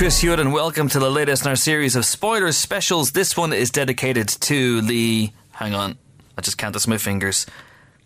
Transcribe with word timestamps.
Chris 0.00 0.22
Hewitt, 0.22 0.40
and 0.40 0.50
welcome 0.50 0.88
to 0.88 0.98
the 0.98 1.10
latest 1.10 1.44
in 1.44 1.50
our 1.50 1.56
series 1.56 1.94
of 1.94 2.06
spoilers 2.06 2.56
specials. 2.56 3.10
This 3.12 3.36
one 3.36 3.52
is 3.52 3.70
dedicated 3.70 4.28
to 4.28 4.80
the. 4.80 5.30
Hang 5.52 5.74
on, 5.74 5.98
I 6.38 6.40
just 6.40 6.56
counted 6.56 6.88
my 6.88 6.96
fingers. 6.96 7.44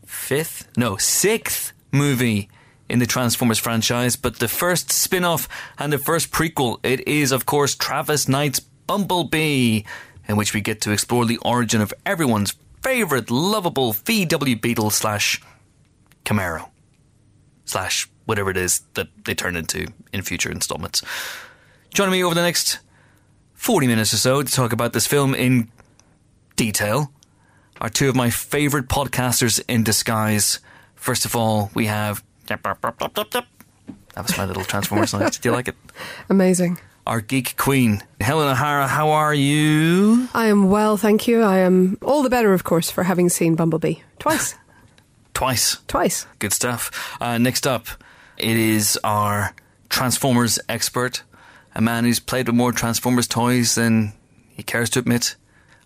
Fifth? 0.04 0.66
No, 0.76 0.96
sixth 0.96 1.72
movie 1.92 2.48
in 2.88 2.98
the 2.98 3.06
Transformers 3.06 3.60
franchise, 3.60 4.16
but 4.16 4.40
the 4.40 4.48
first 4.48 4.90
spin 4.90 5.22
off 5.22 5.48
and 5.78 5.92
the 5.92 5.98
first 5.98 6.32
prequel. 6.32 6.80
It 6.82 7.06
is, 7.06 7.30
of 7.30 7.46
course, 7.46 7.76
Travis 7.76 8.26
Knight's 8.26 8.58
Bumblebee, 8.58 9.84
in 10.26 10.36
which 10.36 10.52
we 10.52 10.60
get 10.60 10.80
to 10.80 10.90
explore 10.90 11.24
the 11.24 11.38
origin 11.42 11.80
of 11.80 11.94
everyone's 12.04 12.56
favourite 12.82 13.30
lovable 13.30 13.92
VW 13.92 14.60
Beetle 14.60 14.90
slash 14.90 15.40
Camaro 16.24 16.70
slash 17.66 18.08
whatever 18.24 18.50
it 18.50 18.56
is 18.56 18.80
that 18.94 19.06
they 19.26 19.34
turn 19.36 19.54
into 19.54 19.86
in 20.12 20.22
future 20.22 20.50
installments. 20.50 21.00
Joining 21.94 22.10
me 22.10 22.24
over 22.24 22.34
the 22.34 22.42
next 22.42 22.80
40 23.54 23.86
minutes 23.86 24.12
or 24.12 24.16
so 24.16 24.42
to 24.42 24.50
talk 24.52 24.72
about 24.72 24.92
this 24.92 25.06
film 25.06 25.32
in 25.32 25.70
detail 26.56 27.12
are 27.80 27.88
two 27.88 28.08
of 28.08 28.16
my 28.16 28.30
favourite 28.30 28.88
podcasters 28.88 29.62
in 29.68 29.84
disguise. 29.84 30.58
First 30.96 31.24
of 31.24 31.36
all, 31.36 31.70
we 31.72 31.86
have. 31.86 32.24
That 32.46 32.58
was 34.16 34.36
my 34.36 34.44
little 34.44 34.64
Transformers 34.64 35.14
noise. 35.18 35.36
Did 35.36 35.44
you 35.44 35.52
like 35.52 35.68
it? 35.68 35.76
Amazing. 36.28 36.80
Our 37.06 37.20
geek 37.20 37.56
queen, 37.56 38.02
Helen 38.20 38.48
O'Hara, 38.48 38.88
how 38.88 39.10
are 39.10 39.32
you? 39.34 40.28
I 40.34 40.46
am 40.46 40.70
well, 40.70 40.96
thank 40.96 41.28
you. 41.28 41.42
I 41.42 41.58
am 41.58 41.96
all 42.02 42.24
the 42.24 42.30
better, 42.30 42.52
of 42.54 42.64
course, 42.64 42.90
for 42.90 43.04
having 43.04 43.28
seen 43.28 43.54
Bumblebee 43.54 43.96
twice. 44.18 44.56
Twice. 45.34 45.78
twice. 45.88 46.26
Good 46.38 46.52
stuff. 46.52 47.16
Uh, 47.20 47.38
next 47.38 47.66
up, 47.66 47.86
it 48.36 48.56
is 48.56 48.96
our 49.02 49.52
Transformers 49.88 50.60
expert, 50.68 51.24
a 51.74 51.80
man 51.80 52.04
who's 52.04 52.20
played 52.20 52.46
with 52.46 52.56
more 52.56 52.72
Transformers 52.72 53.26
toys 53.26 53.74
than 53.74 54.12
he 54.50 54.62
cares 54.62 54.90
to 54.90 54.98
admit. 55.00 55.36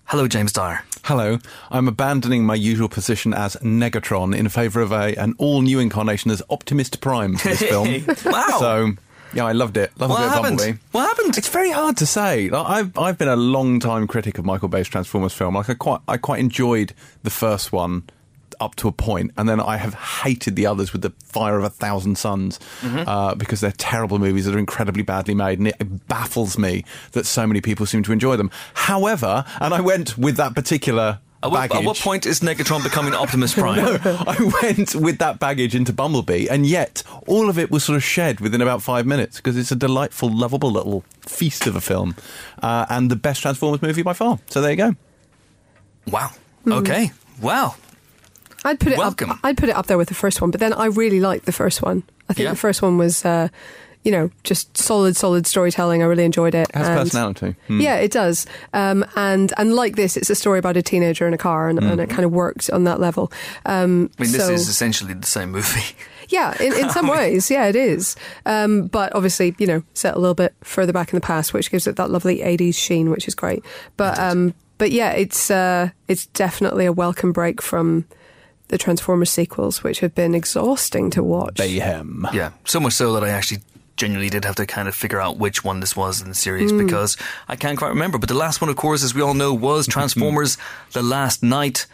Hello, 0.06 0.26
James 0.26 0.52
Dyer. 0.52 0.82
Hello, 1.04 1.38
I'm 1.70 1.88
abandoning 1.88 2.44
my 2.44 2.54
usual 2.54 2.88
position 2.88 3.32
as 3.34 3.56
Negatron 3.56 4.36
in 4.36 4.48
favour 4.48 4.80
of 4.80 4.92
a, 4.92 5.14
an 5.16 5.34
all 5.38 5.62
new 5.62 5.78
incarnation 5.78 6.30
as 6.30 6.42
Optimist 6.50 7.00
Prime 7.00 7.36
for 7.36 7.48
this 7.48 7.62
film. 7.68 8.04
Wow. 8.24 8.56
So, 8.58 8.92
yeah, 9.34 9.44
I 9.44 9.52
loved 9.52 9.76
it. 9.76 9.92
Loved 9.98 10.10
What 10.12 10.22
of 10.22 10.30
happened? 10.30 10.58
Bumblebee. 10.58 10.78
What 10.92 11.06
happened? 11.08 11.36
It's 11.38 11.48
very 11.48 11.70
hard 11.70 11.98
to 11.98 12.06
say. 12.06 12.48
Like, 12.48 12.66
I've 12.66 12.98
I've 12.98 13.18
been 13.18 13.28
a 13.28 13.36
long 13.36 13.80
time 13.80 14.06
critic 14.06 14.38
of 14.38 14.44
Michael 14.46 14.68
Bay's 14.68 14.88
Transformers 14.88 15.34
film. 15.34 15.54
Like 15.54 15.68
I 15.68 15.74
quite 15.74 16.00
I 16.08 16.16
quite 16.16 16.40
enjoyed 16.40 16.94
the 17.22 17.30
first 17.30 17.70
one 17.72 18.04
up 18.60 18.74
to 18.76 18.88
a 18.88 18.92
point, 18.92 19.32
and 19.36 19.48
then 19.48 19.60
I 19.60 19.76
have 19.76 19.94
hated 19.94 20.56
the 20.56 20.66
others 20.66 20.92
with 20.92 21.02
the 21.02 21.10
fire 21.24 21.58
of 21.58 21.64
a 21.64 21.70
thousand 21.70 22.16
suns 22.18 22.58
Mm-hmm. 22.80 23.08
uh, 23.08 23.34
because 23.34 23.60
they're 23.60 23.72
terrible 23.72 24.18
movies 24.18 24.44
that 24.46 24.54
are 24.54 24.58
incredibly 24.58 25.02
badly 25.02 25.34
made, 25.34 25.58
and 25.58 25.68
it 25.68 26.08
baffles 26.08 26.56
me 26.58 26.84
that 27.12 27.26
so 27.26 27.46
many 27.46 27.60
people 27.60 27.86
seem 27.86 28.02
to 28.04 28.12
enjoy 28.12 28.36
them. 28.36 28.50
However, 28.74 29.44
and 29.60 29.72
I 29.74 29.80
went 29.80 30.16
with 30.18 30.36
that 30.36 30.54
particular. 30.54 31.20
At 31.40 31.52
what, 31.52 31.58
baggage. 31.70 31.76
at 31.78 31.84
what 31.84 31.96
point 31.98 32.26
is 32.26 32.40
Negatron 32.40 32.82
becoming 32.82 33.14
Optimus 33.24 33.54
Prime? 33.54 33.78
I 34.04 34.52
went 34.60 34.96
with 34.96 35.18
that 35.18 35.38
baggage 35.38 35.74
into 35.76 35.92
Bumblebee, 35.92 36.48
and 36.48 36.66
yet 36.66 37.04
all 37.28 37.48
of 37.48 37.58
it 37.60 37.70
was 37.70 37.84
sort 37.84 37.94
of 37.96 38.02
shed 38.02 38.40
within 38.40 38.60
about 38.60 38.82
five 38.82 39.06
minutes 39.06 39.36
because 39.36 39.56
it's 39.56 39.70
a 39.70 39.76
delightful, 39.76 40.28
lovable 40.34 40.72
little 40.72 41.04
feast 41.20 41.68
of 41.68 41.76
a 41.76 41.80
film, 41.80 42.16
uh, 42.60 42.86
and 42.90 43.08
the 43.08 43.14
best 43.16 43.42
Transformers 43.42 43.80
movie 43.82 44.02
by 44.02 44.14
far. 44.14 44.40
So 44.48 44.60
there 44.60 44.70
you 44.72 44.76
go. 44.76 44.96
Wow. 46.08 46.30
Mm-hmm. 46.66 46.72
Okay. 46.72 47.10
Wow. 47.40 47.76
I'd 48.64 48.80
put 48.80 48.92
it 48.92 48.98
Welcome. 48.98 49.30
up. 49.30 49.38
I'd 49.44 49.56
put 49.56 49.68
it 49.68 49.76
up 49.76 49.86
there 49.86 49.98
with 49.98 50.08
the 50.08 50.14
first 50.14 50.40
one, 50.40 50.50
but 50.50 50.60
then 50.60 50.72
I 50.72 50.86
really 50.86 51.20
liked 51.20 51.46
the 51.46 51.52
first 51.52 51.82
one. 51.82 52.02
I 52.28 52.34
think 52.34 52.44
Yeah. 52.44 52.50
the 52.50 52.56
first 52.56 52.82
one 52.82 52.98
was, 52.98 53.24
uh, 53.24 53.48
you 54.04 54.12
know, 54.12 54.30
just 54.44 54.76
solid, 54.76 55.16
solid 55.16 55.46
storytelling. 55.46 56.02
I 56.02 56.06
really 56.06 56.24
enjoyed 56.24 56.54
it. 56.54 56.68
It 56.70 56.74
has 56.76 56.88
And- 56.88 56.98
personality. 56.98 57.56
Hmm. 57.66 57.80
Yeah, 57.80 57.96
it 57.96 58.10
does. 58.12 58.46
Um, 58.72 59.04
and 59.16 59.52
and 59.58 59.74
like 59.74 59.96
this, 59.96 60.16
it's 60.16 60.30
a 60.30 60.34
story 60.34 60.58
about 60.58 60.76
a 60.76 60.82
teenager 60.82 61.26
in 61.26 61.34
a 61.34 61.38
car, 61.38 61.68
and, 61.68 61.78
and 61.78 62.00
it 62.00 62.08
kind 62.10 62.24
of 62.24 62.32
works 62.32 62.68
on 62.70 62.84
that 62.84 63.00
level. 63.00 63.32
Um, 63.66 64.10
I 64.18 64.22
mean, 64.22 64.32
this 64.32 64.46
so- 64.46 64.52
is 64.52 64.68
essentially 64.68 65.14
the 65.14 65.26
same 65.26 65.50
movie. 65.52 65.82
Yeah, 66.30 66.54
in, 66.62 66.74
in 66.74 66.90
some 66.90 67.08
ways, 67.18 67.50
yeah, 67.50 67.68
it 67.68 67.74
is. 67.74 68.14
Um, 68.44 68.88
but 68.88 69.14
obviously, 69.14 69.54
you 69.56 69.66
know, 69.66 69.82
set 69.94 70.14
a 70.14 70.18
little 70.18 70.34
bit 70.34 70.54
further 70.62 70.92
back 70.92 71.10
in 71.10 71.16
the 71.16 71.22
past, 71.22 71.54
which 71.54 71.70
gives 71.70 71.86
it 71.86 71.96
that 71.96 72.10
lovely 72.10 72.40
'80s 72.40 72.74
sheen, 72.74 73.08
which 73.08 73.26
is 73.26 73.34
great. 73.34 73.64
But 73.96 74.18
um, 74.18 74.52
but 74.76 74.90
yeah, 74.92 75.12
it's 75.12 75.50
uh, 75.50 75.88
it's 76.06 76.26
definitely 76.26 76.84
a 76.84 76.92
welcome 76.92 77.32
break 77.32 77.62
from 77.62 78.04
the 78.68 78.78
Transformers 78.78 79.30
sequels, 79.30 79.82
which 79.82 80.00
have 80.00 80.14
been 80.14 80.34
exhausting 80.34 81.10
to 81.10 81.22
watch. 81.22 81.54
Bayhem. 81.54 82.32
Yeah, 82.32 82.50
so 82.64 82.80
much 82.80 82.92
so 82.94 83.12
that 83.14 83.24
I 83.24 83.30
actually 83.30 83.62
genuinely 83.96 84.30
did 84.30 84.44
have 84.44 84.54
to 84.56 84.64
kind 84.66 84.86
of 84.86 84.94
figure 84.94 85.20
out 85.20 85.38
which 85.38 85.64
one 85.64 85.80
this 85.80 85.96
was 85.96 86.22
in 86.22 86.28
the 86.28 86.34
series 86.34 86.70
mm. 86.72 86.78
because 86.84 87.16
I 87.48 87.56
can't 87.56 87.76
quite 87.76 87.88
remember. 87.88 88.16
But 88.18 88.28
the 88.28 88.36
last 88.36 88.60
one, 88.60 88.70
of 88.70 88.76
course, 88.76 89.02
as 89.02 89.14
we 89.14 89.20
all 89.22 89.34
know, 89.34 89.52
was 89.52 89.86
mm-hmm. 89.86 89.92
Transformers: 89.98 90.56
The 90.92 91.02
Last 91.02 91.42
Knight. 91.42 91.86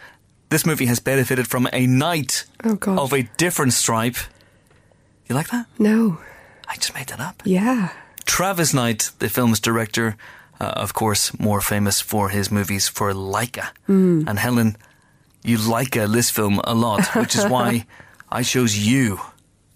This 0.49 0.65
movie 0.65 0.85
has 0.85 0.99
benefited 0.99 1.47
from 1.47 1.67
a 1.73 1.87
night 1.87 2.45
Oh, 2.63 2.75
God. 2.75 2.99
of 2.99 3.13
a 3.13 3.23
different 3.37 3.73
stripe. 3.73 4.17
You 5.27 5.33
like 5.35 5.49
that? 5.49 5.65
No, 5.79 6.19
I 6.67 6.75
just 6.75 6.93
made 6.93 7.07
that 7.07 7.19
up. 7.19 7.41
yeah, 7.45 7.89
Travis 8.25 8.73
Knight, 8.73 9.11
the 9.19 9.27
film's 9.27 9.59
director, 9.59 10.15
uh, 10.59 10.65
of 10.65 10.93
course, 10.93 11.37
more 11.39 11.61
famous 11.61 11.99
for 11.99 12.29
his 12.29 12.51
movies 12.51 12.87
for 12.87 13.11
Laika. 13.11 13.69
Mm. 13.89 14.27
And 14.27 14.37
Helen, 14.39 14.77
you 15.47 15.57
Laika 15.57 16.11
this 16.11 16.29
film 16.29 16.59
a 16.63 16.73
lot, 16.73 17.05
which 17.15 17.35
is 17.35 17.45
why 17.45 17.85
I 18.31 18.43
chose 18.43 18.77
you. 18.77 19.19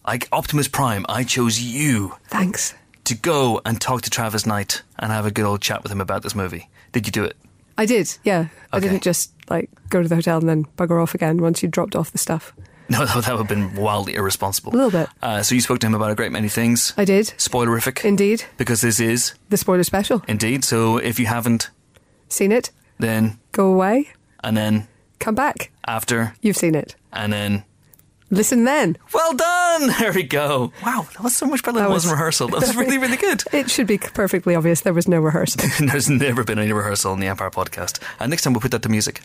Like 0.06 0.28
Optimus 0.32 0.68
Prime, 0.68 1.06
I 1.08 1.24
chose 1.24 1.60
you 1.60 2.14
thanks. 2.28 2.74
to 3.06 3.16
go 3.16 3.62
and 3.66 3.80
talk 3.80 4.02
to 4.04 4.10
Travis 4.10 4.46
Knight 4.46 4.82
and 4.98 5.12
have 5.12 5.26
a 5.26 5.32
good 5.32 5.46
old 5.46 5.62
chat 5.62 5.84
with 5.84 5.92
him 5.92 6.02
about 6.02 6.24
this 6.24 6.36
movie. 6.36 6.70
Did 6.92 7.06
you 7.06 7.12
do 7.12 7.24
it? 7.24 7.38
I 7.78 7.86
did. 7.86 8.18
Yeah, 8.24 8.48
I 8.74 8.80
didn't 8.80 9.04
just 9.04 9.32
like 9.50 9.70
go 9.90 10.02
to 10.02 10.08
the 10.08 10.16
hotel 10.16 10.40
and 10.40 10.50
then 10.50 10.66
bugger 10.78 11.02
off 11.02 11.14
again 11.16 11.38
once 11.42 11.62
you 11.64 11.70
dropped 11.70 11.96
off 11.96 12.12
the 12.12 12.18
stuff. 12.18 12.54
No, 12.92 13.06
that 13.06 13.16
would 13.16 13.26
have 13.26 13.48
been 13.48 13.76
wildly 13.76 14.16
irresponsible. 14.16 14.74
A 14.74 14.76
little 14.76 14.90
bit. 14.90 15.10
Uh, 15.22 15.44
so 15.44 15.54
you 15.54 15.62
spoke 15.62 15.78
to 15.82 15.86
him 15.86 15.94
about 15.94 16.10
a 16.10 16.16
great 16.16 16.32
many 16.32 16.50
things. 16.50 16.92
I 16.98 17.06
did. 17.06 17.28
Spoilerific. 17.38 18.04
Indeed, 18.04 18.46
because 18.58 18.82
this 18.82 19.00
is, 19.00 19.36
the 19.50 19.58
spoiler 19.58 19.84
special. 19.84 20.24
indeed. 20.28 20.64
So 20.66 20.98
if 20.98 21.20
you 21.20 21.28
haven't, 21.28 21.70
Seen 22.30 22.52
it? 22.52 22.72
then, 22.98 23.38
Go 23.52 23.68
away. 23.72 24.10
and 24.44 24.58
then, 24.58 24.88
Come 25.20 25.36
back. 25.36 25.72
after, 25.88 26.34
You've 26.42 26.58
seen 26.58 26.76
it. 26.76 26.96
and 27.14 27.32
then, 27.34 27.64
Listen 28.32 28.64
then. 28.64 28.96
Well 29.12 29.34
done! 29.36 29.90
There 30.00 30.14
we 30.14 30.22
go. 30.24 30.72
Wow, 30.86 31.08
that 31.14 31.24
was 31.24 31.36
so 31.36 31.48
much 31.48 31.64
better 31.64 31.80
than 31.80 31.84
That 31.86 31.90
it 31.90 31.94
was 31.94 32.06
in 32.06 32.10
was- 32.12 32.14
rehearsal. 32.20 32.48
That 32.50 32.62
was 32.62 32.76
really, 32.76 32.98
really 33.00 33.18
good. 33.18 33.44
It 33.54 33.72
should 33.72 33.88
be 33.88 33.98
perfectly 33.98 34.54
obvious 34.56 34.82
there 34.82 34.94
was 34.94 35.08
no 35.08 35.20
rehearsal. 35.20 35.62
There's 35.88 36.10
never 36.12 36.44
been 36.44 36.60
any 36.60 36.72
rehearsal 36.72 37.12
in 37.14 37.20
the 37.20 37.28
Empire 37.28 37.50
podcast. 37.50 38.00
And 38.20 38.30
next 38.30 38.44
time 38.44 38.54
we'll 38.54 38.62
put 38.62 38.70
that 38.72 38.84
to 38.84 38.90
music. 38.90 39.22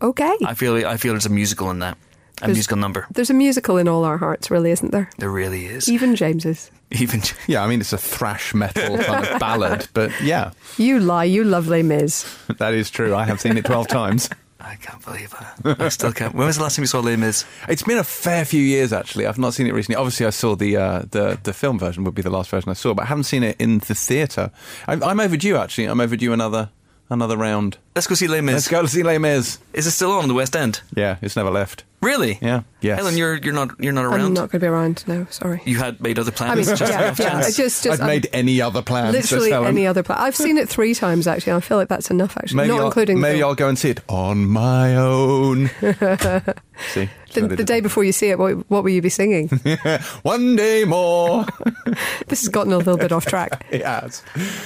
Okay. 0.00 0.36
I 0.44 0.54
feel 0.54 0.76
I 0.86 0.96
feel 0.98 1.14
there's 1.14 1.26
a 1.26 1.30
musical 1.30 1.70
in 1.70 1.80
that. 1.80 1.96
A 2.38 2.40
There's- 2.46 2.54
musical 2.56 2.76
number. 2.76 3.06
There's 3.10 3.30
a 3.30 3.34
musical 3.34 3.76
in 3.76 3.88
all 3.88 4.04
our 4.04 4.18
hearts, 4.18 4.50
really, 4.52 4.70
isn't 4.70 4.92
there? 4.92 5.08
There 5.18 5.30
really 5.30 5.66
is. 5.66 5.88
Even 5.88 6.14
James's. 6.14 6.70
Even 6.92 7.22
Yeah, 7.48 7.64
I 7.64 7.66
mean 7.66 7.80
it's 7.80 7.92
a 7.92 7.98
thrash 7.98 8.54
metal 8.54 8.98
kind 8.98 9.26
of 9.26 9.40
ballad, 9.40 9.88
but 9.94 10.12
yeah, 10.22 10.52
You 10.76 11.00
lie, 11.00 11.24
you 11.24 11.42
lovely 11.42 11.82
Miz. 11.82 12.24
that 12.58 12.72
is 12.74 12.88
true. 12.90 13.16
I 13.16 13.24
have 13.24 13.40
seen 13.40 13.56
it 13.56 13.64
twelve 13.64 13.88
times. 13.88 14.30
I 14.64 14.76
can't 14.76 15.04
believe 15.04 15.30
that. 15.30 15.80
I 15.80 15.88
still 15.90 16.12
can't. 16.12 16.34
When 16.34 16.46
was 16.46 16.56
the 16.56 16.62
last 16.62 16.76
time 16.76 16.84
you 16.84 16.86
saw 16.86 17.00
Les 17.00 17.16
Mis? 17.16 17.44
It's 17.68 17.82
been 17.82 17.98
a 17.98 18.04
fair 18.04 18.44
few 18.44 18.62
years 18.62 18.92
actually. 18.92 19.26
I've 19.26 19.38
not 19.38 19.54
seen 19.54 19.66
it 19.66 19.74
recently. 19.74 19.96
Obviously, 19.96 20.26
I 20.26 20.30
saw 20.30 20.56
the 20.56 20.76
uh, 20.76 21.02
the 21.10 21.38
the 21.42 21.52
film 21.52 21.78
version 21.78 22.04
would 22.04 22.14
be 22.14 22.22
the 22.22 22.30
last 22.30 22.50
version 22.50 22.70
I 22.70 22.74
saw, 22.74 22.94
but 22.94 23.02
I 23.02 23.06
haven't 23.06 23.24
seen 23.24 23.42
it 23.42 23.56
in 23.60 23.78
the 23.78 23.94
theatre. 23.94 24.50
I'm, 24.88 25.02
I'm 25.02 25.20
overdue 25.20 25.56
actually. 25.56 25.84
I'm 25.84 26.00
overdue 26.00 26.32
another 26.32 26.70
another 27.10 27.36
round. 27.36 27.78
Let's 27.94 28.06
go 28.06 28.14
see 28.14 28.28
Les 28.28 28.40
Mis. 28.40 28.54
Let's 28.54 28.68
go 28.68 28.86
see 28.86 29.02
Les 29.02 29.18
Mis. 29.18 29.58
Is 29.72 29.86
it 29.86 29.92
still 29.92 30.12
on 30.12 30.22
in 30.22 30.28
the 30.28 30.34
West 30.34 30.56
End? 30.56 30.80
Yeah, 30.94 31.16
it's 31.22 31.36
never 31.36 31.50
left. 31.50 31.84
Really? 32.04 32.38
Yeah. 32.42 32.62
Yes. 32.82 32.98
Helen, 32.98 33.16
you're 33.16 33.36
you're 33.36 33.54
not 33.54 33.70
you're 33.80 33.94
not 33.94 34.04
around. 34.04 34.20
I'm 34.20 34.34
not 34.34 34.50
going 34.50 34.50
to 34.50 34.58
be 34.60 34.66
around. 34.66 35.04
No, 35.06 35.26
sorry. 35.30 35.62
You 35.64 35.78
had 35.78 36.02
made 36.02 36.18
other 36.18 36.30
plans. 36.30 36.52
I 36.52 36.54
mean, 36.56 36.64
just 36.64 36.82
on 36.82 36.88
yeah, 36.90 37.00
yeah, 37.00 37.14
chance. 37.14 37.56
just, 37.56 37.82
just 37.82 38.00
I'd 38.00 38.00
um, 38.00 38.06
made 38.06 38.28
any 38.34 38.60
other 38.60 38.82
plans. 38.82 39.14
literally 39.14 39.50
says 39.50 39.64
any 39.64 39.86
other 39.86 40.02
plan. 40.02 40.18
I've 40.18 40.36
seen 40.36 40.58
it 40.58 40.68
three 40.68 40.94
times 40.94 41.26
actually. 41.26 41.54
I 41.54 41.60
feel 41.60 41.78
like 41.78 41.88
that's 41.88 42.10
enough 42.10 42.36
actually, 42.36 42.58
Maybe 42.58 42.68
not 42.68 42.80
I'll, 42.80 42.86
including 42.86 43.20
maybe 43.20 43.38
film. 43.38 43.48
I'll 43.48 43.54
go 43.54 43.68
and 43.68 43.78
see 43.78 43.90
it 43.90 44.00
on 44.08 44.44
my 44.44 44.96
own. 44.96 45.70
see, 46.92 47.08
the, 47.34 47.48
the 47.48 47.64
day 47.64 47.80
before 47.80 48.04
you 48.04 48.12
see 48.12 48.30
it. 48.30 48.38
What, 48.38 48.70
what 48.70 48.84
will 48.84 48.90
you 48.90 49.02
be 49.02 49.08
singing? 49.08 49.48
one 50.22 50.56
day 50.56 50.84
more. 50.84 51.44
this 52.28 52.40
has 52.40 52.48
gotten 52.48 52.72
a 52.72 52.78
little 52.78 52.96
bit 52.96 53.12
off 53.12 53.26
track. 53.26 53.66
it 53.70 53.84
has. 53.84 54.22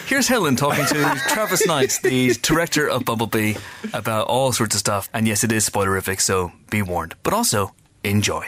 Here's 0.06 0.28
Helen 0.28 0.56
talking 0.56 0.86
to 0.86 1.20
Travis 1.28 1.66
Knight, 1.66 1.98
the 2.02 2.32
director 2.42 2.88
of 2.88 3.04
Bumblebee, 3.04 3.54
about 3.92 4.28
all 4.28 4.52
sorts 4.52 4.74
of 4.74 4.80
stuff. 4.80 5.08
And 5.12 5.26
yes, 5.26 5.44
it 5.44 5.52
is 5.52 5.68
spoilerific, 5.68 6.20
so 6.20 6.52
be 6.70 6.82
warned. 6.82 7.14
But 7.22 7.34
also, 7.34 7.74
enjoy. 8.04 8.46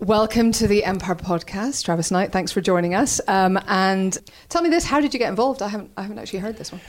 Welcome 0.00 0.52
to 0.52 0.66
the 0.66 0.84
Empire 0.84 1.14
Podcast, 1.14 1.84
Travis 1.84 2.10
Knight. 2.10 2.32
Thanks 2.32 2.52
for 2.52 2.60
joining 2.60 2.94
us. 2.94 3.20
Um, 3.28 3.58
and 3.68 4.16
tell 4.48 4.60
me 4.60 4.68
this: 4.68 4.84
How 4.84 5.00
did 5.00 5.14
you 5.14 5.20
get 5.20 5.28
involved? 5.30 5.62
I 5.62 5.68
haven't, 5.68 5.92
I 5.96 6.02
haven't 6.02 6.18
actually 6.18 6.40
heard 6.40 6.56
this 6.56 6.72
one. 6.72 6.80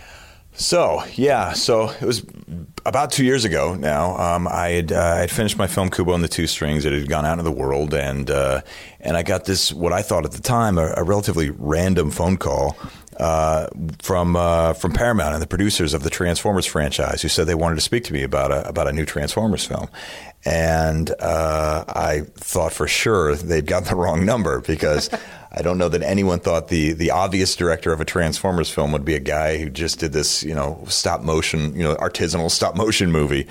So 0.56 1.04
yeah, 1.16 1.54
so 1.54 1.90
it 1.90 2.02
was 2.02 2.26
about 2.86 3.12
two 3.12 3.26
years 3.26 3.44
ago 3.44 3.76
now. 3.76 4.16
Um, 4.18 4.48
I 4.48 4.70
had 4.70 4.92
uh, 4.92 5.00
I 5.00 5.20
had 5.22 5.32
finished 5.32 5.58
my 5.58 5.68
film 5.68 5.90
Kubo 5.90 6.14
and 6.14 6.24
the 6.24 6.30
Two 6.30 6.48
Strings. 6.48 6.86
It 6.86 6.94
had 6.94 7.10
gone 7.10 7.26
out 7.26 7.34
into 7.34 7.44
the 7.44 7.52
world, 7.52 7.94
and 7.94 8.30
uh, 8.30 8.62
and 9.02 9.18
I 9.18 9.24
got 9.24 9.46
this 9.46 9.74
what 9.74 9.92
I 9.92 10.02
thought 10.02 10.24
at 10.24 10.32
the 10.32 10.42
time 10.42 10.78
a, 10.78 10.94
a 10.96 11.04
relatively 11.04 11.50
random 11.50 12.10
phone 12.10 12.38
call 12.38 12.78
uh, 13.20 13.68
from 14.02 14.36
uh, 14.36 14.74
from 14.74 14.94
Paramount 14.94 15.34
and 15.34 15.42
the 15.42 15.48
producers 15.48 15.94
of 15.94 16.04
the 16.04 16.10
Transformers 16.10 16.66
franchise 16.66 17.22
who 17.22 17.28
said 17.28 17.48
they 17.48 17.56
wanted 17.56 17.76
to 17.76 17.82
speak 17.82 18.04
to 18.06 18.14
me 18.14 18.24
about 18.24 18.52
a 18.52 18.68
about 18.68 18.88
a 18.88 18.94
new 18.94 19.06
Transformers 19.06 19.66
film. 19.66 19.90
And 20.46 21.10
uh, 21.20 21.86
I 21.88 22.22
thought 22.36 22.72
for 22.72 22.88
sure 22.88 23.36
they'd 23.36 23.66
got 23.66 23.86
the 23.86 23.96
wrong 23.96 24.26
number 24.26 24.62
because 24.62 25.10
I 25.58 25.62
don't 25.62 25.78
know 25.78 25.88
that 25.90 26.02
anyone 26.02 26.40
thought 26.40 26.68
the 26.68 26.94
the 26.94 27.12
obvious 27.12 27.56
director 27.56 27.94
of 27.94 28.02
a 28.02 28.06
Transformers 28.06 28.70
film 28.70 28.92
would 28.92 29.06
be 29.06 29.16
a 29.16 29.20
guy 29.20 29.58
who 29.58 29.70
just 29.70 30.00
did 30.00 30.12
this, 30.12 30.44
you 30.44 30.54
know, 30.54 30.84
stop 30.88 31.22
motion, 31.22 31.74
you 31.76 31.84
know, 31.84 31.96
artisanal 31.96 32.52
stop 32.52 32.76
motion 32.76 33.10
movie. 33.10 33.48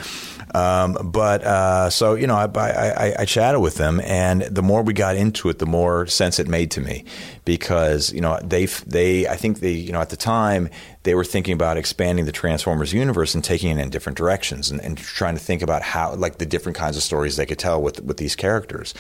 Um, 0.55 0.97
but 1.11 1.43
uh, 1.43 1.91
so 1.91 2.15
you 2.15 2.29
know, 2.29 2.37
I, 2.37 2.47
I, 2.47 3.15
I, 3.19 3.25
chatted 3.25 3.61
with 3.61 3.75
them, 3.75 4.01
and 4.01 4.43
the 4.43 4.63
more 4.63 4.83
we 4.83 4.93
got 4.93 5.17
into 5.17 5.49
it, 5.49 5.59
the 5.59 5.67
more 5.67 6.07
sense 6.07 6.39
it 6.39 6.47
made 6.47 6.71
to 6.73 6.81
me, 6.81 7.05
because 7.45 8.13
you 8.13 8.21
know 8.21 8.39
they 8.41 8.67
they 8.67 9.27
I 9.27 9.35
think 9.35 9.59
they 9.59 9.73
you 9.73 9.91
know 9.91 10.01
at 10.01 10.11
the 10.11 10.17
time 10.17 10.69
they 11.03 11.17
were 11.17 11.25
thinking 11.25 11.55
about 11.55 11.77
expanding 11.77 12.25
the 12.25 12.33
Transformers 12.33 12.93
universe 12.93 13.35
and 13.35 13.43
taking 13.43 13.77
it 13.77 13.83
in 13.83 13.91
different 13.91 14.17
directions, 14.17 14.71
and, 14.71 14.81
and 14.81 14.97
trying 14.97 15.35
to 15.35 15.43
think 15.43 15.61
about 15.61 15.83
how 15.83 16.15
like 16.15 16.39
the 16.39 16.47
different 16.47 16.79
kinds 16.79 16.97
of 16.97 17.03
stories 17.03 17.35
they 17.35 17.47
could 17.47 17.59
tell 17.59 17.83
with 17.83 18.01
with 18.05 18.19
these 18.19 18.37
characters, 18.37 18.95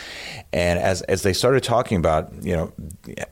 and 0.52 0.80
as 0.80 1.02
as 1.02 1.22
they 1.22 1.32
started 1.32 1.62
talking 1.62 1.98
about 1.98 2.32
you 2.42 2.56
know 2.56 2.72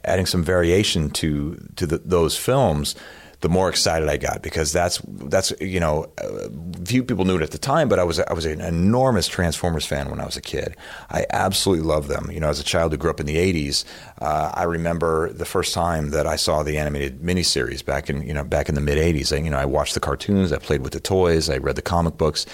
adding 0.04 0.26
some 0.26 0.44
variation 0.44 1.10
to 1.10 1.56
to 1.74 1.86
the, 1.88 1.98
those 1.98 2.36
films 2.36 2.94
the 3.42 3.48
more 3.48 3.68
excited 3.68 4.08
I 4.08 4.16
got 4.16 4.40
because 4.40 4.72
that's 4.72 5.02
that's 5.04 5.52
you 5.60 5.80
know 5.80 6.10
uh, 6.18 6.48
few 6.84 7.02
people 7.02 7.24
knew 7.24 7.36
it 7.36 7.42
at 7.42 7.50
the 7.50 7.58
time, 7.58 7.88
but 7.88 7.98
I 7.98 8.04
was 8.04 8.20
I 8.20 8.32
was 8.32 8.46
an 8.46 8.60
enormous 8.60 9.26
Transformers 9.26 9.84
fan 9.84 10.10
when 10.10 10.20
I 10.20 10.24
was 10.24 10.36
a 10.36 10.40
kid. 10.40 10.76
I 11.10 11.26
absolutely 11.30 11.84
loved 11.84 12.08
them. 12.08 12.30
You 12.30 12.38
know, 12.38 12.48
as 12.48 12.60
a 12.60 12.64
child 12.64 12.92
who 12.92 12.98
grew 12.98 13.10
up 13.10 13.18
in 13.18 13.26
the 13.26 13.36
'80s, 13.36 13.84
uh, 14.20 14.52
I 14.54 14.62
remember 14.62 15.32
the 15.32 15.44
first 15.44 15.74
time 15.74 16.10
that 16.10 16.24
I 16.24 16.36
saw 16.36 16.62
the 16.62 16.78
animated 16.78 17.20
miniseries 17.20 17.84
back 17.84 18.08
in 18.08 18.22
you 18.22 18.32
know 18.32 18.44
back 18.44 18.68
in 18.68 18.76
the 18.76 18.80
mid 18.80 18.96
'80s. 18.96 19.44
you 19.44 19.50
know, 19.50 19.58
I 19.58 19.66
watched 19.66 19.94
the 19.94 20.00
cartoons, 20.00 20.52
I 20.52 20.58
played 20.58 20.82
with 20.82 20.92
the 20.92 21.00
toys, 21.00 21.50
I 21.50 21.58
read 21.58 21.74
the 21.74 21.82
comic 21.82 22.16
books, 22.16 22.46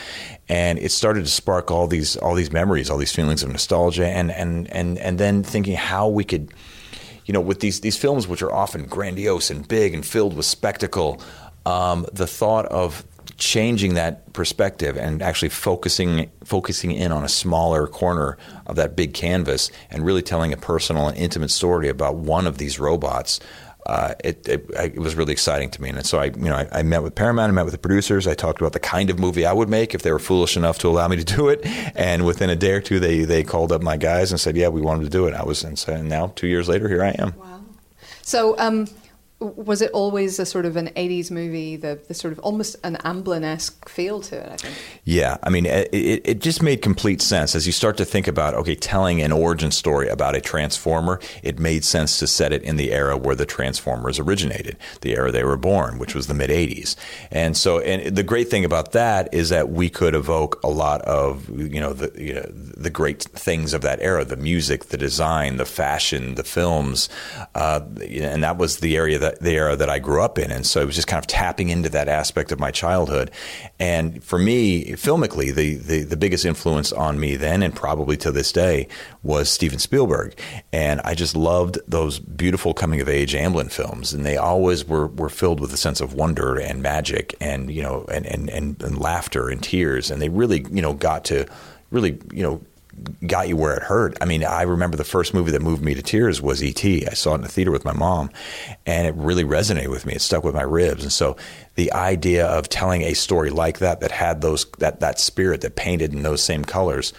and 0.49 0.79
it 0.79 0.90
started 0.90 1.25
to 1.25 1.31
spark 1.31 1.70
all 1.70 1.87
these 1.87 2.17
all 2.17 2.35
these 2.35 2.50
memories, 2.50 2.88
all 2.88 2.96
these 2.96 3.14
feelings 3.14 3.43
of 3.43 3.50
nostalgia, 3.50 4.06
and 4.06 4.31
and 4.32 4.73
and 4.73 4.96
and 4.99 5.19
then 5.19 5.43
thinking 5.43 5.75
how 5.75 6.08
we 6.08 6.25
could 6.25 6.50
you 7.29 7.35
know, 7.35 7.43
with 7.43 7.61
these 7.61 7.83
these 7.83 7.97
films 7.97 8.27
which 8.27 8.41
are 8.41 8.51
often 8.51 8.87
grandiose 8.87 9.51
and 9.51 9.69
big 9.69 9.93
and 9.93 10.05
filled 10.05 10.35
with 10.35 10.47
spectacle, 10.47 11.21
um, 11.67 12.07
the 12.11 12.27
thought 12.27 12.65
of 12.67 13.05
changing 13.37 13.95
that 13.95 14.33
perspective 14.33 14.97
and 14.97 15.21
actually 15.21 15.51
focusing 15.51 16.31
focusing 16.43 16.91
in 16.91 17.13
on 17.13 17.25
a 17.25 17.29
smaller 17.29 17.87
corner 17.87 18.39
of 18.67 18.77
that 18.77 18.97
big 18.97 19.13
canvas 19.13 19.71
and 19.91 20.07
really 20.07 20.23
telling 20.23 20.55
a 20.55 20.57
personal 20.57 21.07
and 21.07 21.19
intimate 21.19 21.51
story 21.51 21.91
about 21.91 22.17
one 22.17 22.47
of 22.47 22.57
these 22.57 22.81
robots 22.81 23.39
uh, 23.88 24.14
it, 24.23 24.46
it, 24.46 24.70
it, 24.75 24.99
was 24.99 25.14
really 25.14 25.32
exciting 25.32 25.70
to 25.70 25.81
me. 25.81 25.88
And 25.88 26.05
so 26.05 26.19
I, 26.19 26.26
you 26.26 26.44
know, 26.44 26.56
I, 26.56 26.69
I, 26.70 26.82
met 26.82 27.02
with 27.02 27.14
Paramount, 27.14 27.50
I 27.50 27.55
met 27.55 27.64
with 27.64 27.73
the 27.73 27.79
producers, 27.79 28.26
I 28.26 28.35
talked 28.35 28.61
about 28.61 28.75
the 28.75 28.81
kind 28.81 29.08
of 29.08 29.19
movie 29.19 29.46
I 29.46 29.52
would 29.55 29.70
make 29.70 29.94
if 29.94 30.02
they 30.02 30.12
were 30.12 30.19
foolish 30.19 30.58
enough 30.58 30.79
to 30.81 30.88
allow 30.88 31.08
me 31.08 31.17
to 31.17 31.25
do 31.25 31.49
it. 31.49 31.61
And 31.96 32.26
within 32.26 32.50
a 32.50 32.56
day 32.56 32.73
or 32.73 32.82
two, 32.82 33.00
they, 33.00 33.25
they 33.25 33.43
called 33.43 33.73
up 33.73 33.81
my 33.81 33.96
guys 33.96 34.31
and 34.31 34.38
said, 34.38 34.56
yeah, 34.58 34.69
we 34.69 34.82
wanted 34.82 35.05
to 35.05 35.11
do 35.11 35.26
it. 35.26 35.32
I 35.32 35.43
was, 35.43 35.64
and 35.64 35.79
so 35.79 36.02
now 36.02 36.32
two 36.37 36.49
years 36.49 36.69
later, 36.69 36.87
here 36.87 37.02
I 37.02 37.17
am. 37.19 37.35
Wow. 37.38 37.62
So, 38.20 38.58
um, 38.58 38.88
was 39.40 39.81
it 39.81 39.93
always 39.93 40.40
a 40.40 40.46
sort 40.46 40.67
of 40.67 40.76
an 40.76 40.88
80s 40.88 41.31
movie, 41.31 41.76
the, 41.76 42.00
the 42.08 42.14
sort 42.14 42.32
of 42.32 42.40
almost 42.40 42.75
an 42.82 42.96
Amblin 43.05 43.44
esque 43.44 43.88
feel 43.88 44.20
to 44.23 44.37
it, 44.37 44.50
I 44.50 44.56
think? 44.56 44.75
Yeah. 45.05 45.37
I 45.44 45.50
mean, 45.50 45.64
it, 45.64 45.88
it 45.93 46.40
just 46.40 46.61
made 46.61 46.82
complete 46.82 47.23
sense. 47.23 47.55
As 47.55 47.64
you 47.64 47.73
start 47.73 47.96
to 47.99 48.05
think 48.05 48.26
about, 48.26 48.55
okay, 48.55 48.75
telling 48.75 49.23
an 49.23 49.31
origin 49.31 49.70
story 49.70 50.08
about 50.08 50.35
a 50.35 50.40
Transformer, 50.40 51.20
it 51.44 51.61
made 51.61 51.85
sense 51.85 52.19
to 52.19 52.26
set 52.26 52.52
it 52.52 52.62
in 52.64 52.76
the 52.76 52.93
era 52.93 53.17
where 53.17 53.37
the 53.37 53.46
Transformers 53.46 54.19
originated, 54.19 54.76
the 55.02 55.14
era 55.14 55.31
they 55.31 55.44
were 55.44 55.56
born, 55.56 55.99
which 55.99 56.17
was 56.17 56.26
the 56.26 56.35
mid 56.35 56.50
80s. 56.50 56.96
And 57.31 57.56
so, 57.56 57.79
and 57.79 58.17
the 58.17 58.25
great 58.25 58.50
thing 58.50 58.64
about 58.64 58.90
that 58.93 59.32
is 59.32 59.50
that 59.50 59.69
we 59.69 59.88
could 59.88 60.17
evoke 60.17 60.61
a 60.64 60.69
lot 60.69 61.00
of, 61.02 61.49
you 61.49 61.81
know, 61.81 61.93
the, 61.93 62.11
you 62.20 62.35
know, 62.35 62.46
the 62.52 62.90
great 62.90 63.23
things 63.23 63.73
of 63.73 63.82
that 63.82 64.00
era 64.00 64.25
the 64.25 64.37
music, 64.37 64.87
the 64.87 64.96
design, 64.96 65.58
the 65.58 65.64
fashion, 65.64 66.35
the 66.35 66.43
films. 66.43 67.08
Uh, 67.55 67.81
and 68.02 68.43
that 68.43 68.58
was 68.58 68.79
the 68.79 68.96
area 68.96 69.19
that 69.19 69.28
the, 69.31 69.39
the 69.43 69.53
era 69.53 69.77
that 69.77 69.91
I 69.91 69.99
grew 69.99 70.23
up 70.23 70.39
in. 70.39 70.51
And 70.51 70.67
so 70.67 70.81
it 70.81 70.87
was 70.87 70.95
just 70.95 71.09
kind 71.09 71.19
of 71.19 71.27
tapping 71.27 71.69
into 71.69 71.89
that 71.91 72.09
aspect 72.09 72.53
of 72.53 72.59
my 72.59 72.71
childhood. 72.71 73.31
And 73.79 74.23
for 74.23 74.39
me, 74.39 74.93
filmically, 74.93 75.55
the, 75.55 75.77
the, 75.77 76.03
the 76.03 76.17
biggest 76.17 76.45
influence 76.45 76.93
on 76.93 77.21
me 77.21 77.37
then 77.37 77.63
and 77.63 77.75
probably 77.75 78.17
to 78.19 78.33
this 78.33 78.53
day 78.53 78.89
was 79.23 79.51
Steven 79.51 79.79
Spielberg. 79.79 80.39
And 80.73 81.01
I 81.03 81.15
just 81.15 81.37
loved 81.37 81.79
those 81.87 82.19
beautiful 82.19 82.75
coming 82.75 83.01
of 83.01 83.09
age 83.09 83.35
Amblin 83.35 83.71
films. 83.71 84.13
And 84.13 84.25
they 84.25 84.37
always 84.37 84.87
were, 84.87 85.09
were 85.09 85.29
filled 85.29 85.61
with 85.61 85.73
a 85.73 85.77
sense 85.77 86.01
of 86.01 86.15
wonder 86.15 86.59
and 86.59 86.83
magic 86.83 87.35
and, 87.41 87.71
you 87.71 87.83
know, 87.83 88.05
and, 88.13 88.27
and, 88.27 88.49
and, 88.51 88.83
and 88.83 88.99
laughter 88.99 89.49
and 89.49 89.63
tears. 89.63 90.11
And 90.11 90.21
they 90.21 90.29
really, 90.29 90.65
you 90.71 90.83
know, 90.83 90.95
got 90.95 91.25
to 91.27 91.47
really, 91.91 92.19
you 92.33 92.43
know, 92.43 92.61
got 93.27 93.49
you 93.49 93.56
where 93.56 93.75
it 93.75 93.83
hurt. 93.83 94.17
I 94.21 94.25
mean, 94.25 94.45
I 94.45 94.62
remember 94.62 94.97
the 94.97 95.05
first 95.05 95.35
movie 95.35 95.50
that 95.53 95.62
moved 95.62 95.83
me 95.83 95.95
to 95.95 96.03
tears 96.03 96.41
was 96.41 96.62
E.T. 96.62 97.06
I 97.06 97.15
saw 97.15 97.33
it 97.33 97.37
in 97.37 97.41
the 97.43 97.49
theater 97.49 97.71
with 97.71 97.85
my 97.85 97.93
mom, 97.93 98.31
and 98.87 99.06
it 99.06 99.15
really 99.15 99.45
resonated 99.45 99.91
with 99.91 100.06
me. 100.06 100.15
It 100.15 100.21
stuck 100.21 100.45
with 100.45 100.55
my 100.55 100.62
ribs. 100.62 101.03
And 101.03 101.12
so 101.12 101.37
the 101.75 101.93
idea 101.93 102.47
of 102.47 102.69
telling 102.69 103.03
a 103.03 103.15
story 103.15 103.50
like 103.50 103.79
that, 103.79 104.00
that 104.00 104.11
had 104.11 104.41
those 104.41 104.65
that 104.79 105.00
that 105.00 105.19
spirit 105.19 105.61
that 105.62 105.77
painted 105.77 106.12
in 106.12 106.23
those 106.23 106.43
same 106.43 106.65
colors, 106.65 107.12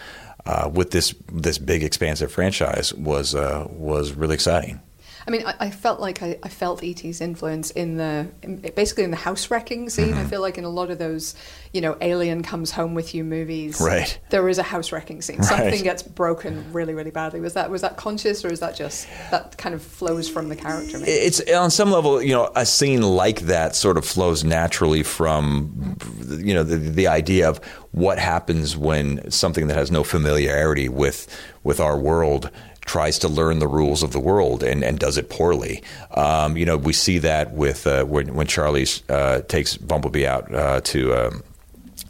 uh, 0.45 0.69
with 0.73 0.91
this 0.91 1.13
this 1.31 1.57
big 1.57 1.83
expansive 1.83 2.31
franchise 2.31 2.93
was 2.93 3.35
uh, 3.35 3.67
was 3.69 4.13
really 4.13 4.35
exciting. 4.35 4.81
I 5.29 5.31
mean, 5.31 5.45
I, 5.45 5.53
I 5.59 5.69
felt 5.69 5.99
like 5.99 6.23
I, 6.23 6.39
I, 6.41 6.49
felt 6.49 6.83
ET's 6.83 7.21
influence 7.21 7.69
in 7.69 7.97
the 7.97 8.27
in, 8.41 8.61
basically 8.75 9.03
in 9.03 9.11
the 9.11 9.17
house 9.17 9.51
wrecking 9.51 9.87
scene. 9.91 10.07
Mm-hmm. 10.07 10.17
I 10.17 10.25
feel 10.25 10.41
like 10.41 10.57
in 10.57 10.63
a 10.63 10.69
lot 10.69 10.89
of 10.89 10.97
those, 10.97 11.35
you 11.71 11.81
know, 11.81 11.95
Alien 12.01 12.41
comes 12.41 12.71
home 12.71 12.95
with 12.95 13.13
you 13.13 13.23
movies. 13.23 13.79
Right. 13.79 14.19
There 14.31 14.49
is 14.49 14.57
a 14.57 14.63
house 14.63 14.91
wrecking 14.91 15.21
scene. 15.21 15.37
Right. 15.37 15.45
Something 15.45 15.83
gets 15.83 16.01
broken 16.01 16.73
really, 16.73 16.95
really 16.95 17.11
badly. 17.11 17.41
Was 17.41 17.53
that 17.53 17.69
was 17.69 17.81
that 17.81 17.95
conscious 17.95 18.43
or 18.43 18.51
is 18.51 18.59
that 18.61 18.75
just 18.75 19.07
that 19.29 19.55
kind 19.59 19.75
of 19.75 19.83
flows 19.83 20.27
from 20.27 20.49
the 20.49 20.55
character? 20.55 20.97
Maybe? 20.97 21.11
It's 21.11 21.47
on 21.51 21.69
some 21.69 21.91
level, 21.91 22.23
you 22.23 22.33
know, 22.33 22.51
a 22.55 22.65
scene 22.65 23.03
like 23.03 23.41
that 23.41 23.75
sort 23.75 23.97
of 23.97 24.05
flows 24.05 24.43
naturally 24.43 25.03
from, 25.03 25.95
you 26.39 26.55
know, 26.55 26.63
the, 26.63 26.77
the 26.77 27.05
idea 27.05 27.47
of 27.47 27.59
what 27.91 28.17
happens 28.17 28.75
when 28.75 29.29
something 29.29 29.67
that 29.67 29.75
has 29.75 29.91
no 29.91 30.03
familiarity 30.03 30.89
with 30.89 31.27
with 31.63 31.79
our 31.79 31.99
world 31.99 32.49
tries 32.81 33.19
to 33.19 33.27
learn 33.27 33.59
the 33.59 33.67
rules 33.67 34.03
of 34.03 34.11
the 34.11 34.19
world 34.19 34.63
and, 34.63 34.83
and 34.83 34.99
does 34.99 35.17
it 35.17 35.29
poorly. 35.29 35.83
Um, 36.11 36.57
you 36.57 36.65
know, 36.65 36.77
we 36.77 36.93
see 36.93 37.19
that 37.19 37.51
with 37.51 37.85
uh, 37.85 38.03
when, 38.05 38.33
when 38.33 38.47
Charlie 38.47 38.87
uh, 39.09 39.41
takes 39.41 39.77
Bumblebee 39.77 40.25
out 40.25 40.53
uh, 40.53 40.81
to. 40.81 41.13
Um, 41.13 41.43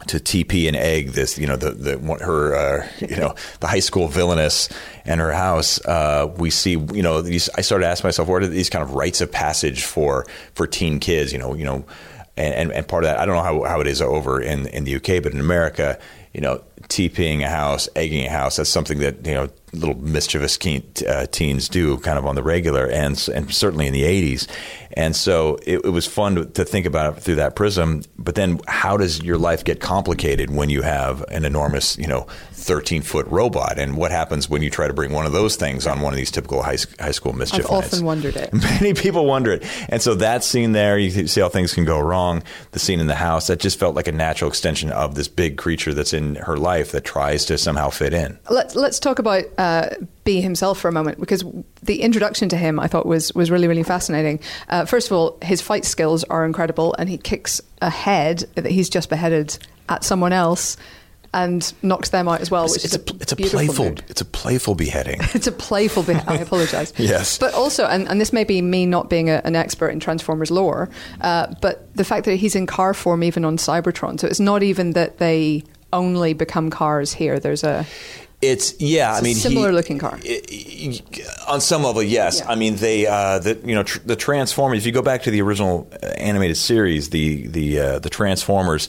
to 0.07 0.17
TP 0.17 0.67
and 0.67 0.77
egg 0.77 1.09
this, 1.09 1.37
you 1.37 1.45
know, 1.45 1.57
the, 1.57 1.71
the 1.71 1.97
her, 2.23 2.55
uh, 2.55 2.87
you 2.99 3.17
know, 3.17 3.35
the 3.59 3.67
high 3.67 3.79
school 3.79 4.07
villainess 4.07 4.69
and 5.05 5.19
her 5.19 5.33
house. 5.33 5.83
Uh, 5.85 6.33
we 6.37 6.49
see, 6.49 6.71
you 6.71 7.01
know, 7.03 7.21
these. 7.21 7.49
I 7.55 7.61
started 7.61 7.85
asking 7.85 8.07
myself, 8.07 8.27
what 8.27 8.41
are 8.41 8.47
these 8.47 8.69
kind 8.69 8.81
of 8.81 8.93
rites 8.93 9.19
of 9.19 9.31
passage 9.31 9.83
for 9.83 10.25
for 10.53 10.65
teen 10.67 10.99
kids? 10.99 11.33
You 11.33 11.39
know, 11.39 11.53
you 11.53 11.65
know, 11.65 11.85
and, 12.37 12.53
and, 12.53 12.71
and 12.71 12.87
part 12.87 13.03
of 13.03 13.09
that, 13.09 13.19
I 13.19 13.25
don't 13.25 13.35
know 13.35 13.43
how, 13.43 13.63
how 13.63 13.81
it 13.81 13.87
is 13.87 14.01
over 14.01 14.41
in 14.41 14.67
in 14.67 14.85
the 14.85 14.95
UK, 14.95 15.21
but 15.21 15.33
in 15.33 15.39
America, 15.39 15.99
you 16.33 16.41
know, 16.41 16.63
TPing 16.83 17.43
a 17.43 17.49
house, 17.49 17.89
egging 17.95 18.25
a 18.25 18.29
house. 18.29 18.55
That's 18.55 18.69
something 18.69 18.99
that 18.99 19.25
you 19.25 19.33
know 19.33 19.49
little 19.73 19.95
mischievous 19.95 20.57
uh, 21.07 21.25
teens 21.31 21.69
do 21.69 21.97
kind 21.97 22.17
of 22.17 22.25
on 22.25 22.35
the 22.35 22.43
regular, 22.43 22.87
and 22.87 23.29
and 23.33 23.53
certainly 23.53 23.87
in 23.87 23.93
the 23.93 24.03
'80s. 24.03 24.47
And 24.93 25.15
so 25.15 25.57
it, 25.65 25.85
it 25.85 25.89
was 25.89 26.05
fun 26.05 26.35
to, 26.35 26.45
to, 26.45 26.65
think 26.65 26.85
about 26.85 27.17
it 27.17 27.21
through 27.21 27.35
that 27.35 27.55
prism. 27.55 28.03
But 28.17 28.35
then, 28.35 28.59
how 28.67 28.97
does 28.97 29.21
your 29.21 29.37
life 29.37 29.63
get 29.63 29.79
complicated 29.79 30.49
when 30.49 30.69
you 30.69 30.81
have 30.81 31.21
an 31.29 31.45
enormous, 31.45 31.97
you 31.97 32.07
know, 32.07 32.27
13 32.59 33.01
foot 33.01 33.27
robot? 33.27 33.79
And 33.79 33.97
what 33.97 34.11
happens 34.11 34.49
when 34.49 34.61
you 34.61 34.69
try 34.69 34.87
to 34.87 34.93
bring 34.93 35.11
one 35.11 35.25
of 35.25 35.31
those 35.31 35.55
things 35.55 35.87
on 35.87 36.01
one 36.01 36.13
of 36.13 36.17
these 36.17 36.31
typical 36.31 36.61
high, 36.61 36.77
high 36.99 37.11
school 37.11 37.33
mischief 37.33 37.65
I've 37.65 37.71
nights? 37.71 37.93
often 37.93 38.05
wondered 38.05 38.35
it. 38.35 38.53
Many 38.81 38.93
people 38.93 39.25
wonder 39.25 39.53
it. 39.53 39.65
And 39.89 40.01
so 40.01 40.15
that 40.15 40.43
scene 40.43 40.73
there, 40.73 40.97
you 40.97 41.27
see 41.27 41.41
how 41.41 41.49
things 41.49 41.73
can 41.73 41.85
go 41.85 41.99
wrong. 41.99 42.43
The 42.71 42.79
scene 42.79 42.99
in 42.99 43.07
the 43.07 43.15
house, 43.15 43.47
that 43.47 43.59
just 43.59 43.79
felt 43.79 43.95
like 43.95 44.07
a 44.07 44.11
natural 44.11 44.49
extension 44.49 44.91
of 44.91 45.15
this 45.15 45.27
big 45.27 45.57
creature 45.57 45.93
that's 45.93 46.13
in 46.13 46.35
her 46.35 46.57
life 46.57 46.91
that 46.91 47.05
tries 47.05 47.45
to 47.45 47.57
somehow 47.57 47.89
fit 47.89 48.13
in. 48.13 48.37
Let's, 48.49 48.75
let's 48.75 48.99
talk 48.99 49.19
about 49.19 49.45
uh, 49.57 49.89
be 50.29 50.41
himself 50.41 50.79
for 50.79 50.87
a 50.87 50.91
moment 50.91 51.19
because 51.19 51.43
the 51.81 52.01
introduction 52.01 52.49
to 52.49 52.57
him 52.57 52.79
I 52.79 52.87
thought 52.87 53.07
was 53.07 53.33
was 53.33 53.49
really 53.49 53.67
really 53.67 53.81
fascinating. 53.81 54.39
Uh, 54.67 54.85
first 54.85 55.07
of 55.07 55.13
all, 55.13 55.39
his 55.41 55.59
fight 55.59 55.85
skills 55.85 56.23
are 56.25 56.45
incredible, 56.45 56.95
and 56.99 57.09
he 57.09 57.17
kicks 57.17 57.61
a 57.81 57.89
head 57.89 58.45
that 58.53 58.67
he's 58.67 58.89
just 58.89 59.09
beheaded 59.09 59.57
at 59.87 60.03
someone 60.03 60.31
else 60.31 60.77
and 61.33 61.73
knocks 61.83 62.09
them 62.09 62.27
out 62.27 62.41
as 62.41 62.49
well, 62.49 62.63
which 62.63 62.83
it's, 62.83 62.85
is 62.85 62.95
a, 62.95 63.01
it's 63.21 63.31
a 63.31 63.35
playful 63.35 63.85
mood. 63.85 64.03
it's 64.07 64.21
a 64.21 64.25
playful 64.25 64.75
beheading. 64.75 65.19
it's 65.33 65.47
a 65.47 65.51
playful 65.51 66.03
beheading. 66.03 66.27
I 66.29 66.35
apologize. 66.41 66.93
yes, 66.97 67.37
but 67.37 67.53
also, 67.53 67.85
and, 67.85 68.07
and 68.07 68.19
this 68.19 68.33
may 68.33 68.43
be 68.43 68.61
me 68.61 68.85
not 68.85 69.09
being 69.09 69.29
a, 69.29 69.41
an 69.43 69.55
expert 69.55 69.89
in 69.89 69.99
Transformers 69.99 70.49
lore, 70.51 70.89
uh, 71.21 71.53
but 71.61 71.93
the 71.95 72.03
fact 72.03 72.25
that 72.25 72.35
he's 72.37 72.55
in 72.55 72.65
car 72.65 72.93
form 72.93 73.23
even 73.23 73.45
on 73.45 73.57
Cybertron, 73.57 74.19
so 74.19 74.27
it's 74.27 74.39
not 74.39 74.63
even 74.63 74.91
that 74.93 75.19
they 75.19 75.63
only 75.93 76.33
become 76.33 76.69
cars 76.69 77.13
here. 77.13 77.39
There's 77.39 77.63
a 77.63 77.85
It's 78.41 78.79
yeah. 78.79 79.11
It's 79.11 79.19
I 79.19 79.23
mean, 79.23 79.35
similar 79.35 79.69
he- 79.69 79.75
looking 79.75 79.99
car. 79.99 80.17
i- 80.23 81.01
on 81.47 81.61
some 81.61 81.83
level, 81.83 82.01
yes. 82.03 82.39
Yeah. 82.39 82.51
I 82.51 82.55
mean, 82.55 82.75
they 82.77 83.05
uh, 83.07 83.39
the 83.39 83.59
you 83.65 83.75
know 83.75 83.83
tr- 83.83 83.99
the 84.05 84.15
Transformers. 84.15 84.79
If 84.79 84.85
you 84.85 84.91
go 84.91 85.01
back 85.01 85.23
to 85.23 85.31
the 85.31 85.41
original 85.41 85.87
uh, 86.01 86.05
animated 86.17 86.57
series, 86.57 87.09
the 87.09 87.47
the 87.47 87.79
uh, 87.79 87.99
the 87.99 88.09
Transformers 88.09 88.87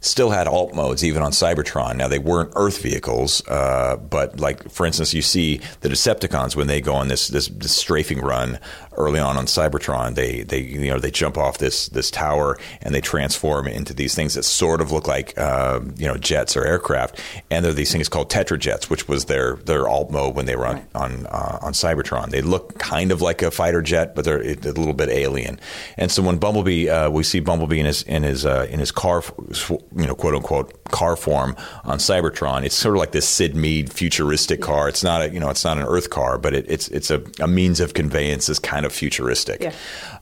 still 0.00 0.30
had 0.30 0.48
alt 0.48 0.74
modes 0.74 1.04
even 1.04 1.22
on 1.22 1.30
Cybertron. 1.30 1.96
Now 1.96 2.08
they 2.08 2.18
weren't 2.18 2.52
Earth 2.56 2.82
vehicles, 2.82 3.46
uh, 3.46 3.96
but 3.96 4.40
like 4.40 4.70
for 4.70 4.86
instance, 4.86 5.14
you 5.14 5.22
see 5.22 5.60
the 5.80 5.88
Decepticons 5.88 6.56
when 6.56 6.66
they 6.66 6.80
go 6.80 6.94
on 6.94 7.08
this, 7.08 7.28
this 7.28 7.48
this 7.48 7.76
strafing 7.76 8.20
run 8.20 8.58
early 9.00 9.20
on 9.20 9.36
on 9.36 9.46
Cybertron. 9.46 10.14
They 10.14 10.42
they 10.42 10.60
you 10.60 10.90
know 10.90 10.98
they 10.98 11.10
jump 11.10 11.36
off 11.38 11.58
this 11.58 11.88
this 11.88 12.10
tower 12.10 12.58
and 12.82 12.94
they 12.94 13.00
transform 13.00 13.66
into 13.66 13.94
these 13.94 14.14
things 14.14 14.34
that 14.34 14.44
sort 14.44 14.80
of 14.80 14.92
look 14.92 15.06
like 15.06 15.36
uh, 15.38 15.80
you 15.96 16.06
know 16.06 16.16
jets 16.16 16.56
or 16.56 16.64
aircraft, 16.64 17.20
and 17.50 17.64
they're 17.64 17.72
these 17.72 17.92
things 17.92 18.08
called 18.08 18.30
Tetrajets, 18.30 18.90
which 18.90 19.08
was 19.08 19.26
their 19.26 19.56
their 19.56 19.88
alt 19.88 20.10
mode 20.10 20.34
when 20.34 20.46
they 20.46 20.56
were 20.56 20.66
on 20.66 20.86
on, 20.94 21.26
uh, 21.26 21.58
on 21.62 21.72
Cybertron. 21.72 22.30
They 22.30 22.42
look 22.42 22.78
kind 22.78 23.12
of 23.12 23.22
like 23.22 23.42
a 23.42 23.50
fighter 23.50 23.82
jet, 23.82 24.14
but 24.14 24.24
they're 24.24 24.40
a 24.40 24.54
little 24.54 24.92
bit 24.92 25.08
alien. 25.08 25.60
And 25.96 26.10
so 26.10 26.22
when 26.22 26.38
Bumblebee, 26.38 26.88
uh, 26.88 27.10
we 27.10 27.22
see 27.22 27.40
Bumblebee 27.40 27.80
in 27.80 27.86
his 27.86 28.02
in 28.02 28.22
his 28.22 28.46
uh, 28.46 28.66
in 28.70 28.78
his 28.78 28.92
car, 28.92 29.22
you 29.70 30.06
know, 30.06 30.14
quote 30.14 30.34
unquote 30.34 30.84
car 30.84 31.16
form 31.16 31.56
on 31.84 31.98
Cybertron. 31.98 32.64
It's 32.64 32.74
sort 32.74 32.96
of 32.96 33.00
like 33.00 33.12
this 33.12 33.28
Syd 33.28 33.54
Mead 33.54 33.92
futuristic 33.92 34.60
car. 34.60 34.88
It's 34.88 35.02
not 35.02 35.22
a 35.22 35.30
you 35.30 35.40
know 35.40 35.50
it's 35.50 35.64
not 35.64 35.78
an 35.78 35.84
Earth 35.84 36.10
car, 36.10 36.38
but 36.38 36.54
it, 36.54 36.66
it's 36.68 36.88
it's 36.88 37.10
a, 37.10 37.22
a 37.40 37.48
means 37.48 37.80
of 37.80 37.94
conveyance 37.94 38.46
that's 38.46 38.58
kind 38.58 38.86
of 38.86 38.89
futuristic. 38.90 39.62
Yeah. 39.62 39.72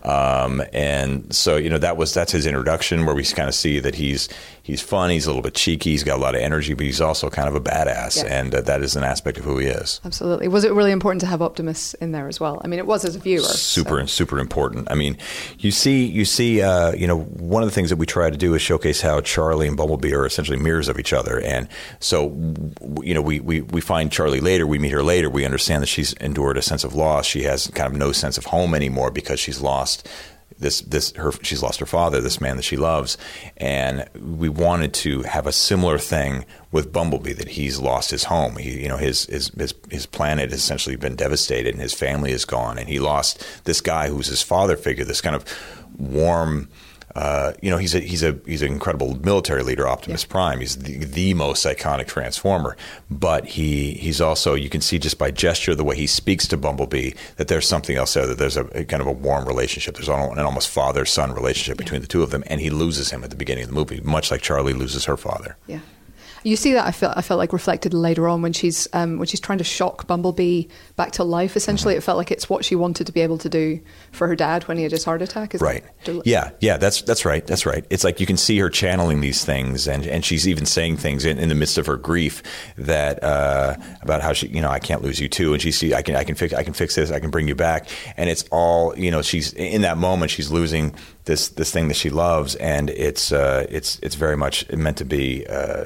Um, 0.05 0.63
and 0.73 1.35
so 1.35 1.57
you 1.57 1.69
know 1.71 1.79
that 1.79 1.97
was 1.97 2.15
that's 2.15 2.33
his 2.33 2.47
introduction 2.47 3.05
where 3.05 3.15
we 3.15 3.25
kind 3.25 3.49
of 3.49 3.55
see 3.55 3.81
that 3.81 3.97
he's 3.97 4.29
he's 4.63 4.81
fun, 4.81 5.11
he's 5.11 5.25
a 5.27 5.29
little 5.31 5.43
bit 5.43 5.55
cheeky, 5.55 5.91
he's 5.91 6.05
got 6.05 6.19
a 6.19 6.23
lot 6.23 6.35
of 6.35 6.41
energy, 6.41 6.75
but 6.75 6.85
he's 6.87 7.01
also 7.01 7.29
kind 7.31 7.49
of 7.49 7.55
a 7.55 7.61
badass, 7.61 8.23
Yeah. 8.23 8.39
and 8.41 8.55
uh, 8.55 8.61
that 8.63 8.83
is 8.83 8.97
an 8.97 9.03
aspect 9.03 9.39
of 9.39 9.45
who 9.45 9.59
he 9.59 9.67
is. 9.67 10.01
Absolutely. 10.05 10.47
Was 10.47 10.63
it 10.65 10.73
really 10.73 10.93
important 10.93 11.21
to 11.23 11.27
have 11.27 11.41
Optimus 11.43 11.95
in 11.95 12.13
there 12.13 12.29
as 12.29 12.39
well? 12.39 12.61
I 12.63 12.69
mean, 12.69 12.79
it 12.79 12.87
was 12.87 13.05
as 13.05 13.17
a 13.17 13.19
viewer. 13.19 13.41
super 13.43 14.01
so- 14.01 14.07
super 14.07 14.39
important. 14.39 14.89
I 14.91 14.95
mean, 14.95 15.17
you 15.59 15.71
see 15.73 16.05
you 16.07 16.25
see 16.25 16.63
uh, 16.63 16.93
you 16.93 17.07
know 17.07 17.19
one 17.21 17.63
of 17.63 17.69
the 17.69 17.75
things 17.75 17.91
that 17.91 17.97
we 17.97 18.07
try 18.07 18.31
to 18.31 18.37
do 18.37 18.55
is 18.55 18.63
showcase 18.63 19.01
how 19.01 19.21
Charlie 19.21 19.67
and 19.67 19.77
Bumblebee 19.77 20.15
are 20.15 20.27
essentially 20.27 20.59
mirrors 20.59 20.89
of 20.89 20.99
each 20.99 21.13
other, 21.13 21.41
and 21.41 21.69
so 21.99 22.29
you 23.03 23.15
know 23.15 23.23
we, 23.23 23.41
we 23.41 23.63
we 23.63 23.81
find 23.81 24.13
Charlie 24.13 24.41
later, 24.41 24.67
we 24.67 24.79
meet 24.79 24.93
her 24.93 25.03
later, 25.03 25.29
we 25.31 25.45
understand 25.45 25.83
that 25.83 25.87
she's 25.89 26.13
endured 26.15 26.57
a 26.57 26.63
sense 26.63 26.85
of 26.85 26.95
loss. 26.95 27.27
She 27.27 27.43
has 27.45 27.67
kind 27.69 27.93
of 27.93 27.99
no 27.99 28.13
sense 28.13 28.39
of 28.39 28.45
home 28.47 28.75
anymore 28.75 29.11
because 29.11 29.41
she's 29.41 29.61
lost 29.61 29.88
this 30.59 30.81
this 30.81 31.13
her 31.13 31.33
she's 31.43 31.63
lost 31.63 31.81
her 31.81 31.87
father, 31.87 32.21
this 32.21 32.41
man 32.41 32.57
that 32.57 32.65
she 32.65 32.77
loves, 32.77 33.17
and 33.57 34.09
we 34.21 34.49
wanted 34.49 34.93
to 34.93 35.23
have 35.23 35.47
a 35.47 35.53
similar 35.53 35.99
thing 35.99 36.45
with 36.73 36.93
Bumblebee 36.93 37.33
that 37.35 37.49
he's 37.49 37.79
lost 37.79 38.11
his 38.11 38.25
home. 38.25 38.57
He 38.57 38.83
you 38.83 38.89
know 38.89 38.97
his 38.97 39.27
his 39.27 39.49
his, 39.57 39.75
his 39.91 40.07
planet 40.07 40.51
has 40.51 40.61
essentially 40.61 40.97
been 40.97 41.17
devastated 41.17 41.75
and 41.75 41.83
his 41.83 41.95
family 41.95 42.33
is 42.33 42.45
gone, 42.45 42.79
and 42.79 42.89
he 42.89 42.99
lost 42.99 43.45
this 43.65 43.81
guy 43.81 44.09
who's 44.09 44.27
his 44.27 44.43
father 44.43 44.77
figure, 44.77 45.05
this 45.05 45.21
kind 45.21 45.37
of 45.37 45.45
warm. 45.97 46.69
Uh, 47.19 47.53
you 47.61 47.69
know, 47.69 47.79
he's 47.79 47.97
a 47.97 47.99
he's 47.99 48.23
a 48.23 48.39
he's 48.47 48.63
an 48.63 48.71
incredible 48.71 49.19
military 49.25 49.65
leader, 49.65 49.89
Optimus 49.89 50.25
Prime. 50.25 50.61
He's 50.61 50.77
the, 50.77 51.05
the 51.05 51.35
most 51.35 51.67
iconic 51.67 52.07
Transformer, 52.07 52.77
but 53.11 53.45
he 53.45 53.95
he's 53.95 54.21
also 54.21 54.55
you 54.55 54.71
can 54.71 54.81
see 54.81 55.01
just 55.01 55.19
by 55.19 55.33
gesture 55.33 55.75
the 55.75 55.83
way 55.83 55.97
he 55.97 56.07
speaks 56.07 56.47
to 56.47 56.57
Bumblebee 56.57 57.15
that 57.35 57.49
there's 57.49 57.67
something 57.67 57.97
else 57.97 58.15
there. 58.15 58.25
That 58.25 58.39
there's 58.39 58.57
a, 58.57 58.67
a 58.67 58.85
kind 58.85 59.03
of 59.03 59.09
a 59.09 59.13
warm 59.13 59.47
relationship. 59.47 59.97
There's 59.97 60.09
an 60.09 60.39
almost 60.39 60.69
father 60.69 61.05
son 61.05 61.33
relationship 61.33 61.77
between 61.77 62.03
the 62.03 62.07
two 62.07 62.23
of 62.23 62.31
them, 62.31 62.45
and 62.47 62.61
he 62.61 62.71
loses 62.71 63.11
him 63.11 63.25
at 63.25 63.31
the 63.31 63.37
beginning 63.37 63.65
of 63.65 63.71
the 63.71 63.75
movie, 63.75 64.01
much 64.03 64.31
like 64.31 64.41
Charlie 64.41 64.73
loses 64.73 65.07
her 65.07 65.17
father. 65.17 65.57
Yeah. 65.67 65.81
You 66.49 66.57
see 66.57 66.73
that 66.73 66.87
I 66.87 66.93
felt 66.93 67.15
I 67.17 67.21
felt 67.21 67.39
like 67.39 67.53
reflected 67.53 67.93
later 67.93 68.27
on 68.27 68.41
when 68.41 68.55
she's 68.55 68.89
um, 68.95 69.19
when 69.19 69.27
she's 69.29 69.41
trying 69.41 69.59
to 69.59 69.65
shock 69.65 70.07
Bumblebee 70.07 70.65
back 70.97 71.13
to 71.13 71.25
life. 71.25 71.57
Essentially, 71.57 71.93
Mm-hmm. 71.93 71.99
it 71.99 72.05
felt 72.05 72.17
like 72.17 72.31
it's 72.31 72.49
what 72.49 72.65
she 72.65 72.75
wanted 72.75 73.07
to 73.07 73.13
be 73.13 73.21
able 73.21 73.37
to 73.39 73.49
do 73.49 73.81
for 74.13 74.27
her 74.27 74.35
dad 74.35 74.67
when 74.67 74.79
he 74.79 74.83
had 74.83 74.93
his 74.93 75.05
heart 75.05 75.21
attack. 75.21 75.55
Is 75.55 75.61
Right. 75.61 75.85
Yeah, 76.25 76.51
yeah, 76.61 76.79
that's 76.79 77.03
that's 77.03 77.25
right. 77.25 77.47
That's 77.47 77.67
right. 77.67 77.85
It's 77.91 78.03
like 78.03 78.19
you 78.19 78.27
can 78.27 78.39
see 78.39 78.59
her 78.59 78.71
channeling 78.71 79.21
these 79.21 79.45
things, 79.45 79.87
and, 79.87 80.07
and 80.07 80.25
she's 80.25 80.49
even 80.49 80.65
saying 80.65 80.97
things 80.97 81.25
in, 81.27 81.39
in 81.39 81.51
the 81.51 81.55
midst 81.55 81.77
of 81.77 81.85
her 81.85 81.97
grief 81.97 82.43
that 82.79 83.23
uh, 83.23 83.77
about 84.01 84.23
how 84.23 84.33
she, 84.33 84.49
you 84.49 84.63
know, 84.63 84.71
I 84.71 84.79
can't 84.79 85.03
lose 85.03 85.21
you 85.21 85.29
too, 85.29 85.53
and 85.53 85.61
she 85.61 85.71
see 85.71 85.93
I 85.93 86.01
can 86.01 86.17
I 86.17 86.25
can 86.25 86.35
fix 86.35 86.55
I 86.55 86.63
can 86.63 86.73
fix 86.73 86.95
this, 86.95 87.11
I 87.11 87.21
can 87.21 87.31
bring 87.31 87.47
you 87.47 87.55
back, 87.55 87.89
and 88.17 88.31
it's 88.31 88.45
all 88.51 88.97
you 88.99 89.11
know. 89.11 89.21
She's 89.21 89.53
in 89.53 89.83
that 89.83 89.99
moment, 89.99 90.31
she's 90.31 90.51
losing 90.51 90.95
this 91.29 91.49
this 91.51 91.71
thing 91.71 91.89
that 91.89 91.97
she 91.97 92.09
loves, 92.11 92.55
and 92.57 92.89
it's 92.91 93.33
uh, 93.33 93.67
it's 93.69 93.99
it's 94.03 94.15
very 94.15 94.37
much 94.37 94.67
meant 94.73 94.97
to 94.97 95.05
be, 95.05 95.47
uh, 95.47 95.85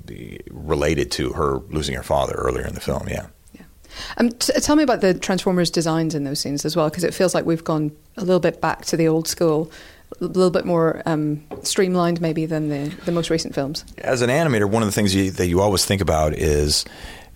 related 0.49 1.11
to 1.11 1.33
her 1.33 1.59
losing 1.69 1.95
her 1.95 2.03
father 2.03 2.33
earlier 2.33 2.65
in 2.67 2.73
the 2.73 2.81
film. 2.81 3.07
Yeah. 3.07 3.27
Yeah. 3.53 3.63
Um, 4.17 4.29
t- 4.29 4.53
tell 4.61 4.75
me 4.75 4.83
about 4.83 5.01
the 5.01 5.13
Transformers 5.13 5.69
designs 5.69 6.15
in 6.15 6.23
those 6.23 6.39
scenes 6.39 6.65
as 6.65 6.75
well, 6.75 6.89
because 6.89 7.03
it 7.03 7.13
feels 7.13 7.33
like 7.33 7.45
we've 7.45 7.63
gone 7.63 7.91
a 8.17 8.21
little 8.21 8.39
bit 8.39 8.61
back 8.61 8.85
to 8.85 8.97
the 8.97 9.07
old 9.07 9.27
school, 9.27 9.71
a 10.19 10.25
little 10.25 10.51
bit 10.51 10.65
more 10.65 11.01
um, 11.05 11.43
streamlined 11.63 12.21
maybe 12.21 12.45
than 12.45 12.69
the, 12.69 12.95
the 13.05 13.11
most 13.11 13.29
recent 13.29 13.55
films. 13.55 13.85
As 13.97 14.21
an 14.21 14.29
animator, 14.29 14.69
one 14.69 14.83
of 14.83 14.87
the 14.87 14.93
things 14.93 15.15
you, 15.15 15.31
that 15.31 15.47
you 15.47 15.61
always 15.61 15.85
think 15.85 16.01
about 16.01 16.33
is 16.33 16.85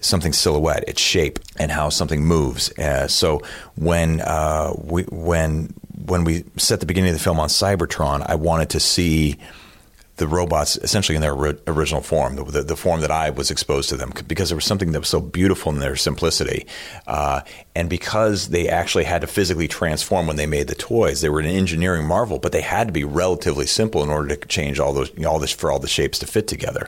something 0.01 0.34
silhouette, 0.34 0.84
its 0.88 1.01
shape, 1.01 1.39
and 1.57 1.72
how 1.72 1.89
something 1.89 2.24
moves. 2.24 2.72
Uh, 2.77 3.07
so 3.07 3.41
when 3.75 4.22
uh, 4.22 4.74
we 4.77 5.03
when 5.03 5.74
when 6.05 6.24
we 6.24 6.43
set 6.57 6.79
the 6.79 6.86
beginning 6.86 7.10
of 7.10 7.15
the 7.15 7.24
film 7.24 7.39
on 7.39 7.48
Cybertron, 7.48 8.24
I 8.27 8.36
wanted 8.36 8.69
to 8.72 8.79
see 8.79 9.38
the 10.17 10.27
robots 10.27 10.77
essentially 10.77 11.15
in 11.15 11.22
their 11.22 11.34
ori- 11.34 11.57
original 11.67 12.01
form, 12.01 12.36
the, 12.36 12.43
the, 12.45 12.63
the 12.63 12.75
form 12.75 13.01
that 13.01 13.12
I 13.12 13.29
was 13.29 13.51
exposed 13.51 13.89
to 13.89 13.98
them, 13.98 14.13
because 14.27 14.50
there 14.50 14.55
was 14.55 14.65
something 14.65 14.91
that 14.93 15.00
was 15.00 15.10
so 15.10 15.19
beautiful 15.19 15.72
in 15.72 15.79
their 15.79 15.95
simplicity, 15.95 16.65
uh, 17.07 17.41
and 17.75 17.89
because 17.89 18.50
they 18.50 18.69
actually 18.69 19.03
had 19.03 19.22
to 19.22 19.27
physically 19.27 19.67
transform 19.67 20.27
when 20.27 20.38
they 20.38 20.45
made 20.45 20.67
the 20.67 20.75
toys. 20.75 21.22
They 21.22 21.29
were 21.29 21.41
an 21.41 21.45
engineering 21.45 22.07
marvel, 22.07 22.39
but 22.39 22.51
they 22.51 22.62
had 22.62 22.88
to 22.88 22.93
be 22.93 23.03
relatively 23.03 23.65
simple 23.65 24.03
in 24.03 24.10
order 24.10 24.36
to 24.36 24.48
change 24.48 24.79
all 24.79 24.93
those, 24.93 25.12
you 25.15 25.24
know, 25.24 25.31
all 25.31 25.39
this 25.39 25.51
for 25.51 25.72
all 25.72 25.79
the 25.79 25.88
shapes 25.88 26.19
to 26.19 26.27
fit 26.27 26.48
together, 26.48 26.88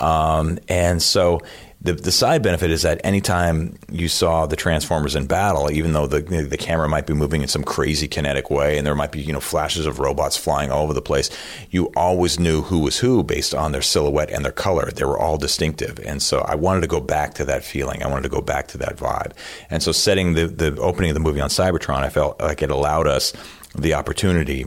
um, 0.00 0.58
and 0.68 1.02
so. 1.02 1.40
The, 1.80 1.92
the 1.92 2.10
side 2.10 2.42
benefit 2.42 2.72
is 2.72 2.82
that 2.82 3.00
anytime 3.04 3.78
you 3.88 4.08
saw 4.08 4.46
the 4.46 4.56
Transformers 4.56 5.14
in 5.14 5.26
battle, 5.26 5.70
even 5.70 5.92
though 5.92 6.08
the 6.08 6.20
the 6.20 6.56
camera 6.56 6.88
might 6.88 7.06
be 7.06 7.14
moving 7.14 7.42
in 7.42 7.48
some 7.48 7.62
crazy 7.62 8.08
kinetic 8.08 8.50
way, 8.50 8.76
and 8.76 8.86
there 8.86 8.96
might 8.96 9.12
be 9.12 9.20
you 9.20 9.32
know 9.32 9.38
flashes 9.38 9.86
of 9.86 10.00
robots 10.00 10.36
flying 10.36 10.72
all 10.72 10.82
over 10.82 10.92
the 10.92 11.00
place, 11.00 11.30
you 11.70 11.92
always 11.94 12.40
knew 12.40 12.62
who 12.62 12.80
was 12.80 12.98
who 12.98 13.22
based 13.22 13.54
on 13.54 13.70
their 13.70 13.82
silhouette 13.82 14.28
and 14.30 14.44
their 14.44 14.50
color. 14.50 14.90
They 14.90 15.04
were 15.04 15.18
all 15.18 15.38
distinctive, 15.38 16.00
and 16.04 16.20
so 16.20 16.40
I 16.40 16.56
wanted 16.56 16.80
to 16.80 16.88
go 16.88 17.00
back 17.00 17.34
to 17.34 17.44
that 17.44 17.62
feeling. 17.62 18.02
I 18.02 18.08
wanted 18.08 18.24
to 18.24 18.28
go 18.28 18.40
back 18.40 18.66
to 18.68 18.78
that 18.78 18.96
vibe, 18.96 19.32
and 19.70 19.80
so 19.80 19.92
setting 19.92 20.34
the 20.34 20.48
the 20.48 20.76
opening 20.80 21.10
of 21.10 21.14
the 21.14 21.20
movie 21.20 21.40
on 21.40 21.48
Cybertron, 21.48 22.02
I 22.02 22.10
felt 22.10 22.40
like 22.40 22.60
it 22.60 22.70
allowed 22.70 23.06
us 23.06 23.32
the 23.76 23.94
opportunity 23.94 24.66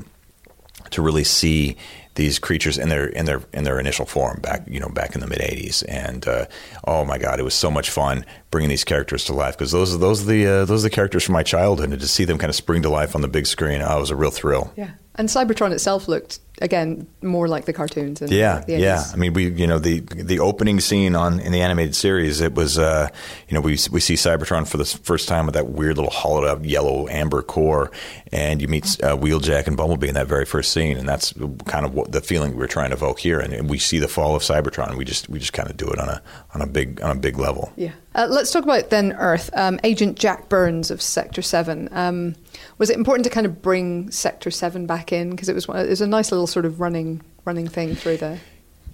to 0.92 1.02
really 1.02 1.26
see 1.26 1.76
these 2.22 2.38
creatures 2.38 2.78
in 2.78 2.90
their 2.90 3.08
in 3.08 3.26
their 3.26 3.42
in 3.52 3.64
their 3.64 3.80
initial 3.80 4.06
form 4.06 4.40
back 4.42 4.62
you 4.68 4.80
know 4.80 4.90
back 4.90 5.16
in 5.16 5.22
the 5.22 5.28
mid 5.28 5.40
80s 5.40 5.84
and 5.88 6.28
uh, 6.28 6.46
oh 6.86 7.04
my 7.04 7.18
god 7.18 7.40
it 7.40 7.44
was 7.44 7.56
so 7.56 7.72
much 7.72 7.90
fun 7.90 8.24
bringing 8.52 8.70
these 8.70 8.84
characters 8.84 9.24
to 9.26 9.34
life 9.34 9.58
because 9.58 9.72
those 9.72 9.96
are 9.96 9.98
those 9.98 10.22
are 10.22 10.26
the 10.26 10.46
uh, 10.46 10.66
those 10.66 10.84
are 10.84 10.90
the 10.90 10.96
characters 10.96 11.24
from 11.24 11.34
my 11.34 11.44
childhood. 11.44 11.90
And 11.90 12.00
to 12.00 12.08
see 12.08 12.26
them 12.26 12.38
kind 12.38 12.50
of 12.50 12.56
spring 12.56 12.82
to 12.84 12.90
life 12.90 13.16
on 13.16 13.22
the 13.22 13.28
big 13.28 13.48
screen 13.48 13.82
oh, 13.82 13.98
it 13.98 14.00
was 14.00 14.12
a 14.12 14.16
real 14.16 14.32
thrill. 14.32 14.72
Yeah. 14.76 14.92
And 15.16 15.28
Cybertron 15.28 15.74
itself 15.74 16.08
looked, 16.08 16.40
again, 16.62 17.06
more 17.22 17.50
like 17.50 17.66
the 17.66 17.74
cartoons. 17.74 18.22
And 18.22 18.32
Yeah, 18.32 18.64
the 18.66 18.80
yeah. 18.80 19.04
I 19.12 19.18
mean, 19.18 19.34
we 19.34 19.50
you 19.50 19.68
know 19.68 19.78
the 19.78 20.00
the 20.00 20.40
opening 20.40 20.80
scene 20.80 21.16
on 21.16 21.42
in 21.42 21.52
the 21.52 21.62
animated 21.62 21.96
series. 21.96 22.40
It 22.40 22.54
was 22.54 22.80
uh, 22.80 23.10
you 23.50 23.56
know 23.56 23.62
we 23.62 23.72
we 23.92 24.00
see 24.00 24.14
Cybertron 24.14 24.66
for 24.66 24.78
the 24.78 24.86
first 24.86 25.28
time 25.28 25.46
with 25.46 25.56
that 25.56 25.68
weird 25.68 25.98
little 25.98 26.12
hollowed 26.12 26.48
out 26.48 26.64
yellow 26.64 27.10
amber 27.10 27.42
core, 27.42 27.92
and 28.32 28.62
you 28.62 28.70
meet 28.70 28.86
uh, 29.04 29.18
Wheeljack 29.18 29.68
and 29.68 29.76
Bumblebee 29.76 30.08
in 30.08 30.14
that 30.14 30.28
very 30.28 30.46
first 30.46 30.72
scene, 30.72 30.98
and 30.98 31.10
that's 31.10 31.34
kind 31.66 31.86
of 31.86 31.94
what 31.94 32.14
the 32.14 32.22
feeling 32.22 32.56
we're 32.56 32.68
trying 32.68 32.92
to 32.92 32.96
evoke 32.96 33.20
here. 33.20 33.40
And, 33.40 33.54
and 33.54 33.70
we 33.70 33.80
see 33.80 34.00
the 34.00 34.08
fall 34.08 34.36
of 34.36 34.42
Cybertron. 34.44 34.90
And 34.90 34.98
we 34.98 35.04
just 35.06 35.28
we 35.28 35.40
just 35.40 35.54
kind 35.54 35.70
of 35.70 35.76
do 35.76 35.90
it 35.90 36.00
on 36.00 36.08
a 36.08 36.22
on 36.54 36.62
a 36.62 36.68
big 36.68 37.02
on 37.02 37.18
a 37.18 37.20
big 37.20 37.38
level. 37.38 37.74
Yeah. 37.76 37.92
Uh, 38.16 38.28
let's 38.30 38.52
talk 38.52 38.64
about 38.64 38.90
then 38.90 39.14
Earth. 39.14 39.50
Um, 39.54 39.80
Agent 39.84 40.18
Jack 40.18 40.50
Burns 40.50 40.92
of 40.92 41.02
Sector 41.02 41.42
7. 41.42 41.90
Um, 41.92 42.36
was 42.82 42.90
it 42.90 42.98
important 42.98 43.26
to 43.26 43.30
kind 43.30 43.46
of 43.46 43.62
bring 43.62 44.10
Sector 44.10 44.50
7 44.50 44.88
back 44.88 45.14
in? 45.14 45.30
Because 45.30 45.50
it 45.50 45.54
was, 45.54 45.66
it 45.66 45.88
was 45.88 46.02
a 46.02 46.08
nice 46.08 46.32
little 46.32 46.48
sort 46.48 46.66
of 46.66 46.82
running 46.82 47.22
running 47.46 47.68
thing 47.68 47.96
through 47.96 48.18
the. 48.18 48.40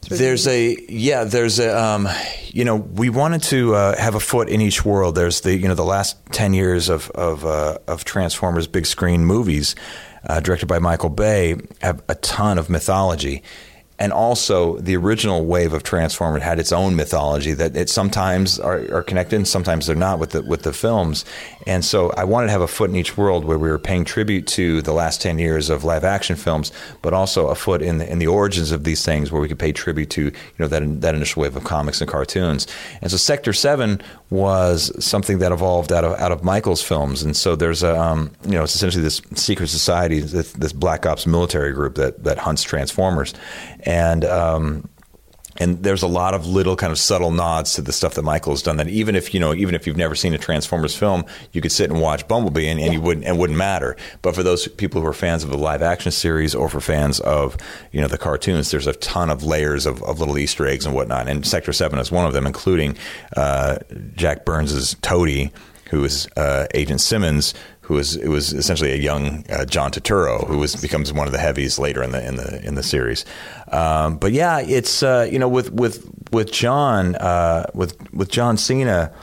There's 0.10 0.46
a 0.46 0.75
yeah. 0.89 1.24
There's 1.24 1.58
a 1.58 1.82
um, 1.82 2.08
you 2.48 2.65
know 2.65 2.75
we 2.75 3.10
wanted 3.10 3.44
to 3.44 3.75
uh, 3.75 3.98
have 3.98 4.15
a 4.15 4.20
foot 4.20 4.50
in 4.50 4.60
each 4.60 4.84
world. 4.84 5.15
There's 5.15 5.39
the 5.41 5.56
you 5.56 5.70
know 5.70 5.74
the 5.74 5.86
last 5.86 6.17
ten 6.34 6.53
years 6.53 6.89
of 6.89 7.10
of 7.12 7.46
uh, 7.46 7.77
of 7.88 8.03
Transformers 8.03 8.67
big 8.67 8.86
screen 8.86 9.25
movies 9.25 9.74
uh, 10.25 10.41
directed 10.41 10.65
by 10.65 10.79
Michael 10.79 11.10
Bay 11.10 11.56
have 11.82 12.03
a 12.10 12.15
ton 12.15 12.58
of 12.58 12.70
mythology. 12.70 13.41
And 14.00 14.13
also 14.13 14.77
the 14.77 14.96
original 14.96 15.46
wave 15.46 15.74
of 15.74 15.84
Transformers 15.84 16.44
had 16.44 16.60
its 16.60 16.72
own 16.72 16.96
mythology 16.96 17.54
that 17.54 17.75
it 17.75 17.89
sometimes 17.89 18.60
are, 18.60 18.86
are 18.94 19.04
connected 19.04 19.38
and 19.38 19.48
sometimes 19.48 19.88
they're 19.88 19.96
not 19.96 20.20
with 20.20 20.32
the 20.32 20.44
with 20.44 20.63
the 20.63 20.74
films. 20.74 21.25
And 21.66 21.84
so 21.84 22.12
I 22.12 22.24
wanted 22.24 22.48
to 22.48 22.51
have 22.51 22.62
a 22.62 22.68
foot 22.68 22.89
in 22.89 22.96
each 22.96 23.18
world 23.18 23.44
where 23.44 23.58
we 23.58 23.70
were 23.70 23.80
paying 23.80 24.06
tribute 24.06 24.48
to 24.48 24.82
the 24.84 24.94
last 24.94 25.22
ten 25.22 25.39
years 25.39 25.70
of 25.70 25.84
live 25.84 26.04
action 26.04 26.36
films, 26.36 26.72
but 27.01 27.13
also 27.13 27.48
a 27.48 27.56
foot 27.56 27.82
in 27.82 27.98
the, 27.98 28.10
in 28.10 28.20
the 28.20 28.27
origins 28.27 28.72
of 28.72 28.84
these 28.84 29.04
things 29.04 29.32
where 29.32 29.42
we 29.42 29.48
could 29.48 29.60
pay 29.60 29.72
tribute 29.72 30.10
to 30.12 30.25
you 30.25 30.34
know 30.60 30.68
that 30.68 31.01
that 31.01 31.16
initial 31.16 31.42
wave 31.42 31.56
of 31.56 31.63
comics 31.63 32.00
and 32.00 32.10
cartoons. 32.10 32.68
And 33.01 33.10
so 33.10 33.18
Sector 33.18 33.54
Seven 33.54 34.01
was 34.30 34.92
something 35.04 35.39
that 35.39 35.51
evolved 35.51 35.92
out 35.92 36.04
of 36.04 36.20
out 36.20 36.32
of 36.32 36.44
Michael's 36.44 36.84
films. 36.84 37.24
And 37.24 37.36
so 37.36 37.56
there's 37.56 37.82
a 37.82 38.00
um, 38.00 38.32
you 38.46 38.51
know 38.51 38.63
it's 38.63 38.75
essentially 38.75 39.04
this 39.04 39.22
secret 39.34 39.70
society, 39.70 40.20
this, 40.20 40.51
this 40.54 40.74
black 40.74 41.08
ops 41.08 41.25
military 41.25 41.74
group 41.74 41.96
that 41.96 42.24
that 42.24 42.38
hunts 42.38 42.62
Transformers 42.62 43.34
and 43.88 44.25
um, 44.25 44.89
and 45.60 45.82
there's 45.82 46.03
a 46.03 46.08
lot 46.08 46.34
of 46.34 46.46
little 46.46 46.75
kind 46.75 46.91
of 46.91 47.00
subtle 47.00 47.32
nods 47.32 47.74
to 47.74 47.82
the 47.82 47.94
stuff 47.94 48.15
that 48.15 48.22
Michael's 48.22 48.62
done. 48.62 48.77
That 48.77 48.89
even 48.89 49.15
if 49.15 49.34
you 49.34 49.39
know, 49.39 49.53
even 49.53 49.75
if 49.75 49.88
you've 49.88 49.98
never 49.98 50.13
seen 50.13 50.34
a 50.34 50.38
Transformers 50.38 50.94
film, 50.94 51.24
you 51.53 51.62
could 51.62 51.72
sit 51.72 51.89
and 51.89 52.01
watch 52.01 52.27
Bumblebee, 52.27 52.67
and, 52.67 52.82
and 52.82 52.94
you 52.94 53.00
wouldn't, 53.00 53.25
and 53.25 53.39
wouldn't 53.39 53.58
matter. 53.58 53.96
But 54.22 54.36
for 54.36 54.44
those 54.44 54.67
people 54.67 55.01
who 55.01 55.08
are 55.08 55.13
fans 55.13 55.46
of 55.46 55.50
the 55.50 55.58
live 55.58 55.82
action 55.82 56.12
series, 56.12 56.53
or 56.53 56.67
for 56.67 56.82
fans 56.82 57.22
of 57.22 57.56
you 57.94 58.01
know 58.01 58.08
the 58.08 58.17
cartoons, 58.17 58.72
there's 58.72 58.88
a 58.88 58.94
ton 58.94 59.29
of 59.29 59.41
layers 59.41 59.86
of, 59.86 60.03
of 60.03 60.20
little 60.20 60.38
Easter 60.38 60.67
eggs 60.67 60.86
and 60.86 60.94
whatnot. 60.94 61.29
And 61.29 61.48
Sector 61.48 61.72
Seven 61.72 61.98
is 61.98 62.12
one 62.12 62.25
of 62.25 62.34
them, 62.34 62.46
including 62.46 62.98
uh, 63.38 63.77
Jack 64.15 64.44
Burns's 64.44 64.98
Toady, 65.01 65.53
who 65.89 66.03
is 66.03 66.27
uh, 66.36 66.67
Agent 66.74 67.00
Simmons, 67.00 67.53
who 67.88 67.94
was 67.94 68.17
it 68.17 68.27
was 68.27 68.51
essentially 68.51 68.91
a 68.91 68.98
young 68.98 69.46
uh, 69.50 69.63
John 69.63 69.91
Turturro, 69.91 70.46
who 70.46 70.58
was 70.58 70.75
becomes 70.75 71.13
one 71.13 71.25
of 71.25 71.32
the 71.32 71.39
heavies 71.39 71.79
later 71.79 72.03
in 72.03 72.12
the 72.12 72.27
in 72.27 72.36
the 72.36 72.62
in 72.67 72.75
the 72.75 72.84
series. 72.84 73.24
Um, 73.72 74.17
but 74.17 74.34
yeah, 74.34 74.60
it's 74.60 75.03
uh, 75.03 75.25
you 75.32 75.39
know 75.39 75.48
with 75.48 75.72
with 75.72 76.06
with 76.34 76.51
John 76.51 77.15
uh, 77.15 77.67
with 77.74 77.96
with 78.13 78.29
John 78.29 78.58
Cena 78.58 79.13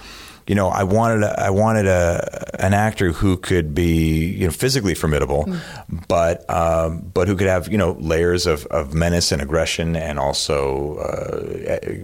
you 0.47 0.55
know, 0.55 0.69
I 0.69 0.83
wanted 0.83 1.23
a, 1.23 1.41
I 1.41 1.51
wanted 1.51 1.87
a 1.87 2.63
an 2.63 2.75
actor 2.75 3.13
who 3.13 3.37
could 3.37 3.75
be 3.75 4.27
you 4.27 4.47
know 4.47 4.53
physically 4.53 4.95
formidable, 4.95 5.45
mm. 5.45 6.07
but 6.07 6.49
um, 6.51 7.11
but 7.15 7.29
who 7.29 7.37
could 7.37 7.47
have 7.47 7.73
you 7.73 7.79
know 7.79 7.93
layers 7.93 8.47
of, 8.47 8.67
of 8.67 8.93
menace 8.93 9.33
and 9.33 9.41
aggression, 9.41 9.97
and 9.97 10.19
also 10.19 10.97
uh, 10.99 11.41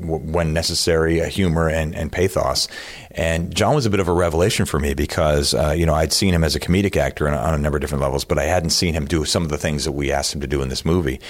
when 0.06 0.54
necessary, 0.54 1.18
a 1.18 1.26
humor 1.26 1.68
and, 1.68 1.94
and 1.94 2.10
pathos. 2.10 2.66
And 3.12 3.54
John 3.54 3.74
was 3.74 3.86
a 3.86 3.90
bit 3.90 3.98
of 3.98 4.08
a 4.08 4.12
revelation 4.12 4.66
for 4.66 4.78
me 4.78 4.94
because 4.94 5.52
uh, 5.52 5.74
you 5.76 5.84
know 5.84 5.94
I'd 5.94 6.12
seen 6.12 6.32
him 6.32 6.44
as 6.44 6.54
a 6.54 6.60
comedic 6.60 6.96
actor 6.96 7.26
on, 7.28 7.34
on, 7.34 7.54
a 7.54 7.58
number 7.58 7.76
of 7.76 7.80
different 7.80 8.02
levels, 8.02 8.24
but 8.24 8.38
I 8.38 8.44
hadn't 8.44 8.70
seen 8.70 8.94
him 8.94 9.06
do 9.06 9.24
some 9.24 9.42
of 9.42 9.48
the 9.48 9.58
things 9.58 9.84
that 9.84 9.92
we 9.92 10.12
asked 10.12 10.34
him 10.34 10.40
to 10.42 10.46
do 10.46 10.62
in 10.62 10.68
this 10.68 10.84
movie. 10.84 11.20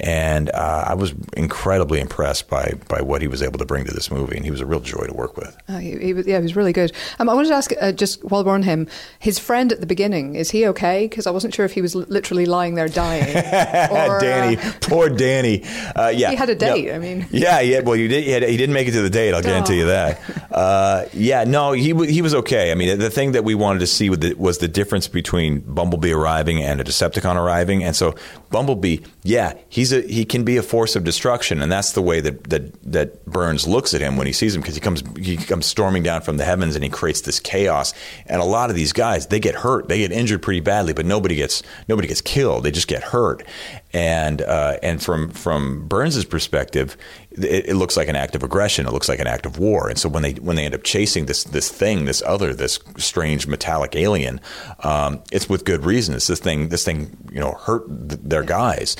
And 0.00 0.50
uh, 0.50 0.84
I 0.88 0.94
was 0.94 1.14
incredibly 1.36 2.00
impressed 2.00 2.48
by 2.48 2.74
by 2.88 3.02
what 3.02 3.22
he 3.22 3.28
was 3.28 3.42
able 3.42 3.58
to 3.58 3.64
bring 3.64 3.84
to 3.84 3.94
this 3.94 4.10
movie, 4.10 4.36
and 4.36 4.44
he 4.44 4.50
was 4.50 4.60
a 4.60 4.66
real 4.66 4.80
joy 4.80 5.06
to 5.06 5.12
work 5.12 5.36
with. 5.36 5.56
Uh, 5.68 5.78
he, 5.78 5.98
he, 5.98 6.12
yeah, 6.22 6.38
he 6.38 6.42
was 6.42 6.56
really 6.56 6.72
good. 6.72 6.92
Um, 7.20 7.28
I 7.28 7.34
wanted 7.34 7.48
to 7.48 7.54
ask, 7.54 7.72
uh, 7.80 7.92
just 7.92 8.24
while 8.24 8.44
we're 8.44 8.52
on 8.52 8.64
him, 8.64 8.88
his 9.18 9.38
friend 9.38 9.72
at 9.72 9.80
the 9.80 9.86
beginning, 9.86 10.34
is 10.34 10.50
he 10.50 10.66
okay? 10.66 11.06
Because 11.06 11.26
I 11.26 11.30
wasn't 11.30 11.54
sure 11.54 11.64
if 11.64 11.72
he 11.72 11.82
was 11.82 11.94
literally 11.94 12.46
lying 12.46 12.74
there 12.74 12.88
dying. 12.88 13.28
or, 13.90 14.18
Danny, 14.20 14.56
uh, 14.56 14.72
poor 14.80 15.08
Danny. 15.08 15.62
Uh, 15.94 16.08
yeah, 16.08 16.30
he 16.30 16.36
had 16.36 16.50
a 16.50 16.54
date. 16.54 16.86
No, 16.86 16.94
I 16.94 16.98
mean, 16.98 17.26
yeah, 17.30 17.60
yeah. 17.60 17.80
Well, 17.80 17.96
you 17.96 18.08
did. 18.08 18.24
He, 18.24 18.30
had, 18.30 18.42
he, 18.42 18.56
didn't 18.56 18.74
make 18.74 18.88
it 18.88 18.92
to 18.92 19.02
the 19.02 19.10
date. 19.10 19.34
I'll 19.34 19.42
guarantee 19.42 19.74
oh. 19.74 19.76
you 19.76 19.86
that. 19.86 20.20
Uh, 20.50 21.04
yeah, 21.28 21.44
no, 21.44 21.72
he 21.72 21.92
he 22.06 22.22
was 22.22 22.34
okay. 22.34 22.72
I 22.72 22.74
mean, 22.74 22.98
the 22.98 23.10
thing 23.10 23.32
that 23.32 23.44
we 23.44 23.54
wanted 23.54 23.80
to 23.80 23.86
see 23.86 24.08
the, 24.08 24.32
was 24.32 24.58
the 24.58 24.66
difference 24.66 25.08
between 25.08 25.60
Bumblebee 25.60 26.10
arriving 26.10 26.62
and 26.62 26.80
a 26.80 26.84
Decepticon 26.84 27.36
arriving, 27.36 27.84
and 27.84 27.94
so 27.94 28.14
Bumblebee, 28.48 29.00
yeah, 29.24 29.52
he's 29.68 29.92
a 29.92 30.00
he 30.00 30.24
can 30.24 30.44
be 30.44 30.56
a 30.56 30.62
force 30.62 30.96
of 30.96 31.04
destruction, 31.04 31.60
and 31.60 31.70
that's 31.70 31.92
the 31.92 32.00
way 32.00 32.20
that 32.22 32.44
that 32.44 32.82
that 32.90 33.26
Burns 33.26 33.68
looks 33.68 33.92
at 33.92 34.00
him 34.00 34.16
when 34.16 34.26
he 34.26 34.32
sees 34.32 34.56
him 34.56 34.62
because 34.62 34.74
he 34.74 34.80
comes 34.80 35.02
he 35.18 35.36
comes 35.36 35.66
storming 35.66 36.02
down 36.02 36.22
from 36.22 36.38
the 36.38 36.44
heavens 36.46 36.74
and 36.74 36.82
he 36.82 36.88
creates 36.88 37.20
this 37.20 37.40
chaos. 37.40 37.92
And 38.24 38.40
a 38.40 38.46
lot 38.46 38.70
of 38.70 38.76
these 38.76 38.94
guys, 38.94 39.26
they 39.26 39.38
get 39.38 39.54
hurt, 39.54 39.88
they 39.88 39.98
get 39.98 40.12
injured 40.12 40.40
pretty 40.40 40.60
badly, 40.60 40.94
but 40.94 41.04
nobody 41.04 41.34
gets 41.34 41.62
nobody 41.88 42.08
gets 42.08 42.22
killed. 42.22 42.64
They 42.64 42.70
just 42.70 42.88
get 42.88 43.02
hurt. 43.02 43.44
And 43.92 44.42
uh, 44.42 44.76
and 44.82 45.02
from 45.02 45.30
from 45.30 45.88
Burns's 45.88 46.26
perspective, 46.26 46.96
it, 47.30 47.70
it, 47.70 47.74
looks 47.74 47.96
like 47.96 48.08
an 48.08 48.16
act 48.16 48.34
of 48.34 48.42
aggression. 48.42 48.86
It 48.86 48.92
looks 48.92 49.08
like 49.08 49.18
an 49.18 49.26
act 49.26 49.46
of 49.46 49.58
war. 49.58 49.88
And 49.88 49.98
so 49.98 50.10
when 50.10 50.22
they 50.22 50.32
when 50.34 50.56
they 50.56 50.66
end 50.66 50.74
up 50.74 50.82
chasing 50.82 51.24
this 51.24 51.44
this 51.44 51.70
thing, 51.70 52.04
this 52.04 52.22
other, 52.26 52.52
this 52.52 52.78
strange 52.98 53.46
metallic 53.46 53.96
alien, 53.96 54.40
um, 54.80 55.22
it's 55.32 55.48
with 55.48 55.64
good 55.64 55.86
reason. 55.86 56.14
It's 56.14 56.26
this 56.26 56.40
thing 56.40 56.68
this 56.68 56.84
thing 56.84 57.16
you 57.32 57.40
know 57.40 57.52
hurt 57.52 57.86
th- 57.88 58.20
their 58.22 58.42
guys. 58.42 58.96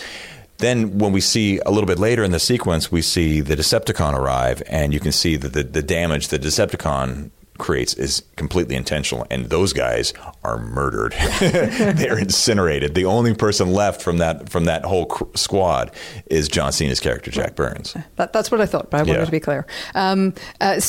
Then, 0.59 0.99
when 0.99 1.13
we 1.13 1.21
see 1.21 1.61
a 1.65 1.71
little 1.71 1.87
bit 1.87 2.01
later 2.01 2.25
in 2.25 2.33
the 2.33 2.41
sequence, 2.41 2.91
we 2.91 3.01
see 3.01 3.41
the 3.41 3.55
Decepticon 3.55 4.13
arrive, 4.13 4.61
and 4.67 4.93
you 4.93 4.99
can 4.99 5.13
see 5.13 5.37
that 5.37 5.53
the, 5.53 5.63
the 5.63 5.83
damage 5.83 6.29
the 6.29 6.39
Decepticon 6.39 7.31
creates 7.59 7.95
is 7.95 8.23
completely 8.37 8.77
intentional, 8.77 9.27
and 9.31 9.47
those 9.47 9.73
guys 9.73 10.15
are 10.45 10.59
murdered. 10.59 11.13
They're 11.41 12.19
incinerated. 12.19 12.95
The 12.95 13.05
only 13.05 13.35
person 13.35 13.73
left 13.73 14.01
from 14.01 14.19
that 14.19 14.49
from 14.49 14.65
that 14.65 14.85
whole 14.85 15.07
cr- 15.07 15.25
squad 15.35 15.95
is 16.27 16.49
John 16.49 16.73
Cena's 16.73 17.01
character, 17.01 17.31
Jack 17.31 17.55
Burns. 17.55 17.97
That, 18.17 18.33
that's 18.33 18.51
what 18.51 18.61
I 18.61 18.67
thought, 18.67 18.91
but 18.91 19.01
I 19.01 19.03
wanted 19.03 19.19
yeah. 19.21 19.25
to 19.25 19.31
be 19.31 19.41
clear. 19.41 19.67
Um, 19.95 20.35
uh, 20.61 20.81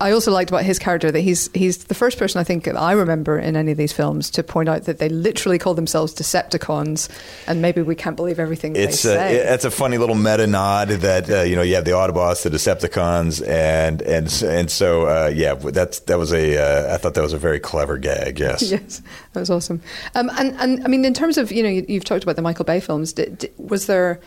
I 0.00 0.10
also 0.10 0.32
liked 0.32 0.50
about 0.50 0.64
his 0.64 0.78
character 0.78 1.10
that 1.10 1.20
he's 1.20 1.50
he's 1.54 1.84
the 1.84 1.94
first 1.94 2.18
person 2.18 2.40
I 2.40 2.44
think 2.44 2.68
I 2.68 2.92
remember 2.92 3.38
in 3.38 3.56
any 3.56 3.72
of 3.72 3.78
these 3.78 3.92
films 3.92 4.30
to 4.30 4.42
point 4.42 4.68
out 4.68 4.84
that 4.84 4.98
they 4.98 5.08
literally 5.08 5.58
call 5.58 5.74
themselves 5.74 6.14
Decepticons, 6.14 7.08
and 7.46 7.62
maybe 7.62 7.82
we 7.82 7.94
can't 7.94 8.16
believe 8.16 8.38
everything 8.38 8.76
it's 8.76 9.02
they 9.02 9.10
a, 9.10 9.14
say. 9.14 9.36
It's 9.36 9.64
a 9.64 9.70
funny 9.70 9.98
little 9.98 10.14
meta 10.14 10.46
nod 10.46 10.88
that 10.88 11.30
uh, 11.30 11.42
you 11.42 11.56
know 11.56 11.62
you 11.62 11.74
have 11.76 11.84
the 11.84 11.92
Autobots, 11.92 12.42
the 12.42 12.50
Decepticons, 12.50 13.46
and 13.46 14.02
and 14.02 14.42
and 14.42 14.70
so 14.70 15.06
uh, 15.06 15.32
yeah, 15.34 15.54
that's 15.54 16.00
that 16.00 16.15
was 16.16 16.32
a 16.32 16.56
uh, 16.56 16.94
I 16.94 16.98
thought 16.98 17.14
that 17.14 17.22
was 17.22 17.32
a 17.32 17.38
very 17.38 17.60
clever 17.60 17.98
gag. 17.98 18.38
Yes, 18.38 18.62
yes, 18.70 19.02
that 19.32 19.40
was 19.40 19.50
awesome. 19.50 19.80
Um, 20.14 20.30
and 20.38 20.56
and 20.58 20.84
I 20.84 20.88
mean, 20.88 21.04
in 21.04 21.14
terms 21.14 21.38
of 21.38 21.52
you 21.52 21.62
know, 21.62 21.68
you, 21.68 21.94
have 21.94 22.04
talked 22.04 22.22
about 22.22 22.36
the 22.36 22.42
Michael 22.42 22.64
Bay 22.64 22.80
films. 22.80 23.12
Did, 23.12 23.38
did, 23.38 23.52
was 23.56 23.86
there 23.86 24.20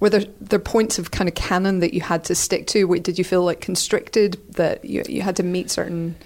were 0.00 0.10
there, 0.10 0.24
there 0.40 0.58
points 0.58 0.98
of 0.98 1.12
kind 1.12 1.28
of 1.28 1.34
canon 1.34 1.78
that 1.78 1.94
you 1.94 2.00
had 2.00 2.24
to 2.24 2.34
stick 2.34 2.66
to? 2.68 2.98
Did 2.98 3.18
you 3.18 3.24
feel 3.24 3.44
like 3.44 3.60
constricted 3.60 4.40
that 4.54 4.84
you 4.84 5.04
you 5.08 5.22
had 5.22 5.36
to 5.36 5.42
meet 5.42 5.70
certain 5.70 6.16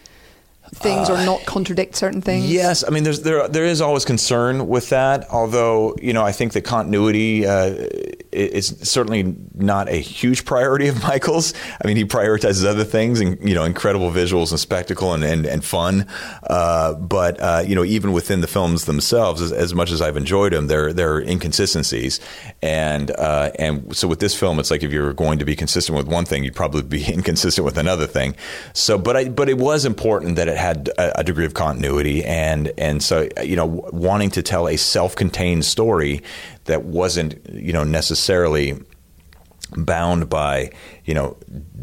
things 0.75 1.09
uh, 1.09 1.15
or 1.15 1.25
not 1.25 1.45
contradict 1.47 1.97
certain 1.97 2.21
things? 2.21 2.51
Yes, 2.51 2.85
I 2.87 2.91
mean 2.91 3.05
there's 3.05 3.21
there 3.23 3.49
there 3.49 3.65
is 3.65 3.81
always 3.81 4.05
concern 4.05 4.69
with 4.69 4.91
that. 4.91 5.29
Although 5.31 5.97
you 6.01 6.13
know 6.13 6.25
I 6.25 6.33
think 6.33 6.53
the 6.53 6.63
continuity 6.63 7.47
uh, 7.47 7.89
is 8.33 8.77
certainly 8.83 9.37
not 9.55 9.89
a 9.89 9.97
huge 9.97 10.45
priority 10.45 10.89
of 10.89 11.03
Michael's. 11.03 11.55
I 11.83 11.87
mean 11.87 11.97
he 11.97 12.05
prioritizes 12.05 12.65
other 12.65 12.85
things 12.85 13.21
and 13.21 13.47
you 13.47 13.55
know 13.55 13.65
incredible 13.65 14.11
visuals 14.11 14.51
and 14.51 14.61
spectacle 14.61 15.13
and 15.13 15.25
and, 15.25 15.47
and 15.47 15.65
fun. 15.65 16.07
Uh, 16.43 16.95
but 16.95 17.41
uh, 17.41 17.63
you 17.67 17.75
know 17.75 17.85
even 17.85 18.13
within 18.13 18.41
the 18.41 18.47
films 18.47 18.85
themselves, 18.85 19.41
as, 19.41 19.53
as, 19.53 19.75
much 19.75 19.91
as 19.91 20.01
I've 20.01 20.17
enjoyed 20.17 20.53
them, 20.53 20.67
there 20.67 20.93
there 20.93 21.13
are 21.15 21.21
inconsistencies. 21.21 22.21
And 22.63 23.11
uh, 23.11 23.53
and 23.59 23.95
so 23.97 24.09
with 24.09 24.21
this 24.21 24.39
film, 24.39 24.59
it's 24.59 24.71
like 24.71 24.83
if 24.83 24.93
you're 24.93 25.13
going 25.13 25.39
to 25.39 25.45
be 25.45 25.57
consistent 25.57 25.97
with 25.97 26.07
one 26.07 26.25
thing, 26.25 26.45
you'd 26.45 26.55
probably 26.55 26.83
be 26.83 27.05
inconsistent 27.13 27.65
with 27.65 27.79
another 27.79 28.07
thing. 28.07 28.37
So 28.73 28.99
but 28.99 29.17
I 29.17 29.29
but 29.29 29.49
it 29.49 29.59
was 29.59 29.85
important 29.85 30.37
that 30.37 30.49
it 30.49 30.56
had 30.57 30.89
a, 30.99 31.21
a 31.21 31.25
degree 31.25 31.45
of 31.45 31.55
continuity, 31.55 32.25
and 32.25 32.73
and 32.79 33.03
so 33.03 33.29
you 33.43 33.57
know, 33.57 33.67
wanting 33.93 34.31
to 34.31 34.43
tell 34.43 34.69
a 34.69 34.77
self-contained 34.77 35.65
story 35.65 36.23
that 36.65 36.85
wasn't 36.85 37.39
you 37.51 37.73
know 37.73 37.85
necessarily 37.85 38.79
bound 39.77 40.29
by 40.29 40.71
you 41.05 41.15
know 41.15 41.37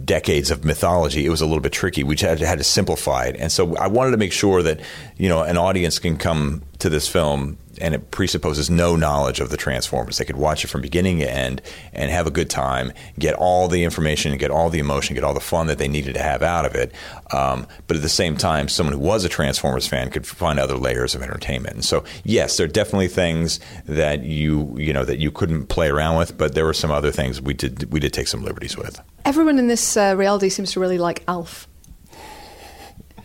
decades 0.06 0.50
of 0.50 0.64
mythology 0.64 1.26
it 1.26 1.30
was 1.30 1.42
a 1.42 1.46
little 1.46 1.62
bit 1.62 1.74
tricky. 1.74 2.04
We 2.04 2.16
had 2.18 2.40
to, 2.40 2.48
had 2.48 2.58
to 2.58 2.64
simplify 2.64 3.26
it. 3.26 3.36
And 3.38 3.52
so 3.52 3.76
i 3.78 3.88
wanted 3.88 4.12
to 4.12 4.18
make 4.18 4.32
sure 4.32 4.64
that 4.64 4.80
you 5.18 5.30
know 5.30 5.44
an 5.44 5.58
audience 5.58 6.00
can 6.00 6.18
come 6.18 6.64
to 6.84 6.90
this 6.90 7.08
film 7.08 7.58
and 7.82 7.96
it 7.96 8.12
presupposes 8.12 8.70
no 8.70 8.96
knowledge 8.96 9.40
of 9.40 9.50
the 9.50 9.58
Transformers. 9.58 10.18
They 10.18 10.26
could 10.26 10.36
watch 10.36 10.64
it 10.64 10.68
from 10.68 10.82
beginning 10.82 11.20
to 11.20 11.30
end 11.30 11.62
and 11.92 12.12
have 12.12 12.28
a 12.28 12.32
good 12.32 12.50
time, 12.50 12.94
get 13.18 13.34
all 13.34 13.68
the 13.68 13.84
information, 13.84 14.38
get 14.38 14.52
all 14.52 14.70
the 14.70 14.80
emotion, 14.80 15.16
get 15.16 15.24
all 15.24 15.34
the 15.34 15.40
fun 15.40 15.68
that 15.68 15.78
they 15.80 15.88
needed 15.88 16.14
to 16.14 16.22
have 16.22 16.44
out 16.44 16.66
of 16.66 16.76
it. 16.76 16.94
Um, 17.32 17.68
but 17.88 17.98
at 17.98 18.04
the 18.04 18.10
same 18.10 18.38
time, 18.38 18.68
someone 18.68 18.94
who 18.94 19.00
was 19.00 19.26
a 19.26 19.30
Transformers 19.30 19.88
fan 19.88 20.12
could 20.12 20.28
find 20.28 20.60
other 20.60 20.78
layers 20.78 21.16
of 21.16 21.24
entertainment. 21.24 21.76
And 21.76 21.86
so, 21.86 22.04
yes, 22.24 22.58
there 22.58 22.66
are 22.66 22.70
definitely 22.70 23.08
things 23.08 23.60
that 23.86 24.24
you 24.24 24.76
you 24.78 24.94
know 24.94 25.06
that 25.06 25.20
you 25.20 25.32
couldn't 25.32 25.68
play 25.68 25.90
around 25.90 26.18
with, 26.18 26.38
but 26.38 26.54
there 26.54 26.66
were 26.66 26.74
some 26.74 26.92
other 26.92 27.12
things 27.12 27.42
we 27.42 27.54
did 27.54 27.92
we 27.92 28.00
did 28.00 28.14
take 28.14 28.28
some 28.28 28.44
liberties 28.44 28.78
with. 28.78 29.02
Everyone 29.26 29.58
in 29.58 29.68
this 29.68 29.98
uh, 29.98 30.16
reality 30.18 30.50
seems 30.50 30.74
to 30.74 30.80
really 30.80 30.98
like 30.98 31.24
Alf. 31.28 31.68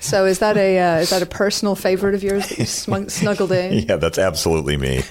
So 0.01 0.27
is 0.27 0.39
that 0.39 0.57
a 0.57 0.79
uh, 0.79 0.97
is 0.99 1.11
that 1.11 1.23
a 1.23 1.27
personal 1.27 1.75
favorite 1.75 2.15
of 2.15 2.23
yours 2.23 2.49
that 2.49 2.59
you 2.59 2.65
snuggled 3.09 3.53
in? 3.53 3.87
yeah, 3.89 3.97
that's 3.97 4.19
absolutely 4.19 4.77
me. 4.77 5.03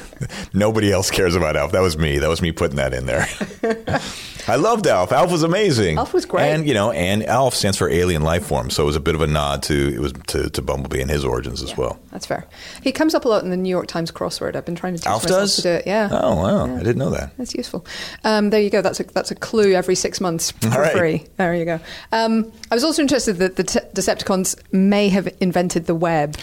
Nobody 0.52 0.92
else 0.92 1.10
cares 1.10 1.34
about 1.34 1.56
Alf. 1.56 1.72
That 1.72 1.80
was 1.80 1.96
me. 1.96 2.18
That 2.18 2.28
was 2.28 2.42
me 2.42 2.52
putting 2.52 2.76
that 2.76 2.92
in 2.92 3.06
there. 3.06 3.26
I 4.46 4.56
loved 4.56 4.86
Alf. 4.86 5.12
Alf 5.12 5.30
was 5.30 5.42
amazing. 5.42 5.98
Alf 5.98 6.12
was 6.12 6.26
great. 6.26 6.50
And 6.50 6.66
you 6.66 6.74
know, 6.74 6.90
and 6.90 7.24
Alf 7.24 7.54
stands 7.54 7.78
for 7.78 7.88
alien 7.88 8.22
life 8.22 8.46
form, 8.46 8.70
so 8.70 8.82
it 8.82 8.86
was 8.86 8.96
a 8.96 9.00
bit 9.00 9.14
of 9.14 9.22
a 9.22 9.26
nod 9.26 9.62
to 9.64 9.94
it 9.94 9.98
was 10.00 10.12
to, 10.28 10.50
to 10.50 10.62
Bumblebee 10.62 11.00
and 11.00 11.10
his 11.10 11.24
origins 11.24 11.62
as 11.62 11.76
well. 11.76 11.98
That's 12.10 12.26
fair. 12.26 12.46
He 12.82 12.92
comes 12.92 13.14
up 13.14 13.24
a 13.24 13.28
lot 13.28 13.44
in 13.44 13.50
the 13.50 13.56
New 13.56 13.70
York 13.70 13.86
Times 13.86 14.10
crossword. 14.10 14.56
I've 14.56 14.64
been 14.64 14.74
trying 14.74 14.94
to 14.94 15.00
teach 15.00 15.06
Alf 15.06 15.24
myself 15.24 15.40
does 15.40 15.56
to 15.56 15.62
do 15.62 15.68
it. 15.70 15.86
Yeah. 15.86 16.08
Oh 16.10 16.36
wow, 16.36 16.76
I 16.76 16.78
didn't 16.78 16.98
know 16.98 17.10
that. 17.10 17.36
That's 17.36 17.54
useful. 17.54 17.86
Um, 18.24 18.50
there 18.50 18.60
you 18.60 18.70
go. 18.70 18.82
That's 18.82 19.00
a 19.00 19.04
that's 19.04 19.30
a 19.30 19.34
clue 19.34 19.72
every 19.72 19.94
six 19.94 20.20
months 20.20 20.50
for 20.60 20.68
right. 20.68 20.92
free. 20.92 21.24
There 21.36 21.54
you 21.54 21.64
go. 21.64 21.80
Um, 22.12 22.52
I 22.70 22.74
was 22.74 22.84
also 22.84 23.02
interested 23.02 23.34
that 23.38 23.56
the 23.56 23.64
t- 23.64 23.80
Decepticons 23.94 24.56
may 24.72 25.08
have 25.08 25.28
invented 25.40 25.86
the 25.86 25.94
web. 25.94 26.36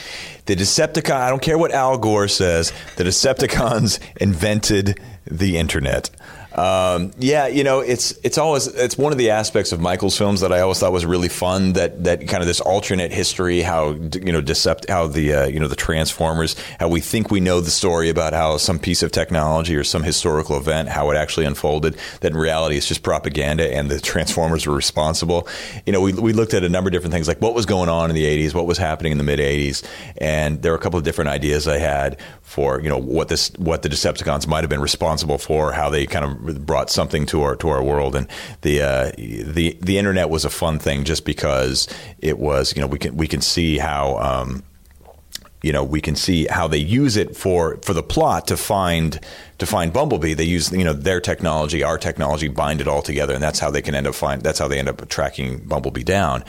The 0.45 0.55
Decepticon. 0.55 1.15
I 1.15 1.29
don't 1.29 1.41
care 1.41 1.57
what 1.57 1.71
Al 1.71 1.97
Gore 1.97 2.27
says. 2.27 2.73
The 2.97 3.03
Decepticons 3.03 3.99
invented 4.21 4.99
the 5.25 5.57
internet. 5.57 6.09
Um, 6.53 7.11
yeah, 7.17 7.47
you 7.47 7.63
know, 7.63 7.79
it's 7.79 8.11
it's 8.23 8.37
always 8.37 8.67
it's 8.67 8.97
one 8.97 9.13
of 9.13 9.17
the 9.17 9.29
aspects 9.29 9.71
of 9.71 9.79
Michael's 9.79 10.17
films 10.17 10.41
that 10.41 10.51
I 10.51 10.59
always 10.59 10.79
thought 10.79 10.91
was 10.91 11.05
really 11.05 11.29
fun. 11.29 11.73
That 11.73 12.03
that 12.03 12.27
kind 12.27 12.43
of 12.43 12.47
this 12.47 12.59
alternate 12.59 13.11
history, 13.13 13.61
how 13.61 13.91
you 13.91 14.33
know, 14.33 14.41
decept, 14.41 14.89
how 14.89 15.07
the 15.07 15.33
uh, 15.33 15.45
you 15.45 15.59
know 15.61 15.69
the 15.69 15.77
Transformers, 15.77 16.57
how 16.79 16.89
we 16.89 16.99
think 16.99 17.31
we 17.31 17.39
know 17.39 17.61
the 17.61 17.71
story 17.71 18.09
about 18.09 18.33
how 18.33 18.57
some 18.57 18.79
piece 18.79 19.01
of 19.01 19.13
technology 19.13 19.75
or 19.75 19.85
some 19.85 20.03
historical 20.03 20.57
event, 20.57 20.89
how 20.89 21.09
it 21.09 21.15
actually 21.15 21.45
unfolded. 21.45 21.95
That 22.19 22.33
in 22.33 22.37
reality 22.37 22.75
it's 22.75 22.87
just 22.87 23.01
propaganda, 23.01 23.73
and 23.73 23.89
the 23.89 24.01
Transformers 24.01 24.67
were 24.67 24.75
responsible. 24.75 25.47
You 25.85 25.93
know, 25.93 26.01
we 26.01 26.11
we 26.11 26.33
looked 26.33 26.53
at 26.53 26.65
a 26.65 26.69
number 26.69 26.89
of 26.89 26.91
different 26.91 27.13
things, 27.13 27.29
like 27.29 27.41
what 27.41 27.53
was 27.53 27.65
going 27.65 27.87
on 27.87 28.09
in 28.09 28.15
the 28.15 28.25
'80s, 28.25 28.53
what 28.53 28.67
was 28.67 28.77
happening 28.77 29.13
in 29.13 29.17
the 29.17 29.23
mid 29.23 29.39
'80s, 29.39 29.85
and 30.17 30.61
there 30.61 30.73
were 30.73 30.77
a 30.77 30.81
couple 30.81 30.97
of 30.97 31.05
different 31.05 31.29
ideas 31.29 31.65
I 31.65 31.77
had 31.77 32.19
for 32.41 32.81
you 32.81 32.89
know 32.89 32.97
what 32.97 33.29
this 33.29 33.53
what 33.53 33.83
the 33.83 33.89
Decepticons 33.89 34.47
might 34.47 34.61
have 34.61 34.69
been 34.69 34.81
responsible 34.81 35.37
for, 35.37 35.71
how 35.71 35.89
they 35.89 36.05
kind 36.05 36.25
of 36.25 36.40
brought 36.41 36.89
something 36.89 37.25
to 37.27 37.41
our 37.43 37.55
to 37.57 37.69
our 37.69 37.83
world, 37.83 38.15
and 38.15 38.27
the 38.61 38.81
uh, 38.81 39.11
the 39.17 39.77
the 39.81 39.97
internet 39.97 40.29
was 40.29 40.45
a 40.45 40.49
fun 40.49 40.79
thing 40.79 41.03
just 41.03 41.25
because 41.25 41.87
it 42.19 42.37
was 42.37 42.75
you 42.75 42.81
know 42.81 42.87
we 42.87 42.99
can 42.99 43.15
we 43.15 43.27
can 43.27 43.41
see 43.41 43.77
how. 43.77 44.17
Um, 44.17 44.63
you 45.63 45.71
know, 45.71 45.83
we 45.83 46.01
can 46.01 46.15
see 46.15 46.47
how 46.47 46.67
they 46.67 46.79
use 46.79 47.15
it 47.15 47.37
for, 47.37 47.77
for 47.83 47.93
the 47.93 48.01
plot 48.01 48.47
to 48.47 48.57
find 48.57 49.19
to 49.61 49.67
find 49.67 49.93
Bumblebee. 49.93 50.33
They 50.33 50.43
use 50.43 50.71
you 50.71 50.83
know 50.83 50.93
their 50.93 51.21
technology, 51.21 51.83
our 51.83 51.99
technology, 51.99 52.47
bind 52.47 52.81
it 52.81 52.87
all 52.87 53.03
together, 53.03 53.35
and 53.35 53.43
that's 53.43 53.59
how 53.59 53.69
they 53.69 53.83
can 53.83 53.93
end 53.93 54.07
up 54.07 54.15
find. 54.15 54.41
That's 54.41 54.57
how 54.57 54.67
they 54.67 54.79
end 54.79 54.89
up 54.89 55.07
tracking 55.07 55.59
Bumblebee 55.59 56.03
down. 56.03 56.43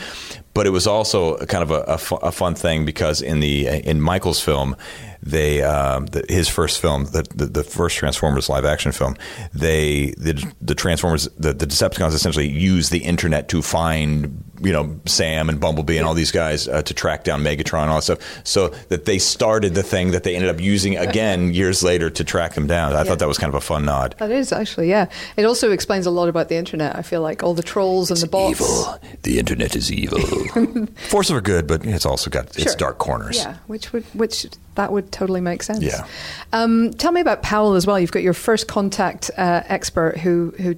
But 0.54 0.66
it 0.66 0.70
was 0.70 0.86
also 0.86 1.36
kind 1.46 1.62
of 1.62 1.70
a, 1.70 1.80
a, 1.82 1.98
fu- 1.98 2.16
a 2.16 2.32
fun 2.32 2.54
thing 2.54 2.86
because 2.86 3.20
in 3.20 3.40
the 3.40 3.66
in 3.66 4.00
Michael's 4.00 4.40
film, 4.40 4.76
they 5.22 5.62
um, 5.62 6.06
the, 6.06 6.24
his 6.28 6.48
first 6.48 6.80
film, 6.80 7.04
the, 7.04 7.22
the 7.34 7.46
the 7.46 7.64
first 7.64 7.96
Transformers 7.96 8.48
live 8.48 8.64
action 8.64 8.92
film, 8.92 9.16
they 9.54 10.14
the 10.18 10.44
the 10.60 10.74
Transformers 10.74 11.28
the, 11.38 11.52
the 11.52 11.66
Decepticons 11.66 12.12
essentially 12.12 12.48
use 12.48 12.90
the 12.90 13.04
internet 13.04 13.48
to 13.50 13.62
find 13.62 14.42
you 14.60 14.72
know 14.72 15.00
Sam 15.06 15.48
and 15.48 15.60
Bumblebee 15.60 15.96
and 15.96 16.06
all 16.06 16.14
these 16.14 16.32
guys 16.32 16.66
uh, 16.66 16.82
to 16.82 16.94
track 16.94 17.24
down 17.24 17.42
Megatron 17.42 17.82
and 17.82 17.90
all 17.90 17.96
that 17.96 18.02
stuff. 18.02 18.40
So 18.44 18.68
that 18.88 19.04
they 19.04 19.18
started 19.18 19.74
the 19.74 19.82
thing 19.82 20.10
that 20.10 20.24
they 20.24 20.34
ended 20.34 20.50
up 20.50 20.60
using 20.60 20.96
again 20.96 21.54
years 21.54 21.82
later 21.82 22.10
to 22.10 22.24
track 22.24 22.54
them 22.54 22.66
down. 22.66 22.92
I 23.02 23.08
thought 23.08 23.18
that 23.18 23.28
was 23.28 23.38
kind 23.38 23.48
of 23.50 23.54
a 23.54 23.60
fun 23.60 23.84
nod. 23.84 24.14
That 24.18 24.30
is 24.30 24.52
actually, 24.52 24.88
yeah. 24.88 25.06
It 25.36 25.44
also 25.44 25.70
explains 25.72 26.06
a 26.06 26.10
lot 26.10 26.28
about 26.28 26.48
the 26.48 26.56
internet. 26.56 26.96
I 26.96 27.02
feel 27.02 27.20
like 27.20 27.42
all 27.42 27.54
the 27.54 27.62
trolls 27.62 28.10
and 28.10 28.18
the 28.20 28.26
bots. 28.26 28.60
Evil. 28.60 28.98
The 29.22 29.38
internet 29.38 29.76
is 29.76 29.92
evil. 29.92 30.20
Forces 31.08 31.32
are 31.32 31.40
good, 31.40 31.66
but 31.66 31.84
it's 31.84 32.06
also 32.06 32.30
got 32.30 32.46
its 32.56 32.62
Sure. 32.62 32.74
dark 32.76 32.98
corners. 32.98 33.36
Yeah, 33.36 33.56
which 33.66 33.92
would 33.92 34.04
which 34.14 34.46
that 34.76 34.92
would 34.92 35.12
totally 35.12 35.40
make 35.40 35.62
sense. 35.62 35.82
Yeah. 35.82 36.06
Um, 36.52 36.92
tell 36.94 37.12
me 37.12 37.20
about 37.20 37.42
Powell 37.42 37.74
as 37.74 37.86
well. 37.86 37.98
You've 38.00 38.12
got 38.12 38.22
your 38.22 38.32
first 38.34 38.68
contact 38.68 39.30
uh, 39.36 39.62
expert 39.66 40.18
who 40.18 40.54
who 40.58 40.76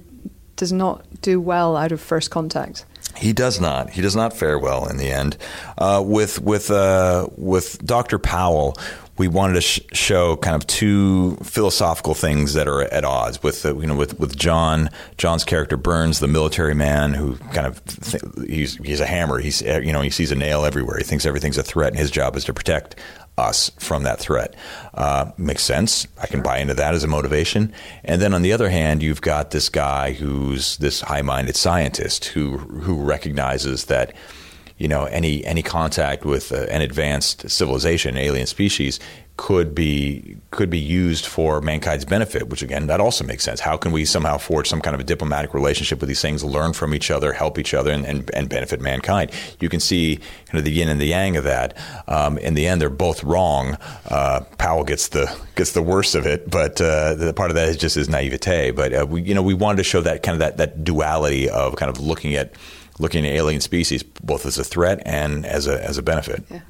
does 0.55 0.71
not 0.71 1.05
do 1.21 1.39
well 1.41 1.75
out 1.77 1.91
of 1.91 1.99
first 2.01 2.31
contact. 2.31 2.85
He 3.17 3.31
does 3.31 3.61
not. 3.61 3.91
He 3.91 4.01
does 4.01 4.15
not 4.15 4.35
fare 4.35 4.59
well 4.59 4.87
in 4.89 4.97
the 4.97 5.09
end. 5.11 5.37
Uh, 5.77 6.03
with 6.05 6.41
with 6.41 6.69
uh, 6.69 7.27
with 7.37 7.85
Doctor 7.85 8.19
Powell, 8.19 8.75
we 9.17 9.27
wanted 9.27 9.53
to 9.53 9.61
sh- 9.61 9.79
show 9.93 10.35
kind 10.37 10.55
of 10.55 10.67
two 10.67 11.37
philosophical 11.37 12.13
things 12.13 12.53
that 12.53 12.67
are 12.67 12.81
at 12.81 13.05
odds 13.05 13.41
with 13.41 13.63
you 13.63 13.85
know 13.87 13.95
with 13.95 14.19
with 14.19 14.35
John. 14.35 14.89
John's 15.17 15.43
character 15.43 15.77
Burns, 15.77 16.19
the 16.19 16.27
military 16.27 16.75
man 16.75 17.13
who 17.13 17.37
kind 17.53 17.67
of 17.67 17.83
th- 17.85 18.23
he's 18.47 18.75
he's 18.77 18.99
a 18.99 19.05
hammer. 19.05 19.39
He's 19.39 19.61
uh, 19.61 19.79
you 19.83 19.93
know 19.93 20.01
he 20.01 20.09
sees 20.09 20.31
a 20.31 20.35
nail 20.35 20.65
everywhere. 20.65 20.97
He 20.97 21.03
thinks 21.03 21.25
everything's 21.25 21.57
a 21.57 21.63
threat, 21.63 21.89
and 21.89 21.97
his 21.97 22.11
job 22.11 22.35
is 22.35 22.43
to 22.45 22.53
protect 22.53 22.95
us 23.37 23.71
from 23.79 24.03
that 24.03 24.19
threat. 24.19 24.55
Uh, 24.93 25.31
makes 25.37 25.63
sense. 25.63 26.07
I 26.21 26.27
can 26.27 26.41
buy 26.41 26.59
into 26.59 26.73
that 26.73 26.93
as 26.93 27.03
a 27.03 27.07
motivation. 27.07 27.73
And 28.03 28.21
then 28.21 28.33
on 28.33 28.41
the 28.43 28.53
other 28.53 28.69
hand, 28.69 29.03
you've 29.03 29.21
got 29.21 29.51
this 29.51 29.67
guy 29.67 30.13
who's 30.13 30.77
this 30.77 31.01
high-minded 31.01 31.55
scientist 31.55 32.25
who 32.25 32.57
who 32.57 32.95
recognizes 32.95 33.85
that 33.85 34.13
you 34.77 34.87
know 34.87 35.05
any 35.05 35.45
any 35.45 35.63
contact 35.63 36.25
with 36.25 36.51
uh, 36.51 36.65
an 36.69 36.81
advanced 36.81 37.49
civilization, 37.49 38.17
an 38.17 38.23
alien 38.23 38.47
species, 38.47 38.99
could 39.37 39.75
be 39.75 40.37
could 40.51 40.69
be 40.69 40.79
used 40.79 41.25
for 41.25 41.59
mankind's 41.61 42.05
benefit. 42.05 42.49
Which 42.49 42.61
again, 42.61 42.87
that 42.87 42.99
also 42.99 43.23
makes 43.23 43.43
sense. 43.43 43.59
How 43.59 43.77
can 43.77 43.91
we 43.91 44.05
somehow 44.05 44.37
forge 44.37 44.67
some 44.67 44.81
kind 44.81 44.93
of 44.93 44.99
a 44.99 45.03
diplomatic 45.03 45.53
relationship 45.53 45.99
with 45.99 46.07
these 46.07 46.21
things, 46.21 46.43
learn 46.43 46.73
from 46.73 46.93
each 46.93 47.11
other, 47.11 47.33
help 47.33 47.57
each 47.59 47.73
other, 47.73 47.91
and, 47.91 48.05
and, 48.05 48.29
and 48.33 48.49
benefit 48.49 48.79
mankind? 48.81 49.31
You 49.59 49.69
can 49.69 49.79
see 49.79 50.17
kind 50.47 50.59
of 50.59 50.65
the 50.65 50.71
yin 50.71 50.89
and 50.89 50.99
the 50.99 51.07
yang 51.07 51.35
of 51.35 51.43
that. 51.43 51.77
Um, 52.07 52.37
in 52.37 52.53
the 52.53 52.67
end, 52.67 52.81
they're 52.81 52.89
both 52.89 53.23
wrong. 53.23 53.77
Uh, 54.09 54.41
Powell 54.57 54.83
gets 54.83 55.09
the 55.09 55.33
gets 55.55 55.73
the 55.73 55.83
worst 55.83 56.15
of 56.15 56.25
it, 56.25 56.49
but 56.49 56.79
uh, 56.79 57.15
the 57.15 57.33
part 57.33 57.51
of 57.51 57.55
that 57.55 57.67
is 57.67 57.77
just 57.77 57.95
his 57.95 58.07
naivete. 58.07 58.71
But 58.71 58.93
uh, 58.93 59.05
we 59.07 59.21
you 59.21 59.33
know 59.33 59.43
we 59.43 59.53
wanted 59.53 59.77
to 59.77 59.83
show 59.83 60.01
that 60.01 60.23
kind 60.23 60.35
of 60.35 60.39
that 60.39 60.57
that 60.57 60.83
duality 60.83 61.49
of 61.49 61.75
kind 61.75 61.89
of 61.89 61.99
looking 61.99 62.35
at 62.35 62.53
looking 62.99 63.25
at 63.25 63.33
alien 63.33 63.61
species 63.61 64.03
both 64.03 64.45
as 64.45 64.57
a 64.57 64.63
threat 64.63 65.01
and 65.05 65.45
as 65.45 65.67
a 65.67 65.83
as 65.83 65.97
a 65.97 66.03
benefit. 66.03 66.43
Yeah. 66.49 66.61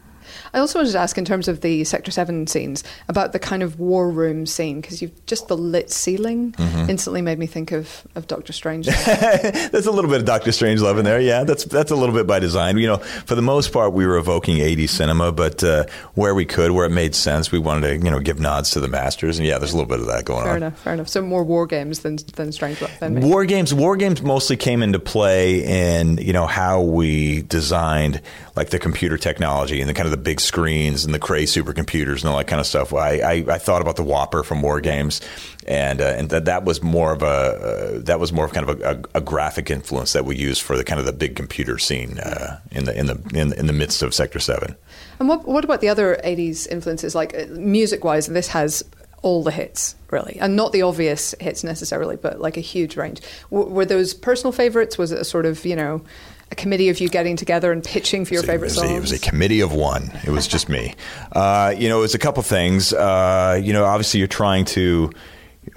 I 0.55 0.59
also 0.59 0.79
wanted 0.79 0.93
to 0.93 0.97
ask, 0.99 1.17
in 1.17 1.25
terms 1.25 1.47
of 1.47 1.61
the 1.61 1.83
Sector 1.83 2.11
7 2.11 2.47
scenes, 2.47 2.83
about 3.09 3.33
the 3.33 3.39
kind 3.39 3.61
of 3.61 3.77
war 3.79 4.09
room 4.09 4.45
scene, 4.45 4.81
because 4.81 5.01
you've 5.01 5.25
just 5.27 5.47
the 5.49 5.57
lit 5.57 5.91
ceiling 5.91 6.53
Mm-hmm. 6.55 6.89
instantly 6.89 7.21
made 7.21 7.37
me 7.39 7.45
think 7.47 7.71
of, 7.71 8.07
of 8.15 8.27
Doctor 8.27 8.53
Strange. 8.53 8.85
There's 9.05 9.85
a 9.85 9.91
little 9.91 10.09
bit 10.09 10.19
of 10.21 10.25
Doctor 10.25 10.51
Strangelove 10.51 10.97
in 10.97 11.05
there. 11.05 11.19
Yeah, 11.19 11.43
that's 11.43 11.65
that's 11.65 11.91
a 11.91 11.95
little 11.95 12.15
bit 12.15 12.25
by 12.27 12.39
design. 12.39 12.77
You 12.77 12.87
know, 12.87 12.97
for 12.97 13.35
the 13.35 13.41
most 13.41 13.73
part, 13.73 13.93
we 13.93 14.05
were 14.05 14.17
evoking 14.17 14.57
80s 14.57 14.89
cinema, 14.89 15.31
but 15.31 15.63
uh, 15.63 15.85
where 16.13 16.33
we 16.33 16.45
could, 16.45 16.71
where 16.71 16.85
it 16.85 16.91
made 16.91 17.13
sense, 17.15 17.51
we 17.51 17.59
wanted 17.59 17.87
to 17.87 18.05
you 18.05 18.11
know 18.11 18.19
give 18.19 18.39
nods 18.39 18.71
to 18.71 18.79
the 18.79 18.87
masters. 18.87 19.37
And 19.37 19.47
yeah, 19.47 19.57
there's 19.57 19.73
a 19.73 19.75
little 19.77 19.89
bit 19.89 19.99
of 19.99 20.05
that 20.07 20.23
going 20.25 20.43
fair 20.43 20.51
on. 20.51 20.57
enough, 20.57 20.79
fair 20.79 20.93
enough. 20.93 21.09
So 21.09 21.21
more 21.21 21.43
war 21.43 21.67
games 21.67 21.99
than, 21.99 22.15
than 22.35 22.49
Strangelove, 22.49 23.01
maybe. 23.01 23.25
War 23.27 23.45
games, 23.45 23.73
war 23.73 23.97
games 23.97 24.21
mostly 24.21 24.55
came 24.55 24.81
into 24.81 24.99
play 24.99 25.99
in 25.99 26.17
you 26.19 26.31
know 26.33 26.47
how 26.47 26.81
we 26.81 27.41
designed 27.41 28.21
like 28.55 28.69
the 28.69 28.79
computer 28.79 29.17
technology 29.17 29.81
and 29.81 29.89
the 29.89 29.93
kind 29.93 30.05
of 30.07 30.11
the 30.11 30.17
big 30.17 30.39
screens 30.45 31.05
and 31.05 31.13
the 31.13 31.19
Cray 31.19 31.43
supercomputers 31.43 32.21
and 32.21 32.25
all 32.25 32.37
that 32.37 32.47
kind 32.47 32.59
of 32.59 32.67
stuff. 32.67 32.93
I, 32.93 33.19
I, 33.19 33.33
I 33.47 33.57
thought 33.57 33.81
about 33.81 33.95
the 33.95 34.03
WOPR 34.03 34.45
from 34.45 34.61
War 34.61 34.79
Games, 34.79 35.21
and 35.67 36.01
uh, 36.01 36.15
and 36.17 36.29
that 36.29 36.45
that 36.45 36.63
was 36.63 36.81
more 36.81 37.11
of 37.11 37.23
a 37.23 37.25
uh, 37.25 37.99
that 38.03 38.19
was 38.19 38.31
more 38.31 38.45
of 38.45 38.53
kind 38.53 38.69
of 38.69 38.79
a, 38.79 38.91
a, 38.91 39.19
a 39.19 39.21
graphic 39.21 39.69
influence 39.69 40.13
that 40.13 40.25
we 40.25 40.35
used 40.35 40.61
for 40.61 40.77
the 40.77 40.83
kind 40.83 40.99
of 40.99 41.05
the 41.05 41.13
big 41.13 41.35
computer 41.35 41.77
scene 41.77 42.19
uh, 42.19 42.59
in 42.71 42.85
the 42.85 42.97
in 42.97 43.07
the 43.07 43.21
in, 43.33 43.53
in 43.53 43.67
the 43.67 43.73
midst 43.73 44.01
of 44.01 44.13
Sector 44.13 44.39
Seven. 44.39 44.75
And 45.19 45.29
what, 45.29 45.47
what 45.47 45.63
about 45.63 45.81
the 45.81 45.89
other 45.89 46.19
80s 46.23 46.67
influences? 46.67 47.15
Like 47.15 47.33
uh, 47.35 47.45
music 47.51 48.03
wise, 48.03 48.27
this 48.27 48.49
has 48.49 48.83
all 49.21 49.43
the 49.43 49.51
hits, 49.51 49.95
really. 50.11 50.37
And 50.39 50.55
not 50.55 50.71
the 50.71 50.83
obvious 50.83 51.33
hits 51.39 51.63
necessarily, 51.63 52.15
but 52.15 52.39
like 52.39 52.57
a 52.57 52.61
huge 52.61 52.95
range. 52.95 53.21
W- 53.49 53.69
were 53.69 53.85
those 53.85 54.13
personal 54.13 54.51
favorites? 54.51 54.97
Was 54.97 55.11
it 55.11 55.19
a 55.19 55.23
sort 55.23 55.45
of, 55.45 55.65
you 55.65 55.75
know, 55.75 56.03
a 56.51 56.55
committee 56.55 56.89
of 56.89 56.99
you 56.99 57.09
getting 57.09 57.35
together 57.35 57.71
and 57.71 57.83
pitching 57.83 58.23
for 58.25 58.33
your 58.35 58.43
So 58.43 58.47
favorite 58.47 58.67
it 58.71 58.75
was, 58.75 58.77
a, 58.77 58.79
songs? 58.81 58.91
it 58.91 59.01
was 59.01 59.11
a 59.13 59.19
committee 59.19 59.61
of 59.61 59.73
one. 59.73 60.11
It 60.25 60.29
was 60.29 60.47
just 60.47 60.69
me. 60.69 60.93
Uh, 61.31 61.73
you 61.77 61.89
know, 61.89 61.97
it 61.99 62.01
was 62.01 62.15
a 62.15 62.19
couple 62.19 62.41
things. 62.43 62.93
Uh, 62.93 63.59
you 63.61 63.73
know, 63.73 63.83
obviously 63.83 64.19
you're 64.19 64.27
trying 64.27 64.63
to. 64.65 65.11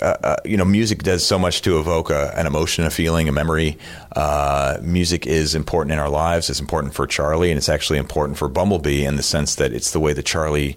Uh, 0.02 0.14
uh, 0.22 0.36
you 0.44 0.56
know, 0.56 0.66
music 0.66 1.02
does 1.02 1.26
so 1.26 1.38
much 1.38 1.62
to 1.62 1.80
evoke 1.80 2.10
a, 2.10 2.30
an 2.38 2.46
emotion, 2.46 2.84
a 2.84 2.90
feeling, 2.90 3.26
a 3.28 3.32
memory. 3.32 3.78
Uh, 4.14 4.76
music 4.82 5.26
is 5.26 5.54
important 5.54 5.92
in 5.94 5.98
our 5.98 6.10
lives. 6.10 6.50
It's 6.50 6.60
important 6.60 6.92
for 6.94 7.06
Charlie, 7.06 7.50
and 7.50 7.56
it's 7.56 7.70
actually 7.70 7.98
important 7.98 8.36
for 8.38 8.48
Bumblebee 8.48 9.04
in 9.04 9.16
the 9.16 9.22
sense 9.22 9.54
that 9.56 9.72
it's 9.72 9.90
the 9.92 9.98
way 9.98 10.12
that 10.12 10.26
Charlie 10.26 10.76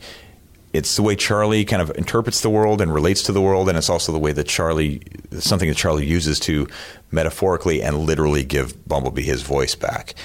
it's 0.73 0.95
the 0.95 1.03
way 1.03 1.15
Charlie 1.15 1.65
kind 1.65 1.81
of 1.81 1.91
interprets 1.97 2.41
the 2.41 2.49
world 2.49 2.81
and 2.81 2.93
relates 2.93 3.23
to 3.23 3.31
the 3.31 3.41
world, 3.41 3.67
and 3.67 3.77
it's 3.77 3.89
also 3.89 4.12
the 4.12 4.19
way 4.19 4.31
that 4.31 4.47
Charlie, 4.47 5.01
something 5.39 5.67
that 5.67 5.77
Charlie 5.77 6.05
uses 6.05 6.39
to 6.41 6.67
metaphorically 7.12 7.81
and 7.81 7.97
literally 7.99 8.43
give 8.43 8.88
Bumblebee 8.88 9.23
his 9.23 9.41
voice 9.41 9.75
back. 9.75 10.15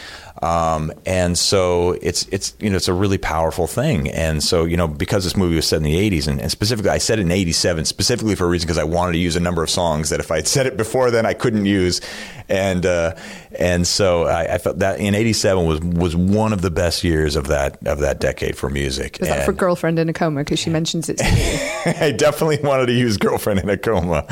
Um, 0.43 0.93
and 1.07 1.37
so 1.39 1.93
it's 2.03 2.27
it's 2.29 2.55
you 2.61 2.71
know 2.71 2.77
it's 2.77 2.89
a 2.89 2.93
really 2.93 3.19
powerful 3.19 3.67
thing. 3.67 4.11
And 4.11 4.43
so 4.43 4.65
you 4.65 4.77
know 4.77 4.87
because 4.89 5.25
this 5.25 5.37
movie 5.37 5.57
was 5.57 5.67
set 5.67 5.79
in 5.79 5.83
the 5.83 5.97
'80s, 6.11 6.29
and, 6.29 6.41
and 6.41 6.51
specifically 6.51 6.91
I 6.91 6.99
said 6.99 7.19
it 7.19 7.23
in 7.23 7.31
'87 7.31 7.85
specifically 7.87 8.35
for 8.35 8.45
a 8.45 8.49
reason 8.49 8.67
because 8.67 8.79
I 8.79 8.85
wanted 8.85 9.13
to 9.13 9.19
use 9.19 9.37
a 9.37 9.41
number 9.41 9.63
of 9.63 9.71
songs 9.71 10.11
that 10.11 10.21
if 10.21 10.31
I 10.31 10.37
had 10.37 10.47
said 10.49 10.67
it 10.67 10.77
before 10.77 11.11
then 11.11 11.25
I 11.27 11.33
couldn't 11.35 11.65
use, 11.67 12.01
and 12.49 12.85
uh, 12.85 13.15
and 13.59 13.87
so 13.87 14.25
I, 14.25 14.55
I 14.55 14.59
felt 14.59 14.79
that 14.81 15.01
in 15.01 15.15
'87 15.15 15.67
was 15.67 15.81
was 15.81 16.15
one 16.17 16.53
of 16.53 16.61
the 16.63 16.71
best 16.71 17.03
years 17.03 17.37
of 17.37 17.47
that 17.49 17.85
of 17.87 18.01
that 18.01 18.21
decade 18.21 18.57
for 18.57 18.69
music. 18.69 19.21
Is 19.21 19.29
that 19.29 19.45
for 19.45 19.53
And- 19.53 19.59
Girlfriend 19.59 19.99
in 19.99 20.09
a 20.09 20.13
Coma? 20.13 20.41
Because 20.41 20.59
she 20.59 20.71
mentions 20.71 21.09
it 21.09 21.19
to. 21.19 21.25
I 22.05 22.13
definitely 22.13 22.59
wanted 22.63 22.87
to 22.87 22.93
use 22.93 23.17
girlfriend 23.17 23.61
in 23.61 23.69
a 23.71 23.77
coma. 23.77 24.27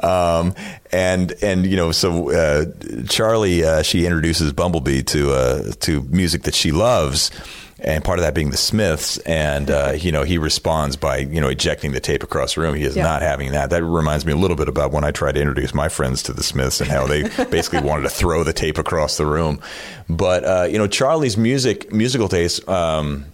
Um, 0.00 0.54
and 0.90 1.32
and 1.42 1.66
you 1.66 1.76
know, 1.76 1.92
so 1.92 2.30
uh, 2.30 2.64
Charlie, 3.08 3.64
uh, 3.64 3.82
she 3.82 4.04
introduces 4.06 4.52
Bumblebee 4.52 5.02
to 5.04 5.32
uh, 5.44 5.72
to 5.80 6.02
music 6.04 6.42
that 6.42 6.54
she 6.54 6.72
loves. 6.72 7.30
And 7.80 8.02
part 8.02 8.18
of 8.18 8.24
that 8.24 8.34
being 8.34 8.50
the 8.50 8.56
Smiths, 8.56 9.18
and 9.18 9.68
uh, 9.70 9.92
you 9.96 10.10
know 10.10 10.22
he 10.22 10.38
responds 10.38 10.96
by 10.96 11.18
you 11.18 11.40
know 11.40 11.48
ejecting 11.48 11.92
the 11.92 12.00
tape 12.00 12.22
across 12.22 12.54
the 12.54 12.62
room. 12.62 12.74
He 12.74 12.84
is 12.84 12.96
Yeah. 12.96 13.02
not 13.02 13.20
having 13.20 13.50
that. 13.52 13.70
That 13.70 13.82
reminds 13.84 14.24
me 14.24 14.32
a 14.32 14.36
little 14.36 14.56
bit 14.56 14.68
about 14.68 14.90
when 14.92 15.04
I 15.04 15.10
tried 15.10 15.32
to 15.34 15.40
introduce 15.40 15.74
my 15.74 15.88
friends 15.90 16.22
to 16.22 16.32
the 16.32 16.42
Smiths 16.42 16.80
and 16.80 16.88
how 16.88 17.06
they 17.06 17.22
basically 17.50 17.80
wanted 17.80 18.04
to 18.04 18.08
throw 18.10 18.42
the 18.44 18.52
tape 18.54 18.78
across 18.78 19.16
the 19.18 19.26
room. 19.26 19.60
But 20.08 20.44
uh, 20.44 20.66
you 20.70 20.78
know 20.78 20.86
Charlie's 20.86 21.36
music 21.36 21.92
musical 21.92 22.28
tastes. 22.28 22.66
Um, 22.68 23.26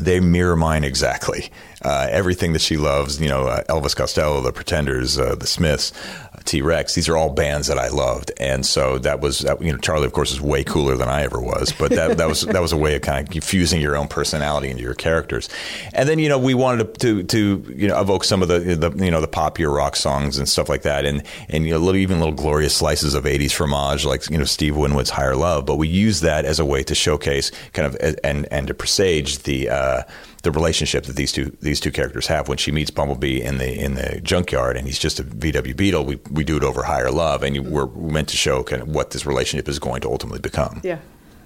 they 0.00 0.20
mirror 0.20 0.56
mine 0.56 0.84
exactly. 0.84 1.50
Uh, 1.84 2.06
everything 2.10 2.52
that 2.52 2.62
she 2.62 2.76
loves, 2.76 3.20
you 3.20 3.28
know, 3.28 3.46
uh, 3.46 3.62
Elvis 3.64 3.96
Costello, 3.96 4.40
The 4.40 4.52
Pretenders, 4.52 5.18
uh, 5.18 5.34
The 5.34 5.46
Smiths, 5.46 5.92
uh, 6.32 6.38
T 6.44 6.62
Rex. 6.62 6.94
These 6.94 7.08
are 7.08 7.16
all 7.16 7.30
bands 7.30 7.66
that 7.66 7.78
I 7.78 7.88
loved, 7.88 8.30
and 8.38 8.64
so 8.64 8.98
that 8.98 9.20
was, 9.20 9.40
that, 9.40 9.60
you 9.60 9.72
know, 9.72 9.78
Charlie, 9.78 10.06
of 10.06 10.12
course, 10.12 10.30
is 10.30 10.40
way 10.40 10.62
cooler 10.62 10.96
than 10.96 11.08
I 11.08 11.22
ever 11.22 11.40
was. 11.40 11.72
But 11.72 11.90
that 11.90 12.18
that 12.18 12.28
was 12.28 12.42
that 12.42 12.62
was 12.62 12.72
a 12.72 12.76
way 12.76 12.94
of 12.94 13.02
kind 13.02 13.36
of 13.36 13.44
fusing 13.44 13.80
your 13.80 13.96
own 13.96 14.08
personality 14.08 14.70
into 14.70 14.82
your 14.82 14.94
characters. 14.94 15.48
And 15.92 16.08
then 16.08 16.18
you 16.18 16.28
know 16.28 16.38
we 16.38 16.54
wanted 16.54 16.94
to 17.00 17.22
to, 17.22 17.62
to 17.64 17.74
you 17.74 17.88
know 17.88 18.00
evoke 18.00 18.24
some 18.24 18.42
of 18.42 18.48
the, 18.48 18.60
the 18.60 19.04
you 19.04 19.10
know 19.10 19.20
the 19.20 19.28
popular 19.28 19.74
rock 19.74 19.96
songs 19.96 20.38
and 20.38 20.48
stuff 20.48 20.68
like 20.68 20.82
that, 20.82 21.04
and 21.04 21.22
and 21.48 21.64
you 21.64 21.72
know 21.72 21.78
little, 21.78 22.00
even 22.00 22.18
little 22.18 22.34
glorious 22.34 22.76
slices 22.76 23.14
of 23.14 23.24
'80s 23.24 23.52
fromage 23.52 24.04
like 24.04 24.28
you 24.30 24.38
know 24.38 24.44
Steve 24.44 24.76
Winwood's 24.76 25.10
Higher 25.10 25.36
Love. 25.36 25.66
But 25.66 25.76
we 25.76 25.88
used 25.88 26.22
that 26.22 26.44
as 26.44 26.60
a 26.60 26.64
way 26.64 26.82
to 26.84 26.94
showcase 26.94 27.50
kind 27.72 27.86
of 27.86 28.16
and 28.22 28.46
and 28.50 28.68
to 28.68 28.74
presage 28.74 29.40
the. 29.40 29.68
Uh, 29.68 30.02
the 30.42 30.50
relationship 30.50 31.04
that 31.04 31.16
these 31.16 31.32
two 31.32 31.56
these 31.60 31.78
two 31.80 31.90
characters 31.92 32.26
have 32.26 32.48
when 32.48 32.58
she 32.58 32.72
meets 32.72 32.90
Bumblebee 32.90 33.40
in 33.40 33.58
the 33.58 33.72
in 33.78 33.94
the 33.94 34.20
junkyard 34.22 34.76
and 34.76 34.86
he's 34.86 34.98
just 34.98 35.20
a 35.20 35.24
VW 35.24 35.76
Beetle. 35.76 36.04
We 36.04 36.18
we 36.30 36.44
do 36.44 36.56
it 36.56 36.64
over 36.64 36.82
higher 36.82 37.10
love, 37.10 37.42
and 37.42 37.54
you, 37.54 37.62
we're 37.62 37.86
meant 37.86 38.28
to 38.28 38.36
show 38.36 38.62
kind 38.64 38.82
of 38.82 38.88
what 38.88 39.10
this 39.10 39.24
relationship 39.24 39.68
is 39.68 39.78
going 39.78 40.00
to 40.02 40.08
ultimately 40.08 40.40
become. 40.40 40.80
Yeah, 40.82 40.98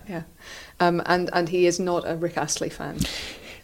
yeah. 0.09 0.23
Um, 0.81 1.03
and 1.07 1.31
and 1.33 1.49
he 1.49 1.67
is 1.67 1.79
not 1.79 2.09
a 2.09 2.17
Rick 2.17 2.37
Astley 2.37 2.71
fan. 2.71 2.99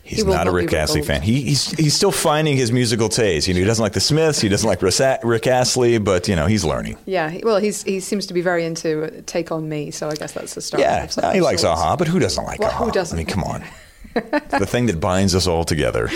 He's 0.04 0.18
He 0.18 0.24
not 0.24 0.48
a 0.48 0.50
Rick 0.50 0.72
Astley 0.72 1.02
fan. 1.02 1.22
He, 1.22 1.42
he's 1.42 1.70
he's 1.78 1.94
still 1.94 2.10
finding 2.10 2.56
his 2.56 2.72
musical 2.72 3.08
taste. 3.08 3.46
You 3.46 3.54
know, 3.54 3.60
he 3.60 3.66
doesn't 3.66 3.82
like 3.82 3.92
the 3.92 4.00
Smiths. 4.00 4.40
He 4.40 4.48
doesn't 4.48 4.68
like 4.68 4.82
Rick 4.82 5.46
Astley, 5.46 5.98
but 5.98 6.26
you 6.26 6.34
know, 6.34 6.46
he's 6.46 6.64
learning. 6.64 6.98
Yeah, 7.06 7.32
well, 7.44 7.58
he's 7.58 7.84
he 7.84 8.00
seems 8.00 8.26
to 8.26 8.34
be 8.34 8.40
very 8.40 8.64
into 8.64 9.22
Take 9.26 9.52
on 9.52 9.68
Me, 9.68 9.90
so 9.92 10.08
I 10.08 10.14
guess 10.16 10.32
that's 10.32 10.54
the 10.54 10.60
start. 10.60 10.80
Yeah, 10.80 11.04
of 11.04 11.12
something 11.12 11.32
he 11.34 11.40
likes 11.40 11.62
sorts. 11.62 11.80
Aha, 11.80 11.96
but 11.96 12.08
who 12.08 12.18
doesn't 12.18 12.44
like 12.44 12.58
Well, 12.58 12.70
a-ha? 12.70 12.84
who 12.84 12.90
doesn't? 12.90 13.16
I 13.16 13.20
mean, 13.20 13.26
come 13.26 13.44
on. 13.44 13.64
It's 14.14 14.58
the 14.58 14.66
thing 14.66 14.86
that 14.86 15.00
binds 15.00 15.34
us 15.34 15.46
all 15.46 15.64
together. 15.64 16.08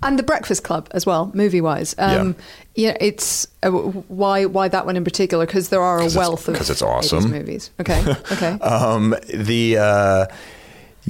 And 0.00 0.16
the 0.18 0.22
Breakfast 0.22 0.62
Club 0.62 0.88
as 0.92 1.04
well, 1.04 1.30
movie 1.34 1.60
wise. 1.60 1.94
Um, 1.98 2.36
yeah. 2.76 2.96
it's 3.00 3.48
uh, 3.64 3.70
why 3.70 4.44
why 4.44 4.68
that 4.68 4.86
one 4.86 4.96
in 4.96 5.02
particular? 5.02 5.44
Because 5.44 5.70
there 5.70 5.82
are 5.82 6.00
a 6.00 6.08
wealth 6.14 6.46
of 6.46 6.54
'cause 6.56 6.70
it's 6.70 6.82
awesome. 6.82 7.30
movies. 7.30 7.70
Okay, 7.80 8.04
okay. 8.32 8.52
Um, 8.62 9.16
the 9.34 9.78
uh, 9.78 10.26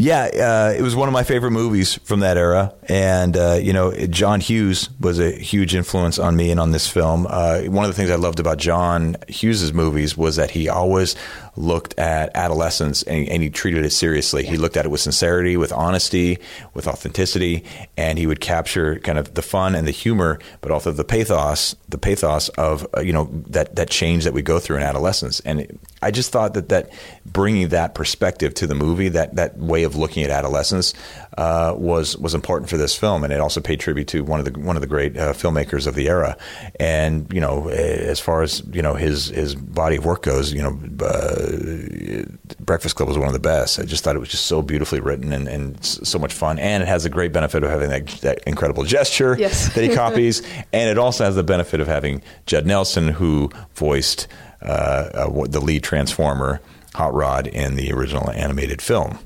yeah, 0.00 0.28
uh, 0.72 0.78
it 0.78 0.82
was 0.82 0.94
one 0.94 1.08
of 1.08 1.12
my 1.12 1.24
favorite 1.24 1.50
movies 1.50 1.96
from 2.04 2.20
that 2.20 2.36
era, 2.36 2.72
and 2.88 3.36
uh, 3.36 3.58
you 3.60 3.72
know, 3.72 3.92
John 4.06 4.40
Hughes 4.40 4.88
was 5.00 5.18
a 5.18 5.32
huge 5.32 5.74
influence 5.74 6.20
on 6.20 6.36
me 6.36 6.52
and 6.52 6.60
on 6.60 6.70
this 6.70 6.86
film. 6.86 7.26
Uh, 7.28 7.62
one 7.62 7.84
of 7.84 7.90
the 7.90 7.94
things 7.94 8.08
I 8.08 8.14
loved 8.14 8.38
about 8.38 8.58
John 8.58 9.16
Hughes's 9.26 9.72
movies 9.72 10.16
was 10.16 10.36
that 10.36 10.52
he 10.52 10.68
always 10.68 11.16
looked 11.56 11.98
at 11.98 12.30
adolescence 12.36 13.02
and, 13.02 13.28
and 13.28 13.42
he 13.42 13.50
treated 13.50 13.84
it 13.84 13.90
seriously. 13.90 14.46
He 14.46 14.56
looked 14.56 14.76
at 14.76 14.84
it 14.84 14.90
with 14.90 15.00
sincerity, 15.00 15.56
with 15.56 15.72
honesty, 15.72 16.38
with 16.74 16.86
authenticity, 16.86 17.64
and 17.96 18.20
he 18.20 18.28
would 18.28 18.40
capture 18.40 19.00
kind 19.00 19.18
of 19.18 19.34
the 19.34 19.42
fun 19.42 19.74
and 19.74 19.84
the 19.84 19.92
humor, 19.92 20.38
but 20.60 20.70
also 20.70 20.92
the 20.92 21.02
pathos, 21.02 21.74
the 21.88 21.98
pathos 21.98 22.50
of 22.50 22.86
uh, 22.96 23.00
you 23.00 23.12
know 23.12 23.28
that 23.48 23.74
that 23.74 23.90
change 23.90 24.22
that 24.22 24.32
we 24.32 24.42
go 24.42 24.60
through 24.60 24.76
in 24.76 24.84
adolescence. 24.84 25.40
And 25.40 25.76
I 26.02 26.12
just 26.12 26.30
thought 26.30 26.54
that 26.54 26.68
that 26.68 26.90
bringing 27.32 27.68
that 27.68 27.94
perspective 27.94 28.54
to 28.54 28.66
the 28.66 28.74
movie, 28.74 29.08
that 29.10 29.36
that 29.36 29.56
way 29.58 29.84
of 29.84 29.96
looking 29.96 30.22
at 30.24 30.30
adolescence, 30.30 30.94
uh, 31.36 31.74
was 31.76 32.16
was 32.18 32.34
important 32.34 32.68
for 32.68 32.76
this 32.76 32.96
film, 32.96 33.24
and 33.24 33.32
it 33.32 33.40
also 33.40 33.60
paid 33.60 33.80
tribute 33.80 34.08
to 34.08 34.24
one 34.24 34.40
of 34.40 34.44
the 34.52 34.58
one 34.58 34.76
of 34.76 34.80
the 34.80 34.88
great 34.88 35.16
uh, 35.16 35.32
filmmakers 35.32 35.86
of 35.86 35.94
the 35.94 36.08
era. 36.08 36.36
And 36.80 37.32
you 37.32 37.40
know, 37.40 37.68
as 37.68 38.20
far 38.20 38.42
as 38.42 38.62
you 38.72 38.82
know 38.82 38.94
his 38.94 39.28
his 39.28 39.54
body 39.54 39.96
of 39.96 40.04
work 40.04 40.22
goes, 40.22 40.52
you 40.52 40.62
know, 40.62 40.78
uh, 41.04 42.24
Breakfast 42.60 42.96
Club 42.96 43.08
was 43.08 43.18
one 43.18 43.28
of 43.28 43.34
the 43.34 43.38
best. 43.40 43.78
I 43.78 43.84
just 43.84 44.04
thought 44.04 44.16
it 44.16 44.20
was 44.20 44.28
just 44.30 44.46
so 44.46 44.62
beautifully 44.62 45.00
written 45.00 45.32
and, 45.32 45.48
and 45.48 45.84
so 45.84 46.18
much 46.18 46.32
fun, 46.32 46.58
and 46.58 46.82
it 46.82 46.86
has 46.86 47.04
the 47.04 47.10
great 47.10 47.32
benefit 47.32 47.62
of 47.62 47.70
having 47.70 47.90
that, 47.90 48.06
that 48.22 48.42
incredible 48.46 48.84
gesture 48.84 49.36
Yes. 49.38 49.68
that 49.74 49.82
he 49.84 49.94
copies, 49.94 50.40
and 50.72 50.90
it 50.90 50.98
also 50.98 51.24
has 51.24 51.36
the 51.36 51.42
benefit 51.42 51.80
of 51.80 51.86
having 51.86 52.22
Judd 52.46 52.66
Nelson, 52.66 53.08
who 53.08 53.50
voiced 53.74 54.26
uh, 54.62 54.64
uh, 54.64 55.46
the 55.46 55.60
lead 55.60 55.82
Transformer, 55.84 56.60
Hot 56.94 57.12
Rod, 57.14 57.46
in 57.46 57.76
the 57.76 57.92
original 57.92 58.30
animated 58.30 58.80
film. 58.82 59.18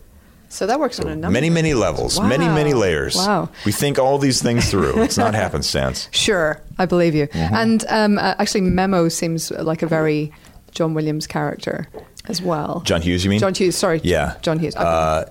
so 0.48 0.66
that 0.66 0.79
works 0.79 1.01
on 1.01 1.07
a 1.09 1.16
number. 1.16 1.31
Many, 1.33 1.48
many 1.51 1.72
levels, 1.75 2.20
many, 2.20 2.46
many 2.46 2.75
layers. 2.75 3.16
Wow. 3.16 3.48
We 3.64 3.72
think 3.72 3.98
all 3.98 4.18
these 4.18 4.42
things 4.42 4.70
through. 4.70 5.03
It's 5.03 5.16
not 5.16 5.35
happenstance. 5.44 6.09
Sure, 6.12 6.61
I 6.79 6.85
believe 6.87 7.14
you. 7.14 7.27
Mm-hmm. 7.29 7.55
And 7.55 7.85
um, 7.88 8.18
uh, 8.18 8.35
actually, 8.38 8.62
Memo 8.62 9.09
seems 9.09 9.51
like 9.51 9.83
a 9.83 9.87
very 9.87 10.31
John 10.72 10.92
Williams 10.94 11.27
character 11.27 11.88
as 12.29 12.42
well. 12.42 12.83
John 12.85 13.01
Hughes, 13.03 13.25
you 13.25 13.31
mean? 13.31 13.40
John 13.40 13.55
Hughes. 13.55 13.77
Sorry. 13.77 14.01
Yeah. 14.05 14.37
John 14.42 14.59
Hughes. 14.59 14.77
Uh. 14.77 15.31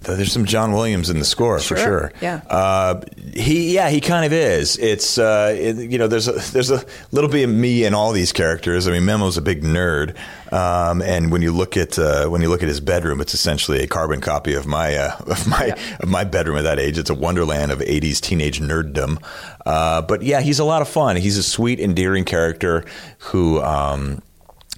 There's 0.00 0.32
some 0.32 0.44
John 0.46 0.72
Williams 0.72 1.10
in 1.10 1.18
the 1.18 1.24
score 1.24 1.58
for 1.58 1.76
Sure, 1.76 1.76
sure. 1.76 2.12
yeah. 2.22 2.40
Uh, 2.48 3.00
he, 3.34 3.74
yeah, 3.74 3.90
he 3.90 4.00
kind 4.00 4.24
of 4.24 4.32
is. 4.32 4.78
It's, 4.78 5.18
uh, 5.18 5.54
it, 5.58 5.76
you 5.90 5.98
know, 5.98 6.06
there's 6.06 6.28
a, 6.28 6.32
there's 6.52 6.70
a 6.70 6.84
little 7.10 7.28
bit 7.28 7.48
of 7.48 7.54
me 7.54 7.84
in 7.84 7.94
all 7.94 8.12
these 8.12 8.32
characters. 8.32 8.86
I 8.86 8.92
mean, 8.92 9.04
Memo's 9.04 9.36
a 9.36 9.42
big 9.42 9.62
nerd, 9.62 10.16
um, 10.52 11.02
and 11.02 11.32
when 11.32 11.42
you 11.42 11.52
look 11.52 11.76
at 11.76 11.98
uh, 11.98 12.28
when 12.28 12.42
you 12.42 12.48
look 12.48 12.62
at 12.62 12.68
his 12.68 12.80
bedroom, 12.80 13.20
it's 13.20 13.34
essentially 13.34 13.82
a 13.82 13.86
carbon 13.88 14.20
copy 14.20 14.54
of 14.54 14.66
my 14.66 14.94
uh, 14.96 15.16
of 15.26 15.46
my 15.48 15.66
Yeah. 15.66 15.96
of 16.00 16.08
my 16.08 16.22
bedroom 16.24 16.56
at 16.58 16.62
that 16.62 16.78
age. 16.78 16.96
It's 16.96 17.10
a 17.10 17.14
wonderland 17.14 17.72
of 17.72 17.80
'80s 17.80 18.20
teenage 18.20 18.60
nerddom. 18.60 19.20
Uh, 19.66 20.00
but 20.02 20.22
yeah, 20.22 20.40
he's 20.40 20.60
a 20.60 20.64
lot 20.64 20.80
of 20.80 20.88
fun. 20.88 21.16
He's 21.16 21.36
a 21.36 21.42
sweet, 21.42 21.80
endearing 21.80 22.24
character 22.24 22.84
who. 23.18 23.60
Um, 23.60 24.22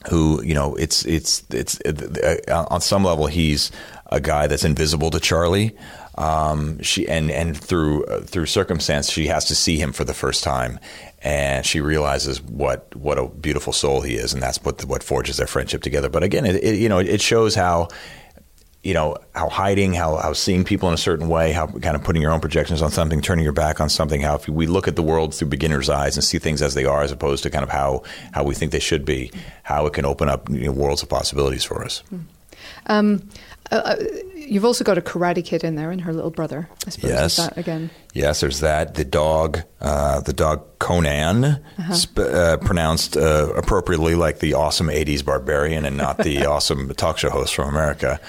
who 0.09 0.43
you 0.43 0.55
know 0.55 0.77
it's 0.77 1.05
it's 1.05 1.45
it's 1.51 1.79
uh, 1.83 2.67
on 2.71 2.81
some 2.81 3.05
level 3.05 3.27
he's 3.27 3.71
a 4.11 4.21
guy 4.21 4.47
that's 4.47 4.65
invisible 4.65 5.11
to 5.11 5.21
Charlie. 5.21 5.77
Um, 6.19 6.83
she 6.83 7.09
and 7.09 7.31
and 7.31 7.57
through 7.57 8.05
uh, 8.05 8.21
through 8.23 8.47
circumstance 8.47 9.11
she 9.11 9.29
has 9.29 9.47
to 9.47 9.55
see 9.55 9.79
him 9.79 9.93
for 9.93 10.05
the 10.05 10.13
first 10.13 10.45
time, 10.45 10.79
and 11.23 11.65
she 11.65 11.81
realizes 11.81 12.43
what 12.43 12.95
what 12.95 13.19
a 13.19 13.29
beautiful 13.29 13.73
soul 13.73 14.03
he 14.03 14.17
is, 14.17 14.35
and 14.35 14.43
that's 14.43 14.63
what 14.63 14.85
what 14.85 15.03
forges 15.03 15.37
their 15.37 15.47
friendship 15.47 15.83
together. 15.83 16.09
But 16.09 16.23
again, 16.23 16.45
it, 16.45 16.57
it 16.57 16.75
you 16.77 16.89
know 16.89 16.99
it 16.99 17.23
shows 17.23 17.55
how 17.55 17.89
you 18.83 18.93
know 18.93 19.17
how 19.35 19.49
hiding, 19.49 19.93
how 19.93 20.17
how 20.17 20.33
seeing 20.33 20.65
people 20.65 20.89
in 20.89 20.95
a 20.95 20.99
certain 20.99 21.29
way, 21.29 21.53
how 21.53 21.69
kind 21.69 21.97
of 21.97 22.03
putting 22.03 22.21
your 22.21 22.33
own 22.33 22.41
projections 22.41 22.83
on 22.83 22.91
something, 22.91 23.21
turning 23.21 23.45
your 23.45 23.53
back 23.53 23.81
on 23.81 23.89
something. 23.89 24.21
How 24.21 24.35
if 24.35 24.49
we 24.49 24.67
look 24.67 24.89
at 24.89 24.97
the 24.97 25.03
world 25.03 25.35
through 25.35 25.49
beginner's 25.49 25.89
eyes 25.89 26.17
and 26.17 26.25
see 26.25 26.39
things 26.39 26.61
as 26.61 26.75
they 26.75 26.85
are, 26.85 27.03
as 27.03 27.13
opposed 27.13 27.43
to 27.45 27.51
kind 27.51 27.63
of 27.63 27.71
how 27.71 28.03
how 28.33 28.43
we 28.43 28.55
think 28.55 28.73
they 28.73 28.81
should 28.81 29.05
be, 29.05 29.31
how 29.63 29.87
it 29.87 29.93
can 29.93 30.05
open 30.05 30.29
up 30.29 30.49
you 30.51 30.67
know, 30.67 30.73
worlds 30.73 31.03
of 31.03 31.09
possibilities 31.09 31.65
for 31.65 31.85
us. 31.85 32.03
Um, 32.87 33.29
uh, 33.71 33.75
uh, 33.75 33.97
you've 34.35 34.65
also 34.65 34.85
got 34.85 34.99
a 34.99 35.01
Karate 35.01 35.45
Kid 35.45 35.63
in 35.65 35.77
there 35.77 35.91
and 35.91 36.01
her 36.01 36.13
little 36.13 36.31
brother. 36.31 36.69
I 36.87 36.91
suppose. 36.91 37.11
Yes. 37.11 37.37
That 37.37 37.57
again? 37.57 37.91
Yes, 38.15 38.41
there's 38.41 38.61
that. 38.61 38.95
The 38.95 39.05
dog, 39.05 39.61
uh, 39.81 40.21
the 40.21 40.33
dog 40.33 40.79
Conan, 40.79 41.63
sp- 41.95 42.19
uh, 42.19 42.57
pronounced 42.59 43.17
uh, 43.17 43.53
appropriately 43.55 44.15
like 44.15 44.41
the 44.41 44.55
awesome 44.55 44.89
'80s 44.89 45.25
barbarian 45.25 45.85
and 45.85 45.97
not 45.97 46.19
the 46.19 46.45
awesome 46.47 46.93
talk 46.95 47.19
show 47.19 47.31
host 47.31 47.55
from 47.55 47.69
America. 47.69 48.21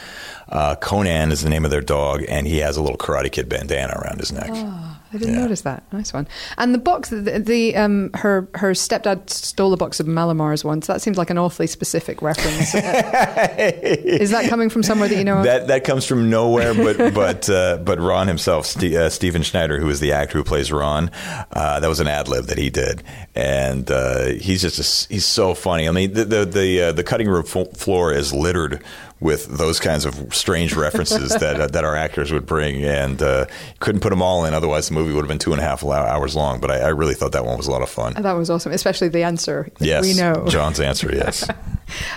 Uh, 0.50 0.76
Conan 0.76 1.32
is 1.32 1.42
the 1.42 1.50
name 1.50 1.64
of 1.66 1.72
their 1.72 1.82
dog, 1.82 2.24
and 2.28 2.46
he 2.46 2.58
has 2.58 2.76
a 2.78 2.82
little 2.82 2.98
Karate 2.98 3.32
Kid 3.32 3.48
bandana 3.48 3.94
around 3.98 4.20
his 4.20 4.32
neck. 4.32 4.50
Oh, 4.52 4.98
I 5.14 5.18
didn't 5.18 5.34
Yeah. 5.36 5.42
notice 5.42 5.62
that. 5.62 5.84
Nice 5.92 6.14
one. 6.14 6.28
And 6.58 6.74
the 6.74 6.78
box, 6.80 7.10
the, 7.10 7.20
the 7.40 7.76
um, 7.76 8.12
her 8.14 8.48
her 8.56 8.72
stepdad 8.72 9.30
stole 9.30 9.74
a 9.74 9.78
box 9.78 10.00
of 10.00 10.08
Mallomars 10.08 10.64
once. 10.64 10.88
That 10.88 11.02
seems 11.02 11.18
like 11.18 11.30
an 11.30 11.38
awfully 11.38 11.68
specific 11.68 12.22
reference. 12.22 12.74
Is 12.76 14.32
that 14.32 14.46
coming 14.50 14.70
from 14.70 14.84
somewhere 14.84 15.08
that 15.10 15.16
you 15.18 15.24
know 15.24 15.40
of? 15.40 15.44
That 15.44 15.68
that 15.68 15.84
comes 15.84 16.06
from 16.06 16.30
nowhere, 16.30 16.74
but 16.74 16.98
but 17.14 17.50
uh, 17.50 17.78
but 17.78 18.00
Ron 18.00 18.28
himself, 18.28 18.66
Ste 18.66 18.84
uh, 18.96 19.10
Stephen 19.10 19.44
Schneider, 19.44 19.80
who 19.80 19.90
is 19.90 20.00
the 20.00 20.12
actor 20.14 20.38
who 20.38 20.44
plays 20.44 20.72
Ron, 20.72 21.12
uh, 21.52 21.80
that 21.80 21.88
was 21.88 22.00
an 22.00 22.08
ad 22.08 22.28
lib 22.28 22.46
that 22.46 22.58
he 22.58 22.70
did, 22.70 23.04
and 23.36 23.90
uh, 23.92 24.26
he's 24.28 24.62
just 24.62 24.80
a 24.80 25.14
he's 25.14 25.26
so 25.26 25.54
funny. 25.54 25.88
I 25.88 25.92
mean, 25.92 26.14
the 26.14 26.26
the 26.26 26.46
the, 26.46 26.82
uh, 26.82 26.92
the 26.94 27.04
cutting 27.04 27.28
room 27.28 27.44
floor 27.44 28.14
is 28.14 28.34
littered 28.34 28.84
with 29.22 29.46
those 29.46 29.80
kinds 29.80 30.04
of 30.04 30.34
strange 30.36 30.76
references 30.76 31.30
that 31.30 31.62
uh, 31.62 31.68
that 31.68 31.86
our 31.86 31.96
actors 31.96 32.32
would 32.34 32.46
bring, 32.46 32.84
and 32.84 33.22
uh, 33.22 33.46
couldn't 33.80 34.02
put 34.02 34.10
them 34.10 34.22
all 34.22 34.44
in. 34.46 34.54
Otherwise, 34.54 34.90
the 34.90 34.94
movie 34.96 35.14
would 35.14 35.22
have 35.22 35.30
been 35.30 35.40
two 35.40 35.54
and 35.54 35.62
a 35.62 35.64
half 35.64 35.84
hours 35.86 36.36
long. 36.36 36.60
But 36.60 36.72
I, 36.72 36.80
I 36.80 36.88
really 36.90 37.14
thought 37.14 37.32
that 37.32 37.46
one 37.46 37.56
was 37.56 37.68
a 37.68 37.72
lot 37.72 37.82
of 37.84 37.90
fun. 37.90 38.14
that 38.22 38.34
was 38.34 38.50
awesome, 38.50 38.74
especially 38.74 39.08
the 39.08 39.24
answer. 39.24 39.70
Yes, 39.80 40.04
we 40.04 40.16
know. 40.16 40.46
John's 40.50 40.80
answer. 40.82 41.10
Yes. 41.14 41.48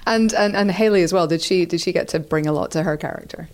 And, 0.06 0.32
and 0.34 0.54
and 0.54 0.70
Hailee 0.70 1.02
as 1.02 1.12
well. 1.12 1.26
Did 1.26 1.42
she 1.42 1.66
did 1.66 1.80
she 1.80 1.90
get 1.90 2.06
to 2.08 2.20
bring 2.20 2.46
a 2.46 2.52
lot 2.52 2.70
to 2.72 2.84
her 2.84 2.96
character? 2.96 3.48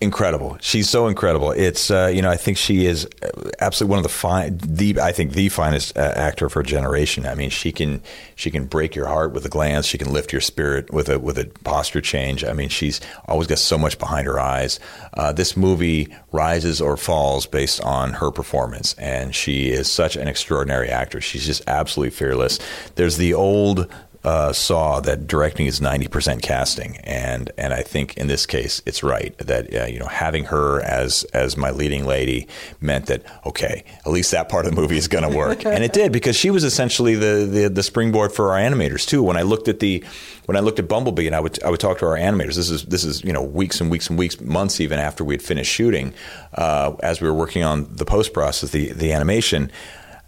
Incredible. 0.00 0.58
She's 0.60 0.88
so 0.88 1.06
incredible. 1.06 1.52
It's 1.52 1.90
uh, 1.90 2.10
you 2.12 2.22
know 2.22 2.30
I 2.30 2.36
think 2.36 2.58
she 2.58 2.86
is 2.86 3.06
uh, 3.22 3.50
absolutely 3.60 3.90
one 3.90 3.98
of 3.98 4.02
the 4.02 4.08
fine 4.08 4.58
the 4.62 5.00
I 5.00 5.12
think 5.12 5.32
the 5.32 5.48
finest 5.48 5.96
uh, 5.96 6.12
actor 6.16 6.46
of 6.46 6.52
her 6.54 6.62
generation. 6.62 7.26
I 7.26 7.34
mean 7.34 7.50
she 7.50 7.72
can 7.72 8.02
she 8.34 8.50
can 8.50 8.66
break 8.66 8.94
your 8.94 9.06
heart 9.06 9.32
with 9.32 9.44
a 9.46 9.48
glance. 9.48 9.86
She 9.86 9.98
can 9.98 10.12
lift 10.12 10.32
your 10.32 10.40
spirit 10.40 10.92
with 10.92 11.08
a 11.08 11.18
with 11.18 11.38
a 11.38 11.46
posture 11.64 12.00
change. 12.00 12.44
I 12.44 12.52
mean 12.52 12.68
she's 12.68 13.00
always 13.26 13.46
got 13.46 13.58
so 13.58 13.78
much 13.78 13.98
behind 13.98 14.26
her 14.26 14.40
eyes. 14.40 14.80
Uh, 15.14 15.32
this 15.32 15.56
movie 15.56 16.14
rises 16.32 16.80
or 16.80 16.96
falls 16.96 17.46
based 17.46 17.80
on 17.82 18.14
her 18.14 18.30
performance, 18.30 18.94
and 18.94 19.34
she 19.34 19.70
is 19.70 19.90
such 19.90 20.16
an 20.16 20.28
extraordinary 20.28 20.88
actor. 20.88 21.20
She's 21.20 21.46
just 21.46 21.62
absolutely 21.66 22.10
fearless. 22.10 22.58
There's 22.96 23.16
the 23.16 23.34
old 23.34 23.88
uh, 24.24 24.52
saw 24.52 25.00
that 25.00 25.26
directing 25.26 25.66
is 25.66 25.80
90% 25.80 26.40
casting, 26.40 26.96
and 26.98 27.50
and 27.58 27.74
I 27.74 27.82
think 27.82 28.16
in 28.16 28.26
this 28.26 28.46
case 28.46 28.80
it's 28.86 29.02
right 29.02 29.36
that 29.38 29.74
uh, 29.74 29.84
you 29.84 29.98
know 29.98 30.06
having 30.06 30.44
her 30.46 30.80
as 30.80 31.24
as 31.34 31.56
my 31.56 31.70
leading 31.70 32.06
lady 32.06 32.48
meant 32.80 33.06
that 33.06 33.22
okay 33.44 33.84
at 34.06 34.10
least 34.10 34.30
that 34.30 34.48
part 34.48 34.64
of 34.64 34.74
the 34.74 34.80
movie 34.80 34.96
is 34.96 35.08
going 35.08 35.30
to 35.30 35.36
work, 35.36 35.66
and 35.66 35.84
it 35.84 35.92
did 35.92 36.10
because 36.10 36.36
she 36.36 36.50
was 36.50 36.64
essentially 36.64 37.14
the, 37.14 37.46
the 37.50 37.68
the 37.68 37.82
springboard 37.82 38.32
for 38.32 38.52
our 38.52 38.58
animators 38.58 39.06
too. 39.06 39.22
When 39.22 39.36
I 39.36 39.42
looked 39.42 39.68
at 39.68 39.80
the 39.80 40.02
when 40.46 40.56
I 40.56 40.60
looked 40.60 40.78
at 40.78 40.88
Bumblebee 40.88 41.26
and 41.26 41.36
I 41.36 41.40
would 41.40 41.62
I 41.62 41.68
would 41.70 41.80
talk 41.80 41.98
to 41.98 42.06
our 42.06 42.16
animators. 42.16 42.56
This 42.56 42.70
is 42.70 42.84
this 42.84 43.04
is 43.04 43.22
you 43.24 43.32
know 43.32 43.42
weeks 43.42 43.80
and 43.80 43.90
weeks 43.90 44.08
and 44.08 44.18
weeks, 44.18 44.40
months 44.40 44.80
even 44.80 44.98
after 44.98 45.22
we 45.22 45.34
had 45.34 45.42
finished 45.42 45.70
shooting, 45.70 46.14
uh, 46.54 46.94
as 47.02 47.20
we 47.20 47.28
were 47.28 47.34
working 47.34 47.62
on 47.62 47.94
the 47.94 48.04
post 48.04 48.32
process, 48.32 48.70
the 48.70 48.92
the 48.92 49.12
animation 49.12 49.70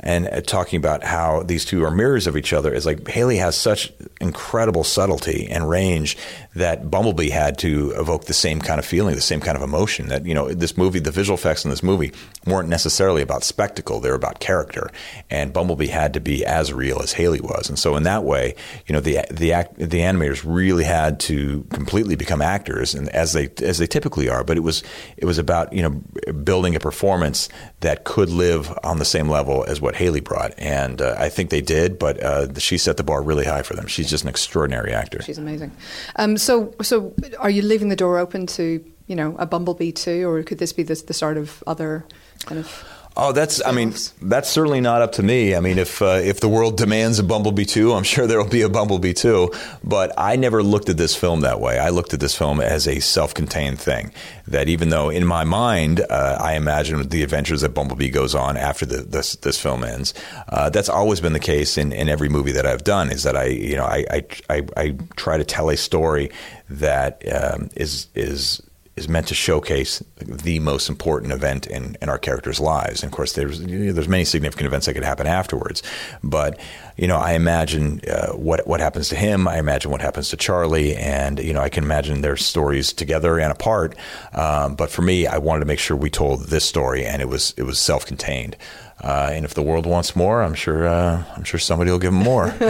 and 0.07 0.29
uh, 0.29 0.41
talking 0.41 0.77
about 0.77 1.03
how 1.03 1.43
these 1.43 1.65
two 1.65 1.85
are 1.85 1.91
mirrors 1.91 2.29
of 2.29 2.37
each 2.37 2.53
other 2.53 2.73
is 2.73 2.87
like 2.87 3.01
Hailee 3.01 3.41
has 3.41 3.57
such 3.57 3.93
incredible 4.21 4.85
subtlety 4.85 5.49
and 5.49 5.69
range 5.69 6.17
that 6.55 6.91
Bumblebee 6.91 7.29
had 7.29 7.59
to 7.59 7.93
evoke 7.97 8.25
the 8.25 8.35
same 8.35 8.61
kind 8.61 8.79
of 8.79 8.87
feeling, 8.87 9.15
the 9.15 9.21
same 9.21 9.41
kind 9.41 9.57
of 9.57 9.63
emotion. 9.63 10.09
That 10.09 10.25
you 10.25 10.35
know, 10.35 10.49
this 10.49 10.77
movie, 10.77 10.99
the 10.99 11.11
visual 11.11 11.37
effects 11.37 11.65
in 11.65 11.71
this 11.71 11.83
movie 11.83 12.13
weren't 12.47 12.69
necessarily 12.69 13.23
about 13.23 13.45
spectacle; 13.45 14.01
they're 14.01 14.15
about 14.15 14.41
character. 14.41 14.91
And 15.31 15.53
Bumblebee 15.53 15.89
had 15.89 16.15
to 16.15 16.21
be 16.21 16.45
as 16.45 16.73
real 16.73 17.03
as 17.03 17.15
Hailee 17.15 17.43
was. 17.43 17.69
And 17.69 17.79
so, 17.79 17.97
in 17.97 18.05
that 18.05 18.25
way, 18.25 18.55
you 18.87 18.93
know, 18.93 19.01
the 19.01 19.21
the 19.31 19.53
act, 19.53 19.77
the 19.77 20.01
animators 20.01 20.43
really 20.47 20.85
had 20.85 21.21
to 21.21 21.65
completely 21.71 22.17
become 22.17 22.41
actors, 22.41 22.95
and 22.95 23.09
as 23.11 23.33
they 23.33 23.51
as 23.63 23.79
they 23.79 23.87
typically 23.87 24.29
are. 24.29 24.43
But 24.43 24.57
it 24.57 24.61
was 24.61 24.83
it 25.17 25.27
was 25.27 25.39
about 25.39 25.73
you 25.73 25.83
know 25.83 26.33
building 26.33 26.75
a 26.75 26.81
performance 26.81 27.49
that 27.81 28.05
could 28.05 28.31
live 28.31 28.77
on 28.83 28.99
the 28.99 29.05
same 29.05 29.29
level 29.29 29.65
as 29.65 29.81
what 29.81 29.95
Hailee 29.95 30.25
brought. 30.25 30.55
And 30.59 31.03
uh, 31.03 31.15
I 31.19 31.29
think 31.29 31.51
they 31.51 31.61
did, 31.61 31.99
but 31.99 32.23
uh, 32.23 32.59
she 32.59 32.79
set 32.79 32.97
the 32.97 33.05
bar 33.05 33.23
really 33.23 33.45
high 33.45 33.63
for 33.63 33.75
them. 33.75 33.87
She's 34.07 34.13
just 34.13 34.25
an 34.25 34.31
extraordinary 34.31 34.93
actor. 34.93 35.21
She's 35.23 35.39
amazing. 35.39 35.73
Um, 36.17 36.37
so, 36.39 36.75
so 36.81 37.13
are 37.39 37.51
you 37.51 37.63
leaving 37.63 37.89
the 37.89 37.97
door 37.97 38.19
open 38.19 38.47
to 38.47 38.85
you 39.07 39.17
know 39.17 39.37
a 39.39 39.47
Bumblebee 39.47 39.93
too, 39.93 40.29
or 40.29 40.43
could 40.43 40.59
this 40.59 40.73
be 40.73 40.83
the, 40.83 40.95
the 41.07 41.15
start 41.15 41.37
of 41.37 41.63
other 41.67 42.05
kind 42.45 42.61
of? 42.61 42.85
Oh, 43.19 43.33
that's. 43.33 43.65
I 43.65 43.73
mean, 43.73 43.95
that's 44.21 44.51
certainly 44.51 44.83
not 44.83 45.01
up 45.01 45.13
to 45.13 45.23
me. 45.23 45.55
I 45.57 45.61
mean, 45.61 45.79
if 45.79 46.03
uh, 46.03 46.21
if 46.23 46.41
the 46.41 46.49
world 46.49 46.77
demands 46.77 47.19
a 47.19 47.23
Bumblebee 47.23 47.65
two, 47.65 47.95
I'm 47.95 48.03
sure 48.03 48.27
there 48.27 48.37
will 48.37 48.51
be 48.51 48.61
a 48.61 48.69
Bumblebee 48.69 49.15
two. 49.15 49.53
But 49.83 50.13
I 50.19 50.37
never 50.37 50.63
looked 50.63 50.91
at 50.91 50.99
this 50.99 51.17
film 51.17 51.41
that 51.41 51.59
way. 51.59 51.79
I 51.79 51.89
looked 51.89 52.13
at 52.13 52.21
this 52.21 52.37
film 52.37 52.61
as 52.61 52.87
a 52.87 53.01
self-contained 53.01 53.81
thing. 53.81 54.13
That 54.49 54.69
even 54.69 54.91
though 54.91 55.09
in 55.09 55.25
my 55.25 55.45
mind 55.45 56.01
uh, 56.11 56.37
I 56.39 56.57
imagine 56.57 57.09
the 57.09 57.23
adventures 57.23 57.63
that 57.63 57.71
Bumblebee 57.71 58.11
goes 58.11 58.35
on 58.35 58.59
after 58.59 58.85
the, 58.85 58.99
this 58.99 59.35
this 59.37 59.59
film 59.59 59.83
ends, 59.83 60.13
uh, 60.51 60.69
that's 60.69 60.91
always 60.91 61.23
been 61.23 61.33
the 61.33 61.41
case 61.41 61.79
in, 61.79 61.93
in 61.93 62.11
every 62.11 62.29
movie 62.29 62.53
that 62.53 62.67
I've 62.67 62.85
done. 62.85 63.11
Is 63.11 63.23
that 63.23 63.35
I 63.35 63.47
you 63.47 63.77
know 63.77 63.87
I 63.87 64.05
I, 64.11 64.25
I, 64.51 64.63
I 64.77 64.97
try 65.17 65.39
to 65.39 65.45
tell 65.45 65.71
a 65.71 65.77
story 65.79 66.31
that 66.69 67.23
um, 67.33 67.71
is 67.77 68.09
is 68.15 68.61
is 68.97 69.09
meant 69.09 69.29
to 69.29 69.35
showcase 69.35 70.03
the 70.17 70.59
most 70.59 70.89
important 70.89 71.33
event 71.33 71.67
in, 71.67 71.97
in 72.01 72.09
our 72.09 72.19
characters' 72.19 72.59
lives. 72.59 73.03
And 73.03 73.13
of 73.13 73.17
course, 73.17 73.35
there's 73.35 73.61
you 73.61 73.79
know, 73.79 73.93
there's 73.93 74.09
many 74.09 74.25
significant 74.25 74.67
events 74.67 74.87
that 74.87 74.95
could 74.95 75.05
happen 75.05 75.27
afterwards. 75.27 75.83
But 76.23 76.59
you 76.97 77.07
know, 77.07 77.19
I 77.19 77.33
imagine 77.33 78.01
uh, 78.11 78.33
what 78.33 78.67
what 78.67 78.81
happens 78.81 79.11
to 79.11 79.17
him. 79.17 79.47
I 79.47 79.59
imagine 79.59 79.91
what 79.91 80.01
happens 80.01 80.31
to 80.31 80.37
Charlie, 80.37 80.97
and 80.97 81.39
you 81.39 81.53
know, 81.53 81.61
I 81.61 81.69
can 81.69 81.85
imagine 81.85 82.23
their 82.23 82.39
stories 82.39 82.93
together 82.93 83.39
and 83.39 83.53
apart. 83.53 83.95
Um, 84.33 84.75
but 84.75 84.91
for 84.91 85.03
me, 85.03 85.27
I 85.27 85.39
wanted 85.39 85.61
to 85.61 85.67
make 85.67 85.79
sure 85.79 85.97
we 85.97 86.11
told 86.11 86.47
this 86.47 86.65
story, 86.65 87.05
and 87.05 87.21
it 87.21 87.29
was 87.29 87.53
it 87.59 87.65
was 87.65 87.79
self 87.79 88.07
contained. 88.07 88.57
Uh, 89.03 89.31
and 89.31 89.45
if 89.45 89.53
the 89.53 89.63
world 89.63 89.85
wants 89.85 90.17
more, 90.17 90.43
I'm 90.43 90.55
sure 90.55 90.87
uh, 90.87 91.23
I'm 91.37 91.45
sure 91.45 91.61
somebody 91.61 91.91
will 91.91 91.99
give 91.99 92.13
them 92.13 92.23
more. 92.23 92.47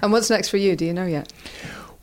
and 0.00 0.12
what's 0.12 0.30
next 0.30 0.48
for 0.48 0.58
you? 0.58 0.76
Do 0.76 0.84
you 0.84 0.92
know 0.92 1.06
yet? 1.06 1.32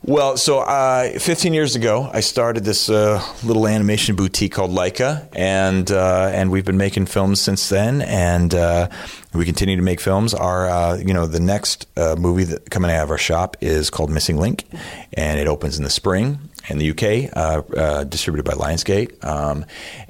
Well, 0.06 0.36
so 0.36 0.58
uh, 0.58 1.18
15 1.18 1.54
years 1.54 1.76
ago, 1.76 2.10
I 2.12 2.20
started 2.20 2.62
this 2.62 2.90
uh, 2.90 3.24
little 3.42 3.66
animation 3.66 4.16
boutique 4.16 4.52
called 4.52 4.70
Laika, 4.70 5.26
and 5.34 5.90
uh, 5.90 6.30
and 6.30 6.50
we've 6.50 6.64
been 6.66 6.76
making 6.76 7.06
films 7.06 7.40
since 7.40 7.66
then, 7.70 8.02
and 8.02 8.54
uh, 8.54 8.90
we 9.32 9.46
continue 9.46 9.76
to 9.76 9.82
make 9.82 10.00
films. 10.00 10.34
Our 10.34 10.68
uh, 10.68 10.96
you 10.98 11.14
know 11.14 11.26
the 11.26 11.40
next 11.40 11.86
uh, 11.96 12.16
movie 12.18 12.44
that 12.44 12.68
coming 12.68 12.90
out 12.90 13.04
of 13.04 13.10
our 13.10 13.16
shop 13.16 13.56
is 13.62 13.88
called 13.88 14.10
Missing 14.10 14.36
Link, 14.36 14.66
and 15.14 15.40
it 15.40 15.46
opens 15.46 15.78
in 15.78 15.84
the 15.84 15.90
spring 15.90 16.50
in 16.68 16.78
the 16.78 16.90
UK, 16.90 18.08
distributed 18.08 18.44
by 18.44 18.56
Lionsgate, 18.56 19.24
um, 19.24 19.64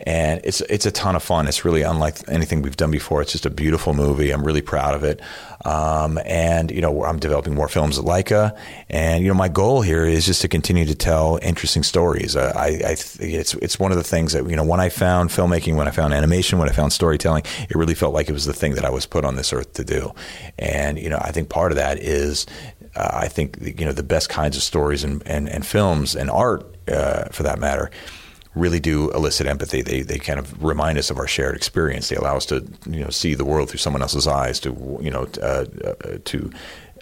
and 0.07 0.41
it's 0.45 0.61
it's 0.63 0.87
a 0.87 0.91
ton 0.91 1.17
of 1.17 1.23
fun. 1.23 1.47
It's 1.47 1.65
really 1.65 1.83
unlike 1.83 2.17
anything 2.29 2.63
we've 2.63 2.77
done 2.77 2.91
before. 2.91 3.23
It's 3.23 3.33
just 3.33 3.47
a 3.47 3.51
beautiful 3.51 3.95
movie. 3.95 4.31
I'm 4.31 4.45
really 4.45 4.63
proud 4.63 4.95
of 4.95 5.05
it. 5.05 5.21
Um, 5.65 6.19
and 6.27 6.71
you 6.71 6.83
know, 6.83 7.05
I'm 7.05 7.19
developing 7.19 7.55
more 7.55 7.69
films 7.69 7.99
at 7.99 8.05
Laika, 8.05 8.57
and 8.91 9.23
you 9.23 9.29
know, 9.29 9.35
my 9.35 9.49
goal 9.49 9.81
here 9.81 10.05
is 10.05 10.27
just 10.27 10.43
to 10.43 10.49
continue 10.49 10.85
to 10.85 10.95
tell 10.95 11.39
interesting 11.43 11.83
stories. 11.83 12.37
Uh, 12.37 12.53
I, 12.55 12.67
I 12.67 12.97
it's 13.21 13.55
it's 13.55 13.79
one 13.79 13.91
of 13.91 13.97
the 13.97 14.05
things 14.05 14.35
that 14.35 14.49
you 14.49 14.57
know, 14.57 14.65
when 14.65 14.81
I 14.81 14.91
found 14.91 15.31
filmmaking, 15.31 15.77
when 15.77 15.89
I 15.89 15.91
found 15.91 16.13
animation, 16.13 16.59
when 16.59 16.69
I 16.69 16.73
found 16.73 16.93
storytelling, 16.93 17.45
it 17.69 17.77
really 17.77 17.95
felt 17.95 18.13
like 18.13 18.29
it 18.29 18.33
was 18.33 18.45
the 18.45 18.53
thing 18.53 18.75
that 18.75 18.85
I 18.85 18.91
was 18.91 19.07
put 19.07 19.25
on 19.25 19.37
this 19.37 19.53
earth 19.53 19.73
to 19.75 19.85
do. 19.85 20.13
And 20.59 20.99
you 20.99 21.09
know, 21.09 21.19
I 21.21 21.33
think 21.33 21.49
part 21.49 21.73
of 21.73 21.77
that 21.77 21.99
is 21.99 22.47
uh, 22.97 23.11
I 23.13 23.29
think 23.29 23.59
you 23.61 23.85
know 23.85 23.93
the 23.93 24.03
best 24.03 24.29
kinds 24.29 24.57
of 24.57 24.63
stories 24.63 25.05
and, 25.05 25.23
and, 25.27 25.49
and 25.49 25.67
films 25.67 26.15
and 26.15 26.31
art, 26.31 26.65
uh, 26.89 27.25
for 27.27 27.43
that 27.43 27.59
matter, 27.59 27.91
really 28.55 28.81
do 28.81 29.11
elicit 29.11 29.47
empathy. 29.47 29.83
They 29.83 30.03
they 30.03 30.19
kind 30.19 30.39
of 30.39 30.63
remind 30.63 30.99
us 30.99 31.11
of 31.11 31.19
our 31.19 31.27
shared 31.27 31.57
experience. 31.57 32.09
They 32.09 32.17
allow 32.17 32.37
us 32.37 32.47
to 32.47 32.67
you 32.89 33.01
know 33.01 33.11
see 33.11 33.35
the 33.35 33.45
world 33.45 33.71
through 33.71 33.79
someone 33.79 34.03
else's 34.03 34.27
eyes. 34.27 34.61
To 34.61 34.99
you 35.01 35.11
know 35.11 35.27
uh, 35.43 35.65
uh, 35.85 36.19
to 36.25 36.51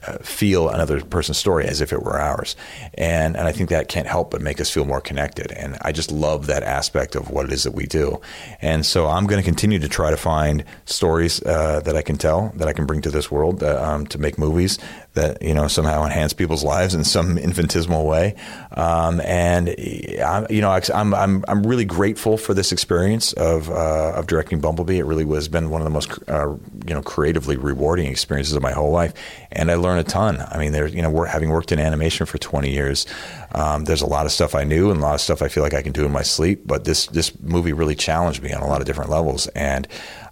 uh, 0.04 0.18
feel 0.18 0.68
another 0.68 1.00
person's 1.00 1.38
story 1.38 1.64
as 1.66 1.80
if 1.80 1.92
it 1.92 2.02
were 2.02 2.18
ours. 2.18 2.56
And, 2.94 3.36
and 3.36 3.46
I 3.46 3.52
think 3.52 3.70
that 3.70 3.86
can't 3.86 4.08
help 4.08 4.32
but 4.32 4.40
make 4.40 4.60
us 4.60 4.68
feel 4.68 4.84
more 4.84 5.00
connected. 5.00 5.52
And 5.52 5.78
I 5.82 5.92
just 5.92 6.10
love 6.10 6.46
that 6.46 6.64
aspect 6.64 7.14
of 7.14 7.30
what 7.30 7.46
it 7.46 7.52
is 7.52 7.62
that 7.62 7.72
we 7.72 7.86
do. 7.86 8.20
And 8.60 8.84
so 8.84 9.06
I'm 9.06 9.26
going 9.26 9.40
to 9.40 9.44
continue 9.44 9.78
to 9.78 9.88
try 9.88 10.10
to 10.10 10.16
find 10.16 10.64
stories 10.86 11.40
uh, 11.44 11.80
that 11.84 11.96
I 11.96 12.02
can 12.02 12.16
tell, 12.16 12.52
that 12.56 12.66
I 12.66 12.72
can 12.72 12.84
bring 12.84 13.00
to 13.02 13.10
this 13.10 13.30
world, 13.30 13.62
uh, 13.62 13.80
um, 13.80 14.06
to 14.08 14.18
make 14.18 14.38
movies 14.38 14.76
that 15.14 15.42
you 15.42 15.54
know 15.54 15.68
somehow 15.68 16.04
enhance 16.04 16.32
people's 16.32 16.64
lives 16.64 16.94
in 16.94 17.04
some 17.04 17.36
infinitesimal 17.38 18.06
way. 18.06 18.34
Um, 18.72 19.20
and 19.20 19.68
I, 19.68 20.46
you 20.48 20.60
know, 20.60 20.70
I'm 20.94 21.14
I'm 21.14 21.44
I'm 21.48 21.66
really 21.66 21.84
grateful 21.84 22.38
for 22.38 22.54
this 22.54 22.72
experience 22.72 23.32
of 23.34 23.70
uh, 23.70 24.12
of 24.14 24.26
directing 24.26 24.60
Bumblebee. 24.60 24.98
It 24.98 25.04
really 25.04 25.26
has 25.34 25.48
been 25.48 25.70
one 25.70 25.80
of 25.80 25.84
the 25.84 25.90
most 25.90 26.10
uh, 26.28 26.56
you 26.86 26.94
know 26.94 27.02
creatively 27.02 27.56
rewarding 27.56 28.06
experiences 28.06 28.54
of 28.54 28.62
my 28.62 28.72
whole 28.72 28.90
life, 28.90 29.12
and 29.50 29.70
I 29.70 29.74
learned 29.74 30.00
a 30.00 30.04
ton. 30.04 30.44
I 30.50 30.58
mean, 30.58 30.72
there's 30.72 30.94
you 30.94 31.02
know, 31.02 31.10
we're, 31.10 31.26
having 31.26 31.50
worked 31.50 31.72
in 31.72 31.78
animation 31.78 32.26
for 32.26 32.38
20 32.38 32.70
years, 32.70 33.06
um, 33.52 33.84
there's 33.84 34.02
a 34.02 34.06
lot 34.06 34.26
of 34.26 34.32
stuff 34.32 34.54
I 34.54 34.64
knew 34.64 34.90
and 34.90 35.00
a 35.00 35.02
lot 35.02 35.14
of 35.14 35.20
stuff 35.20 35.42
I 35.42 35.48
feel 35.48 35.62
like 35.62 35.74
I 35.74 35.82
can 35.82 35.92
do 35.92 36.04
in 36.04 36.12
my 36.12 36.22
sleep. 36.22 36.62
But 36.64 36.84
this 36.84 37.06
this 37.08 37.38
movie 37.40 37.72
really 37.72 37.94
challenged 37.94 38.42
me 38.42 38.52
on 38.52 38.62
a 38.62 38.66
lot 38.66 38.80
of 38.80 38.86
different 38.86 39.10
levels, 39.10 39.46
and 39.48 39.86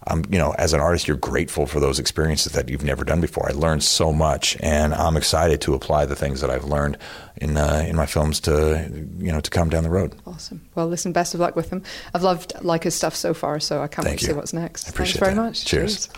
um, 0.07 0.25
you 0.31 0.39
know, 0.39 0.53
as 0.53 0.73
an 0.73 0.81
artist, 0.81 1.07
you're 1.07 1.17
grateful 1.17 1.67
for 1.67 1.79
those 1.79 1.99
experiences 1.99 2.53
that 2.53 2.69
you've 2.71 2.83
never 2.83 3.05
done 3.05 3.21
before. 3.21 3.49
I 3.49 3.53
learned 3.53 3.83
so 3.83 4.13
much, 4.13 4.57
and 4.61 4.95
I'm 4.95 5.17
excited 5.17 5.61
to 5.63 5.75
apply 5.75 6.07
the 6.07 6.17
things 6.17 6.41
that 6.41 6.49
I've 6.49 6.65
learned 6.65 6.97
in 7.37 7.57
uh, 7.57 7.85
in 7.87 7.97
my 7.97 8.07
films 8.07 8.41
to 8.41 8.89
you 9.19 9.31
know 9.31 9.41
to 9.41 9.51
come 9.51 9.69
down 9.69 9.83
the 9.83 9.91
road. 9.91 10.15
Awesome. 10.27 10.63
Well, 10.75 10.87
listen, 10.87 11.13
best 11.13 11.35
of 11.35 11.41
luck 11.41 11.55
with 11.55 11.69
them. 11.71 11.83
I've 12.15 12.23
loved 12.23 12.55
Laika's 12.63 12.95
stuff 12.95 13.15
so 13.15 13.35
far, 13.35 13.61
so 13.61 13.83
I 13.83 13.89
can't 13.89 14.05
Thank 14.05 14.15
wait 14.15 14.19
to 14.21 14.25
you. 14.27 14.33
see 14.33 14.37
what's 14.37 14.53
next. 14.55 14.87
I 14.87 14.91
appreciate 14.91 15.21
Thanks 15.21 15.27
very 15.27 15.35
that. 15.35 15.43
much. 15.43 15.65
Cheers. 15.67 16.09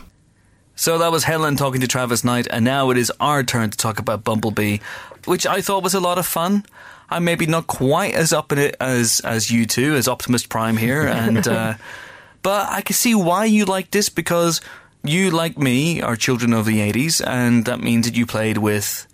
So 0.74 0.98
that 0.98 1.12
was 1.12 1.24
Helen 1.24 1.56
talking 1.56 1.80
to 1.80 1.86
Travis 1.86 2.24
Knight, 2.24 2.46
and 2.50 2.64
now 2.64 2.90
it 2.90 2.96
is 2.96 3.12
our 3.20 3.42
turn 3.42 3.70
to 3.70 3.76
talk 3.76 3.98
about 3.98 4.24
Bumblebee, 4.24 4.78
which 5.26 5.46
I 5.46 5.60
thought 5.60 5.82
was 5.82 5.94
a 5.94 6.00
lot 6.00 6.18
of 6.18 6.26
fun. 6.26 6.64
I'm 7.10 7.24
maybe 7.24 7.46
not 7.46 7.66
quite 7.66 8.14
as 8.14 8.32
up 8.32 8.52
in 8.52 8.58
it 8.58 8.76
as 8.80 9.20
as 9.24 9.50
you 9.50 9.66
two, 9.66 9.94
as 9.96 10.08
Optimus 10.08 10.46
Prime 10.46 10.76
here, 10.76 11.06
and 11.06 11.46
uh, 11.48 11.74
but 12.42 12.68
I 12.70 12.80
can 12.80 12.94
see 12.94 13.14
why 13.14 13.44
you 13.44 13.64
like 13.64 13.90
this 13.90 14.08
because 14.08 14.60
you, 15.04 15.30
like 15.30 15.58
me, 15.58 16.00
are 16.00 16.16
children 16.16 16.52
of 16.52 16.66
the 16.66 16.78
'80s, 16.78 17.24
and 17.26 17.64
that 17.64 17.80
means 17.80 18.06
that 18.06 18.16
you 18.16 18.26
played 18.26 18.58
with 18.58 19.06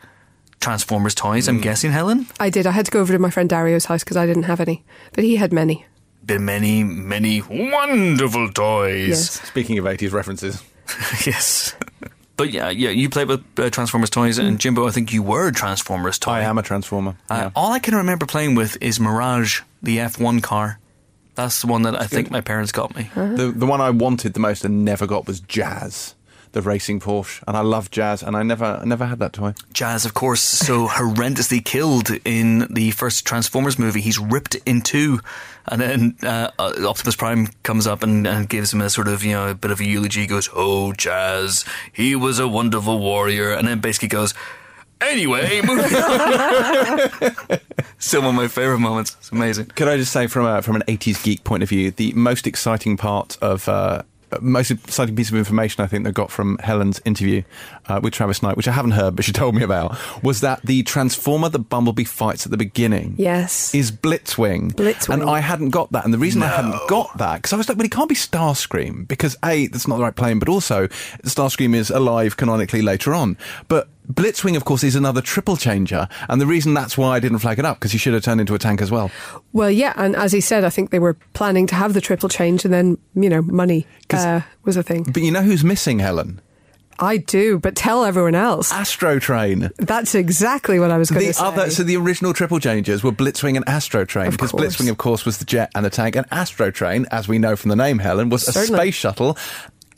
Transformers 0.61 1.15
toys. 1.15 1.49
I'm 1.49 1.61
guessing, 1.61 1.93
Helen. 1.93 2.27
I 2.41 2.51
did. 2.51 2.67
I 2.67 2.73
had 2.73 2.87
to 2.87 2.91
go 2.91 3.01
over 3.01 3.13
to 3.13 3.19
my 3.19 3.31
friend 3.31 3.49
Dario's 3.49 3.87
house 3.87 4.05
because 4.05 4.17
I 4.17 4.27
didn't 4.27 4.45
have 4.45 4.61
any, 4.61 4.85
but 5.13 5.25
he 5.25 5.37
had 5.37 5.53
many. 5.53 5.87
Been 6.25 6.45
many, 6.45 6.85
many 6.85 7.43
wonderful 7.49 8.51
toys. 8.53 9.09
Yes. 9.09 9.41
Speaking 9.49 9.79
of 9.79 9.87
80s 9.87 10.13
references, 10.13 10.63
yes. 11.27 11.75
But 12.37 12.51
yeah, 12.53 12.69
yeah, 12.71 12.91
you 12.91 13.09
played 13.09 13.29
with 13.29 13.45
uh, 13.59 13.71
Transformers 13.71 14.11
toys, 14.11 14.39
and 14.39 14.61
Jimbo, 14.61 14.87
I 14.87 14.91
think 14.91 15.13
you 15.13 15.23
were 15.23 15.49
a 15.49 15.53
Transformers 15.53 16.19
toy. 16.19 16.33
I 16.33 16.43
am 16.43 16.59
a 16.59 16.63
Transformer. 16.63 17.17
Uh, 17.31 17.35
yeah. 17.35 17.51
All 17.57 17.73
I 17.73 17.79
can 17.79 17.95
remember 17.95 18.27
playing 18.27 18.55
with 18.55 18.77
is 18.81 19.01
Mirage, 19.01 19.63
the 19.83 19.99
F1 19.99 20.43
car. 20.43 20.79
That's 21.39 21.61
the 21.61 21.69
one 21.69 21.83
that 21.83 21.95
I 21.95 22.09
think 22.09 22.33
my 22.33 22.41
parents 22.41 22.73
got 22.73 22.97
me. 22.97 23.11
The 23.15 23.53
the 23.55 23.65
one 23.65 23.81
I 23.81 23.91
wanted 23.91 24.35
the 24.35 24.41
most 24.41 24.65
and 24.65 24.85
never 24.85 25.07
got 25.07 25.29
was 25.29 25.39
Jazz, 25.39 26.17
the 26.51 26.61
racing 26.61 26.99
Porsche, 26.99 27.45
and 27.47 27.57
I 27.57 27.61
love 27.61 27.93
Jazz, 27.93 28.25
and 28.25 28.37
I 28.37 28.43
never 28.43 28.65
I 28.83 28.85
never 28.85 29.07
had 29.07 29.21
that 29.21 29.35
toy. 29.35 29.55
Jazz, 29.73 30.05
of 30.05 30.15
course, 30.15 30.41
so 30.41 30.89
horrendously 30.99 31.65
killed 31.65 32.11
in 32.25 32.67
the 32.69 32.91
first 32.91 33.25
Transformers 33.25 33.79
movie. 33.79 34.01
He's 34.01 34.19
ripped 34.19 34.57
in 34.67 34.83
two, 34.83 35.21
and 35.67 35.81
then 35.81 36.17
uh, 36.25 36.51
uh, 36.59 36.73
Optimus 36.85 37.15
Prime 37.15 37.47
comes 37.63 37.87
up 37.87 38.03
and, 38.03 38.27
and 38.27 38.49
gives 38.49 38.73
him 38.75 38.81
a 38.81 38.91
sort 38.91 39.07
of 39.07 39.23
you 39.23 39.35
know 39.35 39.49
a 39.51 39.55
bit 39.55 39.71
of 39.71 39.79
a 39.79 39.85
eulogy. 39.85 40.27
Goes, 40.27 40.51
"Oh, 40.53 40.93
Jazz, 40.93 41.65
he 41.93 42.17
was 42.17 42.41
a 42.41 42.49
wonderful 42.49 42.99
warrior," 42.99 43.53
and 43.53 43.69
then 43.69 43.79
basically 43.79 44.09
goes. 44.09 44.35
Anyway. 45.01 45.61
Still 47.99 48.23
one 48.23 48.31
of 48.31 48.35
my 48.35 48.49
favorite 48.49 48.79
moments. 48.79 49.17
It's 49.19 49.33
amazing. 49.33 49.67
Could 49.67 49.89
I 49.89 49.97
just 49.97 50.13
say, 50.13 50.27
from 50.27 50.47
a, 50.47 50.63
from 50.63 50.77
an 50.77 50.83
'80s 50.83 51.23
geek 51.23 51.45
point 51.45 51.63
of 51.63 51.69
view, 51.69 51.91
the 51.91 52.13
most 52.13 52.47
exciting 52.47 52.97
part 52.97 53.39
of 53.41 53.69
uh, 53.69 54.03
most 54.41 54.71
exciting 54.71 55.17
piece 55.17 55.31
of 55.31 55.37
information 55.37 55.83
I 55.83 55.87
think 55.87 56.05
they 56.05 56.13
got 56.13 56.31
from 56.31 56.59
Helen's 56.59 57.01
interview 57.05 57.43
uh, 57.89 58.01
with 58.03 58.13
Travis 58.15 58.43
Knight, 58.43 58.57
which 58.57 58.69
I 58.69 58.73
haven't 58.73 58.93
heard, 58.93 59.17
but 59.17 59.25
she 59.25 59.33
told 59.43 59.55
me 59.55 59.63
about, 59.63 59.97
was 60.23 60.41
that 60.41 60.63
the 60.63 60.83
Transformer 60.83 61.49
the 61.49 61.59
Bumblebee 61.59 62.05
fights 62.05 62.45
at 62.47 62.51
the 62.51 62.57
beginning, 62.59 63.15
Yes. 63.19 63.75
is 63.75 63.91
Blitzwing. 63.91 64.73
Blitzwing. 64.75 65.15
and 65.15 65.23
I 65.29 65.41
hadn't 65.41 65.71
got 65.71 65.93
that, 65.93 66.05
and 66.05 66.13
the 66.15 66.19
reason 66.19 66.43
I 66.43 66.49
hadn't 66.49 66.79
got 66.89 67.17
that 67.19 67.37
because 67.37 67.53
I 67.53 67.57
was 67.57 67.69
like, 67.69 67.79
well, 67.79 67.87
it 67.87 67.93
can't 67.93 68.09
be 68.09 68.15
Starscream 68.15 69.07
because 69.09 69.37
a 69.45 69.67
that's 69.69 69.89
not 69.89 69.97
the 69.97 70.03
right 70.03 70.15
plane, 70.17 70.39
but 70.39 70.49
also 70.49 70.87
Starscream 71.25 71.75
is 71.75 71.91
alive 71.91 72.37
canonically 72.37 72.83
later 72.83 73.15
on, 73.15 73.37
but. 73.69 73.89
Blitzwing, 74.11 74.57
of 74.57 74.65
course, 74.65 74.83
is 74.85 74.97
another 74.97 75.21
triple 75.21 75.59
changer, 75.59 76.09
and 76.31 76.41
the 76.41 76.47
reason 76.47 76.73
that's 76.73 76.97
why 76.97 77.17
I 77.17 77.21
didn't 77.21 77.41
flag 77.41 77.59
it 77.59 77.67
up 77.67 77.79
because 77.79 77.93
he 77.93 77.99
should 77.99 78.15
have 78.15 78.23
turned 78.23 78.41
into 78.41 78.55
a 78.55 78.59
tank 78.59 78.81
as 78.81 78.91
well. 78.91 79.11
Well, 79.53 79.71
yeah, 79.71 79.93
and 79.97 80.17
as 80.17 80.33
he 80.33 80.41
said, 80.41 80.65
I 80.65 80.71
think 80.71 80.89
they 80.89 80.99
were 80.99 81.19
planning 81.35 81.67
to 81.67 81.75
have 81.75 81.93
the 81.93 82.01
triple 82.01 82.31
change, 82.31 82.65
and 82.65 82.73
then 82.73 82.97
you 83.15 83.29
know, 83.29 83.43
money 83.43 83.87
uh, 84.09 84.41
was 84.65 84.79
a 84.79 84.83
thing. 84.83 85.03
But 85.03 85.21
you 85.21 85.31
know 85.31 85.43
who's 85.43 85.63
missing, 85.63 85.99
Helen? 85.99 86.41
I 86.99 87.19
do, 87.19 87.59
but 87.59 87.77
tell 87.77 88.05
everyone 88.05 88.35
else. 88.35 88.73
Astro 88.73 89.19
Train. 89.19 89.71
That's 89.79 90.15
exactly 90.15 90.79
what 90.81 90.91
I 90.91 90.99
was 90.99 91.11
going 91.11 91.27
The 91.27 91.33
to 91.33 91.35
say. 91.35 91.45
other, 91.45 91.71
so 91.71 91.83
the 91.85 91.97
original 91.97 92.33
triple 92.33 92.59
changers 92.59 93.03
were 93.05 93.13
Blitzwing 93.13 93.57
and 93.57 93.69
Astro 93.69 94.05
Train, 94.05 94.31
because. 94.33 94.53
Blitzwing, 94.53 94.91
of 94.91 94.99
course, 94.99 95.25
was 95.25 95.39
the 95.39 95.45
jet 95.45 95.71
and 95.75 95.85
the 95.85 95.91
tank, 95.91 96.17
and 96.17 96.27
Astro 96.31 96.71
Train, 96.71 97.07
as 97.11 97.29
we 97.29 97.39
know 97.39 97.55
from 97.57 97.69
the 97.69 97.77
name 97.77 97.99
Helen, 97.99 98.31
was 98.31 98.49
a 98.49 98.53
space 98.53 98.95
shuttle 98.95 99.39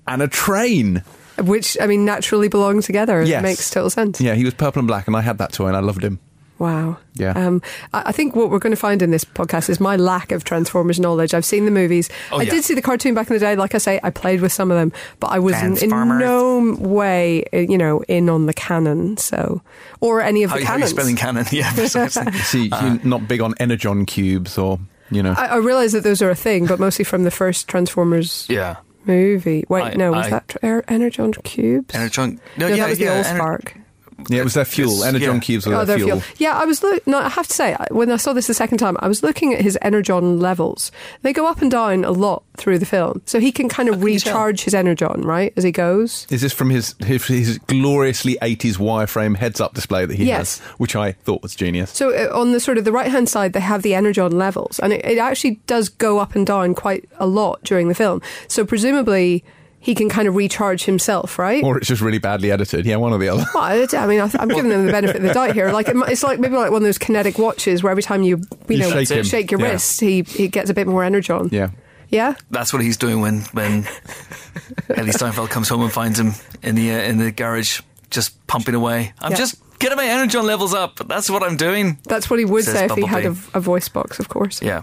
and 0.07 0.21
a 0.23 0.29
train. 0.29 1.03
Which 1.39 1.79
I 1.81 1.87
mean, 1.87 2.05
naturally 2.05 2.49
belong 2.49 2.83
together. 2.83 3.23
Yes. 3.23 3.41
It 3.41 3.43
makes 3.43 3.71
total 3.71 3.89
sense. 3.89 4.21
Yeah, 4.21 4.35
he 4.35 4.45
was 4.45 4.53
purple 4.53 4.81
and 4.81 4.87
black, 4.87 5.07
and 5.07 5.17
I 5.17 5.23
had 5.23 5.39
that 5.39 5.53
toy, 5.53 5.69
and 5.69 5.77
I 5.77 5.81
loved 5.81 6.05
him. 6.05 6.19
Wow. 6.61 6.99
Yeah. 7.15 7.33
Um, 7.33 7.63
I, 7.95 8.03
I 8.07 8.13
think 8.13 8.37
what 8.37 8.51
we're 8.51 8.59
going 8.59 8.71
to 8.71 8.77
find 8.77 9.01
in 9.01 9.11
this 9.11 9.25
podcast 9.25 9.71
is 9.71 9.81
my 9.81 9.97
lack 9.97 10.31
of 10.31 10.45
Transformers 10.45 11.01
knowledge. 11.01 11.33
I've 11.33 11.45
seen 11.47 11.65
the 11.65 11.71
movies. 11.71 12.11
Oh, 12.31 12.39
I 12.39 12.43
yeah. 12.43 12.51
did 12.51 12.65
see 12.65 12.75
the 12.75 12.83
cartoon 12.83 13.15
back 13.15 13.29
in 13.29 13.33
the 13.33 13.41
day. 13.41 13.57
Like 13.57 13.75
I 13.75 13.79
say, 13.79 13.99
I 14.03 14.11
played 14.11 14.43
with 14.43 14.53
some 14.53 14.71
of 14.71 14.77
them, 14.77 14.93
but 15.21 15.29
I 15.29 15.39
was 15.39 15.61
in, 15.63 15.79
in 15.79 15.89
no 15.89 16.77
way, 16.79 17.45
uh, 17.55 17.61
you 17.61 17.79
know, 17.79 18.03
in 18.09 18.29
on 18.29 18.45
the 18.45 18.53
canon. 18.53 19.17
So, 19.17 19.63
or 20.03 20.21
any 20.21 20.43
of 20.43 20.51
How, 20.51 20.59
the 20.59 20.65
how 20.67 20.75
are 20.75 20.81
you 20.81 20.87
spelling 20.87 21.17
canon? 21.17 21.47
Yeah, 21.51 21.73
precisely. 21.73 22.31
See, 22.43 22.69
you're 22.69 23.01
not 23.05 23.27
big 23.27 23.41
on 23.41 23.55
Energon 23.59 24.05
cubes 24.05 24.59
or, 24.59 24.79
you 25.11 25.23
know. 25.23 25.35
I, 25.39 25.47
I 25.47 25.57
realize 25.57 25.93
that 25.93 26.05
those 26.05 26.21
are 26.21 26.29
a 26.29 26.35
thing, 26.35 26.67
but 26.67 26.79
mostly 26.79 27.07
from 27.07 27.25
the 27.25 27.31
first 27.31 27.69
Transformers 27.69 28.45
yeah. 28.51 28.77
movie. 29.07 29.65
Wait, 29.71 29.83
I- 29.83 29.95
no, 29.95 30.13
was 30.13 30.27
I- 30.27 30.31
that 30.31 30.49
tr- 30.49 30.59
er, 30.63 30.85
Energon 30.89 31.33
cubes? 31.33 31.95
Energon. 31.95 32.39
No, 32.59 32.69
no, 32.69 32.75
yeah, 32.75 32.83
that 32.85 32.91
was 32.91 33.01
yeah, 33.01 33.09
the 33.09 33.17
Old 33.17 33.27
Ener- 33.27 33.37
Spark. 33.37 33.80
Yeah, 34.29 34.41
it 34.41 34.45
was 34.45 34.55
their 34.55 34.65
fuel. 34.65 34.91
Yes, 34.99 35.05
Energon 35.07 35.35
yeah. 35.37 35.41
cubes 35.41 35.67
were 35.67 35.75
Oh, 35.75 35.79
their 35.85 35.97
their 35.97 35.99
fuel. 36.07 36.21
fuel. 36.21 36.37
Yeah, 36.39 36.59
I 36.59 36.65
was 36.65 36.83
look. 36.83 37.07
No, 37.07 37.19
I 37.19 37.29
have 37.29 37.47
to 37.49 37.55
say, 37.55 37.77
when 37.91 38.11
I 38.11 38.17
saw 38.17 38.33
this 38.33 38.47
the 38.47 38.55
second 38.55 38.79
time, 38.79 38.97
I 39.01 39.09
was 39.09 39.23
looking 39.23 39.55
at 39.55 39.61
his 39.61 39.79
energon 39.83 40.39
levels. 40.41 40.93
They 41.23 41.33
go 41.33 41.47
up 41.47 41.63
and 41.63 41.71
down 41.71 42.05
a 42.05 42.11
lot 42.11 42.43
through 42.57 42.79
the 42.79 42.87
film, 42.87 43.23
so 43.27 43.41
he 43.41 43.51
can 43.53 43.69
kind 43.69 43.89
of 43.89 43.97
can 43.97 44.05
recharge 44.05 44.63
his 44.63 44.75
energon 44.75 45.23
right 45.23 45.53
as 45.57 45.65
he 45.65 45.73
goes. 45.73 46.27
Is 46.31 46.41
this 46.43 46.53
from 46.53 46.71
his, 46.71 46.95
his 47.01 47.25
his 47.27 47.59
gloriously 47.59 48.37
80s 48.43 48.77
wireframe 48.77 49.37
heads 49.37 49.61
up 49.61 49.75
display 49.75 50.05
that 50.07 50.17
he 50.17 50.25
Yes. 50.27 50.59
has, 50.59 50.67
which 50.79 50.95
I 50.97 51.13
thought 51.13 51.43
was 51.43 51.55
genius? 51.55 51.91
So 51.91 52.11
uh, 52.15 52.37
on 52.39 52.53
the 52.53 52.61
sort 52.61 52.79
of 52.79 52.85
the 52.85 52.93
right 52.93 53.11
hand 53.11 53.29
side, 53.29 53.53
they 53.53 53.61
have 53.61 53.83
the 53.83 53.95
energon 53.95 54.33
levels, 54.37 54.79
and 54.81 54.93
it, 54.93 55.05
it 55.05 55.19
actually 55.19 55.61
does 55.67 55.89
go 55.89 56.19
up 56.19 56.35
and 56.35 56.47
down 56.47 56.75
quite 56.75 57.09
a 57.19 57.27
lot 57.27 57.63
during 57.65 57.89
the 57.89 57.95
film. 57.95 58.21
So 58.49 58.65
presumably. 58.65 59.45
He 59.83 59.95
can 59.95 60.11
kind 60.11 60.29
of 60.29 60.35
recharge 60.37 60.85
himself, 60.85 61.39
right? 61.39 61.65
Or 61.65 61.79
it's 61.79 61.89
just 61.89 62.03
really 62.03 62.19
badly 62.19 62.51
edited. 62.53 62.85
Yeah, 62.85 62.97
one 62.97 63.13
or 63.15 63.19
the 63.19 63.31
other. 63.31 63.47
Well, 63.55 63.63
I 63.65 63.87
I 63.97 64.07
mean, 64.07 64.21
I- 64.21 64.31
I'm 64.39 64.49
giving 64.49 64.69
them 64.69 64.85
the 64.85 64.93
benefit 64.93 65.17
of 65.17 65.23
the 65.23 65.33
doubt 65.33 65.55
here. 65.55 65.73
Like 65.73 65.89
it's 65.89 66.23
like 66.23 66.39
maybe 66.39 66.55
like 66.55 66.71
one 66.71 66.83
of 66.83 66.87
those 66.87 66.99
kinetic 66.99 67.39
watches 67.39 67.83
where 67.83 67.91
every 67.91 68.03
time 68.03 68.23
you 68.23 68.37
you, 68.69 68.77
You 68.77 68.79
know 68.79 68.91
shake 68.91 69.09
him. 69.11 69.25
shake 69.25 69.51
your 69.51 69.61
Yeah. 69.61 69.71
wrist, 69.73 69.99
he 70.01 70.23
he 70.23 70.49
gets 70.49 70.69
a 70.69 70.75
bit 70.75 70.87
more 70.87 71.03
energon. 71.03 71.49
Yeah. 71.51 71.71
Yeah. 72.11 72.35
That's 72.51 72.73
what 72.75 72.83
he's 72.83 72.99
doing 72.99 73.21
when 73.23 73.41
when 73.53 73.85
Hailee 74.89 75.13
Steinfeld 75.15 75.49
comes 75.51 75.69
home 75.69 75.83
and 75.83 75.93
finds 75.93 76.19
him 76.21 76.33
in 76.63 76.75
the 76.75 76.91
uh, 76.93 76.99
in 76.99 77.17
the 77.19 77.31
garage, 77.33 77.81
just 78.11 78.45
pumping 78.47 78.75
away. 78.75 79.13
I'm 79.21 79.33
Yeah. 79.33 79.39
just 79.39 79.55
getting 79.79 79.97
my 79.97 80.05
energon 80.07 80.45
levels 80.45 80.75
up. 80.75 80.97
That's 81.09 81.31
what 81.31 81.43
I'm 81.43 81.57
doing. 81.57 81.99
That's 82.05 82.29
what 82.29 82.39
he 82.39 82.45
would 82.45 82.65
Says 82.65 82.75
say 82.75 82.85
if 82.87 82.93
he 82.93 83.07
had 83.07 83.25
a, 83.25 83.37
a 83.55 83.61
voice 83.61 83.89
box, 83.89 84.19
of 84.19 84.29
course. 84.29 84.61
Yeah, 84.61 84.83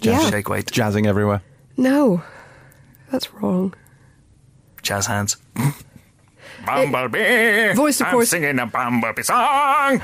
Yeah. 0.00 0.30
shake 0.30 0.48
weight, 0.48 0.70
Jazzing 0.70 1.06
everywhere. 1.06 1.42
No, 1.76 2.22
that's 3.12 3.32
wrong. 3.34 3.74
Jazz 4.82 5.06
hands. 5.06 5.36
Bumblebee, 6.66 7.72
Voiced, 7.74 8.00
of 8.00 8.06
I'm 8.08 8.12
course- 8.14 8.28
singing 8.30 8.58
a 8.58 8.66
Bumblebee 8.66 9.22
song. 9.22 10.02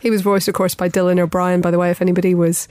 He 0.00 0.10
was 0.10 0.20
voiced, 0.22 0.48
of 0.48 0.54
course, 0.54 0.74
by 0.74 0.88
Dylan 0.88 1.18
O'Brien, 1.18 1.60
by 1.60 1.70
the 1.70 1.78
way, 1.78 1.90
if 1.90 2.00
anybody 2.02 2.34
was 2.34 2.68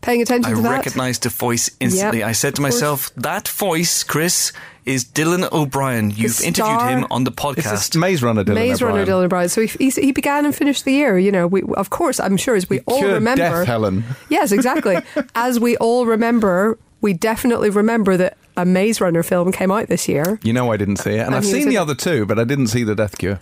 paying 0.00 0.20
attention 0.20 0.52
I 0.52 0.56
to 0.56 0.62
that. 0.62 0.70
recognised 0.70 1.22
the 1.22 1.28
voice 1.30 1.70
instantly. 1.80 2.18
Yep, 2.18 2.28
I 2.28 2.32
said 2.32 2.56
to 2.56 2.60
of 2.60 2.64
course. 2.64 2.74
myself, 2.74 3.12
"That 3.16 3.48
voice, 3.48 4.02
Chris, 4.02 4.52
is 4.84 5.04
Dylan 5.04 5.50
O'Brien. 5.52 6.10
You've 6.10 6.40
interviewed 6.42 6.82
him 6.82 7.06
on 7.10 7.24
the 7.24 7.30
podcast." 7.32 7.70
this 7.70 7.94
Maze 7.94 8.22
Runner 8.22 8.44
Dylan 8.44 8.54
Maze 8.54 8.82
Runner 8.82 9.00
O'Brien. 9.00 9.20
Dylan 9.20 9.24
O'Brien. 9.26 9.48
So 9.48 9.62
he, 9.62 9.88
he 9.90 10.12
began 10.12 10.44
and 10.44 10.54
finished 10.54 10.84
the 10.84 10.92
year. 10.92 11.16
You 11.18 11.32
know, 11.32 11.46
we 11.46 11.62
of 11.76 11.88
course, 11.90 12.18
I'm 12.20 12.36
sure, 12.36 12.54
as 12.56 12.68
we 12.68 12.80
all 12.80 13.02
remember. 13.04 13.36
death, 13.42 13.66
Helen. 13.66 14.04
Yes, 14.28 14.52
exactly. 14.52 14.98
as 15.34 15.58
we 15.60 15.76
all 15.78 16.04
remember, 16.06 16.76
we 17.00 17.12
definitely 17.14 17.70
remember 17.70 18.16
that 18.18 18.36
a 18.56 18.64
Maze 18.64 19.00
Runner 19.00 19.22
film 19.22 19.52
came 19.52 19.70
out 19.70 19.88
this 19.88 20.08
year. 20.08 20.38
You 20.42 20.52
know 20.52 20.70
I 20.72 20.76
didn't 20.76 20.96
see 20.98 21.10
it. 21.12 21.18
And 21.18 21.26
And 21.28 21.34
I've 21.36 21.44
seen 21.46 21.68
the 21.68 21.76
in- 21.76 21.82
other 21.82 21.94
two, 21.94 22.26
but 22.26 22.38
I 22.38 22.44
didn't 22.44 22.68
see 22.68 22.84
the 22.84 22.94
Death 22.94 23.18
Cure. 23.18 23.40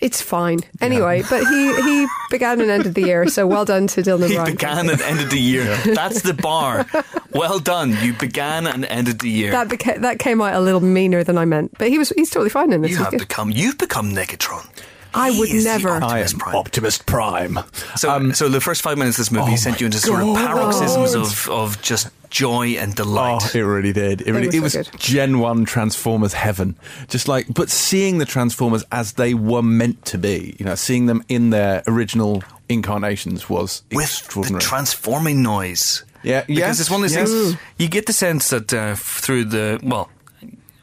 It's 0.00 0.22
fine. 0.22 0.60
Anyway, 0.80 1.24
but 1.28 1.44
he, 1.48 1.82
he 1.82 2.06
began 2.30 2.60
and 2.60 2.70
ended 2.70 2.94
the 2.94 3.02
year, 3.02 3.26
so 3.26 3.48
well 3.48 3.64
done 3.64 3.88
to 3.88 4.00
Dylan 4.00 4.28
He 4.28 4.36
O'Brien. 4.38 4.54
began 4.54 4.90
and 4.90 5.00
ended 5.02 5.30
the 5.30 5.40
year. 5.40 5.76
That's 5.78 6.22
the 6.22 6.34
bar. 6.34 6.86
Well 7.32 7.58
done. 7.58 7.96
You 8.00 8.12
began 8.12 8.68
and 8.68 8.84
ended 8.84 9.18
the 9.18 9.28
year. 9.28 9.50
That 9.50 9.66
beca- 9.68 10.00
that 10.02 10.20
came 10.20 10.40
out 10.40 10.54
a 10.54 10.60
little 10.60 10.80
meaner 10.80 11.24
than 11.24 11.36
I 11.36 11.46
meant, 11.46 11.76
but 11.78 11.88
he 11.88 11.98
was 11.98 12.10
he's 12.10 12.30
totally 12.30 12.48
fine 12.50 12.72
in 12.72 12.82
this. 12.82 12.92
You 12.92 12.98
have 12.98 13.10
good. 13.10 13.18
become. 13.18 13.50
You've 13.50 13.76
become 13.76 14.12
Negatron. 14.14 14.68
I 15.14 15.30
would 15.36 15.48
He 15.48 15.56
is 15.56 15.64
the 15.64 15.70
never. 15.70 15.88
Optimus 15.88 16.12
I 16.12 16.18
am 16.20 16.38
Prime. 16.38 16.54
Optimus 16.54 16.98
Prime. 16.98 17.58
So, 17.96 18.08
um, 18.10 18.34
so 18.34 18.48
the 18.48 18.60
first 18.60 18.82
five 18.82 18.98
minutes 18.98 19.18
of 19.18 19.22
this 19.22 19.32
movie 19.32 19.54
oh 19.54 19.56
sent 19.56 19.80
you 19.80 19.86
into 19.86 19.96
my 19.96 20.00
sort 20.00 20.20
of 20.22 20.36
paroxysms 20.36 21.14
of, 21.14 21.48
of 21.50 21.82
just 21.82 22.10
joy 22.30 22.68
and 22.70 22.94
delight. 22.94 23.54
Oh, 23.54 23.58
it 23.58 23.62
really 23.62 23.92
did. 23.92 24.20
It, 24.22 24.32
really, 24.32 24.60
was 24.60 24.74
it 24.74 24.86
so 24.86 24.92
was. 24.92 25.02
Gen 25.02 25.38
1 25.38 25.64
Transformers 25.64 26.32
heaven. 26.32 26.76
Just 27.08 27.28
like, 27.28 27.52
but 27.52 27.70
seeing 27.70 28.18
the 28.18 28.24
Transformers 28.24 28.84
as 28.92 29.12
they 29.12 29.34
were 29.34 29.62
meant 29.62 30.04
to 30.06 30.18
be, 30.18 30.56
you 30.58 30.64
know, 30.64 30.74
seeing 30.74 31.06
them 31.06 31.24
in 31.28 31.50
their 31.50 31.82
original 31.86 32.42
incarnations 32.68 33.48
was 33.48 33.82
with 33.92 34.28
the 34.28 34.58
transforming 34.60 35.42
noise. 35.42 36.04
Yeah, 36.22 36.42
because 36.42 36.56
yes, 36.56 36.80
it's 36.80 36.90
one 36.90 37.02
of 37.02 37.10
those 37.10 37.16
yes. 37.16 37.30
things. 37.30 37.56
You 37.78 37.88
get 37.88 38.06
the 38.06 38.12
sense 38.12 38.50
that 38.50 38.72
uh, 38.72 38.96
through 38.96 39.44
the 39.44 39.80
well, 39.82 40.10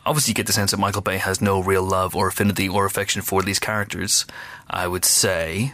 obviously 0.06 0.32
you 0.32 0.36
get 0.36 0.48
the 0.48 0.54
sense 0.54 0.72
that 0.72 0.78
Michael 0.78 1.02
Bay 1.02 1.18
has 1.18 1.42
no 1.42 1.62
real 1.62 1.84
love 1.84 2.16
or 2.16 2.28
affinity 2.28 2.70
or 2.70 2.86
affection 2.86 3.22
for 3.22 3.42
these 3.42 3.60
characters. 3.60 4.26
I 4.70 4.88
would 4.88 5.06
say. 5.06 5.74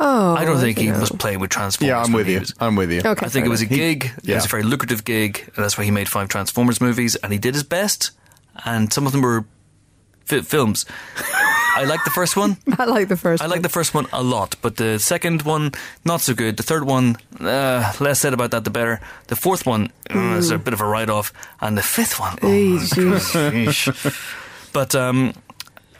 Oh, 0.00 0.34
I 0.34 0.44
don't 0.44 0.58
think 0.58 0.78
he 0.78 0.90
know. 0.90 0.98
was 1.00 1.10
playing 1.10 1.38
with 1.40 1.50
Transformers. 1.50 1.88
yeah, 1.88 2.02
I'm 2.02 2.12
with 2.12 2.28
you. 2.28 2.40
was- 2.40 2.54
I'm 2.60 2.74
with 2.76 2.90
you. 2.90 3.00
Okay. 3.04 3.26
I 3.26 3.28
think 3.28 3.46
it 3.46 3.48
was 3.48 3.62
a 3.62 3.66
He- 3.66 3.76
gig. 3.76 4.10
It 4.24 4.34
was 4.34 4.44
a 4.44 4.48
very 4.48 4.62
lucrative 4.64 5.04
gig. 5.04 5.50
And 5.54 5.64
that's 5.64 5.78
why 5.78 5.84
he 5.84 5.90
made 5.90 6.08
five 6.08 6.28
Transformers 6.28 6.80
movies, 6.80 7.14
and 7.16 7.32
he 7.32 7.38
did 7.38 7.54
his 7.54 7.62
best. 7.62 8.10
And 8.64 8.92
some 8.92 9.06
of 9.06 9.12
them 9.12 9.22
were 9.22 9.44
fi- 10.24 10.42
films. 10.42 10.84
I 11.76 11.84
like 11.86 12.04
the 12.04 12.10
first 12.10 12.36
one. 12.36 12.56
I 12.78 12.84
like 12.84 13.08
the 13.08 13.16
first. 13.16 13.42
I 13.42 13.46
like 13.46 13.62
the 13.62 13.68
first 13.68 13.94
one 13.94 14.06
a 14.12 14.22
lot, 14.22 14.54
but 14.62 14.76
the 14.76 14.98
second 14.98 15.42
one 15.42 15.72
not 16.04 16.20
so 16.20 16.32
good. 16.34 16.56
The 16.56 16.62
third 16.62 16.84
one, 16.84 17.16
uh, 17.40 17.92
less 18.00 18.20
said 18.20 18.32
about 18.32 18.50
that, 18.52 18.62
the 18.64 18.70
better. 18.70 19.00
The 19.26 19.34
fourth 19.36 19.66
one 19.66 19.90
uh, 20.14 20.36
is 20.38 20.50
a 20.50 20.58
bit 20.58 20.72
of 20.72 20.80
a 20.80 20.86
write-off, 20.86 21.32
and 21.60 21.76
the 21.76 21.82
fifth 21.82 22.20
one, 22.20 22.38
oh, 22.42 22.48
Hey, 22.48 23.68
but 24.72 24.94
um, 24.94 25.34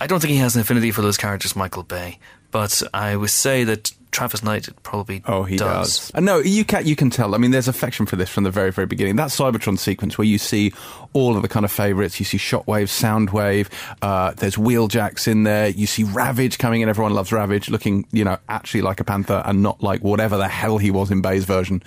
I 0.00 0.06
don't 0.06 0.20
think 0.20 0.30
he 0.32 0.38
has 0.38 0.54
an 0.54 0.60
affinity 0.62 0.90
for 0.92 1.02
those 1.02 1.16
characters, 1.16 1.56
Michael 1.56 1.82
Bay. 1.82 2.18
But 2.54 2.82
I 2.94 3.16
would 3.16 3.30
say 3.30 3.64
that 3.64 3.90
Travis 4.12 4.44
Knight 4.44 4.68
probably 4.84 5.24
Oh, 5.26 5.42
he 5.42 5.56
does. 5.56 5.98
does. 5.98 6.12
Uh, 6.14 6.20
no, 6.20 6.38
you 6.38 6.64
can 6.64 6.86
you 6.86 6.94
can 6.94 7.10
tell. 7.10 7.34
I 7.34 7.38
mean, 7.38 7.50
there's 7.50 7.66
affection 7.66 8.06
for 8.06 8.14
this 8.14 8.30
from 8.30 8.44
the 8.44 8.50
very 8.52 8.70
very 8.70 8.86
beginning. 8.86 9.16
That 9.16 9.30
Cybertron 9.30 9.76
sequence 9.76 10.16
where 10.16 10.24
you 10.24 10.38
see 10.38 10.72
all 11.14 11.34
of 11.34 11.42
the 11.42 11.48
kind 11.48 11.64
of 11.64 11.72
favourites. 11.72 12.20
You 12.20 12.24
see 12.24 12.38
Shockwave, 12.38 12.86
Soundwave. 12.88 13.66
Uh, 14.00 14.30
there's 14.36 14.54
Wheeljacks 14.54 15.26
in 15.26 15.42
there. 15.42 15.66
You 15.68 15.88
see 15.88 16.04
Ravage 16.04 16.58
coming 16.58 16.80
in. 16.82 16.88
Everyone 16.88 17.12
loves 17.12 17.32
Ravage, 17.32 17.68
looking 17.70 18.06
you 18.12 18.22
know 18.24 18.38
actually 18.48 18.82
like 18.82 19.00
a 19.00 19.04
panther 19.04 19.42
and 19.44 19.64
not 19.64 19.82
like 19.82 20.02
whatever 20.04 20.36
the 20.36 20.46
hell 20.46 20.78
he 20.78 20.92
was 20.92 21.10
in 21.10 21.20
Bay's 21.20 21.44
version. 21.44 21.82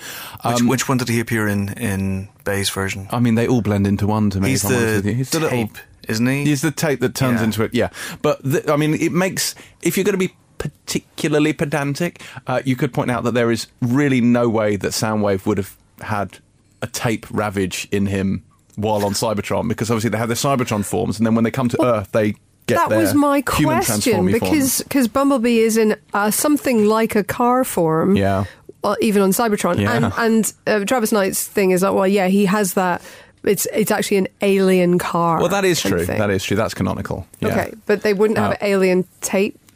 Which, 0.45 0.61
Um, 0.61 0.68
which 0.68 0.89
one 0.89 0.97
did 0.97 1.07
he 1.07 1.22
appear 1.22 1.47
in 1.47 1.70
in 1.78 2.28
Bay's 2.43 2.70
version? 2.70 3.07
I 3.09 3.20
mean, 3.20 3.36
they 3.36 3.47
all 3.47 3.61
blend 3.61 3.88
into 3.88 4.05
one 4.05 4.30
to 4.32 4.41
me. 4.41 4.49
He's 4.49 4.65
if 4.65 4.72
I'm 4.72 4.76
the, 4.80 4.86
with 4.97 5.05
you. 5.05 5.13
He's 5.13 5.30
the 5.30 5.39
little- 5.39 5.57
tape, 5.68 5.78
isn't 6.09 6.28
he? 6.28 6.43
He's 6.43 6.61
the 6.61 6.72
tape 6.72 6.99
that 6.99 7.15
turns 7.15 7.39
Yeah. 7.39 7.45
into 7.45 7.63
it, 7.63 7.74
yeah. 7.74 7.89
But 8.22 8.43
the, 8.43 8.70
I 8.70 8.76
mean, 8.76 8.95
it 8.95 9.13
makes 9.13 9.55
if 9.82 9.95
you're 9.95 10.03
going 10.03 10.20
to 10.20 10.28
be 10.28 10.36
particularly 10.58 11.53
pedantic, 11.53 12.22
uh, 12.47 12.62
you 12.66 12.76
could 12.76 12.93
point 12.93 13.12
out 13.12 13.24
that 13.24 13.34
there 13.34 13.51
is 13.51 13.68
really 13.82 14.22
no 14.22 14.49
way 14.49 14.76
that 14.76 14.91
Soundwave 14.91 15.45
would 15.45 15.58
have 15.58 15.76
had 16.01 16.39
a 16.82 16.88
tape 16.88 17.26
ravage 17.32 17.88
in 17.91 18.05
him 18.08 18.43
while 18.76 19.03
on 19.05 19.14
Cybertron 19.14 19.68
because 19.68 19.89
obviously 19.89 20.12
they 20.12 20.18
have 20.18 20.30
their 20.30 20.36
Cybertron 20.36 20.86
forms, 20.86 21.18
and 21.20 21.26
then 21.26 21.36
when 21.36 21.43
they 21.43 21.51
come 21.51 21.70
to 21.70 21.84
Earth, 21.84 22.12
they 22.12 22.32
get 22.68 22.76
that 22.76 22.89
their 22.89 22.99
was 22.99 23.14
my 23.14 23.43
human 23.55 23.78
question 23.84 24.26
because 24.32 24.82
because 24.84 25.08
Bumblebee 25.08 25.60
is 25.60 25.78
in 25.78 25.95
uh, 26.14 26.30
something 26.32 26.86
like 26.86 27.16
a 27.16 27.24
car 27.24 27.64
form. 27.64 28.16
Yeah. 28.16 28.45
uh, 28.84 28.95
even 29.01 29.22
on 29.24 29.32
Cybertron, 29.32 29.80
Yeah. 29.80 29.93
and 29.95 30.14
and 30.18 30.53
uh, 30.68 30.86
Travis 30.86 31.12
Knight's 31.12 31.43
thing 31.47 31.72
is 31.72 31.82
like, 31.82 31.93
well, 31.93 32.08
yeah, 32.08 32.28
he 32.28 32.45
has 32.45 32.74
that. 32.76 33.01
It's 33.43 33.66
it's 33.74 33.91
actually 33.91 34.18
an 34.18 34.28
alien 34.41 34.99
car. 34.99 35.39
Well, 35.39 35.49
that 35.49 35.64
is 35.66 35.82
true. 35.82 36.05
thing. 36.05 36.20
That 36.20 36.30
is 36.30 36.43
true. 36.43 36.58
That's 36.58 36.74
canonical. 36.74 37.26
Yeah. 37.39 37.47
Okay, 37.49 37.74
but 37.86 38.01
they 38.01 38.14
wouldn't 38.14 38.38
have 38.38 38.53
Uh, 38.53 38.58
alien 38.62 39.03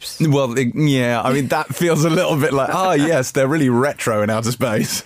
tapes. 0.02 0.20
Well, 0.28 0.56
it- 0.58 0.74
yeah. 0.74 1.20
I 1.22 1.32
mean, 1.32 1.48
that 1.48 1.74
feels 1.74 2.04
a 2.04 2.10
little 2.10 2.36
bit 2.38 2.52
like, 2.52 2.70
oh 2.72 2.92
yes, 2.92 3.30
they're 3.32 3.48
really 3.48 3.68
retro 3.68 4.22
in 4.22 4.30
outer 4.30 4.52
space. 4.52 5.04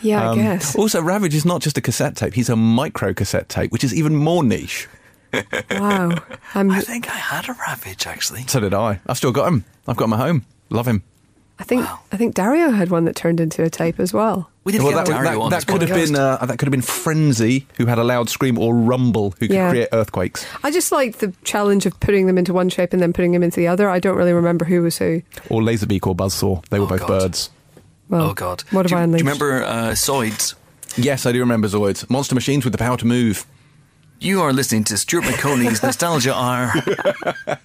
Yeah, 0.00 0.30
Um, 0.30 0.38
I 0.38 0.42
guess. 0.42 0.76
Also, 0.76 1.02
Ravage 1.02 1.34
is 1.34 1.44
not 1.44 1.60
just 1.60 1.76
a 1.76 1.80
cassette 1.80 2.14
tape; 2.16 2.34
he's 2.34 2.48
a 2.48 2.54
micro 2.56 3.12
cassette 3.12 3.48
tape, 3.48 3.72
which 3.72 3.82
is 3.82 3.92
even 3.94 4.14
more 4.14 4.44
niche. 4.44 4.86
Wow. 5.70 6.12
I'm, 6.54 6.70
I 6.70 6.80
think 6.80 7.08
I 7.08 7.16
had 7.16 7.48
a 7.48 7.52
Ravage 7.52 8.06
actually. 8.06 8.44
So 8.46 8.60
did 8.60 8.72
I. 8.74 9.00
I've 9.06 9.16
still 9.16 9.32
got 9.32 9.48
him. 9.48 9.64
I've 9.86 9.96
got 9.96 10.04
him 10.06 10.12
at 10.14 10.20
home. 10.20 10.46
Love 10.70 10.86
him. 10.86 11.02
I 11.60 11.64
think 11.64 11.86
I 12.12 12.16
think 12.16 12.34
Dario 12.34 12.70
had 12.70 12.88
one 12.90 13.04
that 13.06 13.16
turned 13.16 13.40
into 13.40 13.62
a 13.64 13.70
tape 13.70 13.98
as 13.98 14.12
well. 14.14 14.48
We 14.64 14.72
did 14.72 14.82
Well, 14.82 14.92
get 14.92 15.06
that, 15.06 15.12
Dario 15.12 15.30
that- 15.30 15.38
on 15.40 15.50
that 15.50 15.56
this 15.56 15.64
could 15.64 15.82
have 15.82 15.90
been 15.94 16.14
uh, 16.14 16.36
that 16.44 16.58
could 16.58 16.66
have 16.66 16.70
been 16.72 16.82
Frenzy, 16.82 17.66
who 17.78 17.86
had 17.86 17.98
a 17.98 18.04
loud 18.04 18.28
scream, 18.28 18.58
or 18.58 18.74
Rumble, 18.74 19.30
who 19.40 19.48
could 19.48 19.56
Yeah. 19.56 19.70
create 19.70 19.88
earthquakes, 19.92 20.46
I 20.62 20.70
just 20.70 20.92
like 20.92 21.18
the 21.18 21.32
challenge 21.44 21.84
of 21.86 21.98
putting 22.00 22.26
them 22.26 22.38
into 22.38 22.52
one 22.52 22.68
shape 22.68 22.92
and 22.92 23.02
then 23.02 23.12
putting 23.12 23.32
them 23.32 23.42
into 23.42 23.56
the 23.60 23.66
other. 23.66 23.88
I 23.90 23.98
don't 23.98 24.16
really 24.16 24.32
remember 24.32 24.64
who 24.66 24.82
was 24.82 24.98
who. 24.98 25.22
or 25.48 25.60
Laserbeak, 25.62 26.06
or 26.06 26.14
Buzzsaw. 26.14 26.64
They 26.68 26.78
were 26.78 26.84
Oh, 26.84 26.88
both 26.88 27.00
God. 27.00 27.08
birds. 27.08 27.50
Well, 28.08 28.30
Oh 28.30 28.34
God! 28.34 28.62
What 28.70 28.82
have 28.84 28.90
do, 28.90 28.96
I 28.96 29.00
you- 29.00 29.06
do 29.06 29.12
you 29.12 29.18
remember 29.18 29.64
uh, 29.64 29.90
Zoids? 29.92 30.54
Yes, 30.96 31.26
I 31.26 31.32
do 31.32 31.40
remember 31.40 31.66
Zoids. 31.68 32.08
Monster 32.08 32.34
machines 32.34 32.64
with 32.64 32.72
the 32.72 32.78
power 32.78 32.96
to 32.96 33.06
move. 33.06 33.46
You 34.20 34.42
are 34.42 34.52
listening 34.52 34.84
to 34.84 34.96
Stuart 34.96 35.24
Maconie's 35.24 35.82
Nostalgia 35.82 36.34
Hour. 36.34 36.72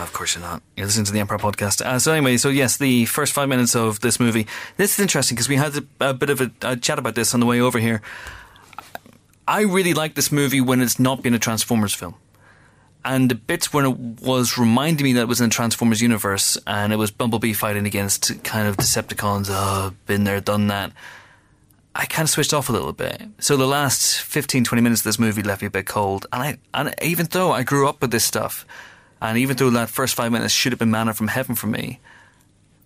No, 0.00 0.04
of 0.04 0.14
course 0.14 0.34
you're 0.34 0.42
not. 0.42 0.62
You're 0.78 0.86
listening 0.86 1.04
to 1.04 1.12
the 1.12 1.20
Empire 1.20 1.36
podcast. 1.36 1.84
Uh, 1.84 1.98
so 1.98 2.10
anyway, 2.14 2.38
so 2.38 2.48
yes, 2.48 2.78
the 2.78 3.04
first 3.04 3.34
five 3.34 3.50
minutes 3.50 3.76
of 3.76 4.00
this 4.00 4.18
movie. 4.18 4.46
This 4.78 4.94
is 4.94 4.98
interesting 4.98 5.34
because 5.34 5.46
we 5.46 5.56
had 5.56 5.76
a, 5.76 6.08
a 6.08 6.14
bit 6.14 6.30
of 6.30 6.40
a, 6.40 6.50
a 6.62 6.74
chat 6.74 6.98
about 6.98 7.14
this 7.14 7.34
on 7.34 7.40
the 7.40 7.44
way 7.44 7.60
over 7.60 7.78
here. 7.78 8.00
I 9.46 9.60
really 9.60 9.92
like 9.92 10.14
this 10.14 10.32
movie 10.32 10.62
when 10.62 10.80
it's 10.80 10.98
not 10.98 11.22
been 11.22 11.34
a 11.34 11.38
Transformers 11.38 11.94
film. 11.94 12.14
And 13.04 13.30
the 13.30 13.34
bits 13.34 13.74
when 13.74 13.84
it 13.84 13.98
was 14.22 14.56
reminding 14.56 15.04
me 15.04 15.12
that 15.12 15.20
it 15.20 15.28
was 15.28 15.42
in 15.42 15.50
the 15.50 15.54
Transformers 15.54 16.00
universe 16.00 16.56
and 16.66 16.94
it 16.94 16.96
was 16.96 17.10
Bumblebee 17.10 17.52
fighting 17.52 17.86
against 17.86 18.42
kind 18.42 18.66
of 18.66 18.78
Decepticons, 18.78 19.48
oh, 19.50 19.92
been 20.06 20.24
there, 20.24 20.40
done 20.40 20.68
that. 20.68 20.92
I 21.94 22.06
kind 22.06 22.24
of 22.24 22.30
switched 22.30 22.54
off 22.54 22.70
a 22.70 22.72
little 22.72 22.94
bit. 22.94 23.20
So 23.38 23.58
the 23.58 23.66
last 23.66 24.22
15, 24.22 24.64
20 24.64 24.80
minutes 24.80 25.02
of 25.02 25.04
this 25.04 25.18
movie 25.18 25.42
left 25.42 25.60
me 25.60 25.66
a 25.66 25.70
bit 25.70 25.84
cold. 25.84 26.24
And 26.32 26.42
I, 26.42 26.58
and 26.72 26.94
even 27.02 27.26
though 27.26 27.52
I 27.52 27.64
grew 27.64 27.86
up 27.86 28.00
with 28.00 28.12
this 28.12 28.24
stuff, 28.24 28.64
and 29.20 29.38
even 29.38 29.56
though 29.56 29.70
that 29.70 29.88
first 29.88 30.14
five 30.14 30.32
minutes 30.32 30.52
should 30.52 30.72
have 30.72 30.78
been 30.78 30.90
manna 30.90 31.14
from 31.14 31.28
heaven 31.28 31.54
for 31.54 31.66
me, 31.66 32.00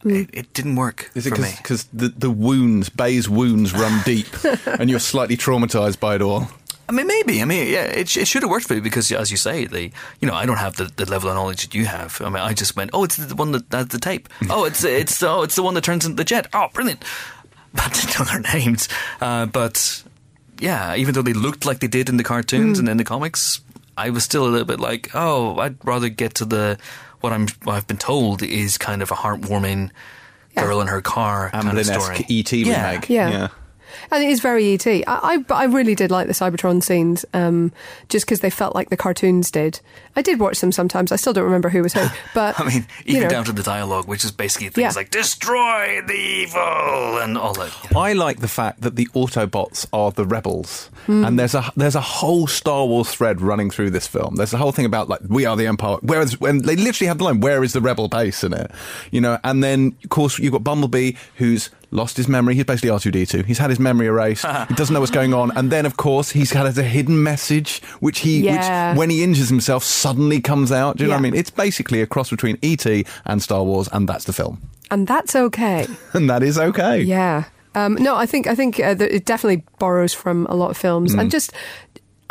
mm. 0.03 0.23
it, 0.23 0.31
it 0.33 0.53
didn't 0.53 0.77
work 0.77 1.11
Is 1.15 1.27
it 1.27 1.35
for 1.35 1.41
me. 1.41 1.53
because 1.57 1.85
the, 1.93 2.09
the 2.09 2.31
wounds, 2.31 2.89
Bay's 2.89 3.29
wounds 3.29 3.73
run 3.73 4.03
deep, 4.05 4.29
and 4.67 4.91
you're 4.91 5.01
slightly 5.01 5.37
traumatized 5.37 6.01
by 6.01 6.17
it 6.17 6.23
all? 6.23 6.49
I 6.89 6.93
mean, 6.93 7.07
maybe. 7.07 7.41
I 7.41 7.45
mean, 7.47 7.67
yeah, 7.69 7.85
it, 7.85 8.15
it 8.17 8.29
should 8.29 8.43
have 8.43 8.51
worked 8.51 8.67
for 8.67 8.75
you 8.75 8.83
because, 8.83 9.11
as 9.11 9.31
you 9.31 9.37
say, 9.37 9.65
the 9.65 9.91
you 10.21 10.29
know, 10.29 10.35
I 10.35 10.45
don't 10.45 10.59
have 10.59 10.77
the, 10.77 10.85
the 10.85 11.07
level 11.07 11.31
of 11.31 11.37
knowledge 11.37 11.63
that 11.63 11.75
you 11.75 11.87
have. 11.87 12.21
I 12.21 12.27
mean, 12.27 12.43
I 12.43 12.53
just 12.53 12.77
went, 12.77 12.91
oh, 12.93 13.05
it's 13.05 13.17
the 13.17 13.35
one 13.35 13.53
that 13.53 13.65
has 13.73 13.89
the 13.89 13.99
tape. 13.99 14.29
Mm. 14.41 14.49
Oh, 14.51 14.65
it's 14.65 14.85
it's 14.85 15.23
oh, 15.23 15.43
it's 15.43 15.57
the 15.57 15.63
one 15.63 15.75
that 15.75 15.85
turns 15.85 16.05
into 16.05 16.17
the 16.17 16.25
jet. 16.25 16.47
Oh, 16.53 16.69
brilliant! 16.73 17.03
But 17.73 17.87
I 17.87 17.89
didn't 17.89 18.19
know 18.21 18.25
their 18.27 18.55
names. 18.55 18.89
Uh, 19.21 19.47
but 19.47 20.05
yeah, 20.61 20.95
even 20.95 21.13
though 21.13 21.23
they 21.23 21.33
looked 21.33 21.67
like 21.67 21.81
they 21.81 21.89
did 21.89 22.09
in 22.09 22.19
the 22.19 22.23
cartoons 22.23 22.77
mm. 22.77 22.81
and 22.81 22.89
in 22.89 22.99
the 22.99 23.05
comics, 23.05 23.61
I 23.97 24.11
was 24.11 24.25
still 24.25 24.45
a 24.47 24.51
little 24.51 24.67
bit 24.67 24.81
like, 24.81 25.11
oh, 25.15 25.59
I'd 25.59 25.77
rather 25.85 26.09
get 26.09 26.35
to 26.37 26.45
the 26.45 26.79
what 27.21 27.33
I'm 27.33 27.47
what 27.65 27.75
I've 27.75 27.87
been 27.87 27.97
told 27.97 28.43
is 28.43 28.77
kind 28.79 29.03
of 29.03 29.11
a 29.11 29.15
heartwarming 29.15 29.91
girl 30.57 30.81
in 30.81 30.87
her 30.89 31.01
car 31.01 31.51
kind 31.51 31.79
of 31.79 31.85
story. 31.87 32.01
Amblin-esque 32.17 32.31
ET 32.31 32.53
Yeah. 32.53 32.91
remake. 32.91 33.09
Yeah. 33.09 33.49
And 34.11 34.23
it 34.25 34.29
is 34.31 34.41
very 34.41 34.75
ET. 34.75 34.87
I, 34.87 35.03
I, 35.07 35.37
but 35.39 35.55
I 35.55 35.65
really 35.65 35.95
did 35.95 36.11
like 36.11 36.27
the 36.27 36.33
Cybertron 36.33 36.83
scenes, 36.83 37.25
um, 37.35 37.73
just 38.09 38.27
because 38.27 38.41
they 38.41 38.51
felt 38.51 38.75
like 38.75 38.91
the 38.91 38.97
cartoons 38.97 39.51
did. 39.51 39.81
I 40.17 40.23
did 40.23 40.39
watch 40.41 40.61
them 40.61 40.73
sometimes. 40.73 41.11
I 41.13 41.17
still 41.17 41.33
don't 41.33 41.45
remember 41.45 41.69
who 41.69 41.83
was 41.83 41.93
who, 41.95 42.07
but 42.35 42.59
I 42.61 42.65
mean, 42.65 42.87
you 43.05 43.17
even 43.17 43.23
know, 43.25 43.29
down 43.29 43.45
to 43.45 43.53
the 43.53 43.63
dialogue, 43.63 44.07
which 44.07 44.25
is 44.25 44.31
basically 44.33 44.69
things 44.69 44.83
Yeah. 44.83 44.93
like 45.01 45.11
"destroy 45.11 46.01
the 46.07 46.15
evil" 46.15 47.19
and 47.19 47.37
all 47.37 47.53
that. 47.55 47.73
you 47.85 47.91
know. 47.95 48.01
I 48.01 48.13
like 48.13 48.41
the 48.41 48.49
fact 48.49 48.81
that 48.83 48.97
the 48.97 49.07
Autobots 49.15 49.87
are 49.93 50.11
the 50.13 50.25
rebels, 50.25 50.91
Hmm. 51.07 51.25
and 51.25 51.39
there's 51.39 51.55
a 51.55 51.71
there's 51.77 51.95
a 51.97 52.01
whole 52.01 52.47
Star 52.47 52.87
Wars 52.87 53.11
thread 53.11 53.41
running 53.41 53.71
through 53.71 53.91
this 53.91 54.07
film. 54.07 54.37
There's 54.37 54.55
a 54.55 54.59
whole 54.59 54.73
thing 54.73 54.85
about 54.87 55.09
like 55.09 55.21
we 55.29 55.45
are 55.47 55.57
the 55.57 55.67
Empire. 55.67 55.97
Where 56.03 56.21
is 56.21 56.41
when 56.41 56.59
they 56.63 56.77
literally 56.77 57.09
have 57.09 57.19
the 57.19 57.25
line, 57.25 57.41
"Where 57.41 57.63
is 57.65 57.73
the 57.73 57.81
rebel 57.81 58.09
base?" 58.09 58.45
in 58.45 58.53
it, 58.53 58.71
you 59.11 59.21
know. 59.21 59.39
And 59.45 59.63
then 59.63 59.97
of 60.05 60.11
course 60.11 60.39
you've 60.39 60.53
got 60.53 60.65
Bumblebee 60.65 61.13
who's 61.37 61.71
lost 61.95 62.17
his 62.19 62.29
memory. 62.29 62.55
He's 62.55 62.65
basically 62.65 62.91
R 62.91 62.99
two 62.99 63.11
D 63.11 63.25
two. 63.25 63.43
He's 63.45 63.59
had 63.59 63.71
his 63.71 63.79
memory 63.81 64.07
erased. 64.09 64.45
he 64.69 64.75
doesn't 64.75 64.93
know 64.93 65.01
what's 65.01 65.13
going 65.13 65.33
on. 65.33 65.57
And 65.57 65.71
then 65.73 65.87
of 65.87 65.97
course 65.97 66.31
he's 66.31 66.53
got 66.53 66.67
a 66.77 66.83
hidden 66.83 67.23
message, 67.23 67.81
which 68.01 68.19
he 68.21 68.41
Yeah. 68.41 68.91
which 68.93 68.99
when 68.99 69.11
he 69.11 69.23
injures 69.23 69.49
himself 69.49 69.83
suddenly 69.85 70.41
comes 70.41 70.71
out. 70.73 70.97
Do 70.99 71.05
you 71.05 71.09
know 71.09 71.15
what 71.15 71.21
I 71.21 71.23
mean? 71.23 71.35
It's 71.35 71.51
basically 71.51 72.03
a 72.03 72.07
cross 72.07 72.29
between 72.31 72.59
ET 72.63 72.85
and 73.25 73.43
Star 73.43 73.63
Wars, 73.63 73.89
and 73.93 74.09
that's 74.09 74.25
the 74.25 74.33
film, 74.33 74.61
and 74.91 75.07
that's 75.07 75.35
okay. 75.37 75.87
and 76.13 76.29
that 76.29 76.43
is 76.43 76.59
okay. 76.59 77.01
Yeah. 77.01 77.45
Um, 77.77 77.95
no, 77.95 78.15
I 78.17 78.27
think 78.27 78.47
I 78.47 78.55
think 78.55 78.79
uh, 78.79 78.95
that 78.95 79.15
it 79.15 79.25
definitely 79.25 79.65
borrows 79.79 80.13
from 80.15 80.47
a 80.47 80.55
lot 80.55 80.71
of 80.71 80.77
films, 80.77 81.15
Mm. 81.15 81.21
and 81.23 81.31
just 81.31 81.53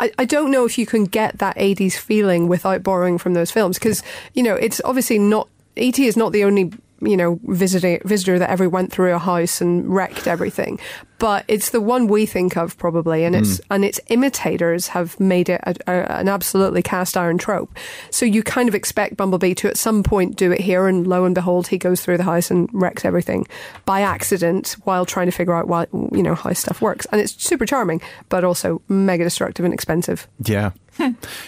I, 0.00 0.10
I 0.18 0.24
don't 0.24 0.50
know 0.50 0.64
if 0.64 0.78
you 0.78 0.86
can 0.86 1.04
get 1.04 1.38
that 1.38 1.56
'80s 1.56 1.96
feeling 1.96 2.48
without 2.48 2.82
borrowing 2.82 3.18
from 3.18 3.34
those 3.34 3.50
films 3.50 3.78
because 3.78 4.02
you 4.34 4.42
know 4.42 4.54
it's 4.54 4.80
obviously 4.84 5.18
not 5.18 5.48
ET 5.76 5.98
is 5.98 6.16
not 6.16 6.32
the 6.32 6.44
only 6.44 6.72
you 7.04 7.16
know 7.16 7.38
visitor 7.44 8.00
visitor 8.04 8.38
that 8.38 8.50
ever 8.50 8.68
went 8.68 8.92
through 8.92 9.14
a 9.14 9.18
house 9.18 9.60
and 9.60 9.94
wrecked 9.94 10.26
everything, 10.26 10.78
but 11.18 11.44
it's 11.48 11.70
the 11.70 11.80
one 11.80 12.06
we 12.06 12.26
think 12.26 12.56
of 12.56 12.76
probably, 12.76 13.24
and 13.24 13.34
it's 13.34 13.58
mm. 13.58 13.66
and 13.70 13.84
its 13.84 14.00
imitators 14.08 14.88
have 14.88 15.18
made 15.18 15.48
it 15.48 15.60
a, 15.64 15.74
a, 15.86 16.18
an 16.20 16.28
absolutely 16.28 16.82
cast 16.82 17.16
iron 17.16 17.38
trope. 17.38 17.76
So 18.10 18.26
you 18.26 18.42
kind 18.42 18.68
of 18.68 18.74
expect 18.74 19.16
Bumblebee 19.16 19.54
to 19.54 19.68
at 19.68 19.76
some 19.76 20.02
point 20.02 20.36
do 20.36 20.52
it 20.52 20.60
here, 20.60 20.86
and 20.86 21.06
lo 21.06 21.24
and 21.24 21.34
behold, 21.34 21.68
he 21.68 21.78
goes 21.78 22.00
through 22.00 22.16
the 22.16 22.24
house 22.24 22.50
and 22.50 22.68
wrecks 22.72 23.04
everything 23.04 23.46
by 23.84 24.00
accident 24.00 24.76
while 24.84 25.06
trying 25.06 25.26
to 25.26 25.32
figure 25.32 25.54
out 25.54 25.68
why 25.68 25.86
you 26.12 26.22
know 26.22 26.34
how 26.34 26.52
stuff 26.52 26.80
works. 26.80 27.06
And 27.12 27.20
it's 27.20 27.42
super 27.42 27.66
charming, 27.66 28.00
but 28.28 28.44
also 28.44 28.82
mega 28.88 29.24
destructive 29.24 29.64
and 29.64 29.74
expensive. 29.74 30.28
Yeah. 30.44 30.72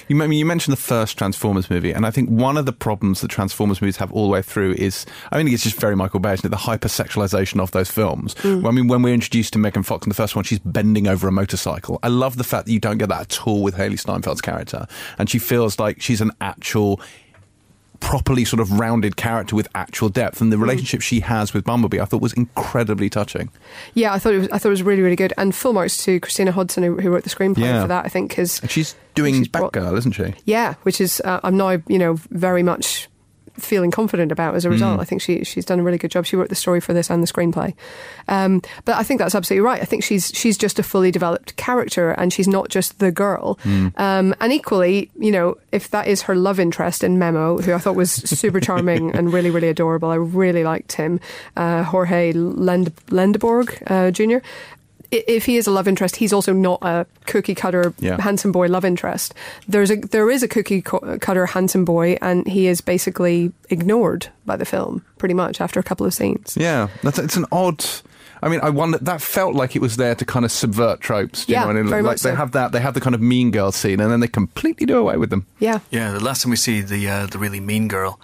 You, 0.08 0.22
I 0.22 0.26
mean, 0.26 0.38
you 0.38 0.46
mentioned 0.46 0.72
the 0.72 0.80
first 0.80 1.16
Transformers 1.18 1.70
movie, 1.70 1.92
and 1.92 2.06
I 2.06 2.10
think 2.10 2.28
one 2.30 2.56
of 2.56 2.66
the 2.66 2.72
problems 2.72 3.20
that 3.20 3.28
Transformers 3.28 3.80
movies 3.80 3.96
have 3.96 4.12
all 4.12 4.26
the 4.26 4.32
way 4.32 4.42
through 4.42 4.72
is, 4.72 5.06
I 5.32 5.42
mean, 5.42 5.52
it's 5.52 5.62
just 5.62 5.80
very 5.80 5.96
Michael 5.96 6.20
Bay, 6.20 6.34
isn't 6.34 6.46
it? 6.46 6.50
The 6.50 6.56
hypersexualization 6.56 7.60
of 7.60 7.70
those 7.70 7.90
films. 7.90 8.34
Mm. 8.36 8.62
Well, 8.62 8.72
I 8.72 8.74
mean, 8.74 8.88
when 8.88 9.02
we're 9.02 9.14
introduced 9.14 9.52
to 9.54 9.58
Megan 9.58 9.82
Fox 9.82 10.06
in 10.06 10.08
the 10.08 10.14
first 10.14 10.34
one, 10.34 10.44
she's 10.44 10.58
bending 10.58 11.06
over 11.06 11.28
a 11.28 11.32
motorcycle. 11.32 11.98
I 12.02 12.08
love 12.08 12.36
the 12.36 12.44
fact 12.44 12.66
that 12.66 12.72
you 12.72 12.80
don't 12.80 12.98
get 12.98 13.08
that 13.08 13.20
at 13.20 13.46
all 13.46 13.62
with 13.62 13.76
Hailee 13.76 14.00
Steinfeld's 14.00 14.40
character, 14.40 14.86
and 15.18 15.30
she 15.30 15.38
feels 15.38 15.78
like 15.78 16.00
she's 16.00 16.20
an 16.20 16.32
actual 16.40 17.00
properly 18.00 18.44
sort 18.44 18.60
of 18.60 18.78
rounded 18.78 19.16
character 19.16 19.56
with 19.56 19.68
actual 19.74 20.08
depth 20.08 20.40
and 20.40 20.52
the 20.52 20.58
relationship 20.58 21.00
she 21.02 21.20
has 21.20 21.52
with 21.54 21.64
Bumblebee 21.64 22.00
I 22.00 22.04
thought 22.04 22.20
was 22.22 22.32
incredibly 22.32 23.08
touching. 23.10 23.50
Yeah, 23.94 24.12
I 24.12 24.18
thought 24.18 24.34
it 24.34 24.38
was. 24.38 24.48
I 24.50 24.58
thought 24.58 24.68
it 24.68 24.70
was 24.70 24.82
really, 24.82 25.02
really 25.02 25.16
good. 25.16 25.32
And 25.36 25.54
full 25.54 25.72
marks 25.72 25.96
to 26.04 26.20
Christina 26.20 26.52
Hodson, 26.52 26.82
who, 26.82 26.96
who 27.00 27.10
wrote 27.10 27.24
the 27.24 27.30
screenplay 27.30 27.58
Yeah. 27.64 27.82
for 27.82 27.88
that. 27.88 28.04
I 28.04 28.08
think 28.08 28.30
because 28.30 28.60
she's 28.68 28.94
doing 29.14 29.34
She's 29.34 29.48
brought- 29.48 29.72
Batgirl, 29.72 29.96
isn't 29.98 30.12
she? 30.12 30.34
Yeah, 30.44 30.74
which 30.82 31.00
is 31.00 31.20
uh, 31.24 31.40
I'm 31.42 31.56
now 31.56 31.78
you 31.88 31.98
know 31.98 32.14
very 32.30 32.62
much 32.62 33.08
feeling 33.58 33.90
confident 33.90 34.32
about 34.32 34.54
as 34.54 34.64
a 34.64 34.70
result. 34.70 35.00
I 35.00 35.04
think 35.04 35.22
she 35.22 35.44
she's 35.44 35.64
done 35.64 35.80
a 35.80 35.82
really 35.82 35.98
good 35.98 36.10
job. 36.10 36.26
She 36.26 36.36
wrote 36.36 36.48
the 36.48 36.54
story 36.54 36.80
for 36.80 36.92
this 36.92 37.10
and 37.10 37.22
the 37.22 37.26
screenplay. 37.26 37.74
Um, 38.28 38.62
but 38.84 38.96
I 38.96 39.02
think 39.02 39.18
that's 39.18 39.34
absolutely 39.34 39.64
right. 39.64 39.80
I 39.80 39.84
think 39.84 40.04
she's 40.04 40.30
she's 40.34 40.58
just 40.58 40.78
a 40.78 40.82
fully 40.82 41.10
developed 41.10 41.56
character, 41.56 42.10
and 42.10 42.32
she's 42.32 42.48
not 42.48 42.68
just 42.68 42.98
the 42.98 43.10
girl. 43.10 43.58
Um, 43.96 44.34
and 44.40 44.52
equally, 44.52 45.10
you 45.18 45.30
know, 45.30 45.56
if 45.72 45.90
that 45.90 46.06
is 46.06 46.22
her 46.22 46.34
love 46.34 46.60
interest 46.60 47.02
in 47.04 47.18
Memo, 47.18 47.58
who 47.58 47.72
I 47.72 47.78
thought 47.78 47.96
was 47.96 48.12
super 48.12 48.60
charming 48.60 49.14
and 49.16 49.32
really 49.32 49.50
really 49.50 49.68
adorable, 49.68 50.10
I 50.10 50.16
really 50.16 50.64
liked 50.64 50.92
him, 50.92 51.20
uh, 51.56 51.82
Jorge 51.82 52.32
Lend- 52.32 52.94
Lendeborg 53.06 53.82
uh, 53.90 54.10
Jr 54.10 54.46
if 55.10 55.46
he 55.46 55.56
is 55.56 55.66
a 55.66 55.70
love 55.70 55.86
interest, 55.88 56.16
he's 56.16 56.32
also 56.32 56.52
not 56.52 56.78
a 56.82 57.06
cookie 57.26 57.54
cutter 57.54 57.92
Yeah. 57.98 58.20
handsome 58.20 58.52
boy 58.52 58.66
love 58.68 58.84
interest. 58.84 59.34
There's 59.68 59.90
a 59.90 59.96
there 59.96 60.30
is 60.30 60.42
a 60.42 60.48
cookie 60.48 60.82
cutter 60.82 61.46
handsome 61.46 61.84
boy, 61.84 62.16
and 62.20 62.46
he 62.46 62.66
is 62.66 62.80
basically 62.80 63.52
ignored 63.70 64.28
by 64.44 64.56
the 64.56 64.64
film 64.64 65.02
pretty 65.18 65.34
much 65.34 65.60
after 65.60 65.80
a 65.80 65.82
couple 65.82 66.06
of 66.06 66.14
scenes. 66.14 66.56
Yeah, 66.58 66.88
that's 67.02 67.18
it's 67.18 67.36
an 67.36 67.46
odd. 67.52 67.84
I 68.42 68.48
mean, 68.50 68.60
I 68.62 68.68
wonder 68.68 68.98
that 68.98 69.22
felt 69.22 69.54
like 69.54 69.74
it 69.74 69.80
was 69.82 69.96
there 69.96 70.14
to 70.14 70.24
kind 70.24 70.44
of 70.44 70.52
subvert 70.52 71.00
tropes. 71.00 71.46
do 71.46 71.52
You 71.52 71.56
Yeah, 71.56 71.60
know 71.62 71.66
what 71.68 71.76
I 71.76 71.80
mean? 71.80 71.88
very 71.90 72.02
like 72.02 72.12
much 72.12 72.20
they 72.22 72.30
so. 72.30 72.36
have 72.36 72.52
that. 72.52 72.72
They 72.72 72.80
have 72.80 72.92
the 72.94 73.00
kind 73.00 73.14
of 73.14 73.20
mean 73.20 73.50
girl 73.50 73.72
scene, 73.72 73.98
and 73.98 74.10
then 74.12 74.20
they 74.20 74.28
completely 74.28 74.84
do 74.86 74.98
away 74.98 75.16
with 75.16 75.30
them. 75.30 75.46
Yeah, 75.58 75.78
Yeah, 75.90 76.12
the 76.12 76.20
last 76.22 76.42
time 76.42 76.50
we 76.50 76.56
see 76.56 76.82
the 76.82 77.08
uh, 77.08 77.26
the 77.26 77.38
really 77.38 77.60
mean 77.60 77.88
girl, 77.88 78.20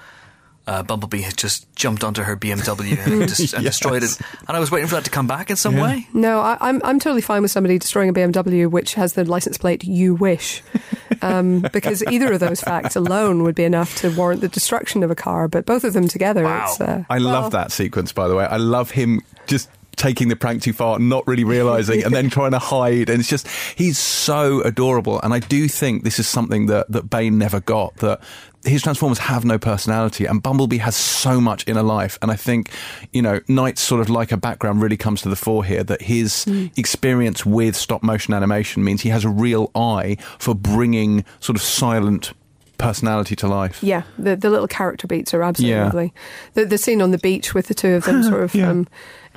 uh, 0.66 0.82
Bumblebee 0.82 1.22
had 1.22 1.36
just 1.36 1.66
jumped 1.74 2.04
onto 2.04 2.22
her 2.22 2.36
BMW 2.36 2.96
and, 3.06 3.20
dis- 3.28 3.52
and 3.52 3.64
destroyed 3.64 4.02
it, 4.02 4.16
and 4.46 4.56
I 4.56 4.60
was 4.60 4.70
waiting 4.70 4.88
for 4.88 4.94
that 4.94 5.04
to 5.04 5.10
come 5.10 5.26
back 5.26 5.50
in 5.50 5.56
some 5.56 5.76
way. 5.76 6.06
no, 6.14 6.40
I, 6.40 6.56
I'm 6.60 6.80
I'm 6.84 6.98
totally 7.00 7.20
fine 7.22 7.42
with 7.42 7.50
somebody 7.50 7.78
destroying 7.78 8.08
a 8.08 8.12
BMW 8.12 8.70
which 8.70 8.94
has 8.94 9.14
the 9.14 9.24
license 9.24 9.58
plate 9.58 9.82
"You 9.84 10.14
wish," 10.14 10.62
um, 11.22 11.60
because 11.72 12.02
either 12.10 12.32
of 12.32 12.40
those 12.40 12.60
facts 12.60 12.94
alone 12.96 13.42
would 13.42 13.54
be 13.54 13.64
enough 13.64 13.96
to 13.98 14.14
warrant 14.14 14.40
the 14.40 14.48
destruction 14.48 15.02
of 15.02 15.10
a 15.10 15.14
car. 15.16 15.48
But 15.48 15.66
both 15.66 15.84
of 15.84 15.92
them 15.94 16.08
together, 16.08 16.44
Wow. 16.44 16.66
it's, 16.68 16.80
uh, 16.80 17.04
I 17.10 17.18
love 17.18 17.50
that 17.52 17.72
sequence, 17.72 18.12
by 18.12 18.28
the 18.28 18.34
way. 18.36 18.44
I 18.44 18.56
love 18.58 18.90
him 18.92 19.20
just 19.46 19.68
taking 19.96 20.28
the 20.28 20.36
prank 20.36 20.62
too 20.62 20.72
far, 20.72 20.98
not 20.98 21.26
really 21.26 21.44
realizing, 21.44 22.02
and 22.02 22.14
then 22.14 22.30
trying 22.30 22.52
to 22.52 22.58
hide. 22.58 23.10
And 23.10 23.20
it's 23.20 23.28
just 23.28 23.46
he's 23.76 23.98
so 23.98 24.62
adorable. 24.62 25.20
And 25.20 25.34
I 25.34 25.38
do 25.40 25.68
think 25.68 26.02
this 26.04 26.18
is 26.18 26.26
something 26.26 26.66
that 26.66 26.90
that 26.90 27.10
Bay 27.10 27.30
never 27.30 27.60
got. 27.60 27.96
That 27.96 28.20
his 28.64 28.82
Transformers 28.82 29.18
have 29.18 29.44
no 29.44 29.58
personality, 29.58 30.24
and 30.26 30.42
Bumblebee 30.42 30.78
has 30.78 30.94
so 30.96 31.40
much 31.40 31.66
inner 31.66 31.82
life. 31.82 32.18
And 32.22 32.30
I 32.30 32.36
think, 32.36 32.70
you 33.12 33.20
know, 33.22 33.40
Knight's 33.48 33.80
sort 33.80 34.00
of 34.00 34.08
like 34.10 34.32
a 34.32 34.36
background 34.36 34.80
really 34.82 34.96
comes 34.96 35.22
to 35.22 35.28
the 35.28 35.36
fore 35.36 35.64
here. 35.64 35.82
That 35.84 36.02
his 36.02 36.46
experience 36.76 37.44
with 37.46 37.76
stop 37.76 38.02
motion 38.02 38.34
animation 38.34 38.84
means 38.84 39.02
he 39.02 39.08
has 39.10 39.24
a 39.24 39.28
real 39.28 39.70
eye 39.74 40.16
for 40.38 40.54
bringing 40.54 41.24
sort 41.40 41.56
of 41.56 41.62
silent 41.62 42.32
personality 42.78 43.36
to 43.36 43.46
life. 43.46 43.82
Yeah, 43.82 44.02
the 44.18 44.34
the 44.34 44.50
little 44.50 44.66
character 44.68 45.06
beats 45.06 45.32
are 45.34 45.42
absolutely 45.42 45.76
Yeah. 45.76 45.84
lovely. 45.84 46.12
The 46.54 46.64
the 46.64 46.78
scene 46.78 47.00
on 47.00 47.10
the 47.12 47.18
beach 47.18 47.54
with 47.54 47.68
the 47.68 47.74
two 47.74 47.94
of 47.94 48.04
them 48.04 48.22
sort 48.30 48.42
of 48.42 48.54
Yeah. 48.54 48.70
um, 48.70 48.88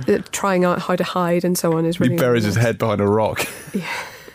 uh, 0.08 0.20
trying 0.32 0.66
out 0.66 0.82
how 0.82 0.96
to 0.96 1.04
hide 1.04 1.44
and 1.46 1.56
so 1.58 1.78
on 1.78 1.86
is 1.86 2.00
really 2.00 2.14
He 2.14 2.20
buries 2.20 2.44
really 2.44 2.56
his 2.56 2.64
head 2.64 2.78
behind 2.78 3.02
a 3.02 3.08
rock. 3.08 3.46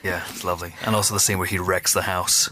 Yeah, 0.03 0.22
it's 0.30 0.45
lovely, 0.45 0.74
and 0.86 0.97
also 0.97 1.12
the 1.12 1.20
scene 1.20 1.36
where 1.36 1.47
he 1.47 1.59
wrecks 1.59 1.93
the 1.93 2.01
house. 2.01 2.49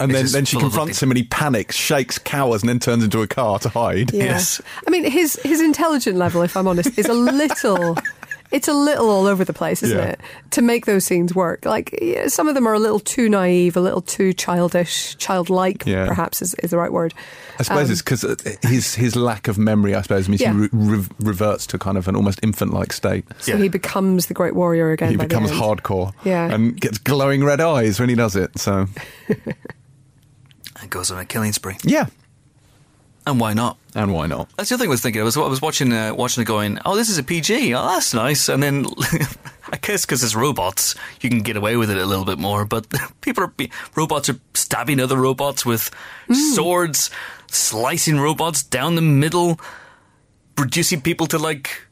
And 0.00 0.10
It's 0.10 0.32
then, 0.32 0.40
then 0.40 0.44
she 0.46 0.58
confronts 0.58 1.02
him 1.02 1.10
and 1.10 1.18
he 1.18 1.24
panics, 1.24 1.76
shakes, 1.76 2.18
cowers, 2.18 2.62
and 2.62 2.68
then 2.68 2.80
turns 2.80 3.04
into 3.04 3.20
a 3.22 3.26
car 3.28 3.58
to 3.60 3.68
hide. 3.68 4.12
Yeah. 4.12 4.24
Yes. 4.24 4.60
I 4.86 4.90
mean 4.90 5.04
his 5.04 5.38
his 5.44 5.60
intelligent 5.60 6.16
level, 6.16 6.42
if 6.42 6.56
I'm 6.56 6.66
honest, 6.66 6.98
is 6.98 7.06
a 7.06 7.14
little. 7.14 7.96
It's 8.52 8.66
a 8.66 8.72
little 8.74 9.08
all 9.10 9.26
over 9.28 9.44
the 9.44 9.52
place, 9.52 9.80
isn't 9.84 9.96
Yeah. 9.96 10.04
it? 10.06 10.20
To 10.50 10.60
make 10.60 10.84
those 10.84 11.04
scenes 11.04 11.32
work, 11.36 11.64
like 11.64 11.96
yeah, 12.02 12.26
some 12.26 12.48
of 12.48 12.56
them 12.56 12.66
are 12.66 12.74
a 12.74 12.80
little 12.80 12.98
too 12.98 13.28
naive, 13.28 13.76
a 13.76 13.80
little 13.80 14.00
too 14.02 14.32
childish, 14.32 15.16
childlike, 15.18 15.86
Yeah. 15.86 16.06
perhaps 16.06 16.42
is, 16.42 16.54
is 16.54 16.70
the 16.70 16.76
right 16.76 16.90
word. 16.92 17.14
I 17.60 17.62
suppose 17.62 17.86
Um, 17.86 17.92
it's 17.92 18.02
because 18.02 18.24
his 18.64 18.96
his 18.96 19.14
lack 19.14 19.46
of 19.46 19.56
memory, 19.56 19.94
I 19.94 20.02
suppose, 20.02 20.28
means 20.28 20.40
Yeah. 20.40 20.52
he 20.52 20.58
re- 20.62 20.68
re- 20.72 21.06
reverts 21.20 21.64
to 21.68 21.78
kind 21.78 21.96
of 21.96 22.08
an 22.08 22.16
almost 22.16 22.40
infant-like 22.42 22.92
state. 22.92 23.24
So 23.38 23.52
Yeah. 23.52 23.58
he 23.58 23.68
becomes 23.68 24.26
the 24.26 24.34
great 24.34 24.56
warrior 24.56 24.90
again. 24.90 25.10
he 25.10 25.16
by 25.16 25.26
the 25.26 25.28
becomes 25.28 25.52
end. 25.52 25.60
hardcore, 25.60 26.12
Yeah. 26.24 26.52
and 26.52 26.74
gets 26.80 26.98
glowing 26.98 27.44
red 27.44 27.60
eyes 27.60 28.00
when 28.00 28.08
he 28.08 28.16
does 28.16 28.34
it. 28.34 28.58
So 28.58 28.88
and 30.80 30.90
goes 30.90 31.10
on 31.10 31.18
a 31.18 31.24
killing 31.24 31.52
spree. 31.52 31.76
yeah, 31.84 32.06
And 33.26 33.38
why 33.40 33.52
not? 33.54 33.76
and 33.94 34.12
why 34.14 34.26
not? 34.26 34.48
That's 34.56 34.68
the 34.68 34.76
other 34.76 34.82
thing 34.84 34.90
I 34.90 34.92
was 34.92 35.00
thinking. 35.02 35.20
I 35.20 35.24
was 35.24 35.36
I 35.36 35.40
was 35.48 35.60
watching 35.60 35.92
uh, 35.92 36.14
watching 36.14 36.42
it, 36.42 36.46
going, 36.46 36.78
"Oh, 36.84 36.94
this 36.94 37.08
is 37.08 37.18
a 37.18 37.24
PG. 37.24 37.74
Oh, 37.74 37.84
that's 37.88 38.14
nice." 38.14 38.48
And 38.48 38.62
then 38.62 38.86
I 39.72 39.78
guess 39.80 40.06
because 40.06 40.22
it's 40.22 40.36
robots, 40.36 40.94
you 41.20 41.28
can 41.28 41.40
get 41.40 41.56
away 41.56 41.76
with 41.76 41.90
it 41.90 41.96
a 41.98 42.06
little 42.06 42.24
bit 42.24 42.38
more. 42.38 42.64
But 42.64 42.86
people 43.20 43.42
are 43.44 43.52
robots 43.96 44.28
are 44.28 44.38
stabbing 44.54 45.00
other 45.00 45.16
robots 45.16 45.66
with 45.66 45.90
swords, 46.54 47.10
slicing 47.50 48.20
robots 48.20 48.62
down 48.62 48.94
the 48.94 49.02
middle, 49.02 49.58
reducing 50.56 51.00
people 51.00 51.26
to 51.26 51.38
like 51.38 51.82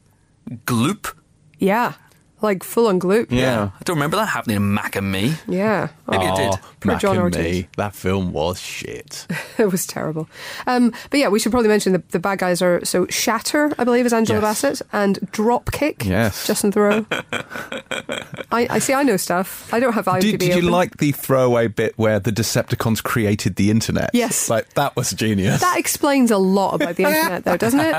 gloop. 0.65 1.13
Yeah, 1.57 1.93
like 2.41 2.63
full 2.63 2.87
on 2.87 2.99
glue. 2.99 3.25
Yeah. 3.29 3.69
I 3.79 3.83
don't 3.83 3.95
remember 3.97 4.17
that 4.17 4.27
happening 4.27 4.57
in 4.57 4.73
Mac 4.73 4.95
and 4.95 5.11
Me. 5.11 5.33
yeah. 5.47 5.89
Maybe 6.09 6.25
it 6.25 6.35
did. 6.35 6.47
Aw, 6.53 6.57
Poor 6.79 6.91
Mac 6.93 7.01
John 7.01 7.11
and 7.17 7.21
Ortiz. 7.23 7.43
me. 7.43 7.67
That 7.77 7.93
film 7.93 8.31
was 8.33 8.59
shit. 8.59 9.27
it 9.57 9.71
was 9.71 9.85
terrible. 9.85 10.27
Um, 10.65 10.91
but 11.11 11.19
yeah, 11.19 11.27
we 11.27 11.37
should 11.39 11.51
probably 11.51 11.67
mention 11.69 11.93
the, 11.93 12.01
the 12.09 12.19
bad 12.19 12.39
guys 12.39 12.61
are 12.61 12.83
so 12.85 13.05
Shatter, 13.07 13.71
I 13.77 13.83
believe, 13.83 14.05
is 14.05 14.13
Angela 14.13 14.39
Yes. 14.41 14.61
Bassett, 14.61 14.87
and 14.91 15.19
Dropkick, 15.31 16.05
Yes. 16.05 16.47
Justin 16.47 16.71
Theroux. 16.71 17.05
I, 18.51 18.67
I 18.69 18.79
see. 18.79 18.93
I 18.93 19.03
know 19.03 19.17
stuff. 19.17 19.71
I 19.73 19.79
don't 19.79 19.93
have 19.93 20.05
IMDb. 20.05 20.21
Did, 20.21 20.39
did 20.39 20.49
you 20.49 20.55
open. 20.61 20.71
like 20.71 20.97
the 20.97 21.11
throwaway 21.11 21.67
bit 21.67 21.93
where 21.97 22.19
the 22.19 22.31
Decepticons 22.31 23.03
created 23.03 23.55
the 23.55 23.69
internet? 23.69 24.09
Yes. 24.13 24.49
like 24.49 24.73
that 24.73 24.95
was 24.95 25.11
genius. 25.11 25.61
That 25.61 25.77
explains 25.77 26.31
a 26.31 26.37
lot 26.37 26.73
about 26.75 26.95
the 26.95 27.03
internet, 27.07 27.43
though, 27.45 27.57
doesn't 27.57 27.79
it? 27.79 27.93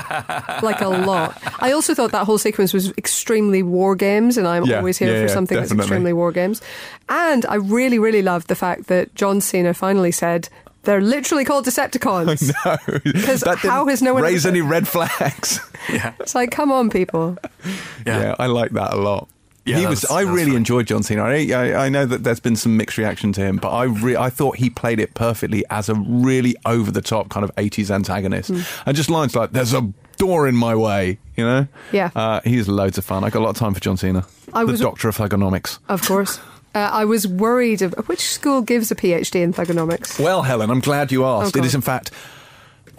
Like 0.62 0.80
a 0.80 0.88
lot. 0.88 1.40
I 1.60 1.72
also 1.72 1.94
thought 1.94 2.10
that 2.12 2.26
whole 2.26 2.38
sequence 2.38 2.72
was 2.72 2.90
extremely 2.98 3.62
war 3.62 3.94
games, 3.94 4.29
and 4.36 4.46
I'm 4.46 4.64
Yeah, 4.64 4.78
always 4.78 4.98
here 4.98 5.08
yeah, 5.08 5.20
for 5.22 5.26
yeah, 5.28 5.34
something 5.34 5.56
that's 5.56 5.72
extremely 5.72 6.12
war 6.12 6.32
games. 6.32 6.60
And 7.08 7.44
I 7.46 7.56
really, 7.56 7.98
really 7.98 8.22
loved 8.22 8.48
the 8.48 8.54
fact 8.56 8.86
that 8.88 9.14
John 9.14 9.40
Cena 9.40 9.74
finally 9.74 10.12
said 10.12 10.48
they're 10.84 11.00
literally 11.02 11.44
called 11.44 11.66
Decepticons. 11.66 12.52
no, 12.64 13.22
'Cause 13.26 13.40
that 13.42 13.58
how 13.58 13.86
has 13.86 14.00
no 14.02 14.14
one 14.14 14.22
raise 14.22 14.46
any 14.46 14.60
red 14.74 14.86
flags? 14.88 15.60
Yeah, 15.88 16.12
It's 16.20 16.34
like, 16.34 16.50
come 16.50 16.70
on, 16.70 16.90
people. 16.90 17.36
yeah. 18.06 18.20
Yeah, 18.20 18.34
I 18.38 18.46
like 18.46 18.72
that 18.72 18.92
a 18.92 18.96
lot. 18.96 19.28
Yeah, 19.64 19.78
he 19.78 19.86
was. 19.86 20.02
was- 20.02 20.10
I 20.10 20.24
that 20.24 20.30
was 20.30 20.36
really 20.36 20.50
funny. 20.50 20.56
enjoyed 20.56 20.86
John 20.86 21.02
Cena. 21.02 21.22
I, 21.24 21.48
I, 21.52 21.86
I 21.86 21.88
know 21.88 22.04
that 22.06 22.22
there's 22.22 22.38
been 22.40 22.56
some 22.56 22.76
mixed 22.76 22.96
reaction 22.98 23.32
to 23.34 23.40
him, 23.40 23.56
but 23.56 23.70
I 23.70 23.84
re- 23.84 24.16
I 24.16 24.30
thought 24.30 24.56
he 24.56 24.68
played 24.70 25.00
it 25.00 25.14
perfectly 25.14 25.64
as 25.70 25.88
a 25.88 25.94
really 25.94 26.54
over 26.66 26.90
the 26.90 27.02
top 27.02 27.28
kind 27.30 27.44
of 27.44 27.54
80s 27.56 27.90
antagonist, 27.90 28.50
Hmm. 28.50 28.60
and 28.86 28.96
just 28.96 29.10
lines 29.10 29.34
like 29.36 29.52
"There's 29.52 29.74
a 29.74 29.82
door 30.20 30.46
in 30.48 30.54
my 30.54 30.74
way," 30.74 31.18
you 31.36 31.44
know. 31.44 31.66
Yeah. 31.92 32.10
uh, 32.14 32.40
he's 32.44 32.68
loads 32.68 32.98
of 32.98 33.04
fun. 33.04 33.24
I 33.24 33.30
got 33.30 33.40
a 33.40 33.44
lot 33.44 33.50
of 33.50 33.56
time 33.56 33.74
for 33.74 33.80
John 33.80 33.96
Cena, 33.96 34.24
I 34.52 34.64
the 34.64 34.72
was- 34.72 34.80
Doctor 34.80 35.08
of 35.08 35.16
Thuganomics. 35.16 35.78
Of 35.88 36.02
course. 36.06 36.38
Uh, 36.72 36.78
I 36.78 37.04
was 37.04 37.26
worried 37.26 37.82
of 37.82 37.94
which 38.08 38.20
school 38.20 38.62
gives 38.62 38.92
a 38.92 38.94
PhD 38.94 39.42
in 39.42 39.52
thuganomics. 39.52 40.20
Well, 40.20 40.42
Helen, 40.42 40.70
I'm 40.70 40.78
glad 40.78 41.10
you 41.10 41.24
asked. 41.24 41.46
Oh, 41.46 41.58
it 41.58 41.62
God. 41.62 41.66
is 41.66 41.74
in 41.74 41.80
fact. 41.80 42.12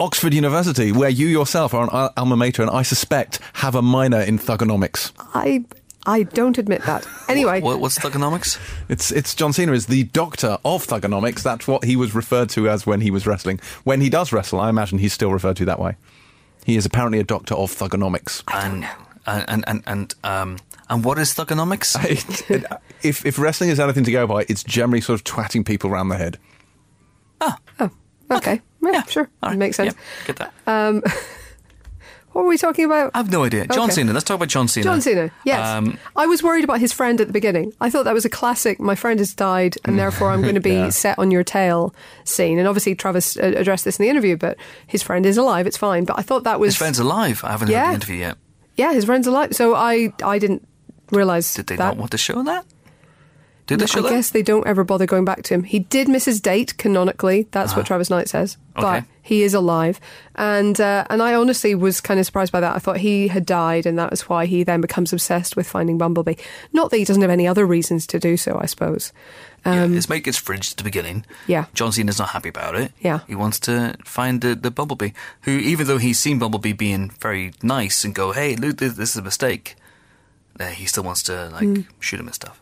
Oxford 0.00 0.34
University, 0.34 0.90
where 0.92 1.08
you 1.10 1.26
yourself 1.28 1.72
are 1.74 1.84
an 1.84 1.88
al- 1.92 2.12
alma 2.16 2.36
mater, 2.36 2.62
and 2.62 2.70
I 2.70 2.82
suspect 2.82 3.38
have 3.54 3.74
a 3.74 3.82
minor 3.82 4.20
in 4.20 4.38
thuganomics. 4.38 5.12
I 5.34 5.64
I 6.04 6.24
don't 6.24 6.58
admit 6.58 6.82
that. 6.86 7.06
Anyway, 7.32 7.60
What, 7.62 7.80
what's 7.80 7.98
thuganomics? 7.98 8.58
It's 8.90 9.10
it's 9.10 9.34
John 9.34 9.52
Cena 9.54 9.72
is 9.72 9.86
the 9.86 10.02
doctor 10.04 10.58
of 10.66 10.86
thuganomics. 10.86 11.42
That's 11.42 11.66
what 11.66 11.84
he 11.84 11.96
was 11.96 12.14
referred 12.14 12.50
to 12.50 12.68
as 12.68 12.84
when 12.86 13.00
he 13.00 13.10
was 13.10 13.26
wrestling. 13.26 13.58
When 13.84 14.00
he 14.02 14.10
does 14.10 14.32
wrestle, 14.32 14.60
I 14.60 14.68
imagine 14.68 14.98
he's 14.98 15.12
still 15.14 15.30
referred 15.32 15.56
to 15.56 15.64
that 15.66 15.78
way. 15.78 15.96
He 16.64 16.76
is 16.76 16.86
apparently 16.86 17.18
a 17.18 17.24
doctor 17.24 17.54
of 17.54 17.70
thuganomics. 17.72 18.42
and, 18.52 18.86
and 19.26 19.64
and 19.66 19.82
and 19.86 20.14
um 20.24 20.58
and 20.88 21.04
what 21.04 21.18
is 21.18 21.34
thuganomics? 21.34 21.96
It- 22.04 22.50
it- 22.50 22.64
if 23.02 23.26
if 23.26 23.38
wrestling 23.38 23.70
is 23.70 23.80
anything 23.80 24.04
to 24.04 24.12
go 24.12 24.26
by, 24.26 24.44
it's 24.48 24.62
generally 24.62 25.00
sort 25.00 25.18
of 25.20 25.24
twatting 25.24 25.64
people 25.64 25.90
around 25.90 26.08
the 26.08 26.16
head. 26.16 26.38
Oh, 27.40 27.90
okay, 28.30 28.60
yeah, 28.82 29.02
sure, 29.04 29.28
All 29.42 29.50
right, 29.50 29.58
makes 29.58 29.76
sense. 29.76 29.94
yeah, 29.94 30.26
get 30.26 30.36
that. 30.36 30.52
What 32.32 32.42
were 32.44 32.48
we 32.48 32.56
talking 32.58 32.84
about? 32.84 33.10
I 33.14 33.18
have 33.18 33.30
no 33.30 33.44
idea. 33.44 33.66
John 33.66 33.84
Okay. 33.84 33.92
Cena. 33.96 34.12
Let's 34.12 34.24
talk 34.24 34.36
about 34.36 34.48
John 34.48 34.66
Cena. 34.68 34.84
John 34.84 35.00
Cena, 35.00 35.30
yes. 35.44 35.66
Um, 35.68 35.98
I 36.16 36.26
was 36.26 36.42
worried 36.42 36.64
about 36.64 36.80
his 36.80 36.92
friend 36.92 37.20
at 37.20 37.26
the 37.26 37.32
beginning. 37.32 37.72
I 37.80 37.90
thought 37.90 38.04
that 38.04 38.14
was 38.14 38.24
a 38.24 38.30
classic, 38.30 38.80
my 38.80 38.94
friend 38.94 39.18
has 39.20 39.34
died, 39.34 39.76
and 39.84 39.98
therefore 39.98 40.30
I'm 40.30 40.40
going 40.42 40.54
to 40.54 40.60
be 40.60 40.70
Yeah. 40.72 40.88
set 40.90 41.18
on 41.18 41.30
your 41.30 41.44
tail 41.44 41.94
scene. 42.24 42.58
And 42.58 42.66
obviously, 42.66 42.94
Travis 42.94 43.36
uh, 43.36 43.52
addressed 43.56 43.84
this 43.84 43.98
in 43.98 44.04
the 44.04 44.08
interview, 44.10 44.36
but 44.36 44.56
his 44.86 45.02
friend 45.02 45.26
is 45.26 45.36
alive, 45.36 45.66
it's 45.66 45.76
fine. 45.76 46.04
But 46.04 46.18
I 46.18 46.22
thought 46.22 46.44
that 46.44 46.58
was. 46.58 46.68
his 46.68 46.76
friend's 46.76 46.98
alive. 46.98 47.42
I 47.44 47.50
haven't 47.52 47.68
heard 47.68 47.88
the 47.90 47.94
interview 47.94 48.16
yet. 48.16 48.38
Yeah, 48.76 48.92
his 48.94 49.04
friend's 49.04 49.26
alive. 49.26 49.54
So 49.54 49.74
I, 49.74 50.12
I 50.24 50.38
didn't 50.38 50.66
realise 51.10 51.52
Did 51.54 51.66
they 51.66 51.76
that. 51.76 51.84
not 51.84 51.96
want 51.98 52.10
to 52.12 52.18
show 52.18 52.42
that? 52.44 52.64
Did 53.78 53.88
they 53.88 53.98
I 53.98 54.02
that? 54.02 54.10
guess 54.10 54.30
they 54.30 54.42
don't 54.42 54.66
ever 54.66 54.84
bother 54.84 55.06
going 55.06 55.24
back 55.24 55.42
to 55.44 55.54
him. 55.54 55.62
He 55.64 55.80
did 55.80 56.08
miss 56.08 56.24
his 56.24 56.40
date 56.40 56.76
canonically. 56.78 57.48
That's 57.50 57.74
what 57.76 57.86
Travis 57.86 58.10
Knight 58.10 58.28
says. 58.28 58.56
But. 58.74 58.84
Okay. 58.84 59.06
he 59.20 59.42
is 59.42 59.52
alive, 59.54 60.00
and 60.34 60.80
uh, 60.80 61.04
and 61.10 61.22
I 61.22 61.34
honestly 61.34 61.74
was 61.74 62.00
kind 62.00 62.18
of 62.18 62.24
surprised 62.26 62.50
by 62.52 62.60
that. 62.60 62.74
I 62.74 62.78
thought 62.78 62.96
he 62.96 63.28
had 63.28 63.44
died, 63.44 63.84
and 63.84 63.98
that 63.98 64.10
was 64.10 64.22
why 64.30 64.46
he 64.46 64.64
then 64.64 64.80
becomes 64.80 65.12
obsessed 65.12 65.56
with 65.56 65.68
finding 65.68 65.98
Bumblebee. 65.98 66.36
Not 66.72 66.90
that 66.90 66.96
he 66.96 67.04
doesn't 67.04 67.20
have 67.22 67.30
any 67.30 67.46
other 67.46 67.66
reasons 67.66 68.06
to 68.08 68.18
do 68.18 68.36
so. 68.38 68.58
I 68.58 68.64
suppose. 68.66 69.12
yeah, 69.66 69.86
his 69.86 70.08
mate 70.08 70.24
gets 70.24 70.40
fridged 70.40 70.72
at 70.72 70.76
the 70.78 70.84
beginning. 70.84 71.16
Um, 71.28 71.34
Yeah. 71.46 71.64
John 71.74 71.92
Cena's 71.92 72.18
not 72.18 72.30
happy 72.30 72.48
about 72.48 72.74
it. 72.74 72.92
Yeah. 73.00 73.20
He 73.28 73.34
wants 73.34 73.60
to 73.60 73.94
find 74.04 74.40
the, 74.40 74.54
the 74.54 74.70
Bumblebee, 74.70 75.10
who, 75.42 75.52
even 75.52 75.86
though 75.86 75.98
he's 75.98 76.18
seen 76.18 76.38
Bumblebee 76.38 76.72
being 76.72 77.10
very 77.20 77.52
nice 77.62 78.04
and 78.04 78.14
go, 78.14 78.32
hey, 78.32 78.56
Luke, 78.56 78.78
this, 78.78 78.94
this 78.94 79.10
is 79.10 79.16
a 79.18 79.22
mistake, 79.22 79.76
uh, 80.58 80.66
he 80.66 80.86
still 80.86 81.04
wants 81.04 81.22
to, 81.24 81.50
like, 81.50 81.62
Hmm. 81.64 81.80
shoot 82.00 82.18
him 82.18 82.26
and 82.26 82.34
stuff. 82.34 82.58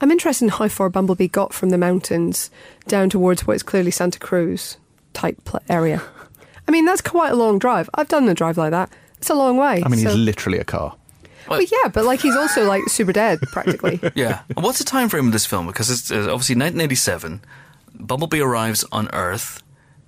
I'm 0.00 0.10
interested 0.10 0.44
in 0.46 0.50
how 0.50 0.68
far 0.68 0.88
Bumblebee 0.88 1.28
got 1.28 1.52
from 1.52 1.70
the 1.70 1.78
mountains 1.78 2.50
down 2.88 3.10
towards 3.10 3.46
what 3.46 3.56
is 3.56 3.62
clearly 3.62 3.90
Santa 3.90 4.18
Cruz 4.18 4.76
type 5.12 5.44
pl- 5.44 5.60
area. 5.68 6.02
I 6.68 6.70
mean, 6.70 6.84
that's 6.84 7.00
quite 7.00 7.32
a 7.32 7.36
long 7.36 7.58
drive. 7.58 7.90
I've 7.94 8.08
done 8.08 8.28
a 8.28 8.34
drive 8.34 8.56
like 8.56 8.70
that. 8.70 8.90
It's 9.18 9.30
a 9.30 9.34
long 9.34 9.56
way. 9.56 9.82
I 9.84 9.88
mean, 9.88 10.00
so- 10.00 10.10
he's 10.10 10.18
literally 10.18 10.58
a 10.58 10.64
car. 10.64 10.96
well, 11.48 11.60
yeah, 11.62 11.88
but 11.92 12.04
like 12.04 12.20
he's 12.20 12.36
also 12.36 12.64
like 12.66 12.82
super 12.88 13.12
dead 13.12 13.40
practically. 13.52 13.98
Yeah. 14.14 14.42
And 14.56 14.64
what's 14.64 14.78
the 14.78 14.84
time 14.84 15.08
frame 15.08 15.26
of 15.26 15.32
this 15.32 15.46
film? 15.46 15.66
Because 15.66 15.90
it's 15.90 16.10
uh, 16.10 16.14
obviously 16.32 16.54
1987. 16.56 17.42
Bumblebee 17.98 18.40
arrives 18.40 18.84
on 18.92 19.08
Earth, 19.12 19.62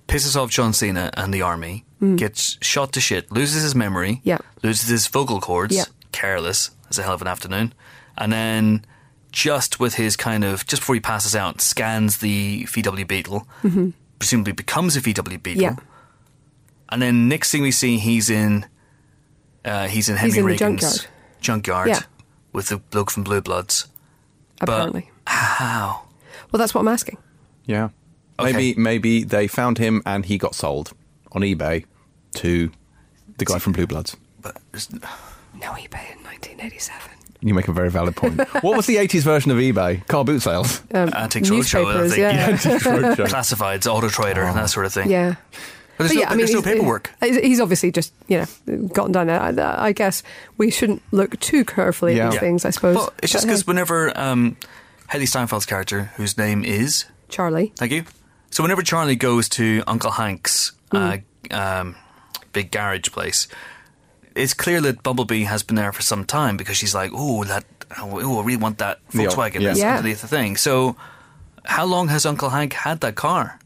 pisses 0.07 0.35
off 0.35 0.49
John 0.49 0.73
Cena 0.73 1.11
and 1.15 1.33
the 1.33 1.41
army, 1.41 1.85
gets 2.15 2.57
shot 2.61 2.91
to 2.93 2.99
shit, 3.01 3.31
loses 3.31 3.61
his 3.63 3.75
memory, 3.75 4.13
Mm. 4.15 4.21
Yeah. 4.23 4.37
loses 4.63 4.89
his 4.89 5.07
vocal 5.07 5.39
cords, 5.39 5.75
Yeah. 5.75 5.85
careless, 6.11 6.71
has 6.87 6.97
a 6.99 7.03
hell 7.03 7.13
of 7.13 7.21
an 7.21 7.27
afternoon, 7.27 7.73
and 8.17 8.31
then 8.33 8.83
just 9.33 9.79
with 9.81 9.95
his 9.95 10.15
kind 10.15 10.45
of 10.45 10.65
just 10.67 10.81
before 10.83 10.95
he 10.95 11.01
passes 11.01 11.35
out, 11.35 11.59
scans 11.59 12.17
the 12.19 12.63
VW 12.65 13.05
Beetle, 13.07 13.45
presumably 14.19 14.53
becomes 14.53 14.95
a 14.95 15.01
VW 15.01 15.41
Beetle, 15.43 15.63
Mm-hmm. 15.63 15.79
Yeah. 15.79 15.85
and 16.89 17.01
then 17.01 17.27
next 17.27 17.51
thing 17.51 17.61
we 17.63 17.71
see, 17.71 17.97
he's 17.97 18.29
in 18.29 18.65
uh, 19.65 19.87
he's 19.87 20.07
in 20.07 20.15
Henry 20.17 20.29
He's 20.29 20.37
in 20.37 20.43
the 20.43 20.47
Reagan's 20.51 20.81
junkyard. 20.81 21.07
junkyard 21.41 21.87
Yeah. 21.89 21.99
with 22.53 22.69
the 22.69 22.77
bloke 22.77 23.09
from 23.11 23.23
Blue 23.23 23.41
Bloods. 23.41 23.87
apparently. 24.61 25.09
How? 25.27 26.03
Well, 26.51 26.57
that's 26.59 26.73
what 26.73 26.81
I'm 26.81 26.87
asking. 26.87 27.17
Yeah. 27.65 27.89
Okay. 28.39 28.51
Maybe 28.53 28.73
maybe 28.79 29.23
they 29.23 29.47
found 29.47 29.77
him 29.77 30.01
and 30.05 30.25
he 30.25 30.37
got 30.37 30.53
sold 30.55 30.93
on 31.31 31.41
eBay 31.41 31.85
to 32.35 32.71
the 33.37 33.45
guy 33.45 33.57
from 33.59 33.73
Blue 33.73 33.87
Bloods. 33.87 34.15
But 34.41 34.57
No 34.73 35.71
eBay 35.73 36.11
in 36.13 36.23
1987. 36.23 36.99
You 37.45 37.53
make 37.53 37.67
a 37.67 37.73
very 37.73 37.89
valid 37.91 38.15
point. 38.15 38.37
what 38.63 38.77
was 38.77 38.85
the 38.87 38.95
80s 38.95 39.21
version 39.23 39.51
of 39.51 39.57
eBay? 39.57 40.05
Car 40.07 40.23
boot 40.23 40.41
sales. 40.41 40.81
Um, 40.93 41.09
Antiques 41.13 41.49
Roadshow, 41.49 41.85
I 41.93 42.07
think. 42.07 42.17
yeah. 42.17 42.49
Roadshow. 42.57 43.27
classifieds, 43.27 43.85
Auto 43.85 44.07
Trader, 44.09 44.43
and 44.43 44.57
that 44.57 44.69
sort 44.69 44.85
of 44.85 44.93
thing. 44.93 45.09
Yeah. 45.11 45.35
But 45.97 46.07
there's, 46.07 46.11
But 46.11 46.15
no, 46.15 46.21
yeah, 46.21 46.29
I 46.31 46.35
mean, 46.35 46.47
no 46.51 46.61
paperwork. 46.61 47.11
He's 47.19 47.37
he's 47.37 47.59
obviously 47.59 47.91
just, 47.91 48.13
you 48.27 48.39
know, 48.67 48.87
gotten 48.87 49.11
down 49.11 49.27
there. 49.27 49.39
I, 49.39 49.87
I 49.87 49.91
guess 49.91 50.23
we 50.57 50.71
shouldn't 50.71 51.03
look 51.11 51.39
too 51.39 51.63
carefully 51.65 52.15
Yeah. 52.15 52.25
at 52.25 52.31
these 52.31 52.35
Yeah. 52.35 52.39
things, 52.39 52.65
I 52.65 52.71
suppose. 52.71 52.95
Well, 52.95 53.13
it's 53.21 53.31
just 53.31 53.43
uh, 53.45 53.47
because 53.47 53.67
whenever 53.67 54.17
um, 54.17 54.57
Hailee 55.11 55.27
Steinfeld's 55.27 55.65
character, 55.67 56.11
whose 56.15 56.35
name 56.37 56.63
is, 56.63 57.05
Charlie. 57.29 57.73
thank 57.77 57.91
you. 57.91 58.05
So 58.49 58.63
whenever 58.63 58.81
Charlie 58.81 59.15
goes 59.15 59.49
to 59.49 59.83
Uncle 59.85 60.11
Hank's 60.11 60.71
uh, 60.91 61.17
Hmm. 61.51 61.55
um, 61.55 61.95
big 62.53 62.71
garage 62.71 63.11
place, 63.11 63.47
it's 64.35 64.53
clear 64.53 64.81
that 64.81 65.03
Bumblebee 65.03 65.43
has 65.43 65.63
been 65.63 65.75
there 65.75 65.91
for 65.93 66.01
some 66.01 66.25
time 66.25 66.57
because 66.57 66.77
she's 66.77 66.95
like, 66.95 67.11
"Oh, 67.13 67.43
that, 67.45 67.65
oh, 67.99 68.39
I 68.39 68.43
really 68.43 68.57
want 68.57 68.77
that 68.79 68.99
Volkswagen 69.11 69.61
Yeah. 69.61 69.67
that's 69.69 69.79
Yeah. 69.79 69.95
underneath 69.97 70.21
the 70.21 70.27
thing." 70.27 70.57
So, 70.57 70.95
how 71.65 71.85
long 71.85 72.07
has 72.09 72.25
Uncle 72.25 72.49
Hank 72.49 72.73
had 72.73 73.01
that 73.01 73.15
car? 73.15 73.59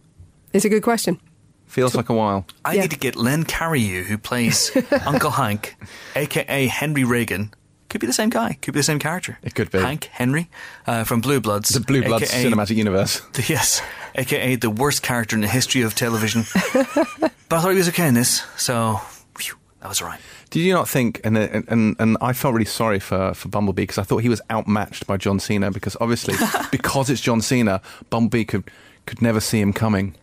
It's 0.54 0.66
a 0.66 0.70
good 0.70 0.84
question. 0.84 1.20
Feels 1.66 1.96
like 1.96 2.10
a 2.10 2.14
while. 2.14 2.46
I 2.64 2.74
Yeah. 2.74 2.82
need 2.84 2.92
to 2.92 2.98
get 2.98 3.16
Len 3.16 3.44
Cariou, 3.44 4.06
who 4.06 4.18
plays 4.18 4.72
Uncle 5.06 5.32
Hank, 5.32 5.76
aka 6.16 6.68
Henry 6.68 7.04
Reagan. 7.04 7.54
Could 7.90 8.02
be 8.02 8.08
the 8.08 8.14
same 8.14 8.30
guy. 8.30 8.58
Could 8.62 8.74
be 8.74 8.80
the 8.82 8.84
same 8.84 9.00
character. 9.00 9.38
It 9.44 9.56
could 9.56 9.72
be. 9.72 9.80
Hank 9.80 10.10
Henry 10.12 10.50
uh, 10.86 11.04
from 11.06 11.22
Blue 11.22 11.40
Bloods. 11.40 11.70
The 11.70 11.80
Blue 11.80 12.02
Bloods 12.04 12.24
aka 12.34 12.44
cinematic 12.52 12.76
universe. 12.76 13.22
the- 13.34 13.44
yes, 13.48 13.82
aka 14.16 14.56
the 14.58 14.70
worst 14.70 15.04
character 15.04 15.36
in 15.38 15.42
the 15.42 15.48
history 15.48 15.82
of 15.84 15.96
television. 15.96 16.44
but 16.74 17.32
I 17.52 17.62
thought 17.62 17.72
he 17.72 17.78
was 17.78 17.88
okay 17.90 18.08
in 18.08 18.14
this, 18.14 18.44
so 18.58 19.00
phew, 19.38 19.56
that 19.82 19.88
was 19.90 20.02
all 20.02 20.08
right. 20.10 20.20
Did 20.50 20.62
you 20.62 20.74
not 20.74 20.88
think? 20.88 21.22
And 21.24 21.38
and 21.38 21.66
and, 21.68 21.96
and 22.00 22.18
I 22.22 22.34
felt 22.34 22.54
really 22.54 22.66
sorry 22.66 23.00
for 23.00 23.34
for 23.34 23.50
Bumblebee 23.50 23.84
because 23.84 23.98
I 23.98 24.04
thought 24.04 24.20
he 24.20 24.30
was 24.30 24.42
outmatched 24.52 25.06
by 25.08 25.18
John 25.18 25.40
Cena 25.40 25.72
because 25.72 25.98
obviously 26.00 26.36
because 26.72 27.10
it's 27.10 27.22
John 27.22 27.42
Cena, 27.42 27.82
Bumblebee 28.10 28.46
could 28.46 28.64
could 29.06 29.22
never 29.22 29.40
see 29.40 29.60
him 29.60 29.74
coming 29.74 30.16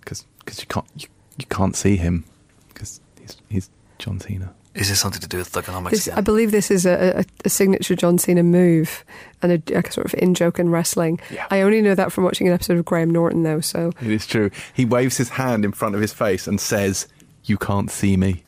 because 0.00 0.24
because 0.40 0.60
you 0.60 0.66
can't 0.66 0.86
you, 0.96 1.08
you 1.38 1.46
can't 1.46 1.76
see 1.76 1.96
him 1.96 2.24
because 2.68 3.00
he's 3.20 3.36
he's 3.48 3.70
John 3.98 4.20
Cena. 4.20 4.54
Is 4.74 4.88
this 4.88 5.00
something 5.00 5.20
to 5.20 5.26
do 5.26 5.38
with 5.38 5.50
the 5.50 5.58
economics? 5.58 5.96
This, 5.96 6.06
again? 6.06 6.18
I 6.18 6.20
believe 6.20 6.52
this 6.52 6.70
is 6.70 6.86
a, 6.86 7.20
a, 7.20 7.24
a 7.44 7.48
signature 7.48 7.96
John 7.96 8.16
Cena 8.16 8.44
move 8.44 9.04
and 9.42 9.52
a, 9.52 9.76
a 9.76 9.90
sort 9.90 10.06
of 10.06 10.14
in 10.14 10.34
joke 10.34 10.60
in 10.60 10.70
wrestling. 10.70 11.18
Yeah. 11.32 11.46
I 11.50 11.62
only 11.62 11.82
know 11.82 11.96
that 11.96 12.12
from 12.12 12.22
watching 12.22 12.46
an 12.46 12.54
episode 12.54 12.78
of 12.78 12.84
Graham 12.84 13.10
Norton, 13.10 13.42
though. 13.42 13.60
So 13.60 13.92
It 14.00 14.12
is 14.12 14.24
true. 14.24 14.52
He 14.72 14.84
waves 14.84 15.16
his 15.16 15.30
hand 15.30 15.64
in 15.64 15.72
front 15.72 15.96
of 15.96 16.00
his 16.00 16.12
face 16.12 16.46
and 16.46 16.60
says, 16.60 17.08
"You 17.44 17.58
can't 17.58 17.90
see 17.90 18.16
me." 18.16 18.44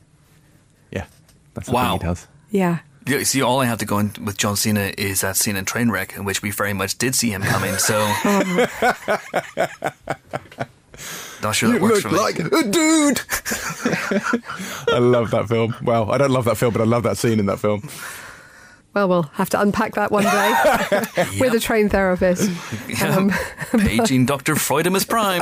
Yeah, 1.51 1.55
that's 1.55 1.67
the 1.67 1.73
Wow. 1.73 1.91
thing 1.97 2.01
he 2.01 2.05
does. 2.07 2.27
yeah, 2.49 2.79
Yeah, 3.07 3.23
see, 3.23 3.41
all 3.41 3.59
I 3.61 3.65
have 3.65 3.79
to 3.79 3.85
go 3.85 3.97
in 3.99 4.11
with 4.23 4.37
John 4.37 4.55
Cena 4.55 4.91
is 4.97 5.21
that 5.21 5.35
scene 5.37 5.55
in 5.55 5.65
Trainwreck, 5.65 6.15
in 6.17 6.23
which 6.23 6.41
we 6.41 6.51
very 6.51 6.73
much 6.73 6.97
did 6.97 7.15
see 7.15 7.31
him 7.31 7.41
coming. 7.41 7.73
So, 7.77 7.97
not 11.41 11.55
sure 11.55 11.71
that 11.71 11.81
works 11.81 12.01
for 12.01 12.09
me. 12.09 12.17
a 12.19 12.63
dude. 12.63 13.21
I 14.93 14.99
love 14.99 15.31
that 15.31 15.47
film. 15.47 15.75
Well, 15.81 16.11
I 16.11 16.17
don't 16.17 16.31
love 16.31 16.45
that 16.45 16.57
film, 16.57 16.73
but 16.73 16.81
I 16.81 16.85
love 16.85 17.03
that 17.03 17.17
scene 17.17 17.39
in 17.39 17.47
that 17.47 17.59
film. 17.59 17.87
well, 18.93 19.07
we'll 19.09 19.23
have 19.33 19.49
to 19.51 19.59
unpack 19.61 19.95
that 19.95 20.11
one 20.11 20.23
day 20.23 20.53
with 21.39 21.53
a 21.55 21.59
trained 21.59 21.91
therapist. 21.91 22.49
Um, 23.03 23.31
Paging 23.71 24.25
Dr. 24.27 24.55
Freudimus 24.55 25.07
Prime. 25.07 25.41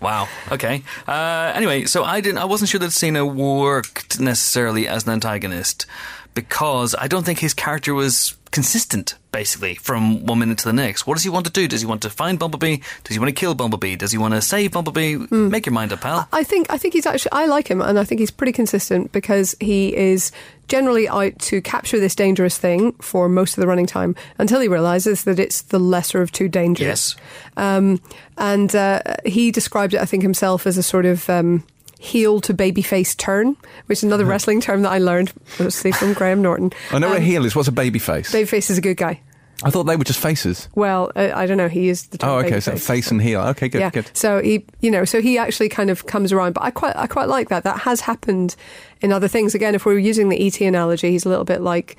Wow. 0.00 0.28
Okay. 0.52 0.82
Uh, 1.06 1.52
anyway, 1.54 1.84
so 1.84 2.04
I 2.04 2.20
didn't. 2.20 2.38
I 2.38 2.44
wasn't 2.44 2.68
sure 2.68 2.80
that 2.80 2.92
Cena 2.92 3.26
worked 3.26 4.20
necessarily 4.20 4.86
as 4.86 5.06
an 5.06 5.12
antagonist 5.12 5.86
because 6.34 6.94
I 6.96 7.08
don't 7.08 7.24
think 7.26 7.40
his 7.40 7.52
character 7.52 7.94
was 7.94 8.36
consistent. 8.50 9.14
Basically, 9.30 9.74
from 9.74 10.24
one 10.24 10.38
minute 10.38 10.58
to 10.58 10.64
the 10.64 10.72
next, 10.72 11.06
what 11.06 11.14
does 11.14 11.22
he 11.22 11.28
want 11.28 11.44
to 11.46 11.52
do? 11.52 11.68
Does 11.68 11.82
he 11.82 11.86
want 11.86 12.00
to 12.02 12.10
find 12.10 12.38
Bumblebee? 12.38 12.78
Does 13.04 13.14
he 13.14 13.18
want 13.18 13.28
to 13.28 13.38
kill 13.38 13.54
Bumblebee? 13.54 13.94
Does 13.94 14.10
he 14.10 14.18
want 14.18 14.32
to 14.32 14.40
save 14.40 14.72
Bumblebee? 14.72 15.16
Hmm. 15.16 15.50
Make 15.50 15.66
your 15.66 15.74
mind 15.74 15.92
up, 15.92 16.00
pal. 16.00 16.26
I 16.32 16.42
think 16.44 16.70
I 16.70 16.78
think 16.78 16.94
he's 16.94 17.06
actually 17.06 17.32
I 17.32 17.46
like 17.46 17.68
him 17.68 17.82
and 17.82 17.98
I 17.98 18.04
think 18.04 18.20
he's 18.20 18.30
pretty 18.30 18.52
consistent 18.52 19.12
because 19.12 19.54
he 19.60 19.94
is 19.94 20.32
generally 20.66 21.08
out 21.08 21.38
to 21.40 21.60
capture 21.60 22.00
this 22.00 22.14
dangerous 22.14 22.56
thing 22.56 22.92
for 22.92 23.28
most 23.28 23.56
of 23.56 23.60
the 23.60 23.66
running 23.66 23.86
time 23.86 24.14
until 24.38 24.60
he 24.60 24.68
realizes 24.68 25.24
that 25.24 25.38
it's 25.38 25.62
the 25.62 25.78
lesser 25.78 26.22
of 26.22 26.32
two 26.32 26.48
dangers. 26.48 26.86
Yes. 26.86 27.16
Um, 27.56 28.00
and 28.36 28.74
uh, 28.74 29.02
he 29.24 29.50
described 29.50 29.94
it, 29.94 30.00
I 30.00 30.04
think, 30.04 30.22
himself 30.22 30.66
as 30.66 30.78
a 30.78 30.82
sort 30.82 31.06
of 31.06 31.28
um, 31.28 31.64
heel 31.98 32.40
to 32.42 32.54
babyface 32.54 33.16
turn, 33.16 33.56
which 33.86 33.98
is 33.98 34.04
another 34.04 34.24
wrestling 34.24 34.60
term 34.60 34.82
that 34.82 34.90
I 34.92 34.98
learned 34.98 35.32
mostly 35.58 35.92
from 35.92 36.12
Graham 36.14 36.40
Norton. 36.42 36.72
I 36.90 36.98
know 36.98 37.08
what 37.08 37.16
a 37.18 37.20
Um, 37.20 37.24
heel 37.26 37.44
is. 37.44 37.56
What's 37.56 37.68
a 37.68 37.72
baby 37.72 37.98
face? 37.98 38.32
Babyface 38.32 38.70
is 38.70 38.78
a 38.78 38.80
good 38.80 38.96
guy. 38.96 39.20
I 39.64 39.70
thought 39.70 39.84
they 39.84 39.96
were 39.96 40.04
just 40.04 40.20
faces. 40.20 40.68
Well, 40.76 41.10
uh, 41.16 41.32
I 41.34 41.46
don't 41.46 41.56
know. 41.56 41.66
He 41.68 41.88
is 41.88 42.06
the 42.06 42.18
term 42.18 42.30
Oh, 42.30 42.38
okay. 42.38 42.60
So 42.60 42.72
babyface. 42.72 42.86
face 42.86 43.10
and 43.10 43.20
heel. 43.20 43.40
Okay, 43.40 43.68
good, 43.68 43.80
yeah. 43.80 43.90
good. 43.90 44.08
So 44.14 44.40
he, 44.40 44.64
you 44.80 44.90
know, 44.92 45.04
so 45.04 45.20
he 45.20 45.36
actually 45.36 45.68
kind 45.68 45.90
of 45.90 46.06
comes 46.06 46.30
around. 46.32 46.52
But 46.52 46.62
I 46.62 46.70
quite, 46.70 46.94
I 46.94 47.08
quite 47.08 47.28
like 47.28 47.48
that. 47.48 47.64
That 47.64 47.80
has 47.80 48.02
happened 48.02 48.54
in 49.00 49.10
other 49.12 49.26
things. 49.26 49.56
Again, 49.56 49.74
if 49.74 49.84
we're 49.84 49.98
using 49.98 50.28
the 50.28 50.46
ET 50.46 50.60
analogy, 50.60 51.10
he's 51.10 51.24
a 51.26 51.28
little 51.28 51.44
bit 51.44 51.60
like 51.60 51.96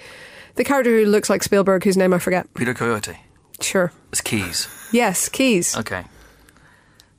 the 0.55 0.63
character 0.63 0.89
who 0.91 1.05
looks 1.05 1.29
like 1.29 1.43
Spielberg, 1.43 1.83
whose 1.83 1.97
name 1.97 2.13
I 2.13 2.19
forget. 2.19 2.47
Peter 2.53 2.73
Coyote. 2.73 3.17
Sure. 3.59 3.91
It's 4.13 4.21
Keys. 4.21 4.69
Yes, 4.93 5.27
Keys. 5.27 5.75
Okay. 5.75 6.05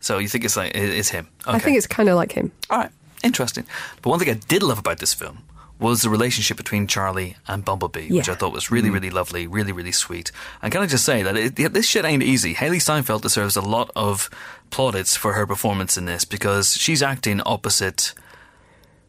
So 0.01 0.19
you 0.19 0.29
think 0.29 0.45
it's 0.45 0.57
like 0.57 0.73
it's 0.75 1.11
him? 1.11 1.29
Okay. 1.47 1.57
I 1.57 1.59
think 1.59 1.77
it's 1.77 1.87
kind 1.87 2.09
of 2.09 2.17
like 2.17 2.33
him. 2.33 2.53
All 2.71 2.79
right, 2.79 2.91
interesting. 3.23 3.67
But 4.03 4.11
one 4.11 4.19
thing 4.19 4.31
I 4.31 4.35
did 4.35 4.63
love 4.63 4.79
about 4.79 4.99
this 4.99 5.15
film 5.15 5.45
was 5.81 6.03
the 6.03 6.11
relationship 6.11 6.59
between 6.59 6.87
Charlie 6.87 7.37
and 7.49 7.65
Bumblebee, 7.65 8.11
which 8.11 8.29
I 8.29 8.35
thought 8.35 8.53
was 8.53 8.71
really, 8.71 8.91
mm. 8.91 8.95
really 8.95 9.11
lovely, 9.11 9.47
really, 9.47 9.73
really 9.73 9.93
sweet. 9.93 10.31
And 10.61 10.71
can 10.71 10.83
I 10.83 10.87
just 10.87 11.07
say 11.07 11.23
that 11.23 11.37
it, 11.37 11.73
this 11.73 11.87
shit 11.87 12.05
ain't 12.05 12.23
easy. 12.23 12.55
Hailee 12.55 12.83
Steinfeld 12.83 13.23
deserves 13.23 13.57
a 13.57 13.63
lot 13.63 13.91
of 13.97 14.29
plaudits 14.71 15.17
for 15.17 15.33
her 15.33 15.47
performance 15.47 15.97
in 15.97 16.05
this 16.05 16.27
because 16.27 16.77
she's 16.77 17.03
acting 17.03 17.41
opposite. 17.47 18.13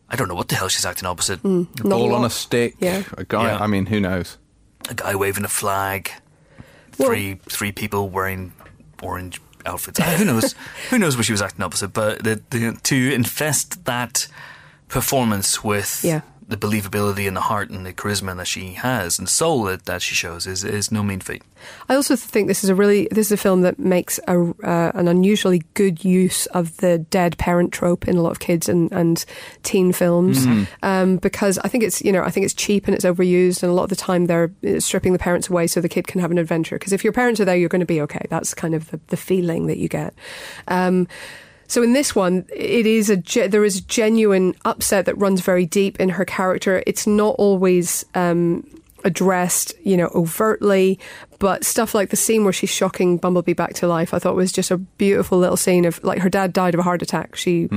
I 0.10 0.16
don't 0.16 0.30
know 0.30 0.36
what 0.36 0.48
the 0.48 0.56
hell 0.56 0.70
she's 0.70 0.86
acting 0.86 1.08
opposite. 1.08 1.44
Mm, 1.44 1.68
a 1.82 1.88
Not 1.88 1.98
ball 1.98 2.16
on 2.16 2.24
a 2.24 2.30
stick. 2.30 2.76
Yeah. 2.80 3.04
A 3.18 3.26
guy. 3.26 3.48
Yeah. 3.48 3.60
I 3.60 3.68
mean, 3.68 3.88
who 3.88 4.00
knows? 4.00 4.38
A 4.89 4.94
guy 4.94 5.14
waving 5.14 5.44
a 5.44 5.50
flag. 5.50 6.10
Well- 6.98 7.10
Three 7.10 7.36
three 7.50 7.72
people 7.74 8.10
wearing 8.10 8.54
orange 9.02 9.42
outfits. 9.66 9.99
Who 9.99 10.26
knows? 10.26 10.55
who 10.89 10.99
knows 10.99 11.16
what 11.16 11.26
she 11.26 11.32
was 11.32 11.41
acting 11.41 11.64
opposite? 11.64 11.89
But 11.89 12.24
the, 12.24 12.41
the, 12.49 12.80
to 12.84 13.14
infest 13.14 13.86
that 13.86 14.28
performance 14.88 15.64
with 15.64 16.01
Yeah. 16.03 16.22
The 16.52 16.58
believability 16.58 17.30
and 17.30 17.36
the 17.38 17.41
heart 17.41 17.70
and 17.70 17.86
the 17.86 17.93
charisma 17.93 18.36
that 18.36 18.45
she 18.45 18.74
has 18.74 19.18
and 19.18 19.30
soul 19.30 19.64
that, 19.64 19.86
that 19.86 20.02
she 20.02 20.14
shows 20.14 20.45
is, 20.45 20.66
is 20.66 20.91
no 20.91 21.02
mean 21.02 21.22
feat. 21.22 21.41
I 21.88 21.95
also 21.95 22.18
think 22.18 22.49
this 22.49 22.62
is 22.62 22.70
a 22.70 22.76
really 22.76 23.08
this 23.10 23.28
is 23.28 23.32
a 23.32 23.38
film 23.38 23.62
that 23.62 23.80
makes 23.80 24.20
a, 24.28 24.38
uh, 24.64 24.91
an 24.93 25.08
unusually 25.08 25.64
good 25.76 26.04
use 26.04 26.47
of 26.47 26.76
the 26.78 26.97
dead 26.97 27.38
parent 27.38 27.72
trope 27.72 28.06
in 28.06 28.18
a 28.18 28.22
lot 28.22 28.32
of 28.32 28.39
kids 28.39 28.68
and, 28.68 28.91
and 28.91 29.24
teen 29.64 29.93
films 29.93 30.45
Mm-hmm. 30.45 30.64
um, 30.84 31.18
because 31.18 31.58
I 31.60 31.68
think 31.68 31.84
it's 31.84 32.02
you 32.02 32.12
know 32.12 32.24
I 32.24 32.32
think 32.32 32.43
it's 32.45 32.54
cheap 32.54 32.86
and 32.88 32.95
it's 32.95 33.06
overused 33.06 33.64
and 33.64 33.72
a 33.72 33.76
lot 33.76 33.84
of 33.84 33.89
the 33.89 33.95
time 33.95 34.26
they're 34.26 34.52
uh, 34.68 34.80
stripping 34.80 35.14
the 35.14 35.20
parents 35.20 35.49
away 35.49 35.68
so 35.68 35.80
the 35.80 35.89
kid 35.89 36.08
can 36.08 36.20
have 36.20 36.32
an 36.32 36.38
adventure 36.38 36.78
because 36.78 36.91
if 36.91 37.04
your 37.04 37.14
parents 37.14 37.39
are 37.39 37.45
there 37.45 37.56
you're 37.56 37.70
going 37.70 37.80
to 37.80 37.86
be 37.86 38.02
okay 38.02 38.26
that's 38.30 38.54
kind 38.54 38.74
of 38.76 38.91
the, 38.91 38.99
the 39.08 39.18
feeling 39.18 39.68
that 39.68 39.78
you 39.78 39.88
get. 39.88 40.14
Um, 40.68 41.08
so 41.72 41.82
in 41.82 41.93
this 41.93 42.13
one, 42.13 42.45
it 42.53 42.86
is 42.86 43.09
a 43.09 43.15
ge- 43.15 43.49
there 43.49 43.63
is 43.63 43.80
genuine 43.80 44.55
upset 44.65 45.05
that 45.05 45.17
runs 45.17 45.39
very 45.39 45.65
deep 45.65 46.01
in 46.01 46.09
her 46.09 46.26
character. 46.26 46.84
It's 46.86 47.07
not 47.07 47.36
always 47.38 48.03
um, 48.13 48.67
addressed, 49.05 49.74
you 49.82 49.95
know, 49.95 50.11
overtly, 50.13 50.99
but 51.39 51.63
stuff 51.63 51.95
like 51.95 52.09
the 52.09 52.17
scene 52.17 52.43
where 52.43 52.51
she's 52.51 52.69
shocking 52.69 53.15
Bumblebee 53.15 53.53
back 53.53 53.74
to 53.76 53.88
life, 53.88 54.13
I 54.13 54.19
thought 54.19 54.36
was 54.36 54.51
just 54.51 54.69
a 54.69 54.80
beautiful 54.80 55.38
little 55.38 55.55
scene 55.55 55.86
of 55.86 56.03
like 56.03 56.19
her 56.19 56.30
dad 56.30 56.51
died 56.51 56.74
of 56.74 56.82
a 56.82 56.84
heart 56.84 57.01
attack. 57.01 57.38
She. 57.38 57.69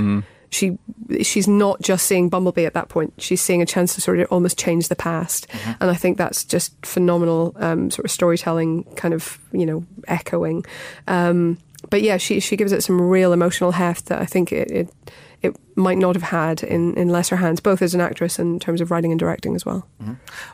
She 0.51 0.77
she's 1.21 1.47
not 1.47 1.81
just 1.81 2.05
seeing 2.05 2.29
Bumblebee 2.29 2.65
at 2.65 2.75
that 2.75 2.87
point. 2.87 3.13
She's 3.17 3.41
seeing 3.41 3.61
a 3.61 3.65
chance 3.65 3.95
to 3.95 4.01
sort 4.01 4.19
of 4.19 4.31
almost 4.31 4.57
change 4.57 4.87
the 4.87 4.95
past, 4.95 5.47
and 5.81 5.89
I 5.89 5.95
think 5.95 6.17
that's 6.17 6.45
just 6.45 6.73
phenomenal 6.85 7.53
um, 7.57 7.91
sort 7.91 8.05
of 8.05 8.11
storytelling, 8.11 8.83
kind 8.95 9.13
of 9.13 9.37
you 9.51 9.65
know 9.65 9.83
echoing. 10.07 10.63
Um, 11.07 11.57
but 11.89 12.01
yeah, 12.01 12.17
she 12.17 12.39
she 12.39 12.55
gives 12.55 12.71
it 12.71 12.83
some 12.83 13.01
real 13.01 13.33
emotional 13.33 13.71
heft 13.71 14.07
that 14.07 14.21
I 14.21 14.25
think 14.25 14.51
it 14.51 14.71
it, 14.71 14.89
it 15.41 15.55
might 15.75 15.97
not 15.97 16.15
have 16.15 16.23
had 16.23 16.63
in, 16.63 16.95
in 16.95 17.09
lesser 17.09 17.37
hands, 17.37 17.59
both 17.59 17.81
as 17.81 17.93
an 17.93 18.01
actress 18.01 18.39
and 18.39 18.55
in 18.55 18.59
terms 18.59 18.81
of 18.81 18.91
writing 18.91 19.11
and 19.11 19.19
directing 19.19 19.55
as 19.55 19.65
well. 19.65 19.87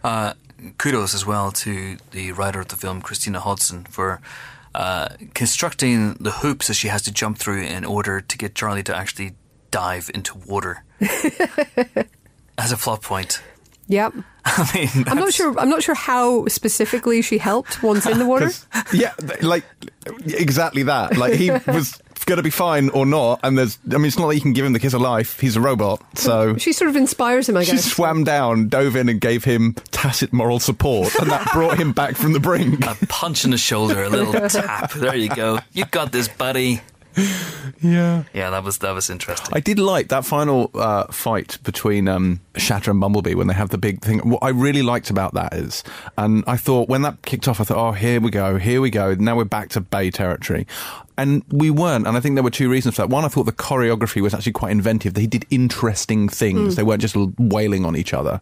Uh, 0.03 0.34
kudos 0.77 1.13
as 1.13 1.25
well 1.25 1.51
to 1.51 1.97
the 2.11 2.32
writer 2.34 2.59
of 2.59 2.67
the 2.67 2.75
film, 2.75 3.01
Christina 3.01 3.39
Hodson, 3.39 3.86
for 3.86 4.21
uh, 4.75 5.09
constructing 5.34 6.13
the 6.15 6.32
hoops 6.32 6.67
that 6.67 6.75
she 6.75 6.88
has 6.88 7.01
to 7.03 7.11
jump 7.11 7.38
through 7.38 7.61
in 7.63 7.86
order 7.86 8.21
to 8.21 8.38
get 8.38 8.55
Charlie 8.55 8.84
to 8.84 8.95
actually 8.95 9.34
dive 9.69 10.09
into 10.13 10.38
water 10.38 10.84
as 12.57 12.71
a 12.71 12.77
plot 12.77 13.01
point. 13.01 13.41
Yep. 13.91 14.13
I 14.45 14.71
mean, 14.73 14.89
I'm 15.07 15.17
not 15.17 15.33
sure. 15.33 15.57
I'm 15.59 15.69
not 15.69 15.83
sure 15.83 15.93
how 15.95 16.47
specifically 16.47 17.21
she 17.21 17.37
helped 17.37 17.83
once 17.83 18.05
in 18.07 18.17
the 18.17 18.25
water. 18.25 18.45
'Cause- 18.49 18.65
yeah, 18.93 19.13
like 19.41 19.63
exactly 20.25 20.83
that. 20.83 21.17
Like 21.17 21.33
he 21.33 21.51
was 21.67 22.01
going 22.25 22.37
to 22.37 22.43
be 22.43 22.49
fine 22.49 22.89
or 22.89 23.05
not, 23.05 23.39
and 23.43 23.57
there's. 23.57 23.77
I 23.91 23.97
mean, 23.97 24.05
it's 24.05 24.17
not 24.17 24.25
like 24.27 24.35
you 24.35 24.41
can 24.41 24.53
give 24.53 24.65
him 24.65 24.73
the 24.73 24.79
kiss 24.79 24.93
of 24.93 25.01
life. 25.01 25.39
He's 25.39 25.55
a 25.55 25.61
robot, 25.61 26.01
so. 26.17 26.55
She 26.57 26.73
sort 26.73 26.89
of 26.89 26.95
inspires 26.95 27.49
him, 27.49 27.57
I 27.57 27.61
guess 27.61 27.67
She 27.69 27.75
guess. 27.75 27.91
swam 27.91 28.23
down, 28.23 28.67
dove 28.69 28.95
in, 28.95 29.09
and 29.09 29.19
gave 29.21 29.43
him 29.43 29.73
tacit 29.91 30.31
moral 30.33 30.59
support, 30.59 31.13
and 31.19 31.29
that 31.29 31.51
brought 31.53 31.77
him 31.77 31.91
back 31.91 32.15
from 32.15 32.33
the 32.33 32.39
brink. 32.39 32.83
A 32.85 32.95
punch 33.09 33.43
in 33.45 33.51
the 33.51 33.57
shoulder, 33.59 34.03
a 34.03 34.09
little 34.09 34.33
tap. 34.49 34.93
There 34.93 35.15
you 35.15 35.29
go. 35.29 35.59
You 35.73 35.85
got 35.85 36.11
this, 36.11 36.27
buddy. 36.27 36.81
Yeah. 37.82 38.24
Yeah, 38.34 38.51
that 38.51 38.64
was 38.64 38.78
that 38.80 38.91
was 38.91 39.09
interesting. 39.09 39.49
I 39.53 39.59
did 39.59 39.80
like 39.80 40.09
that 40.09 40.24
final 40.24 40.70
uh, 40.76 41.05
fight 41.07 41.57
between 41.64 42.07
um, 42.07 42.39
Shatter 42.55 42.91
and 42.91 42.99
Bumblebee 42.99 43.34
when 43.34 43.47
they 43.47 43.55
have 43.55 43.70
the 43.70 43.78
big 43.78 44.01
thing. 44.01 44.20
What 44.20 44.43
I 44.43 44.49
really 44.49 44.84
liked 44.84 45.09
about 45.09 45.34
that 45.34 45.53
is, 45.53 45.84
and 46.18 46.43
I 46.45 46.57
thought 46.57 46.89
when 46.89 47.01
that 47.01 47.24
kicked 47.24 47.47
off, 47.47 47.59
I 47.59 47.64
thought, 47.64 47.78
oh, 47.78 47.91
here 47.93 48.22
we 48.22 48.30
go, 48.30 48.57
here 48.57 48.82
we 48.82 48.91
go. 48.91 49.16
Now 49.16 49.36
we're 49.36 49.45
back 49.45 49.70
to 49.70 49.82
Bay 49.82 50.12
territory. 50.12 50.68
And 51.18 51.43
we 51.49 51.70
weren't. 51.70 52.07
And 52.07 52.18
I 52.18 52.20
think 52.20 52.36
there 52.36 52.43
were 52.43 52.49
two 52.49 52.70
reasons 52.70 52.95
for 52.95 53.03
that. 53.03 53.09
One, 53.09 53.26
I 53.26 53.28
thought 53.28 53.43
the 53.43 53.51
choreography 53.51 54.22
was 54.22 54.34
actually 54.34 54.53
quite 54.53 54.72
inventive. 54.72 55.14
They 55.14 55.28
did 55.28 55.45
interesting 55.49 56.30
things. 56.30 56.76
They 56.76 56.84
weren't 56.84 57.01
just 57.01 57.16
wailing 57.38 57.86
on 57.86 57.95
each 57.95 58.14
other. 58.14 58.41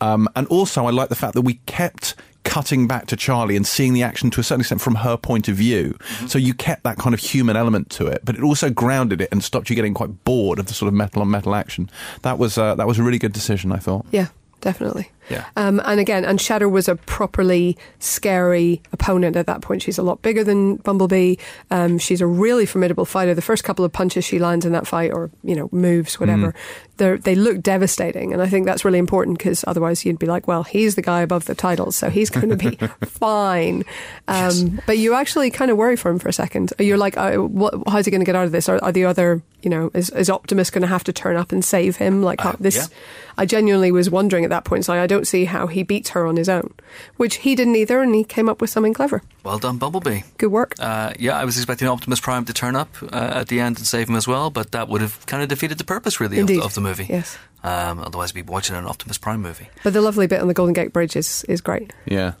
Um, 0.00 0.28
and 0.34 0.46
also, 0.48 0.86
I 0.86 0.90
like 0.90 1.08
the 1.08 1.14
fact 1.14 1.34
that 1.34 1.42
we 1.42 1.54
kept 1.66 2.14
cutting 2.46 2.86
back 2.86 3.06
to 3.08 3.16
Charlie 3.16 3.56
and 3.56 3.66
seeing 3.66 3.92
the 3.92 4.02
action 4.02 4.30
to 4.30 4.40
a 4.40 4.44
certain 4.44 4.60
extent 4.60 4.80
from 4.80 4.94
her 4.96 5.16
point 5.16 5.48
of 5.48 5.56
view. 5.56 5.98
So 6.26 6.38
you 6.38 6.54
kept 6.54 6.84
that 6.84 6.96
kind 6.96 7.12
of 7.12 7.20
human 7.20 7.56
element 7.56 7.90
to 7.90 8.06
it, 8.06 8.22
but 8.24 8.36
it 8.36 8.42
also 8.42 8.70
grounded 8.70 9.20
it 9.20 9.28
and 9.32 9.44
stopped 9.44 9.68
you 9.68 9.76
getting 9.76 9.92
quite 9.92 10.24
bored 10.24 10.58
of 10.58 10.66
the 10.66 10.74
sort 10.74 10.88
of 10.88 10.94
metal 10.94 11.20
on 11.20 11.30
metal 11.30 11.54
action. 11.54 11.90
That 12.22 12.38
was 12.38 12.56
uh, 12.56 12.74
that 12.76 12.86
was 12.86 12.98
a 12.98 13.02
really 13.02 13.18
good 13.18 13.32
decision, 13.32 13.72
I 13.72 13.78
thought. 13.78 14.06
Yeah, 14.10 14.28
definitely. 14.60 15.10
Yeah. 15.30 15.44
Um, 15.56 15.80
and 15.84 15.98
again, 16.00 16.24
and 16.24 16.40
Shatter 16.40 16.68
was 16.68 16.88
a 16.88 16.96
properly 16.96 17.76
scary 17.98 18.80
opponent 18.92 19.36
at 19.36 19.46
that 19.46 19.60
point. 19.60 19.82
She's 19.82 19.98
a 19.98 20.02
lot 20.02 20.22
bigger 20.22 20.44
than 20.44 20.76
Bumblebee. 20.76 21.36
Um, 21.70 21.98
she's 21.98 22.20
a 22.20 22.26
really 22.26 22.66
formidable 22.66 23.04
fighter. 23.04 23.34
The 23.34 23.42
first 23.42 23.64
couple 23.64 23.84
of 23.84 23.92
punches 23.92 24.24
she 24.24 24.38
lands 24.38 24.64
in 24.64 24.72
that 24.72 24.86
fight, 24.86 25.12
or 25.12 25.30
you 25.42 25.54
know, 25.54 25.68
moves, 25.72 26.18
whatever, 26.20 26.54
they're 26.96 27.18
they 27.18 27.34
look 27.34 27.60
devastating. 27.62 28.32
And 28.32 28.40
I 28.40 28.48
think 28.48 28.66
that's 28.66 28.84
really 28.84 28.98
important 28.98 29.38
because 29.38 29.64
otherwise 29.66 30.04
you'd 30.04 30.18
be 30.18 30.26
like, 30.26 30.46
well, 30.46 30.62
he's 30.62 30.94
the 30.94 31.02
guy 31.02 31.20
above 31.22 31.46
the 31.46 31.54
title, 31.54 31.92
so 31.92 32.08
he's 32.10 32.30
going 32.30 32.48
to 32.50 32.56
be 32.56 32.76
fine. 33.06 33.82
Um, 34.28 34.80
But 34.86 34.98
you 34.98 35.14
actually 35.14 35.50
kind 35.50 35.70
of 35.70 35.76
worry 35.76 35.96
for 35.96 36.10
him 36.10 36.18
for 36.18 36.28
a 36.28 36.32
second. 36.32 36.72
You're 36.78 36.96
like, 36.98 37.16
oh, 37.16 37.46
what, 37.46 37.74
how's 37.88 38.04
he 38.04 38.10
going 38.10 38.20
to 38.20 38.26
get 38.26 38.36
out 38.36 38.44
of 38.44 38.52
this? 38.52 38.68
Are, 38.68 38.78
are 38.82 38.92
the 38.92 39.04
other, 39.04 39.42
you 39.62 39.70
know, 39.70 39.90
is, 39.94 40.10
is 40.10 40.30
Optimus 40.30 40.70
going 40.70 40.82
to 40.82 40.88
have 40.88 41.04
to 41.04 41.12
turn 41.12 41.36
up 41.36 41.52
and 41.52 41.64
save 41.64 41.96
him? 41.96 42.22
Like 42.22 42.40
how, 42.40 42.50
Uh, 42.50 42.56
this. 42.60 42.76
yeah. 42.76 42.86
I 43.38 43.44
genuinely 43.44 43.92
was 43.92 44.08
wondering 44.08 44.44
at 44.44 44.50
that 44.50 44.64
point, 44.64 44.84
so 44.86 44.94
I 44.94 45.06
don't 45.06 45.15
see 45.24 45.44
how 45.46 45.68
he 45.68 45.82
beats 45.84 46.10
her 46.10 46.26
on 46.26 46.36
his 46.36 46.48
own, 46.48 46.74
which 47.16 47.36
he 47.36 47.54
didn't 47.54 47.76
either, 47.76 48.02
and 48.02 48.14
he 48.14 48.24
came 48.24 48.48
up 48.48 48.60
with 48.60 48.70
something 48.70 48.92
clever. 48.92 49.22
well 49.44 49.58
done, 49.58 49.78
Bumblebee. 49.78 50.22
Good 50.38 50.50
work. 50.50 50.74
Uh, 50.78 51.12
yeah, 51.18 51.38
I 51.38 51.44
was 51.44 51.56
expecting 51.56 51.86
Optimus 51.88 52.20
Prime 52.20 52.44
to 52.46 52.52
turn 52.52 52.74
up 52.76 52.88
uh, 53.02 53.32
at 53.36 53.48
the 53.48 53.60
end 53.60 53.78
and 53.78 53.86
save 53.86 54.08
him 54.08 54.16
as 54.16 54.26
well, 54.26 54.50
but 54.50 54.72
that 54.72 54.88
would 54.88 55.00
have 55.00 55.24
kind 55.26 55.42
of 55.42 55.48
defeated 55.48 55.78
the 55.78 55.84
purpose, 55.84 56.20
really, 56.20 56.36
of, 56.36 56.40
Indeed. 56.40 56.62
of 56.62 56.74
the 56.74 56.80
movie. 56.80 57.06
Yes. 57.08 57.38
Um, 57.62 58.00
otherwise, 58.00 58.34
we'd 58.34 58.46
be 58.46 58.52
watching 58.52 58.76
an 58.76 58.86
Optimus 58.86 59.18
Prime 59.18 59.40
movie. 59.40 59.68
But 59.84 59.92
the 59.92 60.00
lovely 60.00 60.26
bit 60.26 60.40
on 60.40 60.48
the 60.48 60.54
Golden 60.54 60.72
Gate 60.74 60.92
Bridge 60.92 61.16
is, 61.16 61.44
is 61.48 61.60
great. 61.60 61.92
Yeah. 62.04 62.32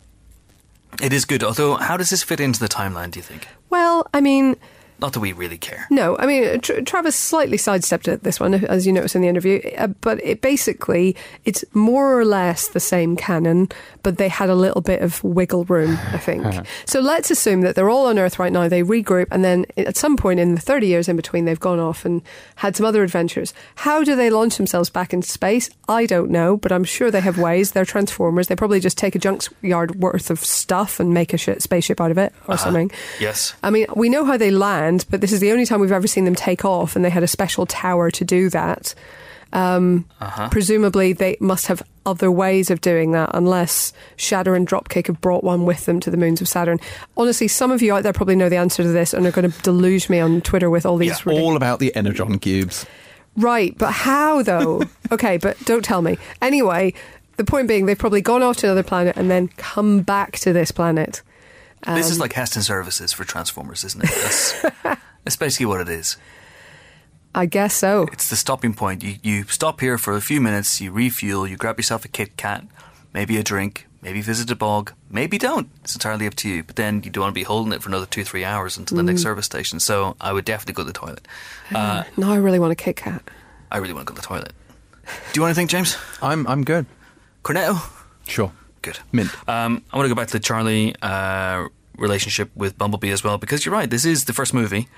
It 1.02 1.12
is 1.12 1.24
good, 1.24 1.42
although, 1.44 1.74
how 1.76 1.96
does 1.96 2.10
this 2.10 2.22
fit 2.22 2.40
into 2.40 2.58
the 2.60 2.68
timeline, 2.68 3.10
do 3.10 3.18
you 3.18 3.22
think? 3.22 3.48
Well, 3.70 4.06
I 4.14 4.20
mean, 4.20 4.56
Not 4.98 5.12
that 5.12 5.20
we 5.20 5.32
really 5.32 5.58
care. 5.58 5.86
No, 5.90 6.16
I 6.18 6.26
mean 6.26 6.60
Tra- 6.60 6.82
Travis 6.82 7.16
slightly 7.16 7.56
sidestepped 7.58 8.08
it 8.08 8.22
this 8.22 8.40
one, 8.40 8.54
as 8.54 8.86
you 8.86 8.92
notice 8.92 9.14
in 9.14 9.22
the 9.22 9.28
interview. 9.28 9.60
Uh, 9.76 9.88
but 9.88 10.22
it 10.24 10.40
basically 10.40 11.14
it's 11.44 11.64
more 11.74 12.18
or 12.18 12.24
less 12.24 12.68
the 12.68 12.80
same 12.80 13.16
canon, 13.16 13.68
but 14.02 14.18
they 14.18 14.28
had 14.28 14.48
a 14.48 14.54
little 14.54 14.80
bit 14.80 15.02
of 15.02 15.22
wiggle 15.22 15.64
room, 15.64 15.98
I 16.12 16.18
think. 16.18 16.46
so 16.86 17.00
let's 17.00 17.30
assume 17.30 17.60
that 17.62 17.74
they're 17.74 17.90
all 17.90 18.06
on 18.06 18.18
Earth 18.18 18.38
right 18.38 18.52
now. 18.52 18.68
They 18.68 18.82
regroup, 18.82 19.28
and 19.30 19.44
then 19.44 19.66
at 19.76 19.96
some 19.96 20.16
point 20.16 20.40
in 20.40 20.54
the 20.54 20.60
thirty 20.60 20.86
years 20.86 21.08
in 21.08 21.16
between, 21.16 21.44
they've 21.44 21.60
gone 21.60 21.80
off 21.80 22.04
and 22.04 22.22
had 22.56 22.76
some 22.76 22.86
other 22.86 23.02
adventures. 23.02 23.52
How 23.76 24.02
do 24.02 24.16
they 24.16 24.30
launch 24.30 24.56
themselves 24.56 24.90
back 24.90 25.12
into 25.12 25.28
space? 25.28 25.68
I 25.88 26.06
don't 26.06 26.30
know, 26.30 26.56
but 26.56 26.72
I'm 26.72 26.84
sure 26.84 27.10
they 27.10 27.20
have 27.20 27.38
ways. 27.38 27.72
They're 27.72 27.84
transformers. 27.84 28.48
They 28.48 28.56
probably 28.56 28.80
just 28.80 28.98
take 28.98 29.14
a 29.14 29.18
junkyard 29.18 29.96
worth 29.96 30.30
of 30.30 30.38
stuff 30.38 30.98
and 31.00 31.12
make 31.12 31.32
a 31.32 31.36
shit 31.36 31.62
spaceship 31.62 32.00
out 32.00 32.10
of 32.10 32.18
it 32.18 32.32
or 32.48 32.56
something. 32.56 32.90
Yes. 33.20 33.54
I 33.62 33.70
mean, 33.70 33.86
we 33.94 34.08
know 34.08 34.24
how 34.24 34.36
they 34.36 34.50
land, 34.50 34.85
but 35.10 35.20
this 35.20 35.32
is 35.32 35.40
the 35.40 35.52
only 35.52 35.66
time 35.66 35.80
we've 35.80 35.92
ever 35.92 36.06
seen 36.06 36.24
them 36.24 36.34
take 36.34 36.64
off, 36.64 36.96
and 36.96 37.04
they 37.04 37.10
had 37.10 37.22
a 37.22 37.28
special 37.28 37.66
tower 37.66 38.10
to 38.10 38.24
do 38.24 38.48
that. 38.50 38.94
Um, 39.52 40.04
Presumably, 40.50 41.12
they 41.12 41.36
must 41.40 41.66
have 41.68 41.82
other 42.04 42.30
ways 42.30 42.70
of 42.70 42.80
doing 42.80 43.12
that, 43.12 43.30
unless 43.34 43.92
Shatter 44.16 44.54
and 44.54 44.66
Dropkick 44.68 45.06
have 45.06 45.20
brought 45.20 45.44
one 45.44 45.64
with 45.64 45.86
them 45.86 46.00
to 46.00 46.10
the 46.10 46.16
moons 46.16 46.40
of 46.40 46.48
Saturn. 46.48 46.78
Honestly, 47.16 47.48
some 47.48 47.70
of 47.70 47.80
you 47.82 47.94
out 47.94 48.02
there 48.02 48.12
probably 48.12 48.36
know 48.36 48.48
the 48.48 48.56
answer 48.56 48.82
to 48.82 48.88
this 48.88 49.14
and 49.14 49.26
are 49.26 49.30
going 49.30 49.50
to 49.50 49.62
deluge 49.62 50.08
me 50.08 50.20
on 50.20 50.40
Twitter 50.40 50.68
with 50.68 50.84
all 50.84 50.96
these. 50.96 51.10
Yeah, 51.10 51.32
ridic- 51.32 51.40
All 51.42 51.56
about 51.56 51.78
the 51.78 51.94
energon 51.96 52.38
cubes. 52.38 52.86
Right, 53.36 53.76
but 53.76 53.92
how 53.92 54.42
though? 54.42 54.82
okay, 55.12 55.36
but 55.36 55.58
don't 55.64 55.84
tell 55.84 56.02
me. 56.02 56.18
Anyway, 56.42 56.94
the 57.36 57.44
point 57.44 57.68
being, 57.68 57.86
they've 57.86 57.98
probably 57.98 58.22
gone 58.22 58.42
off 58.42 58.56
to 58.58 58.66
another 58.66 58.82
planet 58.82 59.16
and 59.16 59.30
then 59.30 59.48
come 59.56 60.00
back 60.02 60.32
to 60.40 60.52
this 60.52 60.70
planet. 60.70 61.22
This 61.94 62.06
Um, 62.06 62.12
is 62.12 62.18
like 62.20 62.32
Heston 62.32 62.62
Services 62.62 63.12
for 63.12 63.24
Transformers, 63.24 63.84
isn't 63.84 64.02
it? 64.04 64.10
That's, 64.10 64.62
that's 65.24 65.36
basically 65.36 65.66
what 65.66 65.80
it 65.80 65.88
is. 65.88 66.16
I 67.34 67.46
guess 67.46 67.74
so. 67.74 68.08
It's 68.12 68.30
the 68.30 68.36
stopping 68.36 68.72
point. 68.74 69.02
You, 69.02 69.16
you 69.22 69.44
stop 69.44 69.80
here 69.80 69.98
for 69.98 70.14
a 70.16 70.20
few 70.20 70.40
minutes, 70.40 70.80
you 70.80 70.90
refuel, 70.90 71.46
you 71.46 71.56
grab 71.56 71.78
yourself 71.78 72.04
a 72.04 72.08
Kit 72.08 72.36
Kat, 72.38 72.64
maybe 73.12 73.36
a 73.36 73.42
drink, 73.42 73.86
maybe 74.00 74.22
visit 74.22 74.50
a 74.50 74.56
bog, 74.56 74.92
maybe 75.10 75.36
don't. 75.36 75.68
It's 75.84 75.94
entirely 75.94 76.26
up 76.26 76.34
to 76.36 76.48
you. 76.48 76.62
But 76.64 76.76
then 76.76 77.02
you 77.04 77.10
don't 77.10 77.22
want 77.22 77.32
to 77.34 77.38
be 77.38 77.42
holding 77.44 77.72
it 77.74 77.82
for 77.82 77.90
another 77.90 78.06
two, 78.06 78.24
three 78.24 78.42
hours 78.44 78.78
until 78.78 78.96
the 78.96 79.02
next 79.02 79.22
service 79.22 79.44
station. 79.44 79.80
So 79.80 80.16
I 80.18 80.32
would 80.32 80.46
definitely 80.46 80.74
go 80.74 80.82
to 80.82 80.86
the 80.92 80.98
toilet. 80.98 81.28
Uh, 81.74 82.04
Now 82.16 82.32
I 82.32 82.36
really 82.36 82.58
want 82.58 82.72
a 82.72 82.76
Kit 82.76 82.96
Kat. 82.96 83.22
I 83.70 83.78
really 83.78 83.92
want 83.92 84.06
to 84.06 84.12
go 84.12 84.16
to 84.16 84.22
the 84.22 84.26
toilet. 84.26 84.52
Do 85.04 85.10
you 85.34 85.42
want 85.42 85.50
anything, 85.50 85.68
James? 85.68 85.96
I'm 86.22 86.46
I'm 86.46 86.64
good. 86.64 86.86
Cornetto? 87.44 87.76
Sure. 88.26 88.50
Good. 88.82 88.98
Mint. 89.12 89.30
Um, 89.48 89.82
I 89.92 89.96
want 89.96 90.06
to 90.06 90.08
go 90.08 90.14
back 90.14 90.28
to 90.28 90.32
the 90.32 90.40
Charlie 90.40 90.94
uh, 91.02 91.66
relationship 91.98 92.50
with 92.54 92.76
Bumblebee 92.78 93.10
as 93.10 93.22
well, 93.24 93.38
because 93.38 93.64
you're 93.64 93.74
right. 93.74 93.88
This 93.90 94.04
is 94.04 94.24
the 94.24 94.32
first 94.32 94.52
movie. 94.54 94.88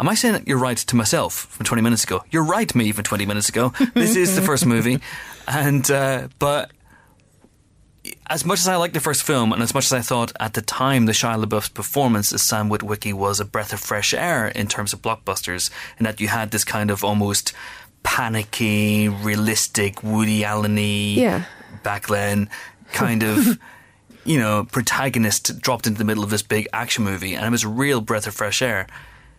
Am 0.00 0.08
I 0.08 0.14
saying 0.14 0.34
that 0.34 0.48
you're 0.48 0.58
right 0.58 0.76
to 0.78 0.96
myself 0.96 1.32
from 1.34 1.64
20 1.64 1.80
minutes 1.82 2.02
ago? 2.04 2.24
You're 2.30 2.44
right, 2.44 2.74
me, 2.74 2.90
from 2.92 3.04
20 3.04 3.24
minutes 3.26 3.48
ago. 3.48 3.72
This 3.94 4.16
is 4.16 4.34
the 4.34 4.42
first 4.42 4.66
movie, 4.66 4.98
and 5.46 5.88
uh, 5.90 6.28
but 6.38 6.72
as 8.26 8.44
much 8.44 8.58
as 8.58 8.66
I 8.66 8.74
liked 8.76 8.94
the 8.94 9.00
first 9.00 9.22
film, 9.22 9.52
and 9.52 9.62
as 9.62 9.74
much 9.74 9.84
as 9.84 9.92
I 9.92 10.00
thought 10.00 10.32
at 10.40 10.54
the 10.54 10.62
time 10.62 11.06
the 11.06 11.12
Shia 11.12 11.42
LaBeouf's 11.44 11.68
performance 11.68 12.32
as 12.32 12.42
Sam 12.42 12.68
Witwicky 12.68 13.12
was 13.12 13.38
a 13.38 13.44
breath 13.44 13.72
of 13.72 13.78
fresh 13.80 14.12
air 14.12 14.48
in 14.48 14.66
terms 14.66 14.92
of 14.92 15.02
blockbusters, 15.02 15.70
and 15.98 16.06
that 16.06 16.20
you 16.20 16.26
had 16.28 16.50
this 16.50 16.64
kind 16.64 16.90
of 16.90 17.04
almost 17.04 17.52
panicky, 18.02 19.08
realistic, 19.08 20.02
Woody 20.02 20.44
Allen-y, 20.44 21.14
Yeah. 21.16 21.44
back 21.84 22.08
then 22.08 22.48
kind 22.92 23.22
of 23.22 23.56
you 24.24 24.38
know 24.38 24.64
protagonist 24.70 25.60
dropped 25.60 25.86
into 25.86 25.98
the 25.98 26.04
middle 26.04 26.24
of 26.24 26.30
this 26.30 26.42
big 26.42 26.68
action 26.72 27.04
movie, 27.04 27.34
and 27.34 27.44
it 27.44 27.50
was 27.50 27.64
a 27.64 27.68
real 27.68 28.00
breath 28.00 28.26
of 28.26 28.34
fresh 28.34 28.62
air. 28.62 28.86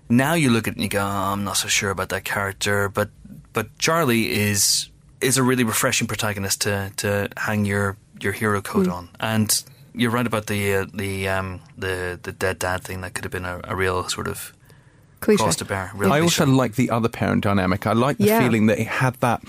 Now 0.10 0.34
you 0.34 0.50
look 0.50 0.68
at 0.68 0.74
it 0.74 0.76
and 0.76 0.84
you 0.84 0.90
go, 0.90 1.02
oh, 1.02 1.32
I'm 1.34 1.44
not 1.44 1.58
so 1.58 1.68
sure 1.68 1.90
about 1.90 2.10
that 2.10 2.24
character, 2.24 2.90
but 2.90 3.10
but 3.54 3.78
Charlie 3.78 4.32
is 4.32 4.90
is 5.22 5.38
a 5.38 5.44
really 5.44 5.64
refreshing 5.64 6.08
protagonist 6.08 6.62
to 6.62 6.92
to 6.98 7.30
hang 7.38 7.66
your 7.66 7.98
your 8.20 8.34
hero 8.34 8.62
coat 8.62 8.88
on, 8.88 9.10
and 9.20 9.64
you're 9.96 10.12
right 10.12 10.28
about 10.28 10.48
the 10.48 10.76
uh, 10.76 10.86
the 10.94 11.28
um, 11.28 11.62
the 11.78 12.20
the 12.22 12.32
dead 12.32 12.60
dad 12.60 12.84
thing. 12.84 13.02
That 13.02 13.14
could 13.14 13.24
have 13.26 13.32
been 13.32 13.46
a, 13.46 13.62
a 13.64 13.76
real 13.76 14.08
sort 14.10 14.28
of 14.28 14.54
Cliche. 15.24 15.44
cross 15.44 15.56
to 15.58 15.66
bear. 15.66 15.92
Real 15.96 16.12
I 16.12 16.20
cliche. 16.20 16.44
also 16.44 16.46
like 16.46 16.76
the 16.76 16.90
other 16.90 17.10
parent 17.10 17.44
dynamic. 17.44 17.86
I 17.88 17.94
like 17.94 18.18
the 18.18 18.26
Yeah. 18.26 18.40
feeling 18.40 18.68
that 18.68 18.80
it 18.80 18.88
had 18.88 19.16
that 19.22 19.42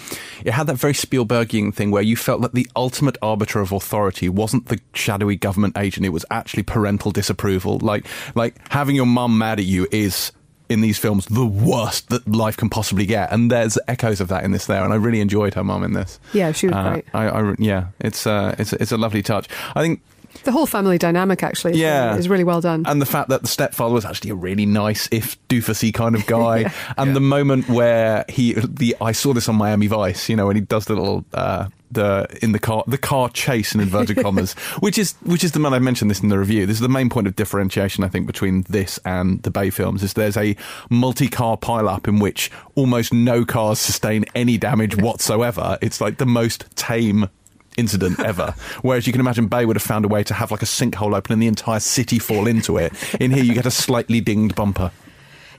it 0.45 0.53
had 0.53 0.67
that 0.67 0.77
very 0.77 0.95
Spielbergian 0.95 1.73
thing 1.75 1.91
where 1.91 2.03
you 2.03 2.17
felt 2.17 2.43
that 2.43 2.55
the 2.55 2.67
ultimate 2.77 3.17
arbiter 3.23 3.61
of 3.61 3.73
authority 3.73 4.29
wasn't 4.29 4.67
the 4.67 4.79
shadowy 4.95 5.37
government 5.37 5.77
agent; 5.79 6.07
it 6.07 6.11
was 6.11 6.25
actually 6.31 6.63
parental 6.63 7.11
disapproval. 7.11 7.79
Like 7.79 8.07
like 8.35 8.57
having 8.71 8.97
your 8.97 9.07
mum 9.07 9.37
mad 9.39 9.59
at 9.59 9.65
you 9.65 9.87
is 9.91 10.33
in 10.71 10.81
these 10.81 10.97
films 10.99 11.27
the 11.27 11.45
worst 11.45 12.09
that 12.09 12.27
life 12.27 12.57
can 12.57 12.71
possibly 12.71 13.05
get, 13.05 13.31
and 13.31 13.51
there's 13.51 13.77
echoes 13.87 14.21
of 14.21 14.29
that 14.29 14.45
in 14.45 14.53
this 14.53 14.65
there. 14.67 14.83
And 14.83 14.93
I 14.95 14.97
really 14.97 15.21
enjoyed 15.21 15.53
her 15.55 15.63
mum 15.63 15.85
in 15.85 15.93
this. 15.93 16.19
Yeah, 16.33 16.53
she 16.53 16.69
was 16.69 16.77
Uh, 16.77 16.91
great. 16.91 17.05
I, 17.13 17.29
I 17.29 17.55
yeah, 17.59 17.87
it's 18.01 18.27
uh, 18.27 18.55
it's 18.59 18.73
it's 18.73 18.91
a 18.93 18.97
lovely 18.97 19.23
touch. 19.23 19.47
I 19.77 19.83
think 19.83 20.01
The 20.43 20.53
whole 20.53 20.67
family 20.67 20.99
dynamic 20.99 21.43
actually 21.43 21.73
is, 21.73 21.79
Yeah. 21.79 22.09
really, 22.09 22.19
is 22.19 22.29
really 22.29 22.45
well 22.45 22.61
done. 22.61 22.83
and 22.87 23.01
the 23.01 23.07
fact 23.07 23.29
that 23.31 23.43
the 23.43 23.49
stepfather 23.49 23.95
was 23.95 24.05
actually 24.05 24.31
a 24.31 24.35
really 24.35 24.67
nice, 24.67 25.09
if 25.11 25.39
doofusy 25.49 25.95
kind 25.95 26.15
of 26.15 26.27
guy, 26.39 26.73
and 26.99 27.15
the 27.17 27.21
moment 27.21 27.69
where 27.69 28.25
he, 28.29 28.55
the 28.55 28.97
I 29.01 29.13
saw 29.13 29.33
this 29.33 29.49
on 29.49 29.57
Miami 29.57 29.87
Vice, 29.87 30.29
you 30.29 30.37
know, 30.37 30.47
when 30.47 30.57
he 30.57 30.63
does 30.63 30.85
the 30.87 30.95
little 30.95 31.25
uh, 31.33 31.69
the 31.91 32.27
in 32.43 32.51
the 32.51 32.59
car 32.59 32.83
the 32.89 32.99
car 32.99 33.29
chase 33.29 33.73
in 33.75 33.81
inverted 33.81 34.17
commas, 34.23 34.55
which 34.81 34.99
is 34.99 35.15
which 35.23 35.45
is 35.45 35.53
the 35.53 35.61
man 35.61 35.73
I 35.73 35.79
mentioned 35.79 36.11
this 36.11 36.21
in 36.21 36.29
the 36.29 36.39
review. 36.39 36.67
This 36.67 36.77
is 36.77 36.81
the 36.81 36.89
main 36.89 37.09
point 37.09 37.29
of 37.29 37.37
differentiation 37.37 38.03
I 38.03 38.09
think 38.09 38.27
between 38.27 38.63
this 38.63 38.99
and 39.05 39.41
the 39.45 39.51
Bay 39.53 39.71
films 39.71 40.03
is 40.03 40.15
there's 40.15 40.37
a 40.37 40.57
multi-car 40.91 41.57
pile-up 41.57 42.09
in 42.09 42.19
which 42.19 42.51
almost 42.75 43.13
no 43.13 43.45
cars 43.45 43.79
sustain 43.79 44.25
any 44.35 44.59
damage 44.59 44.97
whatsoever. 44.97 45.79
It's 45.81 46.01
like 46.01 46.19
the 46.19 46.27
most 46.27 46.65
tame 46.77 47.29
incident 47.77 48.21
ever. 48.21 48.55
Whereas 48.83 49.07
you 49.07 49.13
can 49.13 49.21
imagine 49.21 49.47
Bay 49.47 49.65
would 49.65 49.77
have 49.77 49.83
found 49.83 50.05
a 50.05 50.09
way 50.09 50.23
to 50.25 50.35
have 50.35 50.51
like 50.51 50.63
a 50.63 50.67
sinkhole 50.67 51.17
open 51.17 51.33
and 51.33 51.43
the 51.43 51.47
entire 51.47 51.81
city 51.81 52.19
fall 52.19 52.47
into 52.47 52.79
it. 52.79 52.93
In 53.21 53.31
here, 53.31 53.45
you 53.45 53.55
get 53.55 53.67
a 53.67 53.71
slightly 53.71 54.21
dinged 54.21 54.55
bumper. 54.55 54.91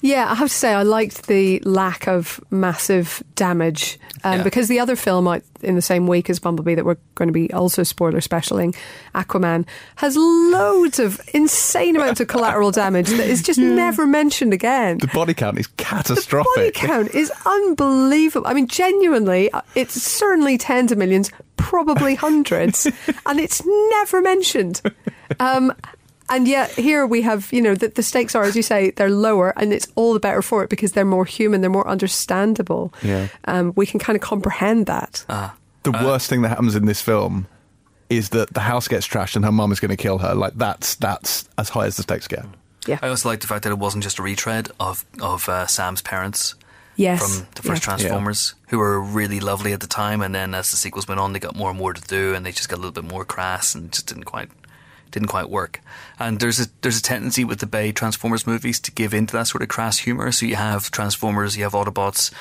Yeah, 0.01 0.29
I 0.31 0.35
have 0.35 0.49
to 0.49 0.53
say 0.53 0.73
I 0.73 0.83
liked 0.83 1.27
the 1.27 1.59
lack 1.65 2.07
of 2.07 2.39
massive 2.51 3.23
damage 3.35 3.99
um, 4.23 4.37
Yeah. 4.37 4.43
because 4.43 4.67
the 4.67 4.79
other 4.79 4.95
film 4.95 5.27
out 5.27 5.41
in 5.61 5.75
the 5.75 5.81
same 5.81 6.05
week 6.07 6.29
as 6.29 6.39
Bumblebee 6.39 6.75
that 6.75 6.85
we're 6.85 6.97
going 7.15 7.27
to 7.27 7.33
be 7.33 7.51
also 7.53 7.81
spoiler 7.83 8.21
specialing, 8.21 8.75
Aquaman, 9.15 9.65
has 9.95 10.15
loads 10.15 10.99
of 10.99 11.19
insane 11.33 11.95
amounts 11.95 12.19
of 12.19 12.27
collateral 12.27 12.71
damage 12.71 13.09
that 13.09 13.27
is 13.27 13.41
just 13.41 13.57
never 13.83 14.05
mentioned 14.05 14.53
again. 14.53 14.99
The 14.99 15.07
body 15.07 15.33
count 15.33 15.57
is 15.57 15.67
catastrophic. 15.77 16.53
The 16.55 16.61
Body 16.81 16.87
count 16.87 17.15
is 17.15 17.31
unbelievable. 17.45 18.47
I 18.47 18.53
mean, 18.53 18.67
genuinely, 18.67 19.51
uh, 19.51 19.61
it's 19.75 19.99
certainly 19.99 20.57
tens 20.57 20.91
of 20.91 20.97
millions, 20.97 21.31
probably 21.57 22.15
hundreds, 22.15 22.85
and 23.25 23.39
it's 23.39 23.63
never 23.65 24.21
mentioned. 24.21 24.81
Um, 25.39 25.73
and 26.35 26.47
yet 26.47 26.71
here 26.71 27.07
we 27.07 27.21
have, 27.21 27.51
you 27.51 27.61
know, 27.61 27.75
the, 27.75 27.87
the 27.87 28.03
stakes 28.03 28.35
are, 28.35 28.43
as 28.43 28.55
you 28.55 28.61
say, 28.61 28.91
they're 28.91 29.09
lower, 29.09 29.53
and 29.57 29.71
it's 29.71 29.87
all 29.95 30.13
the 30.13 30.19
better 30.19 30.41
for 30.41 30.63
it 30.63 30.69
because 30.69 30.91
they're 30.91 31.05
more 31.05 31.25
human, 31.25 31.61
they're 31.61 31.69
more 31.69 31.87
understandable. 31.87 32.93
Yeah. 33.01 33.29
Um, 33.45 33.73
we 33.75 33.85
can 33.85 33.99
kind 33.99 34.15
of 34.15 34.21
comprehend 34.21 34.85
that. 34.87 35.25
The 35.83 35.91
worst 35.91 36.29
thing 36.29 36.41
that 36.41 36.49
happens 36.49 36.75
in 36.75 36.85
this 36.85 37.01
film 37.01 37.47
is 38.09 38.29
that 38.29 38.53
the 38.53 38.59
house 38.59 38.87
gets 38.87 39.07
trashed 39.07 39.35
and 39.35 39.45
her 39.45 39.51
mum 39.51 39.71
is 39.71 39.79
going 39.79 39.89
to 39.89 39.97
kill 39.97 40.17
her. 40.19 40.35
Like 40.35 40.53
that's 40.55 40.95
that's 40.95 41.47
as 41.57 41.69
high 41.69 41.85
as 41.85 41.97
the 41.97 42.03
stakes 42.03 42.27
get. 42.27 42.45
yeah. 42.85 42.99
I 43.01 43.09
also 43.09 43.29
like 43.29 43.39
the 43.39 43.47
fact 43.47 43.63
that 43.63 43.71
it 43.71 43.79
wasn't 43.79 44.03
just 44.03 44.19
a 44.19 44.23
retread 44.23 44.69
of 44.79 45.05
of 45.21 45.47
uh, 45.47 45.67
Sam's 45.67 46.01
parents 46.01 46.55
yes. 46.95 47.19
from 47.21 47.47
the 47.55 47.61
first 47.61 47.83
yeah. 47.83 47.95
Transformers, 47.95 48.55
who 48.69 48.79
were 48.79 48.99
really 49.01 49.39
lovely 49.39 49.73
at 49.73 49.79
the 49.79 49.87
time, 49.87 50.21
and 50.21 50.33
then 50.33 50.53
as 50.53 50.71
the 50.71 50.77
sequels 50.77 51.07
went 51.07 51.19
on, 51.19 51.33
they 51.33 51.39
got 51.39 51.55
more 51.55 51.69
and 51.69 51.79
more 51.79 51.93
to 51.93 52.01
do, 52.01 52.33
and 52.33 52.45
they 52.45 52.51
just 52.51 52.69
got 52.69 52.77
a 52.77 52.81
little 52.81 52.91
bit 52.91 53.03
more 53.05 53.25
crass, 53.25 53.75
and 53.75 53.91
just 53.91 54.07
didn't 54.07 54.23
quite 54.23 54.49
didn't 55.11 55.27
quite 55.29 55.49
work. 55.49 55.81
And 56.19 56.39
there's 56.39 56.59
a 56.59 56.67
there's 56.81 56.97
a 56.97 57.01
tendency 57.01 57.43
with 57.43 57.59
the 57.59 57.67
Bay 57.67 57.91
Transformers 57.91 58.45
movies 58.47 58.79
to 58.81 58.91
give 58.91 59.13
into 59.13 59.33
that 59.37 59.47
sort 59.47 59.61
of 59.63 59.69
crass 59.69 59.99
humor. 59.99 60.31
So 60.31 60.45
you 60.45 60.55
have 60.55 60.91
Transformers, 60.91 61.55
you 61.57 61.63
have 61.63 61.73
Autobots 61.73 62.31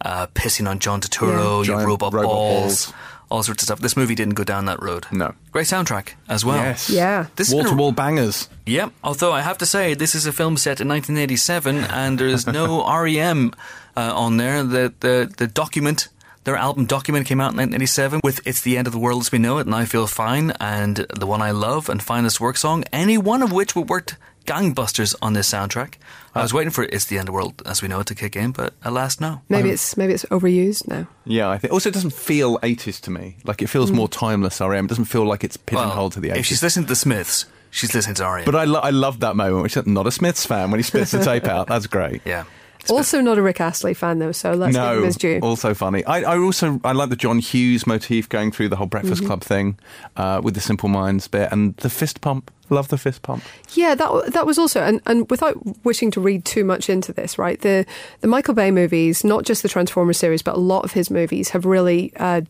uh, 0.00 0.26
pissing 0.28 0.68
on 0.68 0.78
John 0.78 1.00
Turturro, 1.00 1.64
you 1.64 1.72
have 1.72 1.80
Giant 1.80 1.86
robot, 1.88 2.12
robot 2.12 2.28
balls, 2.30 2.86
balls. 2.86 2.94
all 3.30 3.42
sorts 3.42 3.62
of 3.62 3.66
stuff. 3.66 3.78
This 3.80 3.96
movie 3.96 4.14
didn't 4.14 4.34
go 4.34 4.44
down 4.44 4.66
that 4.66 4.82
road. 4.82 5.06
No. 5.10 5.34
great 5.52 5.66
soundtrack 5.66 6.10
as 6.28 6.44
well. 6.44 6.58
Yes. 6.58 6.90
Yeah. 6.90 7.26
This 7.36 7.48
has 7.48 7.54
wall 7.54 7.64
to 7.64 7.74
wall 7.74 7.92
bangers. 7.92 8.48
Yep. 8.66 8.92
Although 9.02 9.32
I 9.32 9.40
have 9.42 9.58
to 9.58 9.66
say, 9.66 9.94
this 9.94 10.14
is 10.14 10.26
a 10.26 10.32
film 10.32 10.56
set 10.56 10.80
in 10.80 10.88
1987, 10.88 11.78
and 11.84 12.18
there's 12.18 12.46
no 12.46 12.82
R.E.M. 12.84 13.52
uh, 13.96 14.12
on 14.14 14.36
there. 14.36 14.62
The, 14.62 14.92
the 15.00 15.32
the 15.36 15.46
document, 15.46 16.08
their 16.46 16.56
album 16.56 16.86
document, 16.86 17.26
came 17.26 17.40
out 17.40 17.52
in 17.52 17.58
1987 17.58 18.20
with 18.24 18.40
"It's 18.46 18.62
the 18.62 18.78
End 18.78 18.86
of 18.86 18.92
the 18.92 18.98
World 18.98 19.20
as 19.22 19.32
We 19.32 19.38
Know 19.38 19.58
It" 19.58 19.66
and 19.66 19.74
"I 19.74 19.84
Feel 19.84 20.06
Fine" 20.06 20.52
and 20.60 20.96
"The 20.96 21.26
One 21.26 21.42
I 21.42 21.50
Love" 21.50 21.88
and 21.88 22.00
"Finest 22.02 22.40
Work 22.40 22.56
Song." 22.56 22.84
Any 22.92 23.18
one 23.18 23.42
of 23.42 23.52
which 23.52 23.74
would 23.74 23.90
worked 23.90 24.16
gangbusters 24.46 25.14
on 25.20 25.32
this 25.32 25.50
soundtrack. 25.50 25.94
I 26.36 26.42
was 26.42 26.54
waiting 26.54 26.70
for 26.70 26.84
"It's 26.84 27.06
the 27.06 27.18
End 27.18 27.28
of 27.28 27.32
the 27.32 27.32
World 27.32 27.62
as 27.66 27.82
We 27.82 27.88
Know 27.88 27.98
It" 28.00 28.06
to 28.06 28.14
kick 28.14 28.36
in, 28.36 28.52
but 28.52 28.74
alas, 28.84 29.20
no. 29.20 29.42
Maybe 29.48 29.70
um, 29.70 29.74
it's 29.74 29.96
maybe 29.96 30.12
it's 30.14 30.24
overused 30.26 30.86
now. 30.86 31.08
Yeah, 31.24 31.50
I 31.50 31.58
think. 31.58 31.72
Also, 31.72 31.88
it 31.88 31.94
doesn't 31.94 32.12
feel 32.12 32.58
80s 32.60 33.00
to 33.02 33.10
me. 33.10 33.38
Like 33.44 33.60
it 33.60 33.66
feels 33.66 33.90
hmm. 33.90 33.96
more 33.96 34.08
timeless. 34.08 34.60
RM. 34.60 34.84
It 34.84 34.88
doesn't 34.88 35.06
feel 35.06 35.26
like 35.26 35.42
it's 35.42 35.56
pigeonholed 35.56 36.12
to 36.12 36.20
the 36.20 36.30
80s. 36.30 36.36
if 36.36 36.46
she's 36.46 36.62
listening 36.62 36.86
to 36.86 36.90
the 36.90 36.96
Smiths, 36.96 37.46
she's 37.70 37.92
listening 37.92 38.14
to 38.16 38.24
REM. 38.24 38.44
but 38.44 38.54
I, 38.54 38.64
lo- 38.64 38.80
I 38.80 38.90
loved 38.90 39.20
that 39.22 39.34
moment, 39.34 39.64
which 39.64 39.76
is 39.76 39.84
not 39.86 40.06
a 40.06 40.12
Smiths 40.12 40.46
fan 40.46 40.70
when 40.70 40.78
he 40.78 40.84
spits 40.84 41.10
the 41.10 41.24
tape 41.24 41.46
out. 41.46 41.66
That's 41.66 41.88
great. 41.88 42.22
yeah. 42.24 42.44
Also, 42.90 43.20
not 43.20 43.38
a 43.38 43.42
Rick 43.42 43.60
Astley 43.60 43.94
fan 43.94 44.18
though, 44.18 44.32
so 44.32 44.52
let's 44.52 44.74
give 44.74 44.82
no, 44.82 44.98
him 44.98 45.04
his 45.04 45.16
due. 45.16 45.38
also 45.42 45.74
funny. 45.74 46.04
I, 46.04 46.32
I 46.34 46.38
also 46.38 46.80
I 46.84 46.92
like 46.92 47.10
the 47.10 47.16
John 47.16 47.38
Hughes 47.38 47.86
motif 47.86 48.28
going 48.28 48.52
through 48.52 48.68
the 48.68 48.76
whole 48.76 48.86
Breakfast 48.86 49.22
Mm-hmm. 49.22 49.26
Club 49.26 49.42
thing 49.42 49.78
uh, 50.16 50.40
with 50.42 50.54
the 50.54 50.60
Simple 50.60 50.88
Minds 50.88 51.28
bit 51.28 51.50
and 51.52 51.76
the 51.78 51.90
fist 51.90 52.20
pump. 52.20 52.50
Love 52.68 52.88
the 52.88 52.98
fist 52.98 53.22
pump. 53.22 53.44
Yeah, 53.74 53.94
that 53.94 54.32
that 54.32 54.44
was 54.44 54.58
also, 54.58 54.80
and, 54.82 55.00
and 55.06 55.30
without 55.30 55.56
wishing 55.84 56.10
to 56.12 56.20
read 56.20 56.44
too 56.44 56.64
much 56.64 56.90
into 56.90 57.12
this, 57.12 57.38
right? 57.38 57.60
The 57.60 57.86
the 58.20 58.26
Michael 58.28 58.54
Bay 58.54 58.70
movies, 58.70 59.22
not 59.24 59.44
just 59.44 59.62
the 59.62 59.68
Transformers 59.68 60.18
series, 60.18 60.42
but 60.42 60.56
a 60.56 60.60
lot 60.60 60.84
of 60.84 60.92
his 60.92 61.10
movies 61.10 61.50
have 61.50 61.64
really 61.64 62.12
uh, 62.16 62.40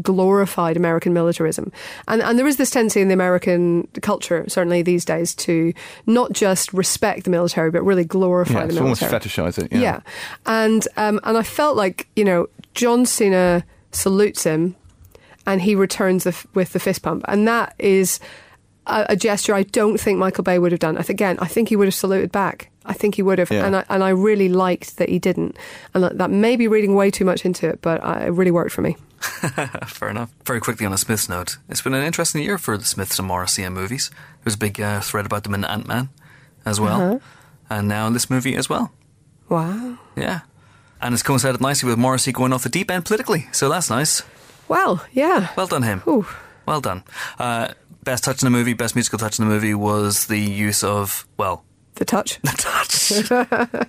glorified 0.00 0.76
American 0.76 1.12
militarism, 1.12 1.70
and 2.08 2.22
and 2.22 2.38
there 2.38 2.46
is 2.46 2.56
this 2.56 2.70
tendency 2.70 3.00
in 3.00 3.08
the 3.08 3.14
American 3.14 3.86
culture, 4.00 4.44
certainly 4.48 4.82
these 4.82 5.04
days, 5.04 5.34
to 5.34 5.72
not 6.06 6.32
just 6.32 6.72
respect 6.72 7.24
the 7.24 7.30
military, 7.30 7.70
but 7.70 7.82
really 7.82 8.04
glorify 8.04 8.54
Yeah, 8.60 8.60
the 8.66 8.68
it's 8.68 8.78
almost 8.78 9.02
military. 9.02 9.20
fetishize 9.20 9.62
it. 9.62 9.72
Yeah. 9.72 9.80
Yeah. 9.80 10.00
And 10.46 10.86
um, 10.96 11.20
and 11.24 11.36
I 11.36 11.42
felt 11.42 11.76
like, 11.76 12.06
you 12.16 12.24
know, 12.24 12.48
John 12.74 13.04
Cena 13.06 13.64
salutes 13.90 14.44
him 14.44 14.74
and 15.46 15.60
he 15.60 15.74
returns 15.74 16.24
the, 16.24 16.30
f- 16.30 16.46
with 16.54 16.72
the 16.72 16.78
fist 16.80 17.02
pump. 17.02 17.24
And 17.28 17.46
that 17.48 17.74
is 17.78 18.20
a, 18.86 19.06
a 19.10 19.16
gesture 19.16 19.54
I 19.54 19.64
don't 19.64 19.98
think 19.98 20.18
Michael 20.18 20.44
Bay 20.44 20.58
would 20.58 20.72
have 20.72 20.78
done. 20.80 20.96
I 20.96 21.00
th- 21.00 21.10
again, 21.10 21.36
I 21.40 21.46
think 21.48 21.68
he 21.68 21.76
would 21.76 21.86
have 21.88 21.94
saluted 21.94 22.30
back. 22.32 22.70
I 22.84 22.92
think 22.94 23.16
he 23.16 23.22
would 23.22 23.38
have. 23.38 23.50
Yeah. 23.50 23.66
And, 23.66 23.76
I, 23.76 23.84
and 23.88 24.02
I 24.02 24.08
really 24.10 24.48
liked 24.48 24.96
that 24.96 25.08
he 25.08 25.18
didn't. 25.18 25.56
And 25.94 26.02
that, 26.04 26.18
that 26.18 26.30
may 26.30 26.56
be 26.56 26.68
reading 26.68 26.94
way 26.94 27.10
too 27.10 27.24
much 27.24 27.44
into 27.44 27.68
it, 27.68 27.80
but 27.82 28.02
uh, 28.02 28.20
it 28.26 28.30
really 28.30 28.50
worked 28.50 28.72
for 28.72 28.82
me. 28.82 28.96
Fair 29.86 30.08
enough. 30.08 30.30
Very 30.44 30.60
quickly 30.60 30.84
on 30.86 30.92
a 30.92 30.98
Smiths 30.98 31.28
note, 31.28 31.58
it's 31.68 31.80
been 31.82 31.94
an 31.94 32.04
interesting 32.04 32.42
year 32.42 32.58
for 32.58 32.76
the 32.76 32.84
Smiths 32.84 33.18
and 33.18 33.28
Morrissey 33.28 33.62
in 33.62 33.72
movies. 33.72 34.10
There 34.10 34.44
was 34.44 34.54
a 34.54 34.58
big 34.58 34.80
uh, 34.80 35.00
thread 35.00 35.26
about 35.26 35.44
them 35.44 35.54
in 35.54 35.64
Ant 35.64 35.86
Man 35.86 36.08
as 36.66 36.80
well, 36.80 37.00
Uh-huh. 37.00 37.18
and 37.70 37.88
now 37.88 38.06
in 38.06 38.12
this 38.12 38.28
movie 38.30 38.56
as 38.56 38.68
well. 38.68 38.92
Wow. 39.48 39.98
Yeah, 40.16 40.40
and 41.00 41.12
it's 41.14 41.22
coincided 41.22 41.60
nicely 41.60 41.88
with 41.88 41.98
Morrissey 41.98 42.32
going 42.32 42.52
off 42.52 42.62
the 42.62 42.68
deep 42.68 42.90
end 42.90 43.04
politically, 43.04 43.48
so 43.52 43.68
that's 43.68 43.90
nice. 43.90 44.22
Well, 44.68 45.04
yeah. 45.12 45.48
Well 45.56 45.66
done, 45.66 45.82
him. 45.82 46.02
Ooh. 46.06 46.26
Well 46.66 46.80
done. 46.80 47.02
Uh, 47.38 47.68
best 48.04 48.24
touch 48.24 48.42
in 48.42 48.46
the 48.46 48.50
movie, 48.50 48.72
best 48.74 48.94
musical 48.94 49.18
touch 49.18 49.38
in 49.38 49.44
the 49.46 49.50
movie 49.52 49.74
was 49.74 50.26
the 50.26 50.38
use 50.38 50.82
of 50.82 51.26
well, 51.36 51.64
The 51.96 52.04
touch. 52.04 52.40
the 52.42 52.50
touch. 52.56 53.30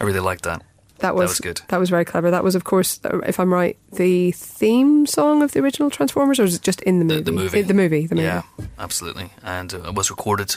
I 0.00 0.04
really 0.04 0.20
liked 0.20 0.44
that. 0.44 0.62
That 0.98 1.14
was, 1.14 1.30
was 1.30 1.40
good. 1.40 1.60
That 1.68 1.78
was 1.78 1.90
very 1.90 2.04
clever. 2.04 2.30
That 2.30 2.42
was, 2.42 2.54
of 2.54 2.64
course, 2.64 2.98
uh, 3.04 3.18
if 3.20 3.38
I'm 3.38 3.52
right, 3.52 3.76
the 3.92 4.32
theme 4.32 5.06
song 5.06 5.42
of 5.42 5.52
the 5.52 5.60
original 5.60 5.90
Transformers, 5.90 6.40
or 6.40 6.44
is 6.44 6.56
it 6.56 6.62
just 6.62 6.80
in 6.82 6.98
the 6.98 7.04
movie? 7.04 7.20
The, 7.20 7.30
the 7.30 7.32
movie. 7.32 7.62
Uh, 7.62 7.66
The 7.66 7.74
movie. 7.74 8.06
The 8.06 8.14
movie. 8.16 8.26
Yeah, 8.26 8.42
absolutely. 8.78 9.30
And 9.42 9.72
uh, 9.72 9.82
it 9.88 9.94
was 9.94 10.10
recorded 10.10 10.56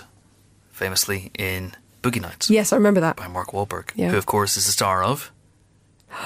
famously 0.71 1.31
in 1.37 1.73
Boogie 2.01 2.21
Nights. 2.21 2.49
Yes, 2.49 2.73
I 2.73 2.75
remember 2.77 3.01
that. 3.01 3.17
by 3.17 3.27
Mark 3.27 3.49
Wahlberg, 3.51 3.91
Yeah. 3.95 4.09
who 4.09 4.17
of 4.17 4.25
course 4.25 4.57
is 4.57 4.65
the 4.65 4.71
star 4.71 5.03
of. 5.03 5.31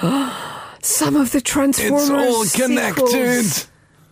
Some 0.82 1.16
of 1.16 1.32
the 1.32 1.40
Transformers. 1.40 2.08
It's 2.08 2.60
all 2.60 2.66
connected. 2.66 3.08
sequels. 3.08 3.68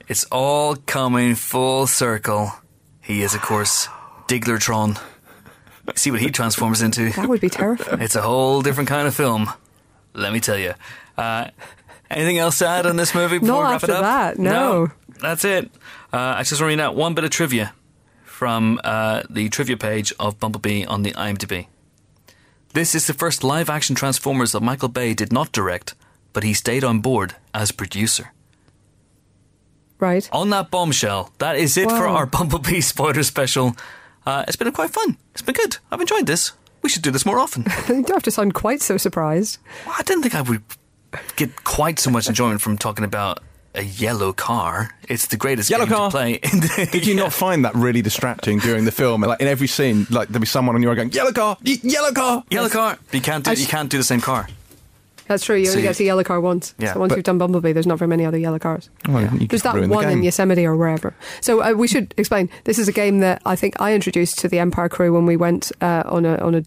It's 0.08 0.24
all 0.30 0.76
coming 0.76 1.34
full 1.34 1.86
circle. 1.86 2.52
He 3.00 3.22
is, 3.22 3.34
of 3.34 3.42
course, 3.42 3.88
Diglertron. 4.28 5.00
See 5.94 6.10
what 6.10 6.20
he 6.20 6.30
transforms 6.30 6.82
into. 6.82 7.10
That 7.12 7.28
would 7.28 7.40
be 7.40 7.50
terrifying. 7.50 8.00
It's 8.00 8.16
a 8.16 8.22
whole 8.22 8.62
different 8.62 8.88
kind 8.88 9.06
of 9.06 9.14
film. 9.14 9.50
Let 10.14 10.32
me 10.32 10.40
tell 10.40 10.58
you. 10.58 10.74
Uh, 11.16 11.48
anything 12.10 12.38
else 12.38 12.58
to 12.58 12.66
add 12.66 12.86
on 12.86 12.96
this 12.96 13.14
movie 13.14 13.38
before 13.38 13.48
Not 13.54 13.58
we 13.58 13.64
wrap 13.64 13.74
after 13.74 13.92
it 13.92 13.96
up? 13.96 14.02
that, 14.02 14.38
no. 14.38 14.88
That's 15.20 15.44
it. 15.44 15.70
Uh, 16.12 16.34
I 16.36 16.42
just 16.42 16.52
want 16.52 16.60
to 16.60 16.66
read 16.66 16.80
out 16.80 16.94
one 16.96 17.14
bit 17.14 17.24
of 17.24 17.30
trivia 17.30 17.74
from 18.24 18.80
uh, 18.84 19.22
the 19.30 19.48
trivia 19.48 19.76
page 19.76 20.12
of 20.18 20.38
Bumblebee 20.40 20.84
on 20.84 21.02
the 21.02 21.12
IMDb. 21.12 21.66
This 22.72 22.94
is 22.94 23.06
the 23.06 23.14
first 23.14 23.44
live 23.44 23.70
action 23.70 23.94
Transformers 23.94 24.52
that 24.52 24.60
Michael 24.60 24.88
Bay 24.88 25.14
did 25.14 25.32
not 25.32 25.52
direct, 25.52 25.94
but 26.32 26.42
he 26.42 26.52
stayed 26.54 26.82
on 26.82 27.00
board 27.00 27.36
as 27.54 27.70
producer. 27.70 28.32
Right. 30.00 30.28
On 30.32 30.50
that 30.50 30.70
bombshell, 30.70 31.32
that 31.38 31.56
is 31.56 31.76
it 31.76 31.88
for 31.88 32.08
our 32.08 32.26
Bumblebee 32.34 32.80
spoiler 32.80 33.22
special. 33.22 33.76
Uh, 34.26 34.44
it's 34.48 34.56
been 34.56 34.70
quite 34.72 34.90
fun. 34.90 35.16
It's 35.32 35.42
been 35.42 35.54
good. 35.54 35.76
I've 35.90 36.00
enjoyed 36.00 36.26
this. 36.26 36.52
We 36.84 36.88
should 36.90 37.02
do 37.02 37.10
this 37.10 37.26
more 37.26 37.38
often. 37.40 37.64
You 37.88 38.02
don't 38.02 38.10
have 38.10 38.22
to 38.24 38.30
sound 38.30 38.54
quite 38.54 38.80
so 38.82 38.96
surprised. 38.98 39.58
Well, 39.86 39.96
I 39.98 40.02
didn't 40.02 40.22
think 40.22 40.34
I 40.36 40.42
would 40.42 40.62
get 41.36 41.64
quite 41.64 41.98
so 41.98 42.10
much 42.10 42.28
enjoyment 42.28 42.60
from 42.60 42.78
talking 42.78 43.04
about 43.04 43.40
a 43.74 43.82
yellow 43.82 44.32
car. 44.32 44.90
It's 45.08 45.26
the 45.26 45.36
greatest 45.36 45.68
Yellow 45.70 45.86
game 45.86 45.94
car. 45.96 46.10
to 46.10 46.16
play. 46.16 46.34
In 46.34 46.60
the, 46.60 46.88
Did 46.92 47.06
you 47.06 47.14
not 47.16 47.32
find 47.44 47.64
that 47.64 47.74
really 47.74 48.02
distracting 48.02 48.58
during 48.60 48.84
the 48.84 48.92
film? 48.92 49.22
Like 49.22 49.40
in 49.40 49.48
every 49.48 49.66
scene, 49.66 50.06
like 50.10 50.28
there'd 50.28 50.40
be 50.40 50.46
someone 50.46 50.76
on 50.76 50.82
your 50.82 50.94
going, 50.94 51.10
"Yellow 51.10 51.32
car, 51.32 51.56
y- 51.64 51.78
yellow 51.82 52.12
car." 52.12 52.44
Yellow 52.50 52.68
car. 52.68 52.98
But 53.06 53.14
you 53.14 53.20
can't 53.22 53.44
do. 53.44 53.50
I 53.50 53.54
You 53.54 53.66
can't 53.66 53.90
do 53.90 53.98
the 53.98 54.04
same 54.04 54.20
car. 54.20 54.46
That's 55.26 55.42
true. 55.46 55.56
You 55.56 55.68
only 55.70 55.76
See- 55.80 55.88
get 55.88 55.96
to 55.96 56.04
yellow 56.04 56.22
car 56.22 56.38
once. 56.40 56.74
Yeah, 56.78 56.92
so 56.92 57.00
once 57.00 57.10
but- 57.10 57.16
you've 57.16 57.24
done 57.24 57.38
Bumblebee, 57.38 57.72
there's 57.72 57.86
not 57.86 57.98
very 57.98 58.08
many 58.10 58.26
other 58.26 58.36
yellow 58.38 58.58
cars. 58.58 58.90
Well, 59.08 59.22
you 59.38 59.48
There's 59.48 59.62
that 59.62 59.74
ruin 59.74 59.88
the 59.88 59.94
one 59.96 60.08
in. 60.10 60.22
Yosemite 60.22 60.66
or 60.66 60.76
wherever. 60.76 61.14
So 61.40 61.62
uh, 61.62 61.72
we 61.72 61.88
should 61.88 62.12
explain. 62.18 62.50
This 62.64 62.78
is 62.78 62.88
a 62.88 62.92
game 62.92 63.20
that 63.20 63.40
I 63.46 63.56
think 63.56 63.80
I 63.80 63.94
introduced 63.94 64.38
to 64.40 64.48
the 64.48 64.58
Empire 64.58 64.88
crew 64.90 65.12
when 65.14 65.24
we 65.24 65.36
went 65.36 65.72
uh, 65.80 66.02
on 66.06 66.26
a 66.26 66.36
on 66.36 66.54
a 66.54 66.62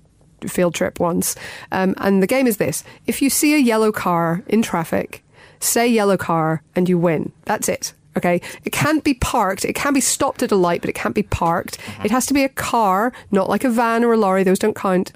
field 0.48 0.76
trip 0.76 1.00
once. 1.00 1.36
Um, 1.72 1.96
and 1.98 2.22
the 2.22 2.28
game 2.28 2.48
is 2.48 2.58
this: 2.58 2.84
if 3.06 3.22
you 3.22 3.30
see 3.30 3.56
a 3.56 3.60
yellow 3.60 3.92
car 3.92 4.44
in 4.48 4.62
traffic, 4.62 5.24
say 5.60 5.88
yellow 5.88 6.18
car, 6.18 6.62
and 6.76 6.88
you 6.88 6.98
win. 6.98 7.32
That's 7.46 7.70
it. 7.70 7.94
Okay, 8.18 8.42
it 8.64 8.72
can't 8.72 9.04
be 9.04 9.14
parked. 9.14 9.64
It 9.64 9.74
can 9.74 9.94
be 9.94 10.02
stopped 10.02 10.42
at 10.42 10.52
a 10.52 10.56
light, 10.56 10.82
but 10.82 10.90
it 10.90 10.96
can't 10.96 11.14
be 11.14 11.22
parked. 11.22 11.78
It 12.04 12.10
has 12.10 12.26
to 12.26 12.34
be 12.34 12.44
a 12.44 12.50
car, 12.50 13.14
not 13.30 13.48
like 13.48 13.64
a 13.64 13.70
van 13.70 14.04
or 14.04 14.14
a 14.14 14.18
lorry. 14.18 14.44
Those 14.44 14.58
don't 14.58 14.76
count. 14.76 15.12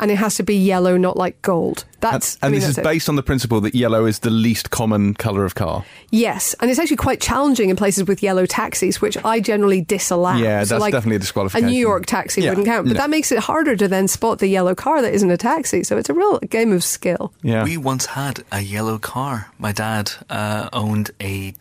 And 0.00 0.10
it 0.10 0.16
has 0.16 0.34
to 0.36 0.42
be 0.42 0.56
yellow, 0.56 0.96
not 0.96 1.16
like 1.16 1.40
gold. 1.42 1.84
And, 2.02 2.12
That's 2.12 2.34
and 2.36 2.44
I 2.44 2.48
mean, 2.48 2.60
this 2.60 2.68
is 2.70 2.76
that's 2.76 2.84
it. 2.86 2.90
based 2.90 3.08
on 3.08 3.14
the 3.14 3.22
principle 3.22 3.60
that 3.60 3.76
yellow 3.76 4.06
is 4.06 4.18
the 4.18 4.28
least 4.30 4.70
common 4.70 5.14
color 5.14 5.44
of 5.44 5.54
car. 5.54 5.84
Yes, 6.10 6.54
and 6.60 6.68
it's 6.68 6.80
actually 6.80 6.96
quite 6.96 7.20
challenging 7.20 7.70
in 7.70 7.76
places 7.76 8.06
with 8.08 8.20
yellow 8.22 8.44
taxis, 8.44 9.00
which 9.00 9.16
I 9.24 9.38
generally 9.38 9.80
disallow. 9.82 10.34
Yeah, 10.34 10.64
So, 10.64 10.74
that's 10.74 10.80
like, 10.80 10.92
definitely 10.92 11.16
a 11.16 11.20
disqualification. 11.20 11.68
A 11.68 11.70
New 11.70 11.78
York 11.78 12.06
taxi 12.06 12.42
Yeah, 12.42 12.50
wouldn't 12.50 12.66
count, 12.66 12.88
but 12.88 12.94
no. 12.94 12.98
that 13.00 13.08
makes 13.08 13.30
it 13.30 13.38
harder 13.38 13.76
to 13.76 13.86
then 13.86 14.08
spot 14.08 14.40
the 14.40 14.48
yellow 14.48 14.74
car 14.74 15.00
that 15.00 15.14
isn't 15.14 15.30
a 15.30 15.36
taxi. 15.36 15.84
So 15.84 15.96
it's 15.96 16.10
a 16.10 16.14
real 16.14 16.38
game 16.40 16.72
of 16.72 16.82
skill. 16.82 17.32
Yeah, 17.42 17.62
We 17.62 17.76
once 17.76 18.06
had 18.06 18.42
a 18.50 18.60
yellow 18.60 18.98
car. 18.98 19.52
My 19.58 19.70
dad 19.70 20.10
uh, 20.28 20.68
owned 20.72 21.12
a 21.22 21.54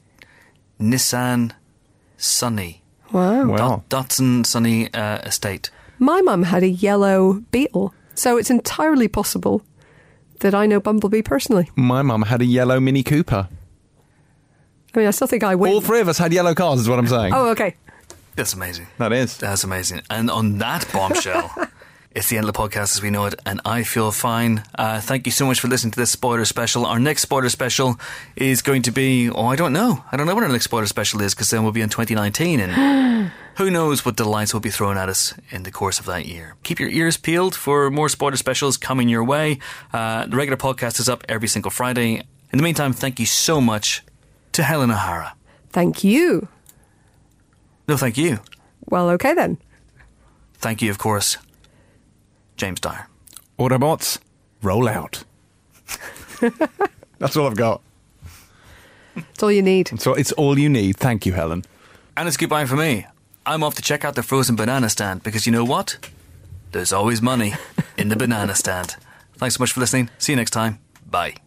Nissan 0.81 1.51
Sunny. 2.17 2.81
Wow. 3.11 3.45
well, 3.47 3.83
Dot- 3.89 4.09
Datsun 4.09 4.43
Sunny 4.45 4.91
uh, 4.93 5.19
estate. 5.19 5.69
My 5.99 6.21
mum 6.21 6.43
had 6.43 6.63
a 6.63 6.69
yellow 6.69 7.43
Beetle, 7.51 7.93
so 8.15 8.37
it's 8.37 8.49
entirely 8.49 9.07
possible 9.07 9.63
that 10.39 10.53
I 10.53 10.65
know 10.65 10.79
Bumblebee 10.79 11.21
personally. 11.21 11.69
my 11.75 12.01
mum 12.01 12.23
had 12.23 12.41
a 12.41 12.45
yellow 12.45 12.79
Mini 12.79 13.03
Cooper. 13.03 13.47
I 14.95 14.99
mean, 14.99 15.07
I 15.07 15.11
still 15.11 15.27
think 15.27 15.43
I 15.43 15.55
win. 15.55 15.71
All 15.73 15.81
three 15.81 16.01
of 16.01 16.07
us 16.07 16.17
had 16.17 16.31
yellow 16.33 16.53
cars, 16.53 16.79
is 16.79 16.87
what 16.89 16.99
I'm 16.99 17.07
saying. 17.07 17.33
Oh, 17.33 17.49
okay. 17.49 17.75
That's 18.35 18.53
amazing. 18.53 18.87
That 18.99 19.11
is. 19.13 19.37
That's 19.37 19.63
amazing. 19.63 20.01
And 20.09 20.29
on 20.29 20.57
that 20.59 20.87
bombshell, 20.93 21.51
it's 22.15 22.29
the 22.29 22.37
end 22.37 22.47
of 22.47 22.53
the 22.53 22.59
podcast 22.59 22.95
as 22.95 23.01
we 23.01 23.09
know 23.09 23.25
it, 23.25 23.35
and 23.45 23.59
I 23.65 23.83
feel 23.83 24.11
fine. 24.11 24.63
Uh, 24.75 25.01
thank 25.01 25.25
you 25.25 25.31
so 25.31 25.45
much 25.45 25.59
for 25.59 25.67
listening 25.67 25.91
to 25.91 25.99
this 25.99 26.11
spoiler 26.11 26.45
special. 26.45 26.85
Our 26.85 26.99
next 26.99 27.23
spoiler 27.23 27.49
special 27.49 27.99
is 28.35 28.61
going 28.61 28.83
to 28.83 28.91
be, 28.91 29.29
oh, 29.29 29.47
I 29.47 29.55
don't 29.55 29.73
know. 29.73 30.03
I 30.11 30.17
don't 30.17 30.27
know 30.27 30.35
what 30.35 30.43
our 30.43 30.49
next 30.49 30.65
spoiler 30.65 30.85
special 30.85 31.21
is 31.21 31.33
because 31.33 31.49
then 31.49 31.63
we'll 31.63 31.71
be 31.71 31.81
in 31.81 31.89
2019, 31.89 32.59
and 32.59 33.31
who 33.55 33.71
knows 33.71 34.05
what 34.05 34.15
delights 34.15 34.53
will 34.53 34.61
be 34.61 34.69
thrown 34.69 34.97
at 34.97 35.09
us 35.09 35.33
in 35.49 35.63
the 35.63 35.71
course 35.71 35.99
of 35.99 36.05
that 36.05 36.25
year. 36.27 36.55
Keep 36.63 36.79
your 36.79 36.89
ears 36.89 37.17
peeled 37.17 37.55
for 37.55 37.89
more 37.89 38.09
spoiler 38.09 38.37
specials 38.37 38.77
coming 38.77 39.09
your 39.09 39.23
way. 39.23 39.57
Uh, 39.91 40.27
the 40.27 40.37
regular 40.37 40.57
podcast 40.57 40.99
is 40.99 41.09
up 41.09 41.23
every 41.27 41.47
single 41.47 41.71
Friday. 41.71 42.21
In 42.51 42.57
the 42.57 42.63
meantime, 42.63 42.93
thank 42.93 43.19
you 43.19 43.25
so 43.25 43.59
much 43.59 44.03
to 44.51 44.61
Helen 44.61 44.91
O'Hara. 44.91 45.35
Thank 45.71 46.03
you. 46.03 46.47
No, 47.87 47.97
thank 47.97 48.17
you. 48.17 48.39
Well, 48.85 49.09
okay 49.11 49.33
then. 49.33 49.57
Thank 50.59 50.81
you, 50.81 50.89
of 50.91 50.97
course, 50.97 51.37
James 52.57 52.79
Dyer. 52.79 53.07
Autobots, 53.59 54.19
roll 54.61 54.87
out. 54.87 55.23
That's 57.19 57.37
all 57.37 57.47
I've 57.47 57.55
got. 57.57 57.81
That's 59.15 59.43
all 59.43 59.51
you 59.51 59.61
need. 59.61 59.99
So 59.99 60.13
it's 60.13 60.31
all 60.33 60.57
you 60.57 60.69
need. 60.69 60.97
Thank 60.97 61.25
you, 61.25 61.33
Helen. 61.33 61.63
And 62.17 62.27
it's 62.27 62.37
goodbye 62.37 62.65
for 62.65 62.75
me. 62.75 63.05
I'm 63.45 63.63
off 63.63 63.75
to 63.75 63.81
check 63.81 64.05
out 64.05 64.15
the 64.15 64.23
frozen 64.23 64.55
banana 64.55 64.89
stand 64.89 65.23
because 65.23 65.45
you 65.45 65.51
know 65.51 65.65
what? 65.65 65.97
There's 66.71 66.93
always 66.93 67.21
money 67.21 67.53
in 67.97 68.09
the 68.09 68.15
banana 68.15 68.55
stand. 68.55 68.95
Thanks 69.37 69.55
so 69.55 69.61
much 69.61 69.73
for 69.73 69.79
listening. 69.79 70.09
See 70.17 70.31
you 70.31 70.37
next 70.37 70.51
time. 70.51 70.79
Bye. 71.09 71.42